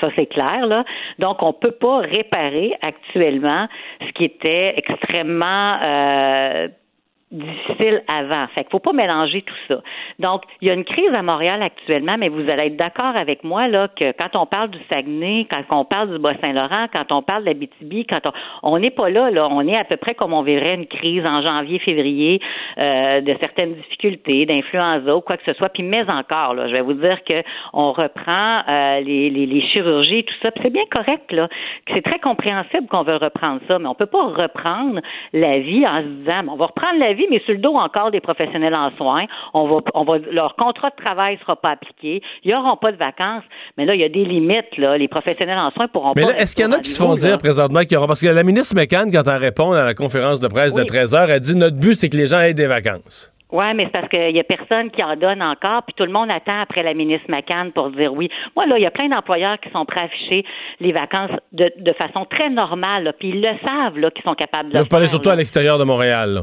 Ça, 0.00 0.08
c'est 0.16 0.26
clair, 0.26 0.66
là. 0.66 0.84
Donc, 1.18 1.42
on 1.42 1.48
ne 1.48 1.52
peut 1.52 1.72
pas 1.72 1.98
réparer 1.98 2.74
actuellement 2.82 3.68
ce 4.00 4.12
qui 4.12 4.24
était 4.24 4.74
extrêmement 4.76 5.78
euh, 5.82 6.68
difficile 7.30 8.02
avant. 8.08 8.46
Fait 8.48 8.62
qu'il 8.62 8.70
faut 8.70 8.80
pas 8.80 8.92
mélanger 8.92 9.42
tout 9.42 9.54
ça. 9.68 9.80
Donc, 10.18 10.42
il 10.60 10.68
y 10.68 10.70
a 10.70 10.74
une 10.74 10.84
crise 10.84 11.12
à 11.14 11.22
Montréal 11.22 11.62
actuellement, 11.62 12.16
mais 12.18 12.28
vous 12.28 12.48
allez 12.50 12.66
être 12.66 12.76
d'accord 12.76 13.16
avec 13.16 13.44
moi 13.44 13.68
là 13.68 13.88
que 13.88 14.12
quand 14.12 14.34
on 14.34 14.46
parle 14.46 14.70
du 14.70 14.78
Saguenay, 14.88 15.46
quand 15.48 15.62
on 15.70 15.84
parle 15.84 16.10
du 16.12 16.18
Bas-Saint-Laurent, 16.18 16.86
quand 16.92 17.12
on 17.12 17.22
parle 17.22 17.44
de 17.44 17.48
la 17.48 17.54
BTB, 17.54 18.06
quand 18.08 18.20
on 18.62 18.78
n'est 18.78 18.90
pas 18.90 19.08
là 19.10 19.30
là, 19.30 19.48
on 19.48 19.66
est 19.66 19.76
à 19.76 19.84
peu 19.84 19.96
près 19.96 20.14
comme 20.14 20.32
on 20.32 20.42
verrait 20.42 20.74
une 20.74 20.86
crise 20.86 21.24
en 21.24 21.40
janvier, 21.42 21.78
février 21.78 22.40
euh, 22.78 23.20
de 23.20 23.36
certaines 23.38 23.74
difficultés, 23.74 24.44
d'influenza 24.46 25.14
ou 25.16 25.20
quoi 25.20 25.36
que 25.36 25.44
ce 25.44 25.52
soit. 25.52 25.68
Puis 25.68 25.84
mais 25.84 26.08
encore 26.10 26.54
là, 26.54 26.66
je 26.66 26.72
vais 26.72 26.80
vous 26.80 26.94
dire 26.94 27.22
que 27.24 27.42
on 27.72 27.92
reprend 27.92 28.62
euh, 28.68 29.00
les, 29.00 29.30
les, 29.30 29.46
les 29.46 29.60
chirurgies, 29.60 30.24
tout 30.24 30.34
ça. 30.42 30.50
C'est 30.62 30.72
bien 30.72 30.84
correct 30.90 31.30
là. 31.30 31.48
C'est 31.92 32.02
très 32.02 32.18
compréhensible 32.18 32.88
qu'on 32.88 33.02
veut 33.02 33.16
reprendre 33.16 33.60
ça, 33.68 33.78
mais 33.78 33.86
on 33.86 33.94
peut 33.94 34.06
pas 34.06 34.24
reprendre 34.24 35.00
la 35.32 35.60
vie 35.60 35.86
en 35.86 36.02
se 36.02 36.06
disant, 36.06 36.42
on 36.48 36.56
va 36.56 36.66
reprendre 36.66 36.98
la 36.98 37.12
vie 37.12 37.19
mais 37.30 37.40
sur 37.40 37.52
le 37.52 37.58
dos 37.58 37.74
encore 37.74 38.10
des 38.10 38.20
professionnels 38.20 38.74
en 38.74 38.90
soins. 38.96 39.26
On 39.54 39.68
va, 39.68 39.80
on 39.94 40.04
va, 40.04 40.18
leur 40.30 40.56
contrat 40.56 40.90
de 40.90 41.04
travail 41.04 41.38
sera 41.40 41.56
pas 41.56 41.70
appliqué. 41.70 42.22
Ils 42.44 42.52
n'auront 42.52 42.76
pas 42.76 42.92
de 42.92 42.96
vacances. 42.96 43.44
Mais 43.76 43.84
là, 43.84 43.94
il 43.94 44.00
y 44.00 44.04
a 44.04 44.08
des 44.08 44.24
limites, 44.24 44.76
là. 44.78 44.96
Les 44.96 45.08
professionnels 45.08 45.58
en 45.58 45.70
soins 45.72 45.88
pourront 45.88 46.12
mais 46.16 46.22
pas. 46.22 46.28
Mais 46.32 46.38
est-ce 46.38 46.54
qu'il 46.54 46.64
y 46.64 46.68
en 46.68 46.72
a 46.72 46.80
qui 46.80 46.90
se 46.90 47.02
font 47.02 47.14
dire 47.14 47.38
présentement 47.38 47.80
qu'il 47.80 47.92
y 47.92 47.96
aura, 47.96 48.06
parce 48.06 48.20
que 48.20 48.28
la 48.28 48.42
ministre 48.42 48.74
McCann, 48.74 49.10
quand 49.10 49.22
elle 49.26 49.40
répond 49.40 49.72
à 49.72 49.84
la 49.84 49.94
conférence 49.94 50.40
de 50.40 50.48
presse 50.48 50.74
de 50.74 50.82
13 50.82 51.14
heures, 51.14 51.30
elle 51.30 51.40
dit 51.40 51.56
notre 51.56 51.76
but, 51.76 51.94
c'est 51.94 52.08
que 52.08 52.16
les 52.16 52.26
gens 52.26 52.40
aient 52.40 52.54
des 52.54 52.66
vacances. 52.66 53.32
Oui, 53.52 53.64
mais 53.74 53.86
c'est 53.86 53.92
parce 53.92 54.08
qu'il 54.08 54.30
y 54.30 54.38
a 54.38 54.44
personne 54.44 54.90
qui 54.92 55.02
en 55.02 55.16
donne 55.16 55.42
encore, 55.42 55.82
puis 55.82 55.94
tout 55.96 56.04
le 56.04 56.12
monde 56.12 56.30
attend 56.30 56.60
après 56.60 56.84
la 56.84 56.94
ministre 56.94 57.26
McCann 57.28 57.72
pour 57.72 57.90
dire 57.90 58.12
oui. 58.12 58.28
Moi, 58.54 58.66
là, 58.66 58.78
il 58.78 58.82
y 58.82 58.86
a 58.86 58.92
plein 58.92 59.08
d'employeurs 59.08 59.58
qui 59.58 59.70
sont 59.70 59.84
prêts 59.84 60.00
à 60.00 60.04
afficher 60.04 60.44
les 60.78 60.92
vacances 60.92 61.32
de, 61.52 61.72
de 61.78 61.92
façon 61.94 62.24
très 62.30 62.48
normale, 62.48 63.04
là, 63.04 63.12
puis 63.12 63.30
ils 63.30 63.40
le 63.40 63.50
savent, 63.64 63.98
là, 63.98 64.10
qu'ils 64.12 64.22
sont 64.22 64.34
capables 64.34 64.68
de 64.68 64.74
là, 64.74 64.80
le 64.80 64.84
Vous 64.84 64.88
parlez 64.88 65.08
surtout 65.08 65.30
là. 65.30 65.34
à 65.34 65.36
l'extérieur 65.36 65.78
de 65.78 65.84
Montréal, 65.84 66.30
là. 66.34 66.40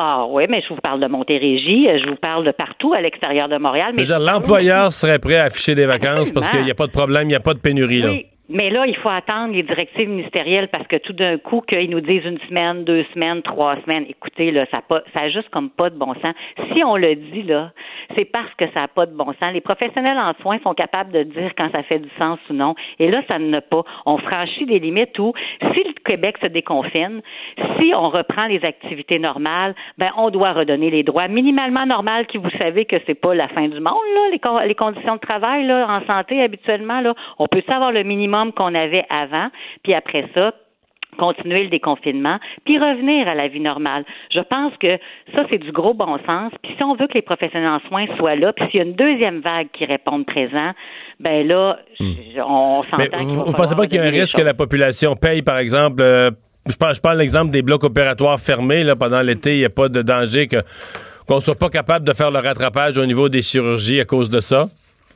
Ah 0.00 0.26
oui, 0.28 0.44
mais 0.48 0.62
je 0.62 0.68
vous 0.72 0.80
parle 0.80 1.00
de 1.00 1.08
Montérégie, 1.08 1.88
euh, 1.88 1.98
je 2.00 2.08
vous 2.08 2.16
parle 2.16 2.46
de 2.46 2.52
partout 2.52 2.94
à 2.94 3.00
l'extérieur 3.00 3.48
de 3.48 3.58
Montréal. 3.58 3.94
Mais 3.96 4.04
L'employeur 4.06 4.92
serait 4.92 5.18
prêt 5.18 5.36
à 5.36 5.44
afficher 5.44 5.74
des 5.74 5.86
vacances 5.86 6.30
parce 6.30 6.48
qu'il 6.48 6.62
n'y 6.62 6.70
a 6.70 6.74
pas 6.74 6.86
de 6.86 6.92
problème, 6.92 7.24
il 7.24 7.28
n'y 7.28 7.34
a 7.34 7.40
pas 7.40 7.54
de 7.54 7.58
pénurie, 7.58 8.02
là. 8.02 8.12
Mais 8.50 8.70
là, 8.70 8.86
il 8.86 8.96
faut 8.96 9.10
attendre 9.10 9.52
les 9.52 9.62
directives 9.62 10.08
ministérielles 10.08 10.68
parce 10.68 10.86
que 10.86 10.96
tout 10.96 11.12
d'un 11.12 11.36
coup, 11.36 11.60
qu'ils 11.60 11.90
nous 11.90 12.00
disent 12.00 12.24
une 12.24 12.38
semaine, 12.48 12.82
deux 12.84 13.04
semaines, 13.12 13.42
trois 13.42 13.76
semaines, 13.82 14.06
écoutez, 14.08 14.50
là, 14.50 14.64
ça 14.70 14.78
a, 14.78 14.82
pas, 14.82 15.02
ça 15.14 15.24
a 15.24 15.28
juste 15.28 15.50
comme 15.50 15.68
pas 15.68 15.90
de 15.90 15.98
bon 15.98 16.14
sens. 16.14 16.34
Si 16.72 16.82
on 16.82 16.96
le 16.96 17.14
dit, 17.14 17.42
là, 17.42 17.72
c'est 18.16 18.24
parce 18.24 18.52
que 18.56 18.64
ça 18.72 18.80
n'a 18.80 18.88
pas 18.88 19.04
de 19.04 19.14
bon 19.14 19.34
sens. 19.38 19.52
Les 19.52 19.60
professionnels 19.60 20.16
en 20.16 20.32
soins 20.40 20.58
sont 20.60 20.72
capables 20.72 21.12
de 21.12 21.24
dire 21.24 21.52
quand 21.58 21.70
ça 21.72 21.82
fait 21.82 21.98
du 21.98 22.08
sens 22.18 22.38
ou 22.48 22.54
non. 22.54 22.74
Et 22.98 23.10
là, 23.10 23.22
ça 23.28 23.38
n'a 23.38 23.60
pas. 23.60 23.82
On 24.06 24.16
franchit 24.16 24.64
des 24.64 24.78
limites 24.78 25.18
où, 25.18 25.34
si 25.74 25.84
le 25.84 25.92
Québec 26.06 26.38
se 26.40 26.46
déconfine, 26.46 27.20
si 27.78 27.92
on 27.94 28.08
reprend 28.08 28.46
les 28.46 28.64
activités 28.64 29.18
normales, 29.18 29.74
ben, 29.98 30.08
on 30.16 30.30
doit 30.30 30.54
redonner 30.54 30.90
les 30.90 31.02
droits 31.02 31.28
minimalement 31.28 31.84
normaux 31.84 32.24
qui, 32.28 32.38
vous 32.38 32.50
savez 32.56 32.86
que 32.86 32.96
c'est 33.06 33.14
pas 33.14 33.34
la 33.34 33.48
fin 33.48 33.68
du 33.68 33.80
monde, 33.80 34.08
là, 34.14 34.30
les, 34.32 34.68
les 34.68 34.74
conditions 34.74 35.16
de 35.16 35.20
travail, 35.20 35.66
là, 35.66 35.86
en 35.86 36.06
santé, 36.06 36.42
habituellement, 36.42 37.02
là. 37.02 37.12
On 37.38 37.46
peut 37.46 37.62
savoir 37.68 37.92
le 37.92 38.04
minimum 38.04 38.37
qu'on 38.54 38.74
avait 38.74 39.04
avant, 39.10 39.48
puis 39.82 39.94
après 39.94 40.24
ça, 40.34 40.52
continuer 41.18 41.64
le 41.64 41.68
déconfinement, 41.70 42.38
puis 42.64 42.78
revenir 42.78 43.26
à 43.26 43.34
la 43.34 43.48
vie 43.48 43.58
normale. 43.60 44.04
Je 44.32 44.38
pense 44.40 44.72
que 44.80 44.98
ça, 45.34 45.42
c'est 45.50 45.58
du 45.58 45.72
gros 45.72 45.92
bon 45.94 46.16
sens. 46.24 46.52
Puis 46.62 46.72
si 46.76 46.84
on 46.84 46.94
veut 46.94 47.08
que 47.08 47.14
les 47.14 47.22
professionnels 47.22 47.68
en 47.70 47.80
soins 47.88 48.06
soient 48.18 48.36
là, 48.36 48.52
puis 48.52 48.66
s'il 48.70 48.78
y 48.78 48.82
a 48.82 48.86
une 48.86 48.94
deuxième 48.94 49.40
vague 49.40 49.66
qui 49.72 49.84
répond 49.84 50.22
présent, 50.22 50.70
ben 51.18 51.46
là, 51.48 51.78
je- 51.98 52.40
on 52.40 52.84
s'entend 52.84 53.18
vous 53.24 53.50
ne 53.50 53.56
pensez 53.56 53.74
pas 53.74 53.86
qu'il 53.86 53.96
y 53.96 53.98
a 53.98 54.04
un 54.04 54.10
risque 54.10 54.36
que 54.36 54.42
la 54.42 54.54
population 54.54 55.16
paye, 55.16 55.42
par 55.42 55.58
exemple, 55.58 56.02
euh, 56.02 56.30
je 56.68 56.76
parle, 56.76 56.94
je 56.94 57.00
parle 57.00 57.18
l'exemple 57.18 57.50
des 57.50 57.62
blocs 57.62 57.82
opératoires 57.82 58.38
fermés 58.38 58.84
là, 58.84 58.94
pendant 58.94 59.22
l'été, 59.22 59.54
il 59.54 59.58
n'y 59.60 59.64
a 59.64 59.70
pas 59.70 59.88
de 59.88 60.02
danger 60.02 60.46
que 60.46 60.58
qu'on 61.26 61.36
ne 61.36 61.40
soit 61.40 61.56
pas 61.58 61.68
capable 61.68 62.06
de 62.06 62.12
faire 62.14 62.30
le 62.30 62.38
rattrapage 62.38 62.96
au 62.96 63.04
niveau 63.04 63.28
des 63.28 63.42
chirurgies 63.42 64.00
à 64.00 64.04
cause 64.04 64.30
de 64.30 64.40
ça? 64.40 64.66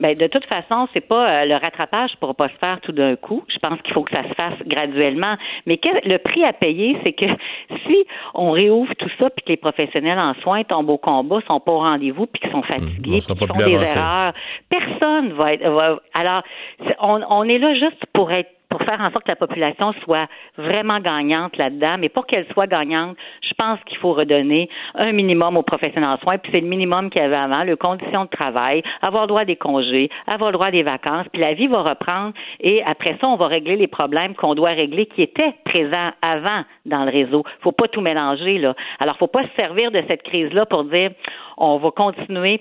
Ben, 0.00 0.16
de 0.16 0.26
toute 0.26 0.44
façon, 0.46 0.88
c'est 0.92 1.06
pas 1.06 1.42
euh, 1.42 1.44
le 1.44 1.54
rattrapage 1.54 2.12
ne 2.12 2.16
pourra 2.16 2.34
pas 2.34 2.48
se 2.48 2.54
faire 2.54 2.80
tout 2.80 2.92
d'un 2.92 3.14
coup. 3.14 3.44
Je 3.48 3.58
pense 3.58 3.80
qu'il 3.82 3.92
faut 3.94 4.02
que 4.02 4.10
ça 4.10 4.22
se 4.24 4.34
fasse 4.34 4.54
graduellement. 4.66 5.36
Mais 5.66 5.76
quel- 5.76 6.00
le 6.04 6.16
prix 6.18 6.44
à 6.44 6.52
payer, 6.52 6.96
c'est 7.04 7.12
que 7.12 7.26
si 7.86 7.96
on 8.34 8.50
réouvre 8.50 8.92
tout 8.96 9.10
ça, 9.18 9.30
puis 9.30 9.44
que 9.44 9.50
les 9.50 9.56
professionnels 9.56 10.18
en 10.18 10.34
soins 10.42 10.64
tombent 10.64 10.90
au 10.90 10.98
combat, 10.98 11.38
sont 11.46 11.60
pas 11.60 11.72
au 11.72 11.78
rendez-vous, 11.80 12.26
puis 12.26 12.40
qu'ils 12.40 12.50
sont 12.50 12.62
fatigués, 12.62 13.10
on 13.16 13.20
sera 13.20 13.34
puis 13.36 13.46
pas 13.46 13.52
qu'ils 13.54 13.62
font 13.64 13.68
des 13.70 13.76
erreurs, 14.00 14.32
personne 14.68 15.32
va 15.34 15.52
être. 15.52 15.68
va- 15.68 16.00
alors, 16.14 16.42
on, 17.00 17.20
on 17.28 17.44
est 17.44 17.58
là 17.58 17.74
juste 17.74 18.04
pour 18.12 18.32
être 18.32 18.50
pour 18.72 18.82
faire 18.84 19.02
en 19.02 19.10
sorte 19.10 19.24
que 19.24 19.30
la 19.30 19.36
population 19.36 19.92
soit 20.02 20.26
vraiment 20.56 20.98
gagnante 20.98 21.58
là-dedans, 21.58 21.96
mais 21.98 22.08
pour 22.08 22.26
qu'elle 22.26 22.46
soit 22.54 22.66
gagnante, 22.66 23.18
je 23.42 23.52
pense 23.52 23.78
qu'il 23.84 23.98
faut 23.98 24.14
redonner 24.14 24.70
un 24.94 25.12
minimum 25.12 25.58
aux 25.58 25.62
professionnels 25.62 26.08
en 26.08 26.16
soins, 26.18 26.38
puis 26.38 26.50
c'est 26.52 26.60
le 26.60 26.66
minimum 26.66 27.10
qu'il 27.10 27.20
y 27.20 27.24
avait 27.24 27.36
avant, 27.36 27.64
les 27.64 27.76
conditions 27.76 28.24
de 28.24 28.30
travail, 28.30 28.82
avoir 29.02 29.24
le 29.24 29.28
droit 29.28 29.44
des 29.44 29.56
congés, 29.56 30.08
avoir 30.26 30.50
le 30.50 30.54
droit 30.54 30.70
des 30.70 30.82
vacances, 30.82 31.26
puis 31.30 31.42
la 31.42 31.52
vie 31.52 31.66
va 31.66 31.82
reprendre 31.82 32.32
et 32.60 32.82
après 32.84 33.18
ça, 33.20 33.28
on 33.28 33.36
va 33.36 33.46
régler 33.46 33.76
les 33.76 33.88
problèmes 33.88 34.34
qu'on 34.34 34.54
doit 34.54 34.70
régler 34.70 35.04
qui 35.04 35.20
étaient 35.20 35.52
présents 35.66 36.12
avant 36.22 36.62
dans 36.86 37.04
le 37.04 37.10
réseau. 37.10 37.44
Faut 37.60 37.72
pas 37.72 37.88
tout 37.88 38.00
mélanger 38.00 38.56
là. 38.56 38.74
Alors, 39.00 39.18
faut 39.18 39.26
pas 39.26 39.42
se 39.42 39.54
servir 39.54 39.90
de 39.90 40.02
cette 40.08 40.22
crise-là 40.22 40.64
pour 40.64 40.84
dire 40.84 41.10
on 41.58 41.76
va 41.76 41.90
continuer 41.90 42.60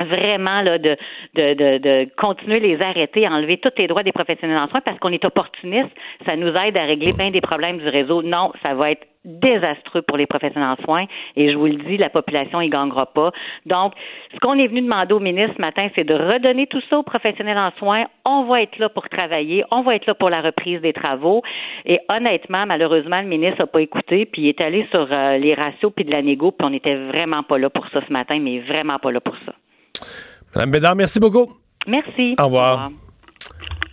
vraiment 0.00 0.62
là, 0.62 0.78
de, 0.78 0.96
de, 1.34 1.54
de, 1.54 1.78
de 1.78 2.10
continuer 2.16 2.60
les 2.60 2.80
arrêter, 2.80 3.26
enlever 3.26 3.58
tous 3.58 3.72
les 3.78 3.86
droits 3.86 4.02
des 4.02 4.12
professionnels 4.12 4.58
en 4.58 4.68
soins 4.68 4.80
parce 4.80 4.98
qu'on 4.98 5.12
est 5.12 5.24
opportuniste, 5.24 5.90
ça 6.24 6.36
nous 6.36 6.48
aide 6.48 6.76
à 6.76 6.84
régler 6.84 7.12
bien 7.12 7.30
des 7.30 7.40
problèmes 7.40 7.78
du 7.78 7.88
réseau. 7.88 8.22
Non, 8.22 8.52
ça 8.62 8.74
va 8.74 8.90
être 8.90 9.06
désastreux 9.26 10.02
pour 10.02 10.16
les 10.16 10.26
professionnels 10.26 10.76
en 10.78 10.84
soins 10.84 11.06
et 11.34 11.50
je 11.50 11.56
vous 11.56 11.66
le 11.66 11.74
dis, 11.74 11.96
la 11.96 12.10
population 12.10 12.60
y 12.60 12.68
gagnera 12.68 13.06
pas. 13.06 13.32
Donc, 13.66 13.92
ce 14.32 14.38
qu'on 14.38 14.54
est 14.54 14.68
venu 14.68 14.82
demander 14.82 15.12
au 15.12 15.18
ministre 15.18 15.54
ce 15.56 15.60
matin, 15.60 15.88
c'est 15.96 16.04
de 16.04 16.14
redonner 16.14 16.68
tout 16.68 16.80
ça 16.88 16.98
aux 16.98 17.02
professionnels 17.02 17.58
en 17.58 17.72
soins. 17.78 18.04
On 18.24 18.44
va 18.44 18.62
être 18.62 18.78
là 18.78 18.88
pour 18.88 19.08
travailler, 19.08 19.64
on 19.72 19.82
va 19.82 19.96
être 19.96 20.06
là 20.06 20.14
pour 20.14 20.30
la 20.30 20.42
reprise 20.42 20.80
des 20.80 20.92
travaux 20.92 21.42
et 21.84 21.98
honnêtement, 22.08 22.66
malheureusement, 22.66 23.20
le 23.20 23.26
ministre 23.26 23.58
n'a 23.60 23.66
pas 23.66 23.80
écouté 23.80 24.26
puis 24.26 24.42
il 24.42 24.48
est 24.48 24.60
allé 24.60 24.86
sur 24.92 25.08
euh, 25.10 25.38
les 25.38 25.54
ratios 25.54 25.92
puis 25.94 26.04
de 26.04 26.12
la 26.12 26.22
négo 26.22 26.52
puis 26.52 26.64
on 26.64 26.70
n'était 26.70 26.94
vraiment 26.94 27.42
pas 27.42 27.58
là 27.58 27.68
pour 27.68 27.88
ça 27.88 28.00
ce 28.06 28.12
matin, 28.12 28.38
mais 28.40 28.60
vraiment 28.60 28.98
pas 28.98 29.10
là 29.10 29.20
pour 29.20 29.36
ça. 29.44 29.52
Madame 30.56 30.70
Bédard, 30.70 30.96
merci 30.96 31.20
beaucoup. 31.20 31.52
Merci. 31.86 32.34
Au 32.40 32.46
revoir. 32.46 32.90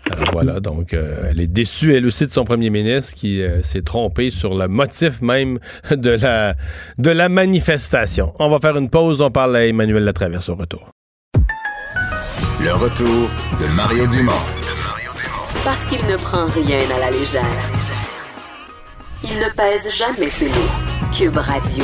Alors 0.09 0.29
voilà, 0.31 0.61
donc 0.61 0.93
euh, 0.93 1.27
elle 1.29 1.41
est 1.41 1.47
déçue 1.47 1.93
elle 1.93 2.05
aussi 2.05 2.25
de 2.25 2.31
son 2.31 2.45
premier 2.45 2.69
ministre 2.69 3.15
qui 3.15 3.41
euh, 3.41 3.61
s'est 3.61 3.81
trompé 3.81 4.29
sur 4.29 4.53
le 4.53 4.69
motif 4.69 5.21
même 5.21 5.59
de 5.91 6.11
la, 6.11 6.55
de 6.97 7.09
la 7.09 7.27
manifestation. 7.27 8.33
On 8.39 8.49
va 8.49 8.59
faire 8.59 8.77
une 8.77 8.89
pause, 8.89 9.21
on 9.21 9.29
parle 9.29 9.57
à 9.57 9.67
Emmanuel 9.67 10.05
Latraverse 10.05 10.47
au 10.47 10.55
retour. 10.55 10.89
Le 12.61 12.71
retour 12.71 13.29
de 13.59 13.75
Mario 13.75 14.07
Dumont. 14.07 14.31
Parce 15.65 15.83
qu'il 15.85 16.05
ne 16.07 16.15
prend 16.15 16.45
rien 16.45 16.79
à 16.95 16.99
la 16.99 17.11
légère. 17.11 17.43
Il 19.25 19.37
ne 19.37 19.49
pèse 19.53 19.93
jamais 19.93 20.29
ses 20.29 20.47
mots. 20.47 21.11
Cube 21.11 21.35
Radio. 21.35 21.83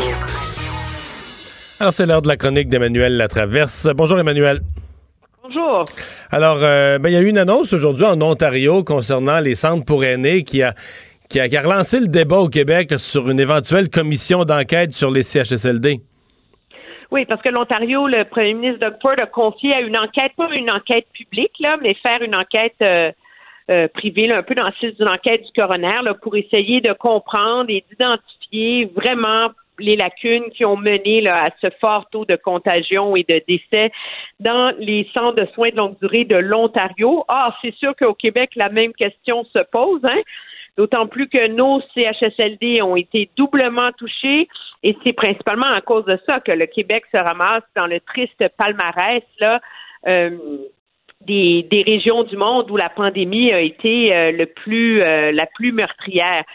Alors 1.81 1.93
c'est 1.93 2.05
l'heure 2.05 2.21
de 2.21 2.27
la 2.27 2.35
chronique 2.35 2.67
d'Emmanuel 2.67 3.15
Latraverse. 3.15 3.87
Bonjour 3.95 4.19
Emmanuel. 4.19 4.59
Bonjour. 5.41 5.85
Alors, 6.29 6.57
euh, 6.61 6.99
ben, 6.99 7.07
il 7.07 7.13
y 7.13 7.15
a 7.15 7.21
eu 7.21 7.29
une 7.29 7.37
annonce 7.37 7.71
aujourd'hui 7.71 8.03
en 8.03 8.21
Ontario 8.21 8.83
concernant 8.83 9.39
les 9.39 9.55
centres 9.55 9.85
pour 9.85 10.03
aînés 10.03 10.43
qui 10.43 10.61
a, 10.61 10.73
qui 11.29 11.39
a, 11.39 11.47
qui 11.47 11.55
a 11.55 11.61
relancé 11.61 12.01
le 12.01 12.07
débat 12.07 12.39
au 12.39 12.49
Québec 12.49 12.99
sur 12.99 13.29
une 13.29 13.39
éventuelle 13.39 13.89
commission 13.89 14.43
d'enquête 14.43 14.91
sur 14.91 15.09
les 15.09 15.23
CHSLD. 15.23 16.01
Oui, 17.11 17.25
parce 17.25 17.41
que 17.41 17.49
l'Ontario, 17.49 18.07
le 18.07 18.25
premier 18.25 18.55
ministre 18.55 18.81
Doug 18.81 18.95
Ford 19.01 19.15
a 19.17 19.25
confié 19.25 19.73
à 19.73 19.79
une 19.79 19.97
enquête, 19.97 20.33
pas 20.35 20.49
une 20.53 20.69
enquête 20.69 21.07
publique, 21.13 21.53
là, 21.61 21.77
mais 21.81 21.93
faire 21.93 22.21
une 22.21 22.35
enquête 22.35 22.75
euh, 22.81 23.09
euh, 23.69 23.87
privée, 23.87 24.27
là, 24.27 24.39
un 24.39 24.43
peu 24.43 24.53
dans 24.53 24.65
le 24.65 24.73
style 24.73 24.95
d'une 24.95 25.07
enquête 25.07 25.43
du 25.43 25.51
coroner, 25.55 26.01
là, 26.03 26.13
pour 26.13 26.35
essayer 26.35 26.81
de 26.81 26.91
comprendre 26.91 27.69
et 27.69 27.85
d'identifier 27.89 28.91
vraiment 28.93 29.49
les 29.79 29.95
lacunes 29.95 30.49
qui 30.51 30.65
ont 30.65 30.77
mené 30.77 31.27
à 31.27 31.49
ce 31.61 31.67
fort 31.79 32.09
taux 32.11 32.25
de 32.25 32.35
contagion 32.35 33.15
et 33.15 33.23
de 33.23 33.41
décès 33.47 33.91
dans 34.39 34.73
les 34.79 35.07
centres 35.13 35.35
de 35.35 35.47
soins 35.53 35.69
de 35.69 35.77
longue 35.77 35.97
durée 35.99 36.25
de 36.25 36.35
l'Ontario. 36.35 37.25
Ah, 37.27 37.55
c'est 37.61 37.75
sûr 37.75 37.95
qu'au 37.95 38.13
Québec, 38.13 38.51
la 38.55 38.69
même 38.69 38.93
question 38.93 39.43
se 39.45 39.59
pose, 39.71 40.01
hein? 40.03 40.21
D'autant 40.77 41.07
plus 41.07 41.27
que 41.27 41.47
nos 41.47 41.81
CHSLD 41.93 42.81
ont 42.81 42.95
été 42.95 43.29
doublement 43.35 43.91
touchés 43.97 44.47
et 44.83 44.95
c'est 45.03 45.13
principalement 45.13 45.65
à 45.65 45.81
cause 45.81 46.05
de 46.05 46.17
ça 46.25 46.39
que 46.39 46.53
le 46.53 46.67
Québec 46.67 47.03
se 47.11 47.17
ramasse 47.17 47.63
dans 47.75 47.87
le 47.87 47.99
triste 47.99 48.47
palmarès 48.57 49.23
euh, 50.07 50.29
des, 51.25 51.67
des, 51.69 51.81
régions 51.81 52.23
du 52.23 52.37
monde 52.37 52.71
où 52.71 52.77
la 52.77 52.89
pandémie 52.89 53.51
a 53.51 53.59
été 53.59 54.15
euh, 54.15 54.31
le 54.31 54.45
plus 54.45 55.01
euh, 55.01 55.33
la 55.33 55.47
plus 55.47 55.73
meurtrière. 55.73 56.45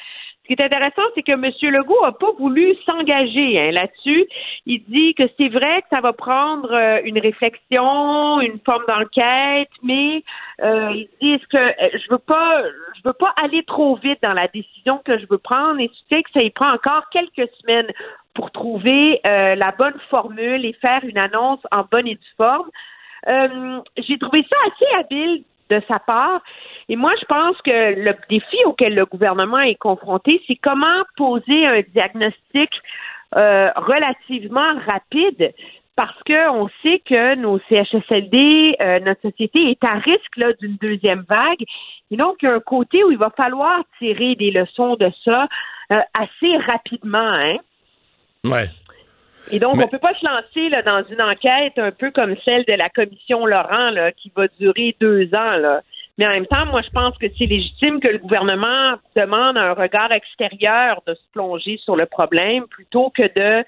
Ce 0.44 0.48
qui 0.48 0.60
est 0.60 0.64
intéressant, 0.64 1.02
c'est 1.14 1.22
que 1.22 1.32
M. 1.32 1.50
Legault 1.72 2.02
n'a 2.02 2.12
pas 2.12 2.32
voulu 2.38 2.74
s'engager 2.84 3.58
hein, 3.58 3.70
là-dessus. 3.70 4.26
Il 4.66 4.84
dit 4.84 5.14
que 5.14 5.22
c'est 5.38 5.48
vrai 5.48 5.80
que 5.82 5.88
ça 5.90 6.02
va 6.02 6.12
prendre 6.12 6.70
euh, 6.70 7.00
une 7.04 7.18
réflexion, 7.18 8.40
une 8.42 8.60
forme 8.60 8.84
d'enquête, 8.86 9.70
mais 9.82 10.22
euh, 10.62 10.92
il 10.94 11.08
dit 11.22 11.42
que 11.50 11.72
je 11.94 12.10
veux 12.10 12.18
pas, 12.18 12.62
je 12.96 13.00
veux 13.06 13.14
pas 13.14 13.32
aller 13.42 13.64
trop 13.64 13.96
vite 13.96 14.18
dans 14.22 14.34
la 14.34 14.48
décision 14.48 15.00
que 15.04 15.18
je 15.18 15.26
veux 15.30 15.38
prendre. 15.38 15.80
Et 15.80 15.88
tu 15.88 15.96
sais 16.10 16.22
que 16.22 16.30
ça 16.32 16.42
y 16.42 16.50
prend 16.50 16.72
encore 16.72 17.08
quelques 17.10 17.50
semaines 17.62 17.90
pour 18.34 18.50
trouver 18.50 19.20
la 19.24 19.72
bonne 19.78 19.98
formule 20.10 20.64
et 20.66 20.72
faire 20.74 21.00
une 21.04 21.18
annonce 21.18 21.60
en 21.70 21.84
bonne 21.90 22.06
et 22.06 22.16
due 22.16 22.34
forme. 22.36 22.68
Euh, 23.26 23.80
j'ai 23.96 24.18
trouvé 24.18 24.44
ça 24.50 24.56
assez 24.66 25.00
habile 25.00 25.44
de 25.70 25.80
sa 25.88 25.98
part. 25.98 26.42
Et 26.88 26.96
moi, 26.96 27.12
je 27.20 27.24
pense 27.26 27.56
que 27.62 28.00
le 28.00 28.14
défi 28.28 28.56
auquel 28.66 28.94
le 28.94 29.06
gouvernement 29.06 29.60
est 29.60 29.76
confronté, 29.76 30.42
c'est 30.46 30.56
comment 30.56 31.02
poser 31.16 31.66
un 31.66 31.80
diagnostic 31.94 32.70
euh, 33.36 33.70
relativement 33.76 34.74
rapide 34.86 35.52
parce 35.96 36.20
qu'on 36.26 36.68
sait 36.82 37.00
que 37.06 37.36
nos 37.36 37.60
CHSLD, 37.68 38.76
euh, 38.80 39.00
notre 39.00 39.22
société 39.22 39.70
est 39.70 39.84
à 39.84 39.94
risque 39.94 40.58
d'une 40.60 40.76
deuxième 40.76 41.24
vague. 41.28 41.62
Et 42.10 42.16
donc, 42.16 42.36
il 42.42 42.46
y 42.46 42.48
a 42.48 42.54
un 42.54 42.60
côté 42.60 43.04
où 43.04 43.12
il 43.12 43.18
va 43.18 43.30
falloir 43.30 43.82
tirer 43.98 44.34
des 44.34 44.50
leçons 44.50 44.96
de 44.96 45.10
ça 45.24 45.46
assez 45.88 46.56
rapidement. 46.66 47.18
Hein? 47.18 47.56
Ouais. 48.44 48.68
Et 49.50 49.58
donc, 49.58 49.74
on 49.74 49.78
ne 49.78 49.86
peut 49.86 49.98
pas 49.98 50.14
se 50.14 50.24
lancer 50.24 50.68
là, 50.70 50.82
dans 50.82 51.04
une 51.10 51.20
enquête 51.20 51.78
un 51.78 51.90
peu 51.90 52.10
comme 52.10 52.34
celle 52.44 52.64
de 52.64 52.72
la 52.72 52.88
commission 52.88 53.46
Laurent 53.46 53.90
là, 53.90 54.12
qui 54.12 54.32
va 54.34 54.46
durer 54.58 54.96
deux 55.00 55.26
ans. 55.34 55.56
Là. 55.56 55.82
Mais 56.18 56.26
en 56.26 56.30
même 56.30 56.46
temps, 56.46 56.66
moi, 56.66 56.82
je 56.82 56.90
pense 56.90 57.16
que 57.18 57.26
c'est 57.36 57.46
légitime 57.46 58.00
que 58.00 58.08
le 58.08 58.18
gouvernement 58.18 58.96
demande 59.16 59.56
un 59.56 59.72
regard 59.72 60.12
extérieur 60.12 61.02
de 61.06 61.14
se 61.14 61.20
plonger 61.32 61.78
sur 61.82 61.96
le 61.96 62.06
problème 62.06 62.64
plutôt 62.68 63.10
que 63.10 63.22
de 63.22 63.64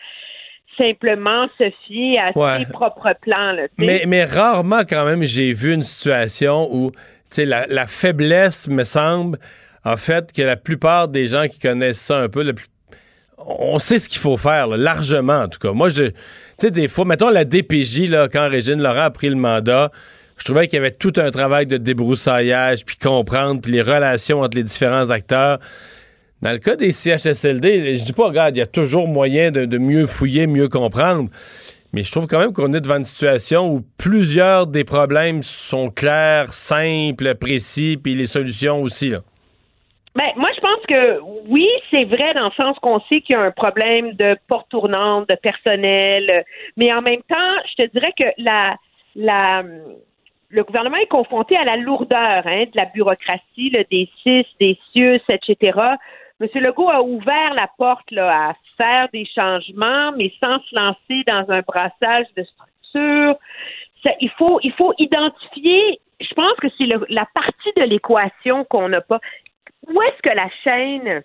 simplement 0.79 1.47
se 1.59 1.71
fier 1.87 2.19
à 2.19 2.59
ses 2.59 2.71
propres 2.71 3.15
plans. 3.21 3.53
Là, 3.53 3.63
mais, 3.79 4.05
mais 4.07 4.25
rarement, 4.25 4.83
quand 4.89 5.05
même, 5.05 5.25
j'ai 5.25 5.53
vu 5.53 5.73
une 5.73 5.83
situation 5.83 6.69
où 6.71 6.93
la, 7.37 7.67
la 7.67 7.87
faiblesse, 7.87 8.69
me 8.69 8.85
semble, 8.85 9.39
en 9.85 9.97
fait, 9.97 10.33
que 10.33 10.43
la 10.43 10.57
plupart 10.57 11.09
des 11.09 11.27
gens 11.27 11.49
qui 11.49 11.59
connaissent 11.59 12.01
ça 12.01 12.19
un 12.19 12.29
peu, 12.29 12.45
plus 12.53 12.67
on 13.39 13.79
sait 13.79 13.99
ce 13.99 14.09
qu'il 14.09 14.21
faut 14.21 14.37
faire, 14.37 14.69
largement 14.69 15.43
en 15.43 15.49
tout 15.49 15.59
cas. 15.59 15.73
Moi, 15.73 15.89
je, 15.89 16.05
tu 16.05 16.15
sais, 16.59 16.71
des 16.71 16.89
fois, 16.89 17.05
mettons 17.05 17.31
la 17.31 17.45
DPJ, 17.45 18.09
là, 18.09 18.29
quand 18.29 18.49
Régine 18.49 18.83
Laurent 18.83 19.03
a 19.03 19.11
pris 19.11 19.29
le 19.29 19.37
mandat, 19.37 19.91
je 20.37 20.45
trouvais 20.45 20.67
qu'il 20.67 20.77
y 20.77 20.81
avait 20.81 20.91
tout 20.91 21.13
un 21.17 21.31
travail 21.31 21.67
de 21.67 21.77
débroussaillage, 21.77 22.85
puis 22.85 22.97
comprendre, 22.97 23.61
les 23.69 23.83
relations 23.83 24.41
entre 24.41 24.57
les 24.57 24.65
différents 24.65 25.11
acteurs. 25.11 25.59
Dans 26.43 26.53
le 26.53 26.59
cas 26.59 26.77
des 26.77 26.93
CHSLD, 26.93 27.97
je 27.97 28.05
dis 28.05 28.13
pas, 28.13 28.27
regarde, 28.27 28.55
il 28.55 28.59
y 28.59 28.63
a 28.63 28.67
toujours 28.67 29.09
moyen 29.09 29.51
de, 29.51 29.79
mieux 29.79 30.07
fouiller, 30.07 30.47
mieux 30.47 30.69
comprendre. 30.69 31.31
Mais 31.93 32.03
je 32.03 32.11
trouve 32.11 32.27
quand 32.27 32.39
même 32.39 32.53
qu'on 32.53 32.75
est 32.75 32.81
devant 32.81 32.99
une 32.99 33.07
situation 33.07 33.73
où 33.73 33.83
plusieurs 33.97 34.67
des 34.67 34.85
problèmes 34.85 35.43
sont 35.43 35.89
clairs, 35.89 36.53
simples, 36.53 37.35
précis, 37.37 37.99
puis 38.03 38.15
les 38.15 38.27
solutions 38.27 38.83
aussi. 38.83 39.09
Là. 39.09 39.21
Ben, 40.15 40.25
moi, 40.37 40.51
que 40.87 41.21
oui, 41.49 41.69
c'est 41.91 42.05
vrai 42.05 42.35
dans 42.35 42.47
le 42.47 42.51
sens 42.53 42.79
qu'on 42.81 43.01
sait 43.09 43.21
qu'il 43.21 43.35
y 43.35 43.39
a 43.39 43.43
un 43.43 43.51
problème 43.51 44.13
de 44.13 44.37
porte 44.49 44.69
tournante, 44.71 45.29
de 45.29 45.35
personnel, 45.35 46.45
mais 46.77 46.93
en 46.93 47.03
même 47.03 47.23
temps, 47.23 47.55
je 47.71 47.85
te 47.85 47.91
dirais 47.93 48.13
que 48.19 48.25
le 49.17 50.63
gouvernement 50.63 50.97
est 50.97 51.09
confronté 51.09 51.57
à 51.57 51.65
la 51.65 51.77
lourdeur 51.77 52.47
hein, 52.47 52.65
de 52.65 52.77
la 52.77 52.87
bureaucratie, 52.87 53.71
le 53.71 53.85
des 53.91 54.09
CIS, 54.23 54.47
des 54.61 54.79
CIUS, 54.93 55.21
etc. 55.29 55.79
M. 56.41 56.49
Legault 56.55 56.91
a 56.91 57.03
ouvert 57.03 57.55
la 57.55 57.69
porte 57.79 58.11
là, 58.11 58.51
à 58.51 58.55
faire 58.77 59.09
des 59.13 59.27
changements, 59.35 60.13
mais 60.17 60.33
sans 60.41 60.61
se 60.61 60.75
lancer 60.75 61.25
dans 61.27 61.51
un 61.51 61.61
brassage 61.61 62.27
de 62.37 62.45
structure. 62.45 63.37
il 64.21 64.31
faut 64.31 64.93
identifier 64.99 66.01
je 66.21 66.35
pense 66.35 66.55
que 66.61 66.69
c'est 66.79 66.89
la 67.09 67.27
partie 67.35 67.73
de 67.77 67.83
l'équation 67.83 68.65
qu'on 68.65 68.89
n'a 68.89 69.01
pas 69.01 69.21
où 69.89 70.03
est-ce 70.03 70.23
que 70.23 70.35
la 70.35 70.49
chaîne 70.65 71.23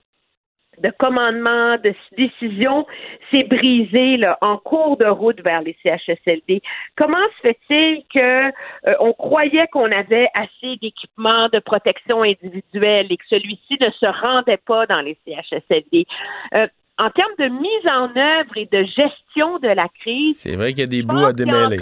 de 0.79 0.91
commandement, 0.97 1.77
de 1.77 1.93
décision 2.17 2.87
s'est 3.29 3.43
brisée 3.43 4.17
là, 4.17 4.37
en 4.41 4.57
cours 4.57 4.97
de 4.97 5.05
route 5.05 5.41
vers 5.41 5.61
les 5.61 5.75
CHSLD. 5.83 6.61
Comment 6.95 7.17
se 7.37 7.49
fait-il 7.49 8.03
que 8.13 8.47
euh, 8.47 8.95
on 8.99 9.13
croyait 9.13 9.67
qu'on 9.67 9.91
avait 9.91 10.29
assez 10.33 10.77
d'équipements 10.77 11.49
de 11.49 11.59
protection 11.59 12.23
individuelle 12.23 13.07
et 13.09 13.17
que 13.17 13.25
celui-ci 13.29 13.77
ne 13.79 13.89
se 13.91 14.21
rendait 14.21 14.61
pas 14.65 14.85
dans 14.85 15.01
les 15.01 15.17
CHSLD? 15.25 16.05
Euh, 16.55 16.67
en 16.97 17.09
termes 17.09 17.35
de 17.39 17.47
mise 17.47 17.87
en 17.87 18.15
œuvre 18.15 18.57
et 18.57 18.67
de 18.71 18.83
gestion 18.83 19.59
de 19.59 19.67
la 19.67 19.87
crise, 19.99 20.39
c'est 20.39 20.55
vrai 20.55 20.69
qu'il 20.69 20.79
y 20.79 20.83
a 20.83 20.87
des 20.87 21.03
bouts 21.03 21.25
à 21.25 21.33
démêler. 21.33 21.79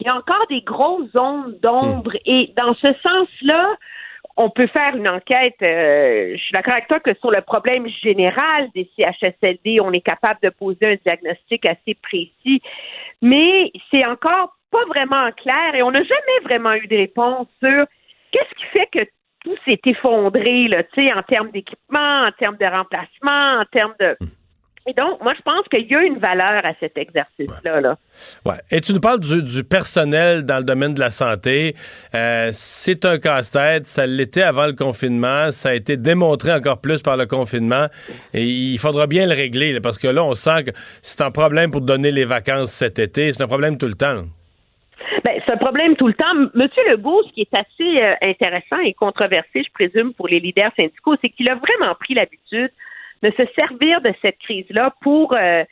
Il 0.00 0.06
y, 0.06 0.08
a 0.08 0.16
encore, 0.16 0.46
des 0.48 0.62
grosses 0.62 1.10
zones 1.12 1.56
d'ombre 1.62 2.12
hmm. 2.12 2.30
et 2.30 2.52
dans 2.56 2.74
ce 2.74 2.88
sens-là, 3.02 3.76
on 4.42 4.50
peut 4.50 4.66
faire 4.66 4.96
une 4.96 5.08
enquête. 5.08 5.54
Euh, 5.62 6.32
je 6.36 6.42
suis 6.42 6.52
d'accord 6.52 6.74
avec 6.74 6.88
toi 6.88 7.00
que 7.00 7.14
sur 7.14 7.30
le 7.30 7.40
problème 7.40 7.86
général 8.02 8.68
des 8.74 8.90
CHSLD, 8.96 9.80
on 9.80 9.92
est 9.92 10.00
capable 10.00 10.40
de 10.42 10.50
poser 10.50 10.86
un 10.92 10.96
diagnostic 11.04 11.64
assez 11.64 11.94
précis, 11.94 12.60
mais 13.20 13.70
c'est 13.90 14.04
encore 14.04 14.56
pas 14.70 14.84
vraiment 14.86 15.30
clair 15.32 15.74
et 15.74 15.82
on 15.82 15.90
n'a 15.90 16.02
jamais 16.02 16.40
vraiment 16.44 16.74
eu 16.74 16.86
de 16.88 16.96
réponse 16.96 17.46
sur 17.62 17.86
qu'est-ce 18.32 18.54
qui 18.56 18.64
fait 18.72 18.88
que 18.92 19.10
tout 19.44 19.56
s'est 19.64 19.80
effondré, 19.86 20.68
là, 20.68 20.82
en 21.16 21.22
termes 21.22 21.50
d'équipement, 21.50 22.26
en 22.26 22.32
termes 22.32 22.56
de 22.56 22.66
remplacement, 22.66 23.60
en 23.60 23.64
termes 23.70 23.94
de 24.00 24.16
et 24.84 24.94
donc, 24.94 25.22
moi, 25.22 25.32
je 25.36 25.42
pense 25.42 25.66
qu'il 25.68 25.86
y 25.88 25.94
a 25.94 26.02
une 26.02 26.18
valeur 26.18 26.66
à 26.66 26.72
cet 26.80 26.98
exercice-là. 26.98 27.80
Là. 27.80 27.96
Ouais. 28.44 28.56
Et 28.70 28.80
tu 28.80 28.92
nous 28.92 29.00
parles 29.00 29.20
du, 29.20 29.62
personnel 29.62 30.42
dans 30.42 30.58
le 30.58 30.64
domaine 30.64 30.94
de 30.94 31.00
la 31.00 31.10
santé. 31.10 31.76
Euh, 32.14 32.48
c'est 32.50 33.04
un 33.04 33.18
casse-tête. 33.18 33.86
Ça 33.86 34.06
l'était 34.06 34.42
avant 34.42 34.66
le 34.66 34.72
confinement. 34.72 35.52
Ça 35.52 35.68
a 35.68 35.74
été 35.74 35.96
démontré 35.96 36.52
encore 36.52 36.80
plus 36.80 37.00
par 37.00 37.16
le 37.16 37.26
confinement. 37.26 37.86
Et 38.34 38.44
il 38.44 38.78
faudra 38.78 39.06
bien 39.06 39.26
le 39.26 39.34
régler, 39.34 39.80
parce 39.80 39.98
que 39.98 40.08
là, 40.08 40.24
on 40.24 40.34
sent 40.34 40.64
que 40.64 40.70
c'est 41.00 41.20
un 41.20 41.30
problème 41.30 41.70
pour 41.70 41.82
donner 41.82 42.10
les 42.10 42.24
vacances 42.24 42.72
cet 42.72 42.98
été. 42.98 43.32
C'est 43.32 43.42
un 43.42 43.48
problème 43.48 43.78
tout 43.78 43.86
le 43.86 43.94
temps. 43.94 44.24
Ben, 45.24 45.40
c'est 45.46 45.52
un 45.52 45.58
problème 45.58 45.94
tout 45.94 46.08
le 46.08 46.14
temps. 46.14 46.34
Monsieur 46.54 46.82
Legault, 46.90 47.22
ce 47.28 47.32
qui 47.34 47.42
est 47.42 47.54
assez 47.54 48.02
euh, 48.02 48.14
intéressant 48.22 48.80
et 48.84 48.94
controversé, 48.94 49.62
je 49.62 49.72
présume, 49.72 50.12
pour 50.14 50.26
les 50.26 50.40
leaders 50.40 50.72
syndicaux, 50.74 51.14
c'est 51.22 51.28
qu'il 51.28 51.48
a 51.48 51.54
vraiment 51.54 51.94
pris 52.00 52.14
l'habitude 52.14 52.70
de 53.22 53.30
se 53.30 53.44
servir 53.54 54.00
de 54.00 54.12
cette 54.20 54.38
crise-là 54.38 54.94
pour 55.00 55.34
euh, 55.34 55.64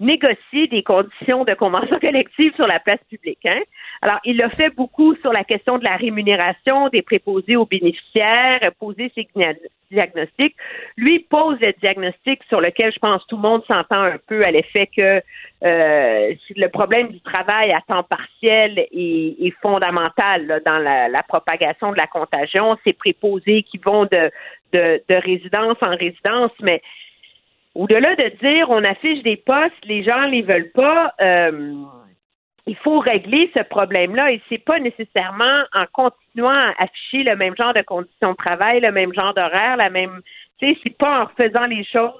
négocier 0.00 0.66
des 0.68 0.82
conditions 0.82 1.44
de 1.44 1.54
convention 1.54 1.98
collective 2.00 2.54
sur 2.54 2.66
la 2.66 2.80
place 2.80 3.00
publique. 3.08 3.44
Hein? 3.44 3.60
Alors, 4.02 4.18
il 4.24 4.40
a 4.42 4.50
fait 4.50 4.70
beaucoup 4.70 5.14
sur 5.16 5.32
la 5.32 5.44
question 5.44 5.78
de 5.78 5.84
la 5.84 5.96
rémunération 5.96 6.88
des 6.88 7.02
préposés 7.02 7.56
aux 7.56 7.66
bénéficiaires, 7.66 8.60
poser 8.78 9.10
ses 9.14 9.26
diagnostics. 9.90 10.56
Lui 10.96 11.20
pose 11.20 11.58
le 11.60 11.72
diagnostic 11.80 12.42
sur 12.48 12.60
lequel 12.60 12.92
je 12.92 12.98
pense 12.98 13.26
tout 13.26 13.36
le 13.36 13.42
monde 13.42 13.64
s'entend 13.66 14.02
un 14.02 14.18
peu 14.26 14.42
à 14.44 14.50
l'effet 14.50 14.88
que 14.94 15.22
euh, 15.64 16.34
le 16.56 16.66
problème 16.68 17.08
du 17.08 17.20
travail 17.20 17.72
à 17.72 17.80
temps 17.86 18.02
partiel 18.02 18.86
est, 18.92 19.54
fondamental 19.62 20.60
dans 20.66 20.78
la, 20.78 21.08
la, 21.08 21.22
propagation 21.22 21.92
de 21.92 21.96
la 21.96 22.06
contagion. 22.06 22.76
Ces 22.84 22.92
préposés 22.92 23.62
qui 23.62 23.78
vont 23.78 24.04
de, 24.04 24.30
de, 24.72 25.02
de 25.08 25.14
résidence 25.14 25.76
en 25.80 25.96
résidence, 25.96 26.52
mais 26.60 26.82
au-delà 27.74 28.16
de 28.16 28.28
dire 28.40 28.70
on 28.70 28.82
affiche 28.84 29.22
des 29.22 29.36
postes, 29.36 29.84
les 29.84 30.02
gens 30.02 30.26
les 30.26 30.42
veulent 30.42 30.72
pas, 30.72 31.12
euh, 31.20 31.74
il 32.66 32.76
faut 32.76 32.98
régler 32.98 33.50
ce 33.54 33.62
problème-là 33.62 34.32
et 34.32 34.42
c'est 34.48 34.64
pas 34.64 34.80
nécessairement 34.80 35.62
en 35.72 35.84
continuant 35.92 36.48
à 36.50 36.74
afficher 36.78 37.22
le 37.22 37.36
même 37.36 37.56
genre 37.56 37.74
de 37.74 37.82
conditions 37.82 38.32
de 38.32 38.36
travail, 38.36 38.80
le 38.80 38.92
même 38.92 39.14
genre 39.14 39.34
d'horaire, 39.34 39.76
la 39.76 39.90
même, 39.90 40.20
tu 40.58 40.66
sais, 40.66 40.80
c'est 40.82 40.98
pas 40.98 41.24
en 41.24 41.28
faisant 41.36 41.66
les 41.66 41.84
choses 41.84 42.12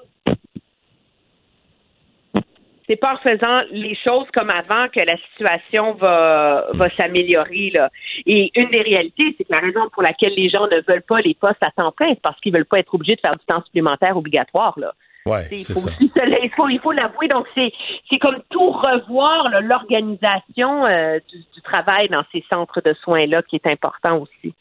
c'est 2.87 2.95
pas 2.95 3.13
en 3.13 3.17
faisant 3.17 3.61
les 3.71 3.95
choses 3.95 4.27
comme 4.33 4.49
avant 4.49 4.87
que 4.89 4.99
la 4.99 5.17
situation 5.29 5.93
va, 5.93 6.67
va 6.73 6.89
s'améliorer. 6.95 7.71
Là. 7.73 7.89
Et 8.25 8.51
une 8.55 8.69
des 8.69 8.81
réalités, 8.81 9.35
c'est 9.37 9.43
que 9.43 9.51
la 9.51 9.59
raison 9.59 9.89
pour 9.93 10.03
laquelle 10.03 10.33
les 10.35 10.49
gens 10.49 10.67
ne 10.67 10.81
veulent 10.87 11.01
pas 11.07 11.19
les 11.21 11.33
postes 11.33 11.61
à 11.61 11.71
temps 11.71 11.91
plein, 11.91 12.09
c'est 12.09 12.21
parce 12.21 12.39
qu'ils 12.39 12.53
veulent 12.53 12.65
pas 12.65 12.79
être 12.79 12.93
obligés 12.93 13.15
de 13.15 13.21
faire 13.21 13.35
du 13.35 13.45
temps 13.45 13.61
supplémentaire 13.65 14.15
obligatoire. 14.15 14.73
Là. 14.77 14.93
Ouais, 15.25 15.45
Il 15.51 15.59
c'est 15.65 15.73
faut 15.73 15.79
ça. 15.79 15.89
aussi 15.89 16.09
il 16.15 16.51
faut 16.55 16.69
il 16.69 16.79
faut 16.79 16.93
l'avouer. 16.93 17.27
Donc 17.27 17.45
c'est 17.53 17.71
c'est 18.09 18.17
comme 18.17 18.37
tout 18.49 18.71
revoir 18.71 19.49
là, 19.49 19.59
l'organisation 19.59 20.85
euh, 20.85 21.19
du, 21.29 21.39
du 21.39 21.61
travail 21.61 22.07
dans 22.07 22.23
ces 22.31 22.43
centres 22.49 22.79
de 22.81 22.93
soins 22.93 23.25
là 23.25 23.41
qui 23.41 23.57
est 23.57 23.67
important 23.67 24.19
aussi. 24.19 24.53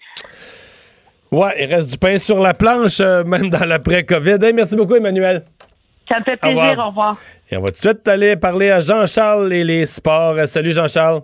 Ouais, 1.30 1.54
il 1.60 1.72
reste 1.72 1.90
du 1.90 1.98
pain 1.98 2.16
sur 2.18 2.40
la 2.40 2.54
planche, 2.54 3.00
euh, 3.00 3.22
même 3.24 3.50
dans 3.50 3.64
l'après-COVID. 3.64 4.38
Hey, 4.42 4.52
merci 4.52 4.76
beaucoup, 4.76 4.94
Emmanuel. 4.96 5.42
Ça 6.08 6.18
me 6.18 6.24
fait 6.24 6.38
Au 6.44 6.48
revoir. 6.48 6.66
plaisir. 6.66 6.84
Au 6.84 6.88
revoir. 6.88 7.14
Et 7.50 7.56
on 7.56 7.60
va 7.62 7.68
tout 7.70 7.80
de 7.80 7.88
suite 7.88 8.08
aller 8.08 8.36
parler 8.36 8.70
à 8.70 8.80
Jean-Charles 8.80 9.52
et 9.52 9.64
les 9.64 9.86
sports. 9.86 10.36
Salut, 10.46 10.72
Jean-Charles. 10.72 11.22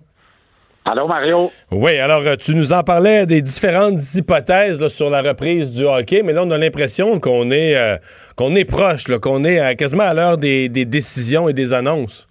Allô, 0.85 1.07
Mario? 1.07 1.53
Oui, 1.71 1.97
alors 1.99 2.23
euh, 2.27 2.35
tu 2.35 2.57
nous 2.57 2.73
en 2.73 2.83
parlais 2.83 3.25
des 3.25 3.41
différentes 3.41 4.01
hypothèses 4.15 4.81
là, 4.81 4.89
sur 4.89 5.11
la 5.11 5.23
reprise 5.23 5.71
du 5.71 5.85
hockey, 5.85 6.23
mais 6.25 6.33
là, 6.33 6.43
on 6.45 6.51
a 6.51 6.59
l'impression 6.59 7.21
qu'on 7.21 7.53
est, 7.53 7.77
euh, 7.77 7.97
qu'on 8.37 8.57
est 8.57 8.65
proche, 8.65 9.05
qu'on 9.21 9.45
est 9.45 9.77
quasiment 9.77 10.03
à 10.03 10.13
l'heure 10.15 10.37
des, 10.39 10.69
des 10.69 10.85
décisions 10.85 11.49
et 11.49 11.53
des 11.53 11.73
annonces. 11.73 12.27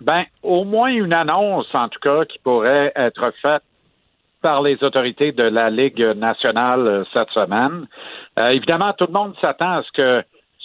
Ben, 0.00 0.22
au 0.44 0.62
moins 0.64 0.90
une 0.90 1.12
annonce, 1.12 1.66
en 1.74 1.88
tout 1.88 1.98
cas, 2.00 2.24
qui 2.26 2.38
pourrait 2.38 2.92
être 2.94 3.32
faite 3.42 3.62
par 4.40 4.62
les 4.62 4.80
autorités 4.84 5.32
de 5.32 5.42
la 5.42 5.68
Ligue 5.70 6.00
nationale 6.16 6.86
euh, 6.86 7.04
cette 7.12 7.30
semaine. 7.30 7.86
Euh, 8.38 8.50
évidemment, 8.50 8.92
tout 8.92 9.06
le 9.06 9.12
monde 9.12 9.34
s'attend 9.40 9.78
à 9.78 9.82
ce 9.82 9.90
que 9.92 10.22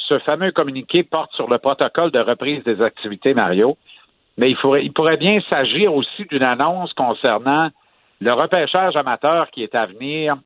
ce 0.07 0.19
fameux 0.19 0.51
communiqué 0.51 1.03
porte 1.03 1.33
sur 1.33 1.49
le 1.49 1.57
protocole 1.57 2.11
de 2.11 2.19
reprise 2.19 2.63
des 2.63 2.81
activités, 2.81 3.33
Mario. 3.33 3.77
Mais 4.37 4.51
il, 4.51 4.93
pourrait 4.93 5.17
bien 5.17 5.39
s'agir 5.49 5.93
aussi 5.93 6.25
d'une 6.25 6.43
annonce 6.43 6.91
concernant 6.93 7.69
le 8.19 8.33
repêchage 8.33 8.95
amateur 8.95 9.49
qui 9.51 9.63
est 9.63 9.75
à 9.75 9.85
venir 9.85 10.37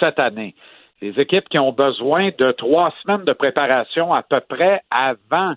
cette 0.00 0.18
année. 0.18 0.54
Les 1.02 1.20
équipes 1.20 1.48
qui 1.48 1.58
ont 1.58 1.72
besoin 1.72 2.30
de 2.38 2.52
trois 2.52 2.92
semaines 3.02 3.24
de 3.24 3.32
préparation 3.32 4.14
à 4.14 4.22
peu 4.22 4.40
près 4.40 4.80
avant 4.90 5.54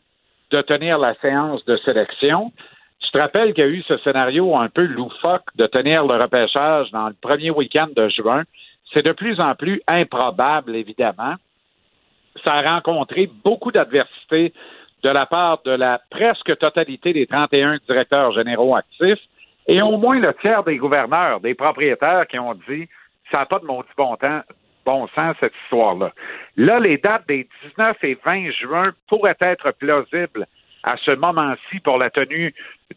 de 0.52 0.62
tenir 0.62 1.00
la 1.00 1.16
séance 1.16 1.64
de 1.66 1.78
sélection. 1.78 2.52
Tu 3.00 3.10
te 3.10 3.18
rappelles 3.18 3.54
qu'il 3.54 3.64
y 3.64 3.68
a 3.68 3.70
eu 3.70 3.82
ce 3.84 3.98
scénario 4.00 4.56
un 4.56 4.70
peu 4.70 4.84
loufoque 4.84 5.48
de 5.56 5.66
tenir 5.66 6.06
le 6.06 6.22
repêchage 6.22 6.92
dans 6.92 7.08
le 7.08 7.16
premier 7.20 7.52
week-end 7.52 7.88
de 7.96 8.10
juin. 8.10 8.44
C'est 8.94 9.06
de 9.06 9.14
plus 9.14 9.40
en 9.40 9.56
plus 9.56 9.82
improbable, 9.88 10.76
évidemment. 10.76 11.36
Ça 12.44 12.54
a 12.54 12.76
rencontré 12.76 13.30
beaucoup 13.44 13.72
d'adversité 13.72 14.54
de 15.04 15.10
la 15.10 15.26
part 15.26 15.62
de 15.64 15.72
la 15.72 16.00
presque 16.10 16.58
totalité 16.58 17.14
des 17.14 17.28
31 17.28 17.78
directeurs 17.88 18.32
généraux 18.34 18.76
actifs 18.76 19.20
et 19.68 19.82
au 19.82 19.98
moins 19.98 20.20
le 20.20 20.34
tiers 20.36 20.64
des 20.64 20.78
gouverneurs, 20.78 21.40
des 21.40 21.56
propriétaires 21.56 22.28
qui 22.28 22.40
ont 22.40 22.54
dit 22.70 22.88
ça 23.32 23.40
n'a 23.40 23.46
pas 23.46 23.60
de 23.60 23.66
maudit 23.66 23.90
bon 23.98 24.16
temps, 24.18 24.42
bon 24.86 25.08
sens 25.16 25.36
cette 25.40 25.54
histoire-là. 25.64 26.12
Là, 26.58 26.80
les 26.80 26.98
dates 26.98 27.28
des 27.28 27.48
19 27.64 27.98
et 28.04 28.18
20 28.24 28.52
juin 28.52 28.92
pourraient 29.08 29.38
être 29.40 29.72
plausibles 29.72 30.46
à 30.84 30.98
ce 30.98 31.12
moment-ci 31.12 31.80
pour 31.84 31.98
la 31.98 32.10
tenue 32.10 32.54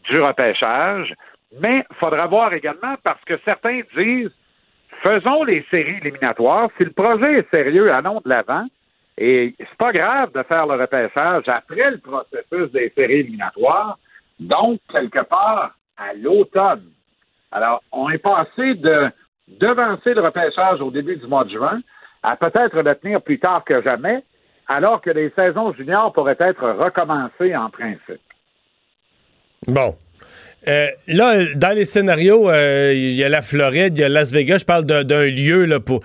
du 0.09 0.21
repêchage, 0.21 1.13
mais 1.59 1.85
il 1.89 1.95
faudra 1.95 2.27
voir 2.27 2.53
également 2.53 2.95
parce 3.03 3.23
que 3.25 3.39
certains 3.45 3.81
disent 3.95 4.31
faisons 5.01 5.43
les 5.43 5.65
séries 5.69 5.99
éliminatoires. 6.01 6.69
Si 6.77 6.83
le 6.83 6.91
projet 6.91 7.39
est 7.39 7.49
sérieux, 7.51 7.91
allons 7.91 8.21
de 8.23 8.29
l'avant. 8.29 8.65
Et 9.17 9.55
c'est 9.57 9.77
pas 9.77 9.93
grave 9.93 10.31
de 10.33 10.43
faire 10.43 10.67
le 10.67 10.81
repêchage 10.81 11.43
après 11.47 11.91
le 11.91 11.97
processus 11.99 12.71
des 12.71 12.91
séries 12.95 13.21
éliminatoires, 13.21 13.97
donc 14.39 14.79
quelque 14.91 15.23
part 15.23 15.75
à 15.97 16.13
l'automne. 16.13 16.83
Alors, 17.51 17.81
on 17.91 18.09
est 18.09 18.17
passé 18.17 18.75
de 18.75 19.09
devancer 19.47 20.13
le 20.13 20.21
repêchage 20.21 20.81
au 20.81 20.91
début 20.91 21.15
du 21.15 21.27
mois 21.27 21.45
de 21.45 21.51
juin 21.51 21.79
à 22.23 22.35
peut-être 22.35 22.81
le 22.81 22.95
tenir 22.95 23.21
plus 23.21 23.39
tard 23.39 23.63
que 23.63 23.81
jamais, 23.83 24.23
alors 24.67 24.99
que 25.01 25.11
les 25.11 25.31
saisons 25.35 25.73
juniors 25.73 26.11
pourraient 26.11 26.35
être 26.39 26.67
recommencées 26.71 27.55
en 27.55 27.69
principe. 27.69 28.21
Bon. 29.67 29.95
Euh, 30.67 30.87
là, 31.07 31.45
dans 31.55 31.75
les 31.75 31.85
scénarios, 31.85 32.49
euh, 32.49 32.91
il 32.93 33.13
y 33.13 33.23
a 33.23 33.29
la 33.29 33.43
Floride, 33.43 33.97
il 33.97 34.01
y 34.01 34.03
a 34.03 34.09
Las 34.09 34.33
Vegas. 34.33 34.59
Je 34.59 34.65
parle 34.65 34.85
d'un 34.85 35.03
d'un 35.03 35.25
lieu 35.25 35.65
là, 35.65 35.79
pour. 35.79 36.01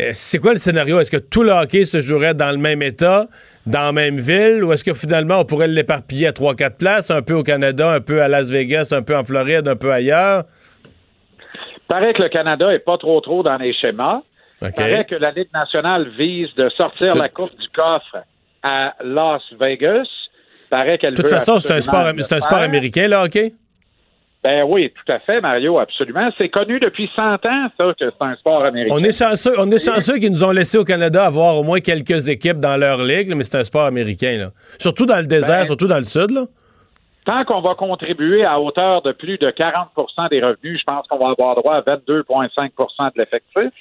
Euh, 0.00 0.10
c'est 0.12 0.38
quoi 0.38 0.52
le 0.52 0.58
scénario? 0.58 1.00
Est-ce 1.00 1.10
que 1.10 1.16
tout 1.16 1.42
le 1.42 1.52
hockey 1.52 1.84
se 1.84 2.00
jouerait 2.00 2.34
dans 2.34 2.50
le 2.50 2.58
même 2.58 2.82
État, 2.82 3.28
dans 3.66 3.86
la 3.86 3.92
même 3.92 4.18
ville, 4.18 4.64
ou 4.64 4.72
est-ce 4.72 4.82
que 4.82 4.94
finalement 4.94 5.40
on 5.40 5.44
pourrait 5.44 5.68
l'éparpiller 5.68 6.26
à 6.26 6.32
3-4 6.32 6.76
places, 6.76 7.10
un 7.10 7.22
peu 7.22 7.34
au 7.34 7.42
Canada, 7.42 7.90
un 7.90 8.00
peu 8.00 8.20
à 8.22 8.28
Las 8.28 8.50
Vegas, 8.50 8.92
un 8.92 9.02
peu 9.02 9.16
en 9.16 9.24
Floride, 9.24 9.68
un 9.68 9.76
peu 9.76 9.92
ailleurs? 9.92 10.44
paraît 11.88 12.14
que 12.14 12.22
le 12.22 12.28
Canada 12.28 12.72
est 12.72 12.80
pas 12.80 12.98
trop 12.98 13.20
trop 13.20 13.42
dans 13.42 13.56
les 13.56 13.72
schémas. 13.72 14.22
OK. 14.62 14.74
paraît 14.74 15.04
que 15.04 15.14
la 15.14 15.30
Ligue 15.30 15.52
nationale 15.52 16.08
vise 16.18 16.48
de 16.56 16.68
sortir 16.70 17.14
la 17.14 17.28
coupe 17.28 17.56
du 17.58 17.68
coffre 17.68 18.24
à 18.62 18.94
Las 19.04 19.42
Vegas. 19.60 20.06
paraît 20.70 20.98
qu'elle 20.98 21.14
De 21.14 21.22
toute 21.22 21.30
veut 21.30 21.36
façon, 21.36 21.60
c'est 21.60 21.72
un 21.72 21.80
sport, 21.80 22.06
c'est 22.18 22.34
un 22.34 22.40
sport 22.40 22.58
américain, 22.58 23.06
le 23.08 23.16
hockey? 23.16 23.52
Ben 24.44 24.62
oui, 24.68 24.92
tout 24.92 25.10
à 25.10 25.18
fait, 25.20 25.40
Mario, 25.40 25.78
absolument. 25.78 26.28
C'est 26.36 26.50
connu 26.50 26.78
depuis 26.78 27.10
100 27.16 27.46
ans, 27.46 27.68
ça, 27.78 27.94
que 27.98 28.10
c'est 28.10 28.20
un 28.20 28.36
sport 28.36 28.62
américain. 28.62 28.94
On 28.94 29.02
est 29.02 29.18
chanceux, 29.18 29.54
on 29.58 29.70
est 29.70 29.82
chanceux 29.82 30.18
qu'ils 30.18 30.32
nous 30.32 30.44
ont 30.44 30.50
laissé 30.50 30.76
au 30.76 30.84
Canada 30.84 31.24
avoir 31.24 31.56
au 31.56 31.62
moins 31.62 31.80
quelques 31.80 32.28
équipes 32.28 32.60
dans 32.60 32.76
leur 32.76 33.02
ligue, 33.02 33.28
là, 33.28 33.36
mais 33.36 33.44
c'est 33.44 33.56
un 33.56 33.64
sport 33.64 33.86
américain. 33.86 34.36
Là. 34.36 34.50
Surtout 34.78 35.06
dans 35.06 35.16
le 35.16 35.26
désert, 35.26 35.60
Ben, 35.60 35.66
surtout 35.66 35.86
dans 35.86 35.96
le 35.96 36.04
sud. 36.04 36.30
Là. 36.30 36.44
Tant 37.24 37.44
qu'on 37.44 37.62
va 37.62 37.74
contribuer 37.74 38.44
à 38.44 38.60
hauteur 38.60 39.00
de 39.00 39.12
plus 39.12 39.38
de 39.38 39.48
40% 39.50 40.28
des 40.28 40.42
revenus, 40.42 40.78
je 40.78 40.84
pense 40.84 41.06
qu'on 41.06 41.16
va 41.16 41.30
avoir 41.30 41.54
droit 41.54 41.76
à 41.76 41.80
22,5% 41.80 43.14
de 43.14 43.20
l'effectif. 43.20 43.72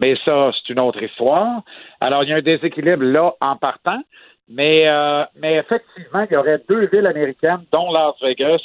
Mais 0.00 0.14
ça, 0.24 0.50
c'est 0.54 0.72
une 0.72 0.80
autre 0.80 1.02
histoire. 1.02 1.60
Alors, 2.00 2.24
il 2.24 2.30
y 2.30 2.32
a 2.32 2.36
un 2.36 2.40
déséquilibre 2.40 3.04
là 3.04 3.34
en 3.42 3.56
partant. 3.56 4.00
Mais, 4.48 4.88
euh, 4.88 5.24
mais 5.40 5.56
effectivement, 5.56 6.26
il 6.28 6.32
y 6.34 6.36
aurait 6.36 6.60
deux 6.68 6.88
villes 6.92 7.06
américaines, 7.06 7.64
dont 7.70 7.92
Las 7.92 8.14
Vegas, 8.20 8.60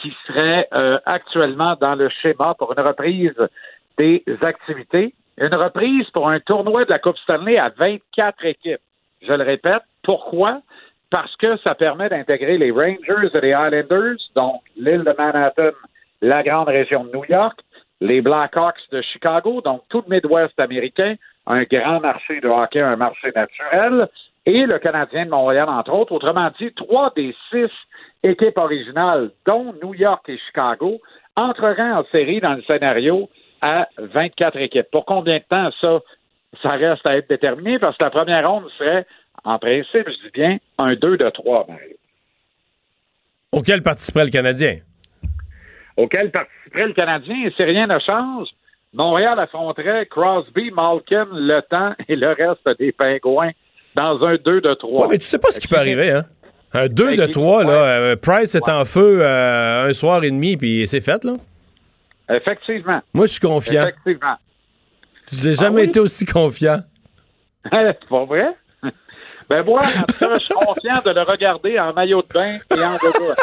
qui 0.00 0.14
seraient 0.26 0.68
euh, 0.72 0.98
actuellement 1.06 1.76
dans 1.80 1.94
le 1.94 2.08
schéma 2.08 2.54
pour 2.58 2.72
une 2.76 2.84
reprise 2.84 3.34
des 3.98 4.24
activités. 4.40 5.14
Une 5.38 5.54
reprise 5.54 6.08
pour 6.10 6.28
un 6.28 6.40
tournoi 6.40 6.84
de 6.84 6.90
la 6.90 6.98
Coupe 6.98 7.18
Stanley 7.18 7.58
à 7.58 7.70
24 7.70 8.44
équipes. 8.44 8.80
Je 9.22 9.32
le 9.32 9.44
répète. 9.44 9.82
Pourquoi? 10.02 10.60
Parce 11.10 11.34
que 11.36 11.56
ça 11.58 11.74
permet 11.74 12.08
d'intégrer 12.08 12.56
les 12.58 12.70
Rangers 12.70 13.30
et 13.34 13.40
les 13.40 13.50
Islanders, 13.50 14.18
donc 14.34 14.62
l'île 14.76 15.04
de 15.04 15.14
Manhattan, 15.16 15.70
la 16.22 16.42
grande 16.42 16.68
région 16.68 17.04
de 17.04 17.10
New 17.12 17.24
York, 17.28 17.58
les 18.00 18.20
Blackhawks 18.20 18.88
de 18.92 19.02
Chicago, 19.02 19.60
donc 19.60 19.82
tout 19.88 20.04
le 20.08 20.14
Midwest 20.14 20.58
américain, 20.58 21.16
un 21.46 21.64
grand 21.64 22.00
marché 22.00 22.40
de 22.40 22.48
hockey, 22.48 22.80
un 22.80 22.96
marché 22.96 23.32
naturel, 23.34 24.08
et 24.46 24.66
le 24.66 24.78
Canadien 24.78 25.26
de 25.26 25.30
Montréal, 25.30 25.68
entre 25.68 25.92
autres. 25.92 26.12
Autrement 26.12 26.50
dit, 26.58 26.72
trois 26.74 27.12
des 27.14 27.34
six 27.50 27.70
équipes 28.22 28.58
originales, 28.58 29.30
dont 29.46 29.74
New 29.82 29.94
York 29.94 30.28
et 30.28 30.38
Chicago, 30.46 31.00
entreraient 31.36 31.92
en 31.92 32.04
série 32.12 32.40
dans 32.40 32.54
le 32.54 32.62
scénario 32.62 33.28
à 33.62 33.88
24 33.98 34.56
équipes. 34.58 34.90
Pour 34.90 35.04
combien 35.04 35.38
de 35.38 35.44
temps 35.48 35.70
ça, 35.80 36.00
ça 36.62 36.70
reste 36.70 37.06
à 37.06 37.16
être 37.16 37.28
déterminé? 37.28 37.78
Parce 37.78 37.96
que 37.96 38.04
la 38.04 38.10
première 38.10 38.48
ronde 38.48 38.68
serait, 38.78 39.06
en 39.44 39.58
principe, 39.58 40.08
je 40.08 40.26
dis 40.26 40.30
bien, 40.34 40.58
un 40.78 40.94
2 40.94 41.16
de 41.16 41.30
3, 41.30 41.66
Mario. 41.68 41.96
Auquel 43.52 43.82
participerait 43.82 44.26
le 44.26 44.30
Canadien? 44.30 44.76
auquel 46.00 46.30
participerait 46.30 46.86
le 46.86 46.92
Canadien. 46.94 47.46
Et 47.46 47.50
si 47.52 47.62
rien 47.62 47.86
ne 47.86 47.98
change, 47.98 48.48
Montréal 48.92 49.38
affronterait 49.38 50.06
Crosby, 50.06 50.70
Malkin, 50.70 51.26
Le 51.32 51.60
Temps 51.62 51.94
et 52.08 52.16
le 52.16 52.28
reste 52.32 52.78
des 52.78 52.92
Pingouins 52.92 53.52
dans 53.94 54.22
un 54.24 54.36
2 54.36 54.60
de 54.60 54.74
3. 54.74 55.02
Ouais, 55.02 55.08
mais 55.10 55.18
tu 55.18 55.24
sais 55.24 55.38
pas 55.38 55.50
ce 55.50 55.60
qui 55.60 55.68
peut 55.68 55.76
arriver, 55.76 56.10
hein? 56.10 56.24
Un 56.72 56.86
2 56.88 57.16
de 57.16 57.26
3, 57.26 57.64
là. 57.64 57.70
euh, 57.70 58.16
Price 58.16 58.54
est 58.54 58.68
en 58.68 58.84
feu 58.84 59.20
euh, 59.22 59.88
un 59.88 59.92
soir 59.92 60.22
et 60.22 60.30
demi, 60.30 60.56
puis 60.56 60.86
c'est 60.86 61.00
fait, 61.00 61.24
là. 61.24 61.32
Effectivement. 62.32 63.00
Moi, 63.12 63.26
je 63.26 63.32
suis 63.32 63.40
confiant. 63.40 63.82
Effectivement. 63.88 64.36
J'ai 65.32 65.54
jamais 65.54 65.80
Ah 65.82 65.84
oui? 65.84 65.88
été 65.88 66.00
aussi 66.00 66.24
confiant. 66.24 66.80
C'est 67.70 68.08
pas 68.08 68.24
vrai? 68.24 68.48
Ben 69.50 69.64
moi, 69.64 69.80
je 69.82 70.38
suis 70.38 70.54
confiant 70.54 71.02
de 71.04 71.10
le 71.10 71.22
regarder 71.22 71.76
en 71.80 71.92
maillot 71.92 72.22
de 72.22 72.28
bain 72.32 72.58
et 72.70 72.84
en 72.84 72.92
debout. 72.92 73.34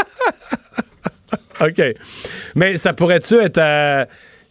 OK. 1.68 1.96
Mais 2.56 2.78
ça 2.78 2.94
pourrait-tu 2.94 3.36
être 3.36 3.58
à... 3.58 4.06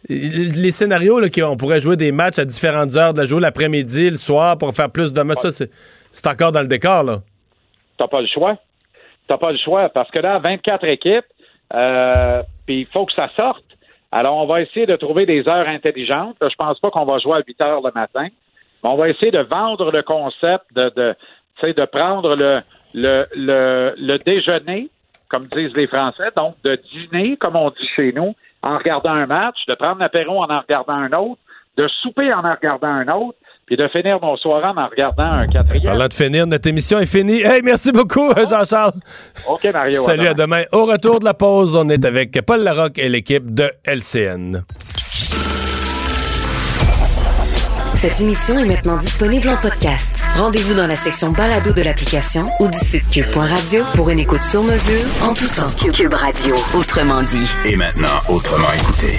Les 0.07 0.69
scénarios, 0.71 1.19
là, 1.19 1.29
qu'on 1.29 1.57
pourrait 1.57 1.81
jouer 1.81 1.97
des 1.97 2.11
matchs 2.11 2.37
à 2.37 2.45
différentes 2.45 2.95
heures 2.95 3.13
de 3.15 3.21
la 3.21 3.25
journée, 3.25 3.41
l'après-midi, 3.41 4.11
le 4.11 4.17
soir, 4.17 4.57
pour 4.59 4.71
faire 4.75 4.91
plus 4.91 5.11
de 5.13 5.21
matchs, 5.23 5.39
ça, 5.41 5.51
c'est- 5.51 5.71
c'est 6.11 6.27
encore 6.27 6.51
dans 6.51 6.61
le 6.61 6.67
décor, 6.67 7.01
là. 7.03 7.21
T'as 7.97 8.07
pas 8.07 8.21
le 8.21 8.27
choix. 8.27 8.55
T'as 9.27 9.37
pas 9.37 9.51
le 9.51 9.57
choix 9.57 9.89
parce 9.89 10.09
que 10.11 10.19
là, 10.19 10.39
24 10.39 10.85
équipes, 10.85 11.25
euh, 11.73 12.43
puis 12.65 12.81
il 12.81 12.85
faut 12.87 13.05
que 13.05 13.13
ça 13.13 13.27
sorte. 13.35 13.63
Alors, 14.11 14.37
on 14.37 14.45
va 14.45 14.61
essayer 14.61 14.85
de 14.85 14.95
trouver 14.95 15.25
des 15.25 15.47
heures 15.47 15.67
intelligentes. 15.67 16.37
Je 16.41 16.55
pense 16.55 16.79
pas 16.79 16.89
qu'on 16.89 17.05
va 17.05 17.19
jouer 17.19 17.37
à 17.37 17.41
8 17.45 17.61
heures 17.61 17.81
le 17.81 17.91
matin. 17.93 18.27
Mais 18.83 18.89
on 18.89 18.95
va 18.95 19.09
essayer 19.09 19.31
de 19.31 19.39
vendre 19.39 19.91
le 19.91 20.01
concept 20.01 20.73
de, 20.73 20.89
de, 20.95 21.85
prendre 21.85 22.35
le, 22.35 22.59
le, 22.93 23.25
le, 23.35 23.95
le 23.97 24.17
déjeuner, 24.19 24.89
comme 25.29 25.47
disent 25.47 25.75
les 25.75 25.87
Français, 25.87 26.29
donc 26.35 26.55
de 26.63 26.79
dîner, 26.93 27.35
comme 27.37 27.55
on 27.55 27.69
dit 27.71 27.87
chez 27.95 28.13
nous, 28.13 28.33
en 28.63 28.77
regardant 28.77 29.11
un 29.11 29.25
match, 29.25 29.65
de 29.67 29.75
prendre 29.75 29.99
l'apéro 29.99 30.41
en 30.41 30.49
en 30.49 30.59
regardant 30.59 30.93
un 30.93 31.11
autre, 31.13 31.41
de 31.75 31.87
souper 31.87 32.33
en 32.33 32.45
en 32.45 32.53
regardant 32.53 32.87
un 32.87 33.07
autre, 33.09 33.37
puis 33.67 33.75
de 33.75 33.87
finir 33.89 34.17
mon 34.21 34.37
soir 34.37 34.73
en 34.75 34.87
regardant 34.87 35.33
un 35.43 35.47
quatrième. 35.47 35.83
Parlant 35.91 36.07
de 36.07 36.13
finir, 36.13 36.47
notre 36.47 36.67
émission 36.69 36.99
est 36.99 37.05
finie. 37.05 37.41
Hey, 37.41 37.61
merci 37.61 37.91
beaucoup, 37.91 38.31
Jean-Charles. 38.49 38.93
OK, 39.47 39.65
Mario. 39.73 40.01
Salut, 40.01 40.27
à 40.27 40.33
demain. 40.33 40.63
Au 40.71 40.85
retour 40.85 41.19
de 41.19 41.25
la 41.25 41.33
pause, 41.33 41.75
on 41.75 41.87
est 41.89 42.03
avec 42.05 42.41
Paul 42.45 42.63
Larocque 42.63 42.97
et 42.97 43.09
l'équipe 43.09 43.53
de 43.53 43.69
LCN. 43.85 44.63
Cette 47.95 48.21
émission 48.21 48.57
est 48.59 48.65
maintenant 48.65 48.95
disponible 48.95 49.49
en 49.49 49.57
podcast. 49.57 50.23
Rendez-vous 50.37 50.75
dans 50.75 50.87
la 50.87 50.95
section 50.95 51.31
balado 51.31 51.73
de 51.73 51.81
l'application 51.81 52.43
ou 52.59 52.67
du 52.69 52.77
site 52.77 53.09
cube.radio 53.09 53.83
pour 53.95 54.09
une 54.11 54.19
écoute 54.19 54.43
sur 54.43 54.63
mesure 54.63 55.01
en 55.23 55.33
tout 55.33 55.47
temps. 55.47 55.91
Cube 55.91 56.13
Radio, 56.13 56.55
autrement 56.73 57.23
dit. 57.23 57.49
Et 57.65 57.75
maintenant, 57.75 58.21
autrement 58.29 58.71
écouté. 58.71 59.17